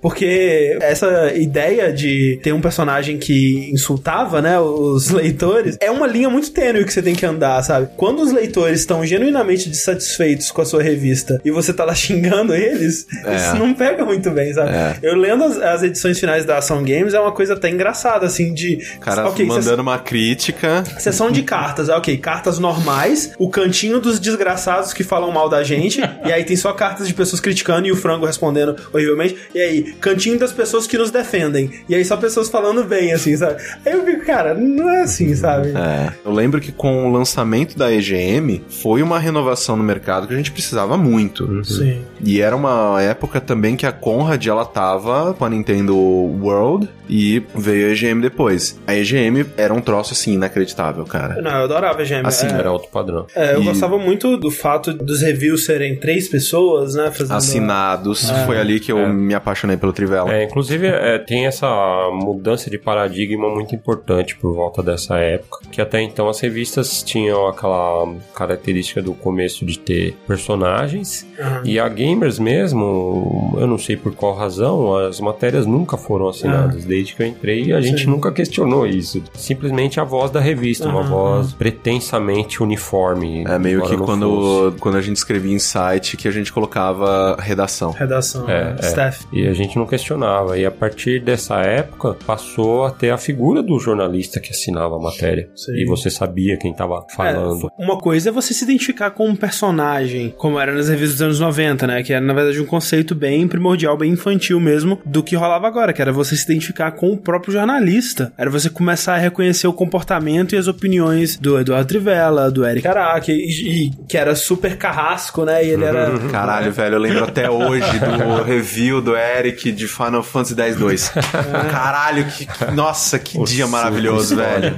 porque 0.00 0.76
essa 0.80 1.32
ideia 1.34 1.92
de 1.92 2.38
ter 2.42 2.52
um 2.52 2.60
personagem 2.60 3.18
que 3.18 3.70
insultava, 3.72 4.40
né, 4.40 4.58
os 4.60 5.10
leitores, 5.10 5.76
é 5.80 5.90
uma 5.90 6.06
linha 6.06 6.28
muito 6.30 6.50
tênue 6.50 6.84
que 6.84 6.92
você 6.92 7.02
tem 7.02 7.14
que 7.14 7.24
andar, 7.26 7.62
sabe? 7.62 7.88
Quando 7.96 8.20
os 8.22 8.32
leitores 8.32 8.80
estão 8.80 9.04
genuinamente 9.04 9.68
dissatisfeitos 9.70 10.50
com 10.50 10.62
a 10.62 10.64
sua 10.64 10.82
revista 10.82 11.40
e 11.44 11.50
você 11.50 11.72
tá 11.72 11.84
lá 11.84 11.94
xingando 11.94 12.54
eles, 12.54 13.06
É. 13.24 13.36
isso 13.36 13.56
não 13.56 13.74
pega 13.74 14.04
muito 14.04 14.30
bem, 14.30 14.52
sabe? 14.52 14.70
É. 14.70 14.96
Eu 15.02 15.14
lendo 15.14 15.44
as, 15.44 15.58
as 15.58 15.82
edições 15.82 16.18
finais 16.18 16.44
da 16.44 16.58
Ação 16.58 16.78
Games 16.84 17.14
é 17.14 17.20
uma 17.20 17.32
coisa 17.32 17.54
até 17.54 17.68
engraçada, 17.68 18.26
assim, 18.26 18.52
de... 18.52 18.78
Cara 19.00 19.28
ok, 19.28 19.44
mandando 19.46 19.82
uma 19.82 19.98
crítica. 19.98 20.84
Sessão 20.98 21.30
de 21.30 21.42
cartas, 21.42 21.88
ah, 21.88 21.98
ok, 21.98 22.16
cartas 22.18 22.58
normais, 22.58 23.32
o 23.38 23.48
cantinho 23.48 24.00
dos 24.00 24.18
desgraçados 24.18 24.92
que 24.92 25.04
falam 25.04 25.30
mal 25.30 25.48
da 25.48 25.62
gente, 25.62 26.00
e 26.24 26.32
aí 26.32 26.44
tem 26.44 26.56
só 26.56 26.72
cartas 26.72 27.06
de 27.06 27.14
pessoas 27.14 27.40
criticando 27.40 27.86
e 27.86 27.92
o 27.92 27.96
frango 27.96 28.26
respondendo 28.26 28.76
horrivelmente, 28.92 29.36
e 29.54 29.60
aí, 29.60 29.82
cantinho 30.00 30.38
das 30.38 30.52
pessoas 30.52 30.86
que 30.86 30.96
nos 30.98 31.10
defendem, 31.10 31.70
e 31.88 31.94
aí 31.94 32.04
só 32.04 32.16
pessoas 32.16 32.48
falando 32.48 32.84
bem, 32.84 33.12
assim, 33.12 33.36
sabe? 33.36 33.62
Aí 33.84 33.92
eu 33.92 34.04
fico, 34.04 34.24
cara, 34.24 34.54
não 34.54 34.88
é 34.90 35.02
assim, 35.02 35.34
sabe? 35.34 35.68
É. 35.70 36.12
Eu 36.24 36.32
lembro 36.32 36.60
que 36.60 36.72
com 36.72 37.08
o 37.08 37.12
lançamento 37.12 37.76
da 37.76 37.92
EGM, 37.92 38.62
foi 38.68 39.02
uma 39.02 39.18
renovação 39.18 39.76
no 39.76 39.82
mercado 39.82 40.26
que 40.26 40.34
a 40.34 40.36
gente 40.36 40.52
precisava 40.52 40.96
muito. 40.96 41.64
Sim. 41.64 42.02
E 42.24 42.40
era 42.40 42.54
uma 42.56 43.00
época 43.02 43.40
também 43.40 43.76
que 43.76 43.86
a 43.86 43.92
Conrad, 43.92 44.46
ela 44.46 44.64
tava 44.64 45.34
com 45.34 45.44
a 45.44 45.50
Nintendo 45.50 45.96
World 45.96 46.88
e 47.08 47.42
veio 47.54 47.88
a 47.88 47.92
EGM 47.92 48.20
depois. 48.20 48.78
A 48.86 48.94
EGM 48.94 49.44
era 49.56 49.72
um 49.74 49.80
troço, 49.80 50.12
assim, 50.12 50.34
inacreditável, 50.34 51.04
cara. 51.04 51.40
Não, 51.42 51.50
eu 51.50 51.64
adorava 51.64 52.04
Gêmeo. 52.04 52.26
Assim, 52.26 52.46
é, 52.46 52.52
Era 52.52 52.70
outro 52.72 52.88
padrão. 52.90 53.26
é, 53.34 53.54
eu 53.54 53.62
E- 53.62 53.64
gostava 53.64 53.98
muito 53.98 54.36
do 54.36 54.50
fato 54.50 54.92
dos 54.92 55.20
reviews 55.22 55.64
serem 55.64 55.96
três 55.96 56.28
pessoas, 56.28 56.94
né? 56.94 57.10
Fazendo... 57.10 57.36
Assinados. 57.36 58.30
Foi 58.46 58.58
ali 58.58 58.80
que 58.80 58.90
eu 58.92 58.98
É. 58.98 59.12
me 59.12 59.34
apaixonei 59.42 59.76
pelo 59.76 59.92
Trivela. 59.92 60.32
É, 60.32 60.44
inclusive, 60.44 60.86
é, 60.86 61.18
tem 61.18 61.46
essa 61.46 61.66
mudança 62.12 62.70
de 62.70 62.78
paradigma 62.78 63.48
muito 63.48 63.74
importante 63.74 64.36
por 64.36 64.54
volta 64.54 64.82
dessa 64.82 65.16
época, 65.18 65.58
que 65.70 65.80
até 65.80 66.00
então 66.00 66.28
as 66.28 66.40
revistas 66.40 67.02
tinham 67.02 67.46
aquela 67.48 68.06
característica 68.34 69.02
do 69.02 69.12
começo 69.12 69.64
de 69.66 69.78
ter 69.78 70.16
personagens, 70.26 71.26
Aham. 71.38 71.62
e 71.64 71.78
a 71.78 71.88
Gamers 71.88 72.38
mesmo, 72.38 73.54
eu 73.58 73.66
não 73.66 73.78
sei 73.78 73.96
por 73.96 74.14
qual 74.14 74.34
razão, 74.34 74.94
as 74.96 75.20
matérias 75.20 75.66
nunca 75.66 75.96
foram 75.96 76.28
assinadas. 76.28 76.84
Desde 76.84 77.14
que 77.14 77.22
eu 77.22 77.26
entrei, 77.26 77.72
a 77.72 77.80
gente 77.80 78.04
Sim. 78.04 78.10
nunca 78.10 78.30
questionou 78.32 78.86
isso. 78.86 79.22
Simplesmente 79.34 79.98
a 80.00 80.04
voz 80.04 80.30
da 80.30 80.40
revista, 80.40 80.88
uma 80.88 81.00
Aham. 81.00 81.10
voz 81.10 81.52
pretensamente 81.52 82.62
uniforme. 82.62 83.44
É 83.46 83.58
meio 83.58 83.82
que 83.82 83.88
fosse. 83.96 84.02
quando, 84.04 84.74
quando 84.80 84.96
a 84.96 85.02
gente 85.02 85.16
escrevia 85.16 85.52
em 85.54 85.58
site 85.58 86.16
que 86.16 86.28
a 86.28 86.30
gente 86.30 86.52
colocava 86.52 87.36
redação. 87.40 87.90
Redação, 87.92 88.48
É, 88.48 88.76
é. 88.80 88.86
staff. 88.86 89.26
E 89.32 89.46
a 89.46 89.52
gente 89.52 89.76
não 89.76 89.86
questionava. 89.86 90.58
E 90.58 90.66
a 90.66 90.70
partir 90.70 91.20
dessa 91.20 91.60
época, 91.60 92.16
passou 92.26 92.84
a 92.84 92.90
ter 92.90 93.10
a 93.10 93.18
figura 93.18 93.62
do 93.62 93.78
jornalista 93.78 94.40
que 94.40 94.50
assinava 94.50 94.96
a 94.96 95.00
matéria. 95.00 95.48
Sim. 95.54 95.72
E 95.76 95.84
você 95.86 96.10
sabia 96.10 96.56
quem 96.56 96.72
estava 96.72 97.04
falando. 97.14 97.70
É, 97.78 97.84
uma 97.84 97.98
coisa 97.98 98.28
é 98.28 98.32
você 98.32 98.52
se 98.52 98.64
identificar 98.64 99.10
com 99.10 99.28
um 99.28 99.36
personagem, 99.36 100.34
como 100.36 100.58
era 100.58 100.72
nas 100.72 100.88
revistas 100.88 101.12
dos 101.12 101.22
anos 101.22 101.40
90, 101.40 101.86
né? 101.86 102.02
Que 102.02 102.12
era, 102.12 102.24
na 102.24 102.34
verdade, 102.34 102.60
um 102.60 102.66
conceito 102.66 103.14
bem 103.14 103.48
primordial, 103.48 103.96
bem 103.96 104.12
infantil 104.12 104.60
mesmo, 104.60 105.00
do 105.04 105.22
que 105.22 105.34
rolava 105.34 105.66
agora, 105.66 105.92
que 105.92 106.02
era 106.02 106.12
você 106.12 106.36
se 106.36 106.44
identificar 106.44 106.92
com 106.92 107.12
o 107.12 107.16
próprio 107.16 107.52
jornalista. 107.52 108.32
Era 108.36 108.50
você 108.50 108.68
começar 108.68 109.14
a 109.14 109.18
reconhecer 109.18 109.66
o 109.66 109.72
comportamento 109.72 110.54
e 110.54 110.58
as 110.58 110.68
opiniões 110.68 111.36
do 111.36 111.58
Eduardo 111.58 111.88
Trivella, 111.88 112.50
do 112.50 112.66
Eric 112.66 112.86
Araki, 112.86 113.32
e, 113.32 113.86
e 113.86 113.90
que 114.06 114.16
era 114.16 114.34
super 114.34 114.76
carrasco, 114.76 115.44
né? 115.44 115.64
E 115.64 115.70
ele 115.70 115.84
era. 115.84 116.18
Caralho, 116.30 116.70
velho, 116.72 116.96
eu 116.96 117.00
lembro 117.00 117.24
até 117.24 117.50
hoje 117.50 117.98
do 117.98 118.42
review 118.44 119.00
do 119.00 119.16
Eric 119.38 119.72
de 119.72 119.86
Final 119.88 120.22
Fantasy 120.22 120.60
X-2. 120.60 121.12
Caralho, 121.70 122.24
que, 122.26 122.46
que- 122.46 122.70
nossa, 122.72 123.18
que 123.18 123.38
O 123.38 123.44
dia 123.44 123.66
maravilhoso, 123.66 124.36
velho. 124.36 124.74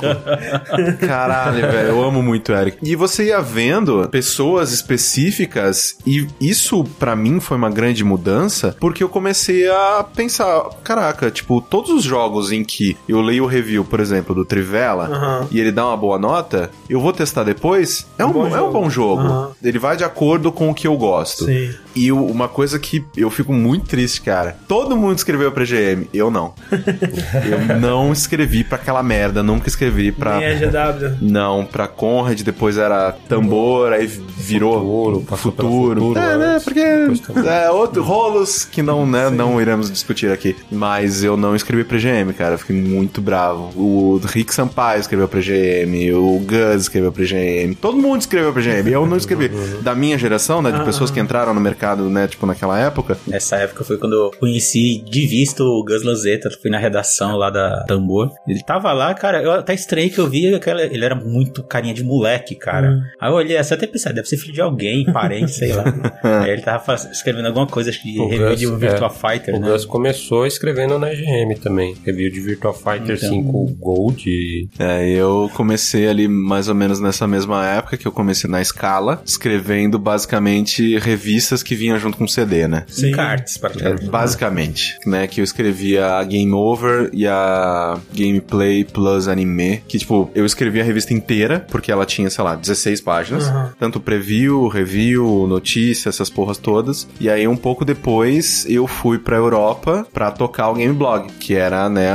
Caralho, 1.07 1.61
velho, 1.71 1.89
eu 1.89 2.03
amo 2.05 2.23
muito 2.23 2.53
o 2.53 2.55
Eric. 2.57 2.79
E 2.83 2.95
você 2.97 3.27
ia 3.27 3.41
vendo 3.41 4.09
pessoas 4.11 4.73
específicas 4.73 5.97
e 6.07 6.27
isso 6.41 6.85
pra 6.99 7.15
mim 7.16 7.41
foi 7.41 7.57
uma 7.57 7.71
grande 7.71 8.05
mudança, 8.05 8.77
porque 8.81 9.03
eu 9.03 9.09
comecei 9.09 9.69
a 9.69 10.05
pensar, 10.15 10.65
caraca, 10.83 11.31
tipo, 11.31 11.61
todos 11.61 11.91
os 11.91 12.03
jogos 12.05 12.53
em 12.53 12.65
que 12.65 12.97
eu 13.09 13.21
leio 13.21 13.45
o 13.45 13.47
review, 13.47 13.85
por 13.85 14.01
exemplo, 14.01 14.35
do 14.35 14.45
Trivela, 14.45 15.07
Aham. 15.07 15.49
e 15.51 15.61
ele 15.61 15.73
dá 15.73 15.87
uma 15.87 15.97
boa 15.97 16.19
nota, 16.19 16.71
eu 16.89 17.01
vou 17.01 17.12
testar 17.12 17.45
depois, 17.45 18.07
é 18.19 18.25
um, 18.25 18.33
bom 18.33 18.47
é 18.47 18.51
um 18.51 18.53
jogo. 18.57 18.73
bom 18.73 18.91
jogo. 18.91 19.23
Aham. 19.23 19.51
Ele 19.62 19.79
vai 19.79 19.97
de 19.97 20.05
acordo 20.05 20.53
com 20.53 20.71
o 20.71 20.75
que 20.75 20.87
eu 20.87 20.97
gosto. 20.97 21.45
Sim. 21.47 21.73
E 21.95 22.11
uma 22.12 22.49
coisa 22.49 22.79
que 22.79 23.05
eu 23.16 23.31
fico 23.31 23.53
muito 23.53 23.87
triste, 23.87 24.21
cara. 24.21 24.57
Todo 24.66 24.97
mundo 24.97 25.16
escreveu 25.16 25.53
pra 25.53 25.65
GM, 25.65 26.07
eu 26.12 26.31
não. 26.31 26.55
eu 26.71 27.79
não 27.81 28.12
escrevi 28.12 28.65
pra 28.65 28.77
aquela 28.77 29.03
merda, 29.03 29.43
nunca 29.43 29.69
escrevi 29.69 30.11
pra. 30.12 30.39
Nem 30.39 30.49
a 30.49 30.55
GW. 30.55 31.16
Não, 31.21 31.65
pra 31.65 31.87
Conrad, 31.87 32.41
depois 32.43 32.77
era 32.77 33.12
tambor, 33.29 33.93
aí 33.93 34.07
virou 34.07 34.75
Futuro, 34.75 35.37
futuro. 35.37 36.01
futuro 36.01 36.21
é, 36.21 36.37
né? 36.37 36.61
Porque 36.62 36.81
é 36.81 37.71
outro 37.71 38.03
rolos 38.03 38.65
que 38.65 38.83
não, 38.83 39.07
né, 39.07 39.31
não 39.31 39.61
iremos 39.61 39.91
discutir 39.91 40.31
aqui. 40.31 40.57
Mas 40.71 41.23
eu 41.23 41.37
não 41.37 41.55
escrevi 41.55 41.85
pra 41.85 41.99
GM, 41.99 42.33
cara. 42.37 42.55
Eu 42.55 42.59
fiquei 42.59 42.77
muito 42.77 43.21
bravo. 43.21 43.71
O 43.77 44.21
Rick 44.25 44.55
Sampaio 44.55 45.01
escreveu 45.01 45.29
pra 45.29 45.41
GM, 45.41 46.12
o 46.15 46.39
Gus 46.41 46.83
escreveu 46.83 47.12
pra 47.12 47.25
GM. 47.25 47.75
Todo 47.81 47.97
mundo 47.97 48.21
escreveu 48.21 48.53
pra 48.53 48.62
GM. 48.62 48.89
Eu 48.91 49.07
não 49.07 49.16
escrevi. 49.16 49.51
Da 49.85 49.95
minha 49.95 50.16
geração, 50.16 50.62
né, 50.62 50.71
de 50.71 50.83
pessoas 50.85 51.11
que 51.11 51.21
entraram 51.21 51.53
no 51.53 51.61
mercado, 51.61 51.84
né, 52.11 52.27
tipo 52.28 52.47
naquela 52.47 52.78
época, 52.78 53.16
Nessa 53.27 53.56
época 53.56 53.85
foi 53.85 53.97
quando 53.98 54.12
eu 54.15 54.31
conheci 54.39 55.02
de 55.09 55.27
vista 55.27 55.62
o 55.62 55.85
Gus 55.85 56.02
Lanzetta, 56.02 56.51
fui 56.61 56.70
na 56.70 56.78
redação 56.78 57.36
lá 57.36 57.51
da 57.51 57.85
Tambor. 57.86 58.31
Ele 58.47 58.62
tava 58.62 58.93
lá, 58.93 59.12
cara, 59.15 59.43
eu 59.43 59.52
até 59.52 59.74
estranhei 59.74 60.11
que 60.11 60.19
eu 60.19 60.28
vi 60.28 60.55
aquela, 60.55 60.82
ele 60.82 61.05
era 61.05 61.15
muito 61.15 61.62
carinha 61.62 61.94
de 61.94 62.02
moleque, 62.05 62.55
cara. 62.55 63.01
Aí 63.20 63.31
eu 63.31 63.35
olhei 63.35 63.56
assim, 63.56 63.74
até 63.74 63.86
pensei, 63.86 64.12
deve 64.12 64.28
ser 64.28 64.36
filho 64.36 64.52
de 64.55 64.61
alguém, 64.61 65.05
parente, 65.12 65.52
sei 65.52 65.73
lá. 65.73 65.85
Aí 66.44 66.51
ele 66.51 66.62
tava 66.62 66.82
faz- 66.85 67.05
escrevendo 67.11 67.47
alguma 67.47 67.66
coisa 67.66 67.90
acho 67.90 68.02
que 68.02 68.12
de 68.12 68.20
O 68.20 68.28
review 68.28 68.48
Gus, 68.51 68.59
de 68.61 68.66
Virtua 68.77 69.06
é. 69.09 69.11
Fighter, 69.11 69.55
O 69.56 69.61
né? 69.61 69.69
Gus 69.70 69.85
começou 69.85 70.47
escrevendo 70.47 70.98
na 70.98 71.09
GM 71.11 71.55
também. 71.61 71.94
Review 72.05 72.31
de 72.31 72.40
Virtua 72.40 72.73
Fighter 72.73 73.16
Então. 73.16 73.28
5 73.31 73.66
Gold. 73.78 74.24
e- 74.28 74.69
É, 74.78 75.09
eu 75.09 75.51
comecei 75.55 76.09
ali 76.09 76.28
mais 76.28 76.69
ou 76.69 76.74
menos 76.74 77.01
nessa 77.01 77.27
mesma 77.27 77.66
época 77.66 77.97
que 77.97 78.06
eu 78.06 78.12
comecei 78.12 78.48
na 78.48 78.61
escala, 78.61 79.23
escrevendo 79.24 79.98
basicamente 79.98 80.98
revistas 80.98 81.62
que 81.62 81.74
vinham 81.75 81.99
junto 81.99 82.17
com 82.19 82.27
CD, 82.27 82.67
né? 82.69 82.85
Sim. 82.87 83.13
Cards, 83.13 83.57
É, 83.57 83.61
praticamente. 83.61 84.07
basicamente, 84.11 84.99
né? 85.07 85.27
Que 85.27 85.41
eu 85.41 85.45
escrevia 85.45 86.07
a 86.19 86.25
Game 86.25 86.53
Over 86.53 87.11
e 87.13 87.27
a 87.27 87.99
Gameplay 88.15 88.85
Plus 88.85 89.29
Anime. 89.29 89.83
Que, 89.89 89.99
tipo, 89.99 90.31
eu 90.35 90.45
escrevia 90.47 90.83
a 90.83 90.85
revista 90.85 91.13
inteira, 91.15 91.65
porque 91.71 91.91
ela 91.93 92.05
tinha, 92.07 92.29
sei 92.31 92.45
lá, 92.45 92.55
16 92.55 93.01
páginas. 93.01 93.45
Aham. 93.49 93.73
Tanto 93.79 94.01
preview, 94.01 94.69
review, 94.69 95.47
notícia, 95.49 96.09
essas 96.09 96.31
porras 96.31 96.59
todas. 96.59 97.07
E 97.21 97.29
aí, 97.29 97.47
um 97.47 97.57
pouco 97.57 97.85
depois, 97.85 98.65
eu 98.69 98.87
fui 98.87 99.19
pra 99.19 99.37
Europa 99.37 100.07
pra 100.13 100.31
tocar 100.31 100.71
o 100.71 100.75
Game 100.75 100.95
Blog, 100.95 101.29
que 101.41 101.55
era, 101.55 101.89
né, 101.89 102.11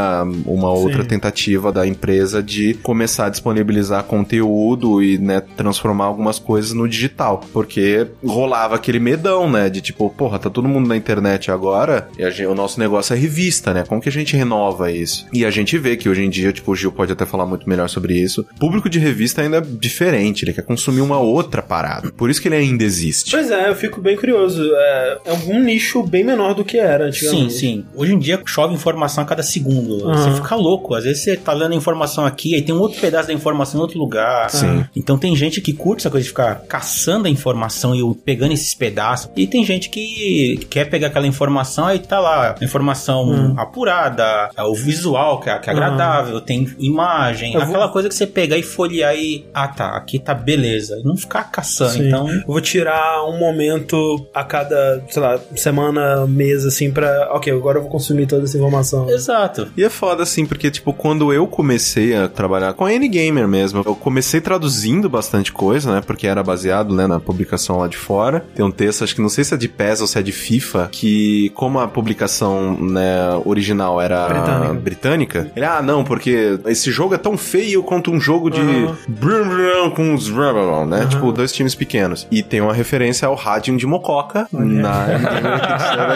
uma 0.46 0.70
outra 0.72 1.04
Sim. 1.04 1.10
tentativa 1.10 1.72
da 1.72 1.86
empresa 1.88 2.42
de 2.42 2.74
começar 2.76 3.26
a 3.28 3.30
disponibilizar 3.30 4.04
conteúdo 4.04 5.04
e, 5.04 5.18
né, 5.18 5.42
transformar 5.58 6.06
algumas 6.06 6.40
coisas 6.40 6.74
no 6.74 6.88
digital. 6.88 7.42
Porque 7.54 8.08
rolava 8.26 8.76
aquele 8.76 9.00
medão, 9.00 9.49
né, 9.50 9.70
de 9.70 9.82
tipo, 9.82 10.10
porra, 10.10 10.40
tá 10.40 10.50
todo 10.50 10.68
mundo 10.68 10.88
na 10.88 10.96
internet 10.96 11.52
agora 11.52 12.08
e 12.18 12.24
a 12.24 12.30
gente- 12.30 12.46
o 12.48 12.56
nosso 12.56 12.80
negócio 12.80 13.14
é 13.14 13.18
revista, 13.18 13.74
né? 13.74 13.84
Como 13.88 14.02
que 14.02 14.10
a 14.10 14.12
gente 14.12 14.36
renova 14.36 14.92
isso? 14.92 15.26
E 15.34 15.46
a 15.46 15.52
gente 15.52 15.78
vê 15.78 15.96
que 15.98 16.08
hoje 16.10 16.24
em 16.24 16.30
dia, 16.30 16.52
tipo, 16.52 16.72
o 16.72 16.76
Gil 16.76 16.92
pode 16.92 17.12
até 17.12 17.26
falar 17.26 17.46
muito 17.46 17.68
melhor 17.68 17.88
sobre 17.90 18.14
isso. 18.20 18.46
O 18.56 18.60
público 18.60 18.90
de 18.90 19.00
revista 19.00 19.42
ainda 19.42 19.58
é 19.58 19.62
diferente, 19.62 20.44
ele 20.46 20.54
quer 20.54 20.64
consumir 20.64 21.02
uma 21.02 21.20
outra 21.20 21.62
parada. 21.62 22.12
Por 22.12 22.30
isso 22.30 22.42
que 22.42 22.48
ele 22.48 22.56
ainda 22.56 22.84
existe. 22.84 23.32
Pois 23.32 23.50
é, 23.52 23.70
eu 23.70 23.76
fico 23.76 24.02
bem 24.02 24.16
curioso. 24.16 24.62
É, 24.74 25.18
é 25.26 25.34
um 25.48 25.64
nicho 25.64 26.04
bem 26.04 26.24
menor 26.24 26.54
do 26.54 26.64
que 26.64 26.78
era 26.78 27.12
Sim, 27.12 27.26
antigamente. 27.28 27.54
sim. 27.54 27.86
Hoje 27.96 28.14
em 28.14 28.20
dia 28.20 28.42
chove 28.46 28.74
informação 28.74 29.24
a 29.24 29.28
cada 29.28 29.44
segundo. 29.44 30.08
Aham. 30.10 30.18
Você 30.18 30.42
fica 30.42 30.56
louco. 30.56 30.94
Às 30.96 31.04
vezes 31.04 31.24
você 31.24 31.36
tá 31.38 31.54
lendo 31.54 31.74
a 31.74 31.76
informação 31.76 32.26
aqui, 32.26 32.56
aí 32.56 32.62
tem 32.62 32.74
um 32.76 32.80
outro 32.80 33.00
pedaço 33.00 33.28
da 33.28 33.34
informação 33.34 33.80
em 33.80 33.82
outro 33.82 34.00
lugar. 34.00 34.50
Sim. 34.50 34.86
Então 34.96 35.18
tem 35.18 35.36
gente 35.36 35.62
que 35.62 35.74
curte 35.74 36.02
essa 36.02 36.10
coisa 36.10 36.24
de 36.24 36.30
ficar 36.30 36.56
caçando 36.68 37.28
a 37.28 37.30
informação 37.30 37.96
e 37.96 38.16
pegando 38.24 38.54
esses 38.54 38.74
pedaços. 38.74 39.30
E 39.40 39.48
tem 39.48 39.64
gente 39.64 39.90
que 39.90 40.68
quer 40.70 40.86
pegar 40.90 41.08
aquela 41.08 41.28
informação 41.28 41.94
e 41.94 42.00
tá 42.00 42.20
lá, 42.20 42.56
informação 42.62 43.24
Hum. 43.30 43.54
apurada, 43.58 44.50
é 44.56 44.64
o 44.64 44.74
visual 44.74 45.40
que 45.40 45.50
é, 45.50 45.58
que 45.60 45.70
é 45.70 45.74
agradável, 45.74 46.42
tem 46.42 46.68
imagem, 46.80 47.54
Eu 47.54 47.62
vou- 47.62 47.70
aquela 47.70 47.90
coisa 47.90 48.10
que 48.10 48.16
você 48.16 48.28
pegar 48.28 48.58
e 48.58 48.64
folhear 48.64 49.16
e. 49.16 49.46
Ah 49.54 49.68
tá, 49.68 49.96
aqui 49.96 50.20
tá 50.20 50.34
beleza. 50.34 51.00
Não 51.04 51.16
ficar 51.16 51.44
caçando. 51.52 51.92
Sim. 51.92 52.08
Então. 52.08 52.30
Eu 52.30 52.44
vou 52.48 52.62
tirar 52.62 53.26
um 53.26 53.38
momento 53.40 54.28
a 54.34 54.44
cada, 54.44 55.04
sei 55.10 55.22
lá, 55.22 55.40
semana, 55.56 56.26
mês, 56.28 56.66
assim, 56.66 56.92
pra. 56.92 57.30
Ok, 57.34 57.52
agora 57.54 57.78
eu 57.78 57.84
vou 57.84 57.92
consumir 57.92 58.26
toda 58.28 58.44
essa 58.44 58.58
informação. 58.58 59.10
Exato. 59.10 59.68
E 59.78 59.84
é 59.84 59.90
foda, 59.90 60.24
assim, 60.24 60.46
porque, 60.46 60.70
tipo, 60.72 60.92
quando 60.94 61.32
eu 61.34 61.48
comecei 61.48 62.16
a 62.16 62.28
trabalhar 62.28 62.74
com 62.74 62.86
a 62.86 62.94
N-Gamer 62.94 63.48
mesmo, 63.48 63.84
eu 63.86 63.96
comecei 63.96 64.42
traduzindo 64.42 65.10
bastante 65.10 65.52
coisa, 65.52 65.94
né? 65.94 66.02
Porque 66.06 66.28
era 66.28 66.44
baseado, 66.44 66.94
né, 66.94 67.08
na 67.08 67.20
publicação 67.20 67.78
lá 67.78 67.88
de 67.88 67.98
fora. 67.98 68.46
Tem 68.56 68.66
um 68.66 68.72
texto, 68.72 69.04
acho 69.04 69.16
que 69.16 69.19
não 69.22 69.30
sei 69.30 69.44
se 69.44 69.54
é 69.54 69.58
de 69.58 69.68
PES 69.68 70.02
ou 70.02 70.08
se 70.08 70.18
é 70.18 70.22
de 70.22 70.32
FIFA, 70.32 70.90
que 70.92 71.52
como 71.56 71.80
a 71.80 71.88
publicação, 71.88 72.78
né, 72.80 73.20
original 73.46 74.02
era 74.02 74.28
Britânica. 74.28 74.74
britânica, 74.74 75.52
ele, 75.56 75.66
ah, 75.66 75.82
não, 75.82 76.04
porque 76.04 76.60
esse 76.68 76.92
jogo 76.92 77.14
é 77.14 77.18
tão 77.18 77.38
feio 77.38 77.84
quanto 77.84 78.12
um 78.12 78.20
jogo 78.20 78.50
de 78.50 78.60
Aham. 78.62 78.98
brum, 79.08 79.50
brum, 79.50 79.90
com 79.92 80.14
os 80.14 80.30
brum, 80.30 80.86
né? 80.86 81.06
Tipo, 81.08 81.32
dois 81.32 81.52
times 81.52 81.76
pequenos. 81.76 82.28
E 82.32 82.42
tem 82.44 82.62
uma 82.62 82.74
referência 82.74 83.28
ao 83.28 83.36
Radium 83.36 83.78
de 83.78 83.86
Mococa 83.88 84.48
na 84.52 85.06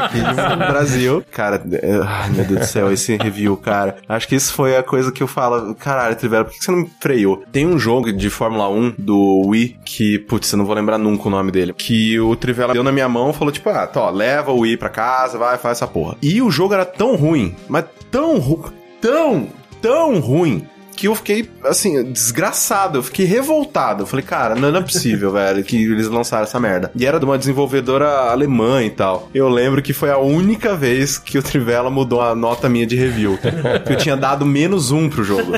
que 0.10 0.20
aqui 0.20 0.56
no 0.58 0.58
Brasil. 0.68 1.24
Cara, 1.32 1.62
é- 1.72 2.00
ai 2.04 2.30
meu 2.32 2.46
Deus 2.46 2.60
do 2.62 2.66
céu, 2.66 2.92
esse 2.92 3.16
review, 3.18 3.56
cara. 3.58 3.98
Acho 4.08 4.28
que 4.28 4.36
isso 4.36 4.54
foi 4.54 4.76
a 4.78 4.84
coisa 4.84 5.12
que 5.12 5.22
eu 5.22 5.28
falo. 5.28 5.74
Caralho, 5.76 6.16
Trivela, 6.16 6.46
por 6.46 6.54
que 6.54 6.64
você 6.64 6.72
não 6.72 6.80
me 6.80 6.90
freou? 7.00 7.44
Tem 7.52 7.66
um 7.66 7.78
jogo 7.78 8.12
de 8.12 8.30
Fórmula 8.30 8.70
1 8.70 8.94
do 8.98 9.44
Wii 9.48 9.78
que, 9.86 10.20
putz, 10.20 10.52
eu 10.52 10.58
não 10.58 10.66
vou 10.66 10.76
lembrar 10.76 10.98
nunca 10.98 11.28
o 11.28 11.32
nome 11.32 11.52
dele. 11.52 11.74
Que 11.74 12.20
o 12.20 12.36
Trivela 12.36 12.74
deu 12.74 12.84
na 12.84 12.92
minha 12.94 13.10
mão 13.10 13.34
falou: 13.34 13.52
tipo, 13.52 13.70
ah, 13.70 13.86
tá, 13.86 14.10
leva 14.10 14.52
o 14.52 14.60
Wii 14.60 14.78
pra 14.78 14.90
casa, 14.90 15.38
vai, 15.38 15.58
faz 15.58 15.78
essa 15.78 15.88
porra. 15.88 16.16
E 16.22 16.42
o 16.42 16.50
jogo 16.50 16.74
era 16.74 16.86
tão 16.86 17.16
ruim, 17.16 17.56
mas 17.68 17.86
tão 18.10 18.40
ruim, 18.40 18.72
tão, 19.02 19.50
tão 19.82 20.20
ruim. 20.20 20.68
Que 21.04 21.08
eu 21.10 21.16
fiquei, 21.16 21.50
assim, 21.66 22.02
desgraçado. 22.14 23.00
Eu 23.00 23.04
fiquei 23.04 23.26
revoltado. 23.26 24.04
Eu 24.04 24.08
falei, 24.08 24.24
cara, 24.24 24.56
não, 24.56 24.72
não 24.72 24.80
é 24.80 24.82
possível, 24.82 25.32
velho, 25.34 25.62
que 25.62 25.76
eles 25.76 26.08
lançaram 26.08 26.44
essa 26.44 26.62
merda. 26.62 26.90
E 26.96 27.06
era 27.06 27.20
de 27.20 27.26
uma 27.26 27.38
desenvolvedora 27.38 28.08
alemã 28.32 28.82
e 28.82 28.90
tal. 28.90 29.30
Eu 29.36 29.50
lembro 29.50 29.82
que 29.82 29.92
foi 29.92 30.10
a 30.10 30.18
única 30.18 30.78
vez 30.78 31.18
que 31.18 31.38
o 31.38 31.44
Trivela 31.44 31.90
mudou 31.90 32.22
a 32.22 32.34
nota 32.34 32.70
minha 32.70 32.88
de 32.88 32.96
review. 32.96 33.38
que 33.86 33.92
eu 33.92 33.98
tinha 33.98 34.16
dado 34.16 34.46
menos 34.46 34.92
um 34.92 35.10
pro 35.10 35.26
jogo. 35.26 35.52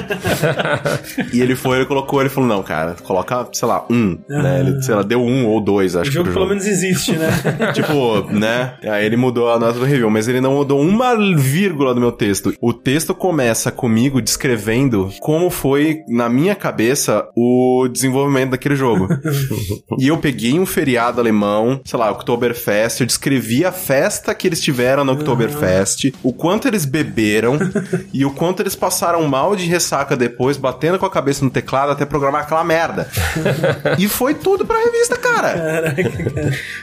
e 1.31 1.39
ele 1.39 1.55
foi, 1.55 1.77
ele 1.77 1.85
colocou, 1.85 2.22
ele 2.22 2.30
falou, 2.31 2.49
não, 2.49 2.63
cara, 2.63 2.95
coloca, 3.03 3.47
sei 3.53 3.67
lá, 3.67 3.85
um. 3.88 4.17
Né? 4.27 4.61
Ele, 4.61 4.81
sei 4.81 4.95
lá, 4.95 5.03
deu 5.03 5.22
um 5.22 5.45
ou 5.45 5.61
dois, 5.61 5.93
O 5.93 5.99
acho 5.99 6.09
que 6.09 6.15
jogo 6.15 6.31
pro 6.31 6.34
pelo 6.34 6.45
jogo. 6.45 6.59
menos 6.59 6.65
existe, 6.65 7.11
né? 7.11 7.30
Tipo, 7.72 8.31
né? 8.34 8.73
Aí 8.81 9.05
ele 9.05 9.15
mudou 9.15 9.51
a 9.51 9.59
nota 9.59 9.77
do 9.77 9.85
review, 9.85 10.09
mas 10.09 10.27
ele 10.27 10.41
não 10.41 10.53
mudou 10.55 10.81
uma 10.81 11.15
vírgula 11.35 11.93
do 11.93 12.01
meu 12.01 12.11
texto. 12.11 12.51
O 12.59 12.73
texto 12.73 13.13
começa 13.13 13.72
comigo 13.72 14.19
descrevendo 14.19 15.11
como 15.19 15.35
foi, 15.49 16.03
na 16.07 16.30
minha 16.30 16.56
cabeça, 16.56 17.28
o 17.36 17.88
desenvolvimento 17.91 18.52
daquele 18.52 18.76
jogo. 18.76 19.07
e 19.99 20.07
eu 20.07 20.18
peguei 20.18 20.60
um 20.60 20.66
feriado 20.66 21.20
alemão, 21.20 21.82
sei 21.86 21.99
lá, 21.99 22.12
Oktoberfest, 22.12 23.02
eu 23.02 23.07
descrevi 23.07 23.66
a 23.66 23.72
festa 23.72 24.34
que 24.34 24.48
eles 24.48 24.62
tiveram 24.62 25.03
no 25.03 25.14
Oktoberfest, 25.14 26.14
o 26.24 26.34
quanto 26.34 26.68
eles 26.68 26.86
beberam 26.86 27.57
e 28.14 28.26
o 28.26 28.32
quanto 28.32 28.62
eles 28.62 28.76
passaram 28.76 29.24
mal 29.28 29.56
de 29.56 29.66
ressaca 29.66 30.16
depois, 30.16 30.57
batendo 30.57 30.99
com 30.99 31.06
a 31.06 31.10
cabeça 31.10 31.44
no 31.44 31.52
teclado 31.52 31.91
até 31.91 32.06
programar 32.06 32.44
aquela 32.44 32.64
merda. 32.64 33.10
e 33.98 34.07
foi 34.07 34.34
tudo 34.34 34.66
pra 34.66 34.78
revista, 34.78 35.18
cara. 35.18 35.95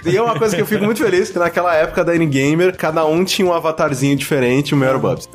E 0.04 0.16
é 0.16 0.22
uma 0.22 0.38
coisa 0.38 0.54
que 0.54 0.62
eu 0.62 0.66
fico 0.66 0.84
muito 0.84 1.02
feliz, 1.02 1.30
que 1.30 1.38
naquela 1.38 1.74
época 1.74 2.04
da 2.04 2.14
N-Gamer, 2.14 2.76
cada 2.76 3.04
um 3.04 3.24
tinha 3.24 3.46
um 3.46 3.52
avatarzinho 3.52 4.16
diferente, 4.16 4.74
o 4.74 4.76
meu 4.76 4.88
era 4.88 4.98
o 4.98 5.00
Bubs. 5.00 5.28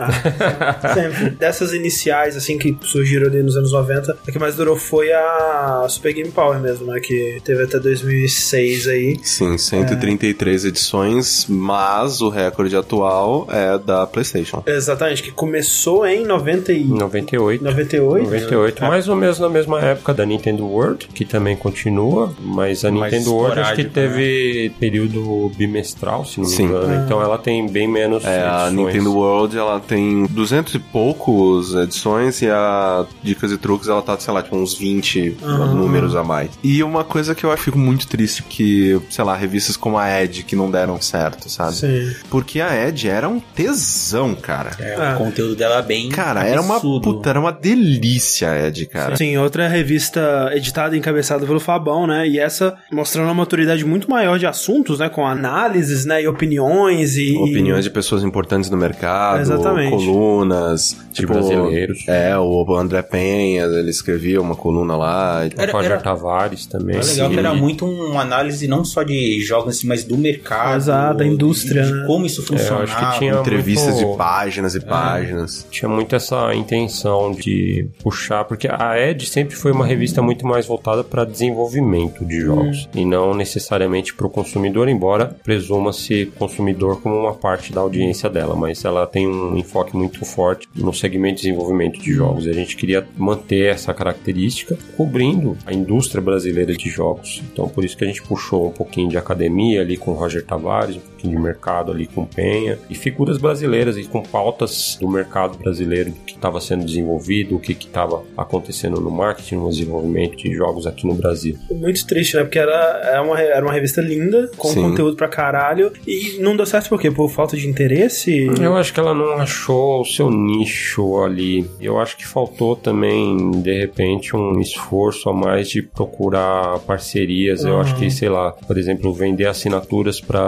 Sempre. 0.93 1.29
Dessas 1.31 1.73
iniciais, 1.73 2.35
assim, 2.35 2.57
que 2.57 2.67
surgiram 2.97 3.27
ali 3.27 3.43
nos 3.43 3.55
anos 3.55 3.71
90, 3.71 4.17
a 4.27 4.31
que 4.31 4.39
mais 4.39 4.55
durou 4.55 4.75
foi 4.75 5.11
a 5.11 5.85
Super 5.87 6.13
Game 6.13 6.31
Power 6.31 6.59
mesmo, 6.59 6.87
né? 6.87 6.99
Que 6.99 7.39
teve 7.43 7.63
até 7.63 7.79
2006 7.79 8.87
aí. 8.87 9.19
Sim, 9.21 9.57
133 9.57 10.65
edições, 10.65 11.45
mas 11.47 12.21
o 12.21 12.29
recorde 12.29 12.75
atual 12.75 13.47
é 13.51 13.77
da 13.77 14.07
PlayStation. 14.07 14.63
Exatamente, 14.65 15.21
que 15.21 15.31
começou 15.31 16.05
em 16.05 16.25
90 16.25 16.73
e... 16.73 16.83
98. 16.85 17.63
98? 17.63 18.23
98, 18.23 18.83
mais 18.83 19.07
ou 19.07 19.15
menos 19.15 19.39
na 19.39 19.49
mesma 19.49 19.79
época 19.79 20.13
da 20.13 20.25
Nintendo 20.25 20.65
World, 20.65 21.07
que 21.13 21.23
também 21.25 21.55
continua, 21.55 22.33
mas 22.39 22.83
a 22.83 22.91
Mais 22.91 23.13
Nintendo 23.13 23.35
World 23.35 23.59
acho 23.59 23.75
que 23.75 23.81
esporádico, 23.81 24.15
teve 24.15 24.71
período 24.79 25.51
bimestral, 25.55 26.25
se 26.25 26.39
não 26.39 26.47
me 26.47 26.55
Sim. 26.55 26.63
engano, 26.63 27.05
então 27.05 27.21
ela 27.21 27.37
tem 27.37 27.67
bem 27.69 27.87
menos 27.87 28.25
É, 28.25 28.41
a 28.41 28.67
edições. 28.67 28.87
Nintendo 28.87 29.13
World, 29.13 29.57
ela 29.57 29.79
tem 29.79 30.25
200 30.25 30.73
e 30.75 30.79
poucos 30.79 31.75
edições 31.75 32.41
e 32.41 32.49
a 32.49 32.86
Dicas 33.23 33.51
e 33.51 33.57
Truques, 33.57 33.87
ela 33.87 34.01
tá, 34.01 34.17
sei 34.19 34.33
lá, 34.33 34.41
tipo, 34.41 34.55
uns 34.55 34.73
20 34.77 35.37
Aham. 35.43 35.73
números 35.73 36.15
a 36.15 36.23
mais. 36.23 36.49
E 36.63 36.83
uma 36.83 37.03
coisa 37.03 37.33
que 37.35 37.43
eu 37.43 37.55
fico 37.57 37.77
muito 37.77 38.07
triste 38.07 38.43
que, 38.43 38.99
sei 39.09 39.23
lá, 39.23 39.35
revistas 39.35 39.75
como 39.77 39.97
a 39.97 40.21
Ed 40.23 40.43
que 40.43 40.55
não 40.55 40.69
deram 40.69 40.99
certo, 41.01 41.49
sabe? 41.49 41.73
Sim. 41.75 42.15
Porque 42.29 42.59
a 42.61 42.87
Ed 42.87 43.07
era 43.07 43.27
um 43.27 43.39
tesão, 43.39 44.33
cara. 44.35 44.71
É, 44.79 44.95
Ah. 44.95 45.15
o 45.15 45.17
conteúdo 45.17 45.55
dela 45.55 45.77
é 45.79 45.81
bem. 45.81 46.09
Cara, 46.09 46.43
era 46.45 46.61
uma 46.61 46.75
absurdo. 46.75 47.01
puta, 47.01 47.29
era 47.29 47.39
uma 47.39 47.51
delícia 47.51 48.49
a 48.51 48.67
Ed, 48.67 48.85
cara. 48.87 49.15
Sim, 49.15 49.37
outra 49.37 49.67
revista 49.67 50.51
editada 50.53 50.95
e 50.95 50.99
encabeçada 50.99 51.45
pelo 51.45 51.59
Fabão, 51.59 52.05
né? 52.07 52.27
E 52.27 52.39
essa 52.39 52.75
mostrando 52.91 53.25
uma 53.25 53.33
maturidade 53.33 53.83
muito 53.85 54.09
maior 54.09 54.37
de 54.39 54.45
assuntos, 54.45 54.99
né? 54.99 55.09
Com 55.09 55.25
análises, 55.25 56.05
né? 56.05 56.21
E 56.23 56.27
opiniões 56.27 57.15
e... 57.17 57.35
Opiniões 57.37 57.83
de 57.83 57.89
pessoas 57.89 58.23
importantes 58.23 58.69
no 58.69 58.77
mercado, 58.77 59.41
Exatamente. 59.41 59.91
colunas, 59.91 60.95
De 61.11 61.21
tipo, 61.21 61.33
brasileiros. 61.33 62.03
É, 62.07 62.37
o 62.37 62.43
André 62.77 63.01
Penha, 63.01 63.63
ele 63.65 63.89
escrevia 63.89 64.41
uma 64.41 64.55
coluna 64.55 64.95
lá. 64.95 65.45
e- 65.45 65.49
O 65.57 65.61
Era- 65.61 65.71
Roger 65.71 65.91
era- 65.93 66.01
Tavares 66.01 66.65
também. 66.65 66.95
É 66.95 66.99
legal 67.01 67.27
Sim. 67.27 67.33
que 67.33 67.39
era 67.39 67.53
muito 67.53 67.85
uma 67.85 68.21
análise 68.21 68.67
não 68.67 68.83
só 68.85 69.03
de 69.03 69.39
jogos, 69.41 69.83
mas 69.83 70.03
do 70.03 70.17
mercado. 70.17 70.75
Exato, 70.77 71.17
da 71.17 71.25
indústria, 71.25 71.83
de, 71.83 71.91
né? 71.93 72.01
de 72.01 72.07
como 72.07 72.25
isso 72.25 72.41
É, 72.41 72.43
eu 72.43 72.47
funcionava. 72.47 72.83
acho 72.83 73.11
que 73.13 73.19
tinha 73.19 73.33
Entrevistas 73.39 73.95
muito... 73.95 74.11
de 74.11 74.17
páginas 74.17 74.75
e 74.75 74.79
páginas. 74.79 75.67
tinha 75.71 75.89
muito 75.89 76.15
essa 76.15 76.53
intenção 76.53 77.31
de 77.31 77.87
puxar, 78.03 78.43
porque 78.45 78.67
a 78.69 78.99
Ed 78.99 79.25
sempre 79.27 79.55
foi 79.55 79.71
uma 79.71 79.85
revista 79.85 80.21
muito 80.21 80.45
mais 80.45 80.65
voltada 80.65 81.03
para 81.03 81.23
desenvolvimento 81.25 82.25
de 82.25 82.41
jogos 82.41 82.89
e 82.93 83.05
não 83.05 83.33
necessariamente 83.33 84.13
para 84.13 84.27
o 84.27 84.29
consumidor, 84.29 84.87
embora 84.89 85.35
presuma-se 85.43 86.25
consumidor 86.37 87.01
como 87.01 87.15
uma 87.15 87.33
parte 87.33 87.71
da 87.73 87.81
audiência 87.81 88.29
dela, 88.29 88.55
mas 88.55 88.83
ela 88.85 89.05
tem 89.07 89.27
um 89.27 89.55
enfoque 89.57 89.95
muito 89.95 90.23
forte 90.25 90.67
no 90.75 90.93
segmento 90.93 91.35
de 91.37 91.43
desenvolvimento 91.43 91.99
de 91.99 92.13
jogos. 92.13 92.45
E 92.45 92.49
a 92.49 92.53
gente 92.53 92.66
queria 92.75 93.07
manter 93.17 93.67
essa 93.67 93.93
característica 93.93 94.77
cobrindo 94.95 95.57
a 95.65 95.73
indústria 95.73 96.21
brasileira 96.21 96.73
de 96.73 96.89
jogos. 96.89 97.41
Então 97.51 97.67
por 97.69 97.85
isso 97.85 97.95
que 97.95 98.03
a 98.03 98.07
gente 98.07 98.21
puxou 98.21 98.67
um 98.67 98.71
pouquinho 98.71 99.09
de 99.09 99.17
academia 99.17 99.81
ali 99.81 99.97
com 99.97 100.11
o 100.11 100.13
Roger 100.15 100.43
Tavares, 100.43 100.99
de 101.25 101.37
mercado 101.37 101.91
ali 101.91 102.05
com 102.07 102.25
Penha 102.25 102.77
e 102.89 102.95
figuras 102.95 103.37
brasileiras 103.37 103.97
e 103.97 104.03
com 104.03 104.21
pautas 104.21 104.97
do 104.99 105.07
mercado 105.07 105.57
brasileiro 105.57 106.11
que 106.25 106.33
estava 106.33 106.59
sendo 106.59 106.83
desenvolvido, 106.85 107.55
o 107.55 107.59
que 107.59 107.71
estava 107.71 108.23
acontecendo 108.35 108.99
no 108.99 109.09
marketing, 109.09 109.55
no 109.55 109.69
desenvolvimento 109.69 110.35
de 110.37 110.51
jogos 110.53 110.85
aqui 110.85 111.07
no 111.07 111.13
Brasil. 111.13 111.57
Muito 111.71 112.05
triste, 112.05 112.35
né? 112.35 112.43
Porque 112.43 112.59
era, 112.59 112.73
era, 113.03 113.21
uma, 113.23 113.39
era 113.39 113.65
uma 113.65 113.73
revista 113.73 114.01
linda, 114.01 114.49
com 114.57 114.67
Sim. 114.67 114.81
conteúdo 114.81 115.15
pra 115.15 115.27
caralho. 115.27 115.91
E 116.05 116.37
não 116.39 116.55
deu 116.55 116.65
certo 116.65 116.89
por 116.89 116.99
quê? 116.99 117.09
Por 117.09 117.29
falta 117.29 117.55
de 117.55 117.67
interesse? 117.67 118.47
Eu 118.61 118.75
acho 118.75 118.93
que 118.93 118.99
ela 118.99 119.13
não 119.13 119.33
achou 119.33 120.01
o 120.01 120.05
seu 120.05 120.29
nicho 120.29 121.21
ali. 121.23 121.69
Eu 121.79 121.99
acho 121.99 122.17
que 122.17 122.25
faltou 122.27 122.75
também, 122.75 123.51
de 123.61 123.73
repente, 123.77 124.35
um 124.35 124.59
esforço 124.59 125.29
a 125.29 125.33
mais 125.33 125.69
de 125.69 125.81
procurar 125.81 126.79
parcerias. 126.79 127.63
Eu 127.63 127.73
Uhum. 127.75 127.81
acho 127.81 127.95
que, 127.95 128.09
sei 128.09 128.29
lá, 128.29 128.51
por 128.51 128.77
exemplo, 128.77 129.13
vender 129.13 129.45
assinaturas 129.45 130.19
para 130.19 130.41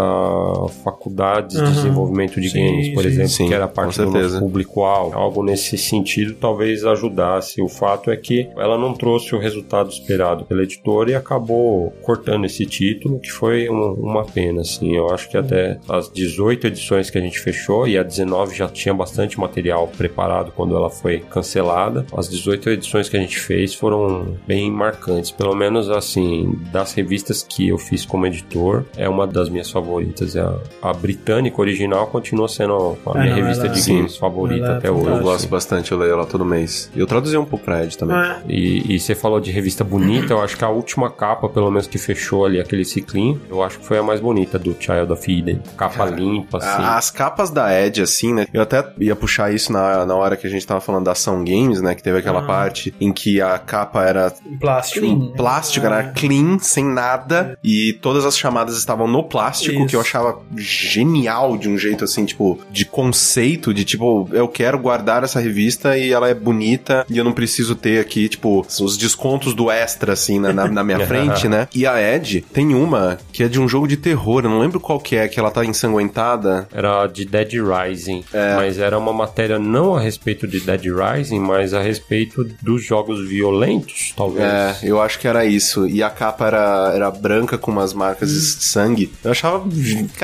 faculdades 0.67 1.55
Uhum. 1.57 1.63
de 1.65 1.71
desenvolvimento 1.73 2.41
de 2.41 2.49
Sim, 2.49 2.59
games, 2.65 2.93
por 2.93 3.01
sim. 3.03 3.07
exemplo, 3.09 3.29
Sim, 3.29 3.47
que 3.47 3.53
era 3.53 3.67
parte 3.67 3.97
do 3.97 4.09
nosso 4.11 4.39
público-alvo. 4.39 5.15
Algo 5.17 5.43
nesse 5.43 5.77
sentido 5.77 6.33
talvez 6.33 6.83
ajudasse. 6.85 7.61
O 7.61 7.67
fato 7.67 8.11
é 8.11 8.17
que 8.17 8.49
ela 8.57 8.77
não 8.77 8.93
trouxe 8.93 9.33
o 9.35 9.39
resultado 9.39 9.89
esperado 9.89 10.45
pela 10.45 10.63
editora 10.63 11.11
e 11.11 11.15
acabou 11.15 11.91
cortando 12.01 12.45
esse 12.45 12.65
título, 12.65 13.19
que 13.19 13.31
foi 13.31 13.69
um- 13.69 13.93
uma 13.93 14.25
pena, 14.25 14.61
assim. 14.61 14.95
Eu 14.95 15.09
acho 15.13 15.29
que 15.29 15.37
até 15.37 15.79
as 15.87 16.11
18 16.11 16.67
edições 16.67 17.09
que 17.09 17.17
a 17.17 17.21
gente 17.21 17.39
fechou, 17.39 17.87
e 17.87 17.97
a 17.97 18.03
19 18.03 18.55
já 18.55 18.67
tinha 18.67 18.93
bastante 18.93 19.39
material 19.39 19.87
preparado 19.87 20.51
quando 20.55 20.75
ela 20.75 20.89
foi 20.89 21.19
cancelada, 21.19 22.05
as 22.15 22.29
18 22.29 22.69
edições 22.69 23.07
que 23.09 23.17
a 23.17 23.19
gente 23.19 23.39
fez 23.39 23.73
foram 23.73 24.35
bem 24.47 24.71
marcantes. 24.71 25.31
Pelo 25.31 25.55
menos, 25.55 25.89
assim, 25.89 26.57
das 26.71 26.93
revistas 26.93 27.43
que 27.43 27.67
eu 27.69 27.77
fiz 27.77 28.05
como 28.05 28.25
editor, 28.25 28.85
é 28.97 29.07
uma 29.07 29.27
das 29.27 29.49
minhas 29.49 29.69
favoritas. 29.69 30.35
A, 30.35 30.48
a 30.81 30.93
britânica 30.93 31.59
original 31.61 32.07
continua 32.07 32.47
sendo 32.47 32.97
a 33.05 33.11
Ah, 33.11 33.17
minha 33.19 33.29
não, 33.29 33.35
revista 33.41 33.65
ela- 33.65 33.73
de 33.73 33.81
Sim. 33.81 33.97
games 33.97 34.17
favorita 34.17 34.65
é 34.65 34.77
até 34.77 34.91
hoje. 34.91 35.07
Eu 35.07 35.19
gosto 35.21 35.47
bastante, 35.47 35.91
eu 35.91 35.97
leio 35.97 36.13
ela 36.13 36.25
todo 36.25 36.45
mês. 36.45 36.89
E 36.95 36.99
eu 36.99 37.07
traduzi 37.07 37.37
um 37.37 37.45
pouco 37.45 37.65
pra 37.65 37.83
Ed 37.83 37.97
também. 37.97 38.15
Ah, 38.15 38.39
E, 38.47 38.95
e 38.95 38.99
você 38.99 39.13
falou 39.15 39.39
de 39.39 39.51
revista 39.51 39.83
bonita, 39.83 40.33
eu 40.33 40.41
acho 40.41 40.57
que 40.57 40.63
a 40.63 40.69
última 40.69 41.09
capa, 41.09 41.47
pelo 41.49 41.69
menos 41.69 41.87
que 41.87 41.97
fechou 41.97 42.45
ali 42.45 42.59
aquele 42.59 42.83
ciclinho, 42.85 43.39
eu 43.49 43.61
acho 43.63 43.79
que 43.79 43.85
foi 43.85 43.97
a 43.97 44.03
mais 44.03 44.19
bonita 44.19 44.57
do 44.59 44.75
Child 44.79 45.11
of 45.11 45.31
Eden. 45.31 45.61
Capa 45.77 46.05
limpa, 46.05 46.57
assim. 46.57 46.83
As 46.83 47.09
capas 47.11 47.49
da 47.49 47.71
Ed, 47.73 48.01
assim, 48.01 48.33
né? 48.33 48.47
Eu 48.53 48.61
até 48.61 48.85
ia 48.99 49.15
puxar 49.15 49.53
isso 49.53 49.71
na, 49.71 50.05
na 50.05 50.15
hora 50.15 50.35
que 50.37 50.47
a 50.47 50.49
gente 50.49 50.65
tava 50.65 50.81
falando 50.81 51.05
da 51.05 51.11
Ação 51.11 51.43
Games, 51.43 51.81
né? 51.81 51.95
Que 51.95 52.03
teve 52.03 52.17
aquela 52.17 52.39
Ah. 52.39 52.43
parte 52.47 52.93
em 52.99 53.11
que 53.11 53.41
a 53.41 53.57
capa 53.57 54.03
era 54.03 54.33
em 54.45 54.57
plástico. 54.57 54.99
Clean. 54.99 55.13
em 55.13 55.33
plástico, 55.33 55.85
era 55.85 56.03
clean, 56.11 56.57
sem 56.59 56.83
nada, 56.85 57.57
e 57.63 57.93
todas 58.01 58.25
as 58.25 58.37
chamadas 58.37 58.77
estavam 58.77 59.07
no 59.07 59.23
plástico, 59.23 59.75
Isso. 59.79 59.87
que 59.87 59.95
eu 59.95 60.01
achava 60.01 60.38
genial 60.55 61.57
de 61.57 61.69
um 61.69 61.77
jeito 61.77 62.03
assim, 62.03 62.25
tipo, 62.25 62.59
de 62.71 62.85
conceito, 62.85 63.73
de 63.73 63.83
tipo, 63.83 64.29
eu 64.31 64.47
quero 64.47 64.77
guardar 64.79 65.23
essa 65.23 65.39
revista 65.39 65.97
e 65.97 66.11
ela 66.11 66.29
é 66.29 66.33
bonita 66.33 67.05
e 67.09 67.17
eu 67.17 67.23
não 67.23 67.31
preciso 67.33 67.75
ter 67.75 67.99
aqui, 67.99 68.29
tipo, 68.29 68.65
os 68.81 68.97
descontos 68.97 69.53
do 69.53 69.69
extra, 69.71 70.13
assim, 70.13 70.39
na, 70.39 70.51
na, 70.53 70.67
na 70.67 70.83
minha 70.83 70.99
frente, 71.07 71.47
né? 71.47 71.67
E 71.73 71.85
a 71.85 71.99
Ed 72.15 72.41
tem 72.53 72.73
uma 72.73 73.17
que 73.31 73.43
é 73.43 73.47
de 73.47 73.59
um 73.59 73.67
jogo 73.67 73.87
de 73.87 73.97
terror, 73.97 74.43
eu 74.43 74.49
não 74.49 74.59
lembro 74.59 74.79
qual 74.79 74.99
que 74.99 75.15
é, 75.15 75.27
que 75.27 75.39
ela 75.39 75.51
tá 75.51 75.63
ensanguentada. 75.65 76.67
Era 76.73 77.07
de 77.07 77.25
Dead 77.25 77.53
Rising, 77.53 78.23
É. 78.33 78.55
mas 78.55 78.77
era 78.77 78.97
uma 78.97 79.13
matéria 79.13 79.57
não 79.59 79.95
a 79.95 79.99
respeito 79.99 80.47
de 80.47 80.59
Dead 80.59 80.83
Rising, 80.85 81.39
mas 81.39 81.73
a 81.73 81.81
respeito 81.81 82.43
dos 82.61 82.83
jogos 82.83 83.27
violentos, 83.27 84.13
talvez. 84.15 84.45
É, 84.45 84.75
eu 84.83 85.01
acho 85.01 85.19
que 85.19 85.27
era 85.27 85.45
isso. 85.45 85.87
E 85.87 86.01
a 86.03 86.09
capa 86.09 86.47
era, 86.47 86.91
era 86.95 87.11
branca 87.11 87.57
com 87.57 87.71
umas 87.71 87.93
marcas 87.93 88.29
de 88.31 88.39
sangue. 88.39 89.11
Eu 89.23 89.31
achava 89.31 89.59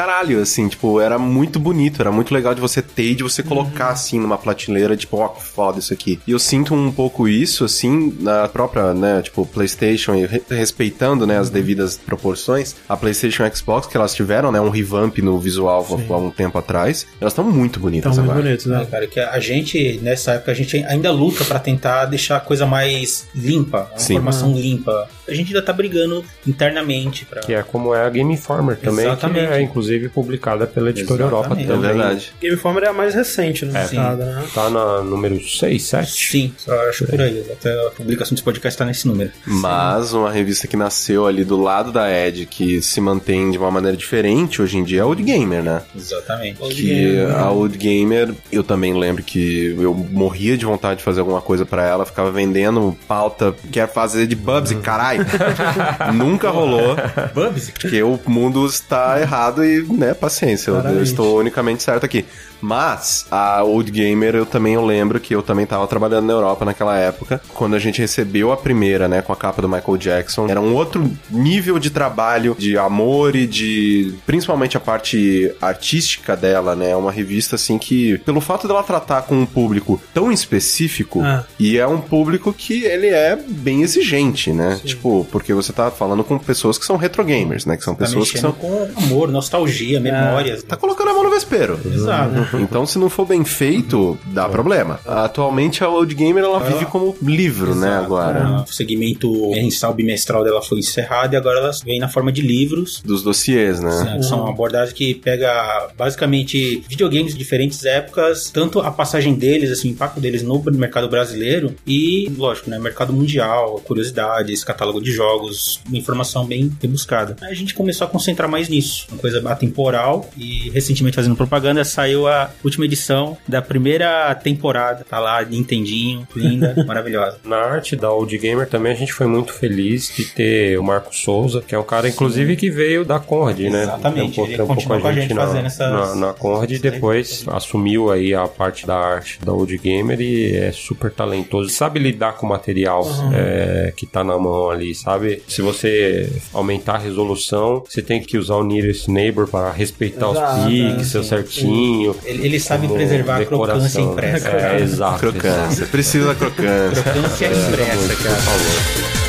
caralho, 0.06 0.40
assim, 0.40 0.68
tipo, 0.68 1.00
era 1.00 1.18
muito 1.18 1.60
bonito, 1.60 2.00
era 2.02 2.12
muito 2.12 2.34
legal 2.34 2.54
de 2.54 2.62
você 2.62 2.82
ter 2.82 3.12
e 3.12 3.16
de 3.16 3.24
você 3.24 3.42
colocar 3.42 3.90
assim 3.90 4.20
numa 4.20 4.38
prateleira, 4.38 4.96
tipo, 4.96 5.18
ó, 5.18 5.30
que 5.30 5.44
foda 5.44 5.80
isso 5.80 5.92
aqui. 5.94 6.20
E 6.28 6.32
eu 6.32 6.38
sinto 6.40 6.76
um 6.76 6.92
pouco 6.92 7.28
isso, 7.28 7.66
assim, 7.66 8.16
na 8.20 8.48
própria, 8.48 8.94
né, 8.94 9.22
tipo, 9.24 9.46
PlayStation, 9.48 10.14
e 10.16 10.26
re- 10.28 10.42
respeitando, 10.50 11.26
né, 11.26 11.40
as 11.40 11.50
devidas 11.50 11.98
proporções. 11.98 12.76
A 12.88 12.96
PlayStation 12.96 13.44
e 13.44 13.48
a 13.48 13.56
Xbox, 13.56 13.88
que 13.88 13.98
elas 13.98 14.14
tiveram, 14.14 14.52
né, 14.52 14.62
um 14.62 14.70
revamp 14.70 15.18
no 15.20 15.40
visual 15.40 15.86
há 16.10 16.18
um 16.18 16.30
tempo 16.30 16.58
atrás, 16.58 17.08
elas 17.20 17.34
estão 17.34 17.44
muito 17.46 17.80
bonitas 17.80 18.16
muito 18.18 18.30
agora. 18.30 18.44
bonito, 18.44 18.72
É, 18.72 18.78
né? 18.78 18.88
cara, 18.90 19.08
que 19.08 19.20
a 19.20 19.40
gente, 19.40 20.00
nessa 20.04 20.34
época, 20.34 20.52
a 20.52 20.56
gente 20.56 20.78
ainda 20.86 21.12
luta 21.12 21.44
pra 21.46 21.58
tentar 21.60 22.06
deixar 22.06 22.38
a 22.38 22.40
coisa 22.40 22.66
mais 22.68 23.28
limpa, 23.34 23.88
uma 23.92 24.00
Sim. 24.00 24.14
informação 24.14 24.54
limpa. 24.54 25.10
A 25.28 25.34
gente 25.34 25.48
ainda 25.48 25.62
tá 25.64 25.74
brigando 25.74 26.24
internamente 26.46 27.26
pra... 27.26 27.42
Que 27.42 27.54
é 27.56 27.64
como 27.64 27.96
é 27.96 28.06
a 28.06 28.10
Game 28.10 28.32
Informer 28.32 28.78
também, 28.78 29.06
Exatamente. 29.06 29.48
que 29.48 29.54
é 29.54 29.62
inclusive 29.62 29.95
publicada 30.10 30.66
pela 30.68 30.90
Editora 30.90 31.24
Europa 31.24 31.48
Exatamente. 31.60 31.72
É 31.72 31.74
também. 31.76 31.90
verdade. 31.98 32.34
Game 32.42 32.56
Informer 32.56 32.84
é 32.84 32.88
a 32.90 32.94
mais 32.94 33.14
recente 33.16 33.66
no 33.66 33.72
É. 33.76 33.82
mercado, 33.82 34.18
né? 34.20 34.44
Tá 34.54 34.70
na 34.70 35.02
número 35.02 35.40
6, 35.48 35.84
7? 35.84 36.12
Sim, 36.32 36.54
acho 36.90 37.06
por 37.06 37.20
aí. 37.22 37.46
Até 37.52 37.72
a 37.88 37.92
publicação 37.92 38.34
desse 38.36 38.44
podcast 38.44 38.78
tá 38.78 38.86
nesse 38.86 39.08
número. 39.08 39.32
Mas 39.46 40.14
uma 40.14 40.32
revista 40.32 40.68
que 40.68 40.78
nasceu 40.78 41.26
ali 41.26 41.44
do 41.44 41.62
lado 41.62 41.92
da 41.92 42.10
Ed, 42.12 42.46
que 42.46 42.82
se 42.82 43.00
mantém 43.02 43.52
de 43.52 43.58
uma 43.58 43.72
maneira 43.72 43.96
diferente 43.98 44.62
hoje 44.62 44.78
em 44.78 44.84
dia 44.84 45.00
é 45.00 45.02
a 45.02 45.06
Old 45.06 45.22
Gamer, 45.24 45.64
né? 45.64 45.82
Exatamente. 45.96 46.60
Que 46.70 47.20
a 47.22 47.50
Old 47.52 47.78
Gamer, 47.78 48.34
eu 48.52 48.64
também 48.64 48.94
lembro 48.98 49.24
que 49.24 49.76
eu 49.80 49.94
morria 49.94 50.58
de 50.58 50.66
vontade 50.66 50.98
de 51.00 51.04
fazer 51.04 51.20
alguma 51.22 51.42
coisa 51.42 51.66
pra 51.66 51.86
ela, 51.86 52.06
ficava 52.06 52.32
vendendo 52.32 52.96
pauta, 53.08 53.54
quer 53.72 53.88
fazer 53.92 54.28
de 54.28 54.36
Bubsy, 54.36 54.76
caralho. 54.76 55.26
Nunca 56.14 56.50
rolou, 56.50 56.96
Bubsy? 57.34 57.72
porque 57.72 58.02
o 58.04 58.20
mundo 58.28 58.66
está 58.66 59.20
errado 59.20 59.64
e, 59.64 59.85
né, 59.94 60.14
paciência, 60.14 60.72
eu, 60.72 60.80
eu 60.80 61.04
estou 61.04 61.40
unicamente 61.40 61.84
certo 61.84 62.06
aqui. 62.06 62.26
Mas 62.62 63.26
a 63.32 63.64
Old 63.64 63.92
Gamer, 63.92 64.36
eu 64.36 64.46
também 64.46 64.74
eu 64.74 64.86
lembro 64.86 65.20
que 65.20 65.34
eu 65.36 65.42
também 65.42 65.66
tava 65.66 65.88
trabalhando 65.88 66.26
na 66.28 66.34
Europa 66.34 66.66
naquela 66.66 66.98
época, 66.98 67.42
quando 67.54 67.76
a 67.76 67.80
gente 67.80 68.00
recebeu 68.02 68.52
a 68.52 68.58
primeira, 68.58 69.08
né, 69.08 69.22
com 69.22 69.32
a 69.34 69.36
capa 69.36 69.62
do 69.62 69.70
Michael 69.70 69.98
Jackson. 69.98 70.48
Era 70.48 70.60
um 70.62 70.74
outro 70.74 71.10
nível 71.30 71.78
de 71.80 71.90
trabalho, 71.90 72.56
de 72.58 72.78
amor 72.78 73.36
e 73.36 73.46
de 73.48 74.14
principalmente 74.26 74.78
a 74.78 74.80
parte 74.80 75.52
artística 75.62 76.36
dela, 76.36 76.76
né? 76.76 76.92
É 76.92 76.96
uma 76.96 77.12
revista 77.12 77.56
assim 77.56 77.78
que 77.78 78.18
pelo 78.20 78.42
fato 78.42 78.68
dela 78.68 78.84
tratar 78.84 79.24
com 79.24 79.36
um 79.36 79.46
público 79.46 80.02
tão 80.14 80.32
específico 80.32 81.22
Ah. 81.22 81.44
e 81.60 81.78
é 81.78 81.88
um 81.88 82.00
público 82.00 82.52
que 82.54 82.84
ele 82.84 83.08
é 83.08 83.36
bem 83.48 83.82
exigente, 83.82 84.52
né? 84.52 84.80
Tipo, 84.84 85.28
porque 85.32 85.54
você 85.54 85.72
tá 85.74 85.92
falando 85.92 86.24
com 86.24 86.38
pessoas 86.38 86.78
que 86.78 86.86
são 86.86 86.96
retro 86.98 87.24
gamers, 87.24 87.66
né? 87.66 87.78
Que 87.78 87.84
são 87.84 87.96
Tá 87.96 88.06
pessoas 88.06 88.30
que 88.32 88.40
são 88.40 88.52
com 88.52 88.90
amor, 88.98 89.30
nostalgia, 89.32 90.00
memórias. 90.00 90.64
tá 90.64 90.76
colocando 90.76 91.10
a 91.10 91.14
mão 91.14 91.24
no 91.24 91.30
vespeiro. 91.30 91.80
Exato. 91.86 92.45
Então, 92.66 92.86
se 92.86 92.98
não 92.98 93.10
for 93.10 93.26
bem 93.26 93.46
feito, 93.46 94.18
dá 94.26 94.50
problema. 94.50 95.00
Atualmente, 95.06 95.84
a 95.84 95.90
Old 95.90 96.14
Gamer, 96.16 96.44
ela 96.44 96.60
vive 96.60 96.86
como 96.86 97.16
livro, 97.22 97.76
né, 97.76 97.98
agora. 97.98 98.66
O 98.68 98.74
segmento 98.74 99.52
mensal 99.52 99.94
bimestral 99.94 100.44
dela 100.44 100.62
foi 100.62 100.80
encerrado 100.80 101.34
e 101.34 101.38
agora 101.38 101.60
ela 101.60 101.72
vem 101.86 102.00
na 102.00 102.10
forma 102.10 102.32
de 102.32 102.42
livros. 102.42 103.02
Dos 103.06 103.22
dossiês, 103.22 103.80
né? 103.80 103.96
né, 104.04 104.18
que 104.18 104.24
São 104.24 104.42
uma 104.42 104.50
abordagem 104.50 104.94
que 104.96 105.14
pega 105.14 105.90
basicamente 105.98 106.84
videogames 106.88 107.34
de 107.34 107.38
diferentes 107.38 107.86
épocas, 107.86 108.50
tanto 108.50 108.80
a 108.80 108.92
passagem 108.92 109.34
deles, 109.36 109.72
assim, 109.72 109.90
o 109.90 109.92
impacto 109.92 110.20
deles 110.20 110.42
no 110.44 110.62
mercado 110.72 111.08
brasileiro 111.08 111.76
e, 111.86 112.32
lógico, 112.38 112.70
né, 112.70 112.80
mercado 112.80 113.14
mundial, 113.14 113.82
curiosidades, 113.86 114.64
catálogo 114.64 115.02
de 115.02 115.12
jogos, 115.12 115.80
uma 115.88 115.98
informação 115.98 116.46
bem 116.46 116.72
rebuscada. 116.82 117.36
A 117.42 117.54
gente 117.54 117.74
começou 117.74 118.06
a 118.06 118.10
concentrar 118.10 118.50
mais 118.50 118.70
nisso, 118.70 119.08
uma 119.12 119.20
coisa 119.20 119.48
atemporal 119.50 120.30
e 120.38 120.70
recentemente 120.72 121.16
fazendo 121.16 121.36
propaganda 121.36 121.84
saiu 121.84 122.28
a 122.28 122.35
última 122.64 122.86
edição 122.86 123.38
da 123.48 123.62
primeira 123.62 124.34
temporada, 124.36 125.06
tá 125.10 125.20
lá, 125.20 125.44
Nintendinho, 125.44 126.28
linda, 126.36 126.74
maravilhosa. 126.88 127.38
Na 127.44 127.58
arte 127.58 127.96
da 127.96 128.12
Old 128.12 128.38
Gamer 128.38 128.68
também 128.68 128.92
a 128.92 128.96
gente 128.96 129.14
foi 129.14 129.28
muito 129.28 129.54
feliz 129.54 130.12
de 130.16 130.26
ter 130.26 130.78
o 130.80 130.84
Marco 130.84 131.16
Souza, 131.16 131.62
que 131.66 131.74
é 131.76 131.80
um 131.80 131.84
cara, 131.84 132.08
inclusive, 132.10 132.56
que 132.56 132.70
veio 132.70 133.04
da 133.06 133.20
Conrad, 133.20 133.60
né? 133.60 133.84
Exatamente, 133.84 134.40
ele 134.42 134.62
um 134.62 134.68
pouco 134.76 135.08
a 135.08 135.12
gente 135.14 135.34
na, 135.34 135.42
fazendo 135.48 135.66
essas- 135.68 135.92
na, 135.92 136.16
na 136.28 136.34
Conrad 136.34 136.72
e 136.72 136.80
depois 136.80 137.46
assumiu 137.48 138.12
aí 138.12 138.34
a 138.34 138.48
parte 138.48 138.86
da 138.88 138.96
arte 138.98 139.40
da 139.44 139.54
Old 139.54 139.78
Gamer 139.78 140.20
e 140.20 140.56
é 140.58 140.72
super 140.72 141.12
talentoso. 141.12 141.70
Sabe 141.70 142.00
lidar 142.00 142.34
com 142.34 142.46
o 142.46 142.50
material 142.50 143.06
é, 143.34 143.94
que 143.96 144.06
tá 144.06 144.24
na 144.24 144.38
mão 144.38 144.70
ali, 144.70 144.94
sabe? 144.96 145.42
Se 145.48 145.62
você 145.62 146.32
aumentar 146.54 146.96
a 146.96 146.98
resolução, 147.00 147.84
você 147.88 148.02
tem 148.02 148.22
que 148.22 148.38
usar 148.38 148.56
o 148.56 148.64
Nearest 148.64 149.10
Neighbor 149.10 149.48
para 149.48 149.72
respeitar 149.72 150.32
Exato, 150.32 150.60
os 150.62 150.66
pixels 150.66 151.26
sim. 151.26 151.30
certinho. 151.30 152.16
Ele, 152.26 152.46
ele 152.46 152.60
sabe 152.60 152.88
como 152.88 152.98
preservar 152.98 153.42
a 153.42 153.46
crocância 153.46 154.02
impressa. 154.02 154.50
É, 154.50 154.82
exato. 154.82 155.20
Crocância. 155.20 155.86
Precisa 155.88 156.28
da 156.28 156.36
crocância. 156.36 157.04
Crocância 157.04 157.46
impressa, 157.48 158.16
cara. 158.24 158.36
Por 158.36 158.42
favor. 158.44 159.25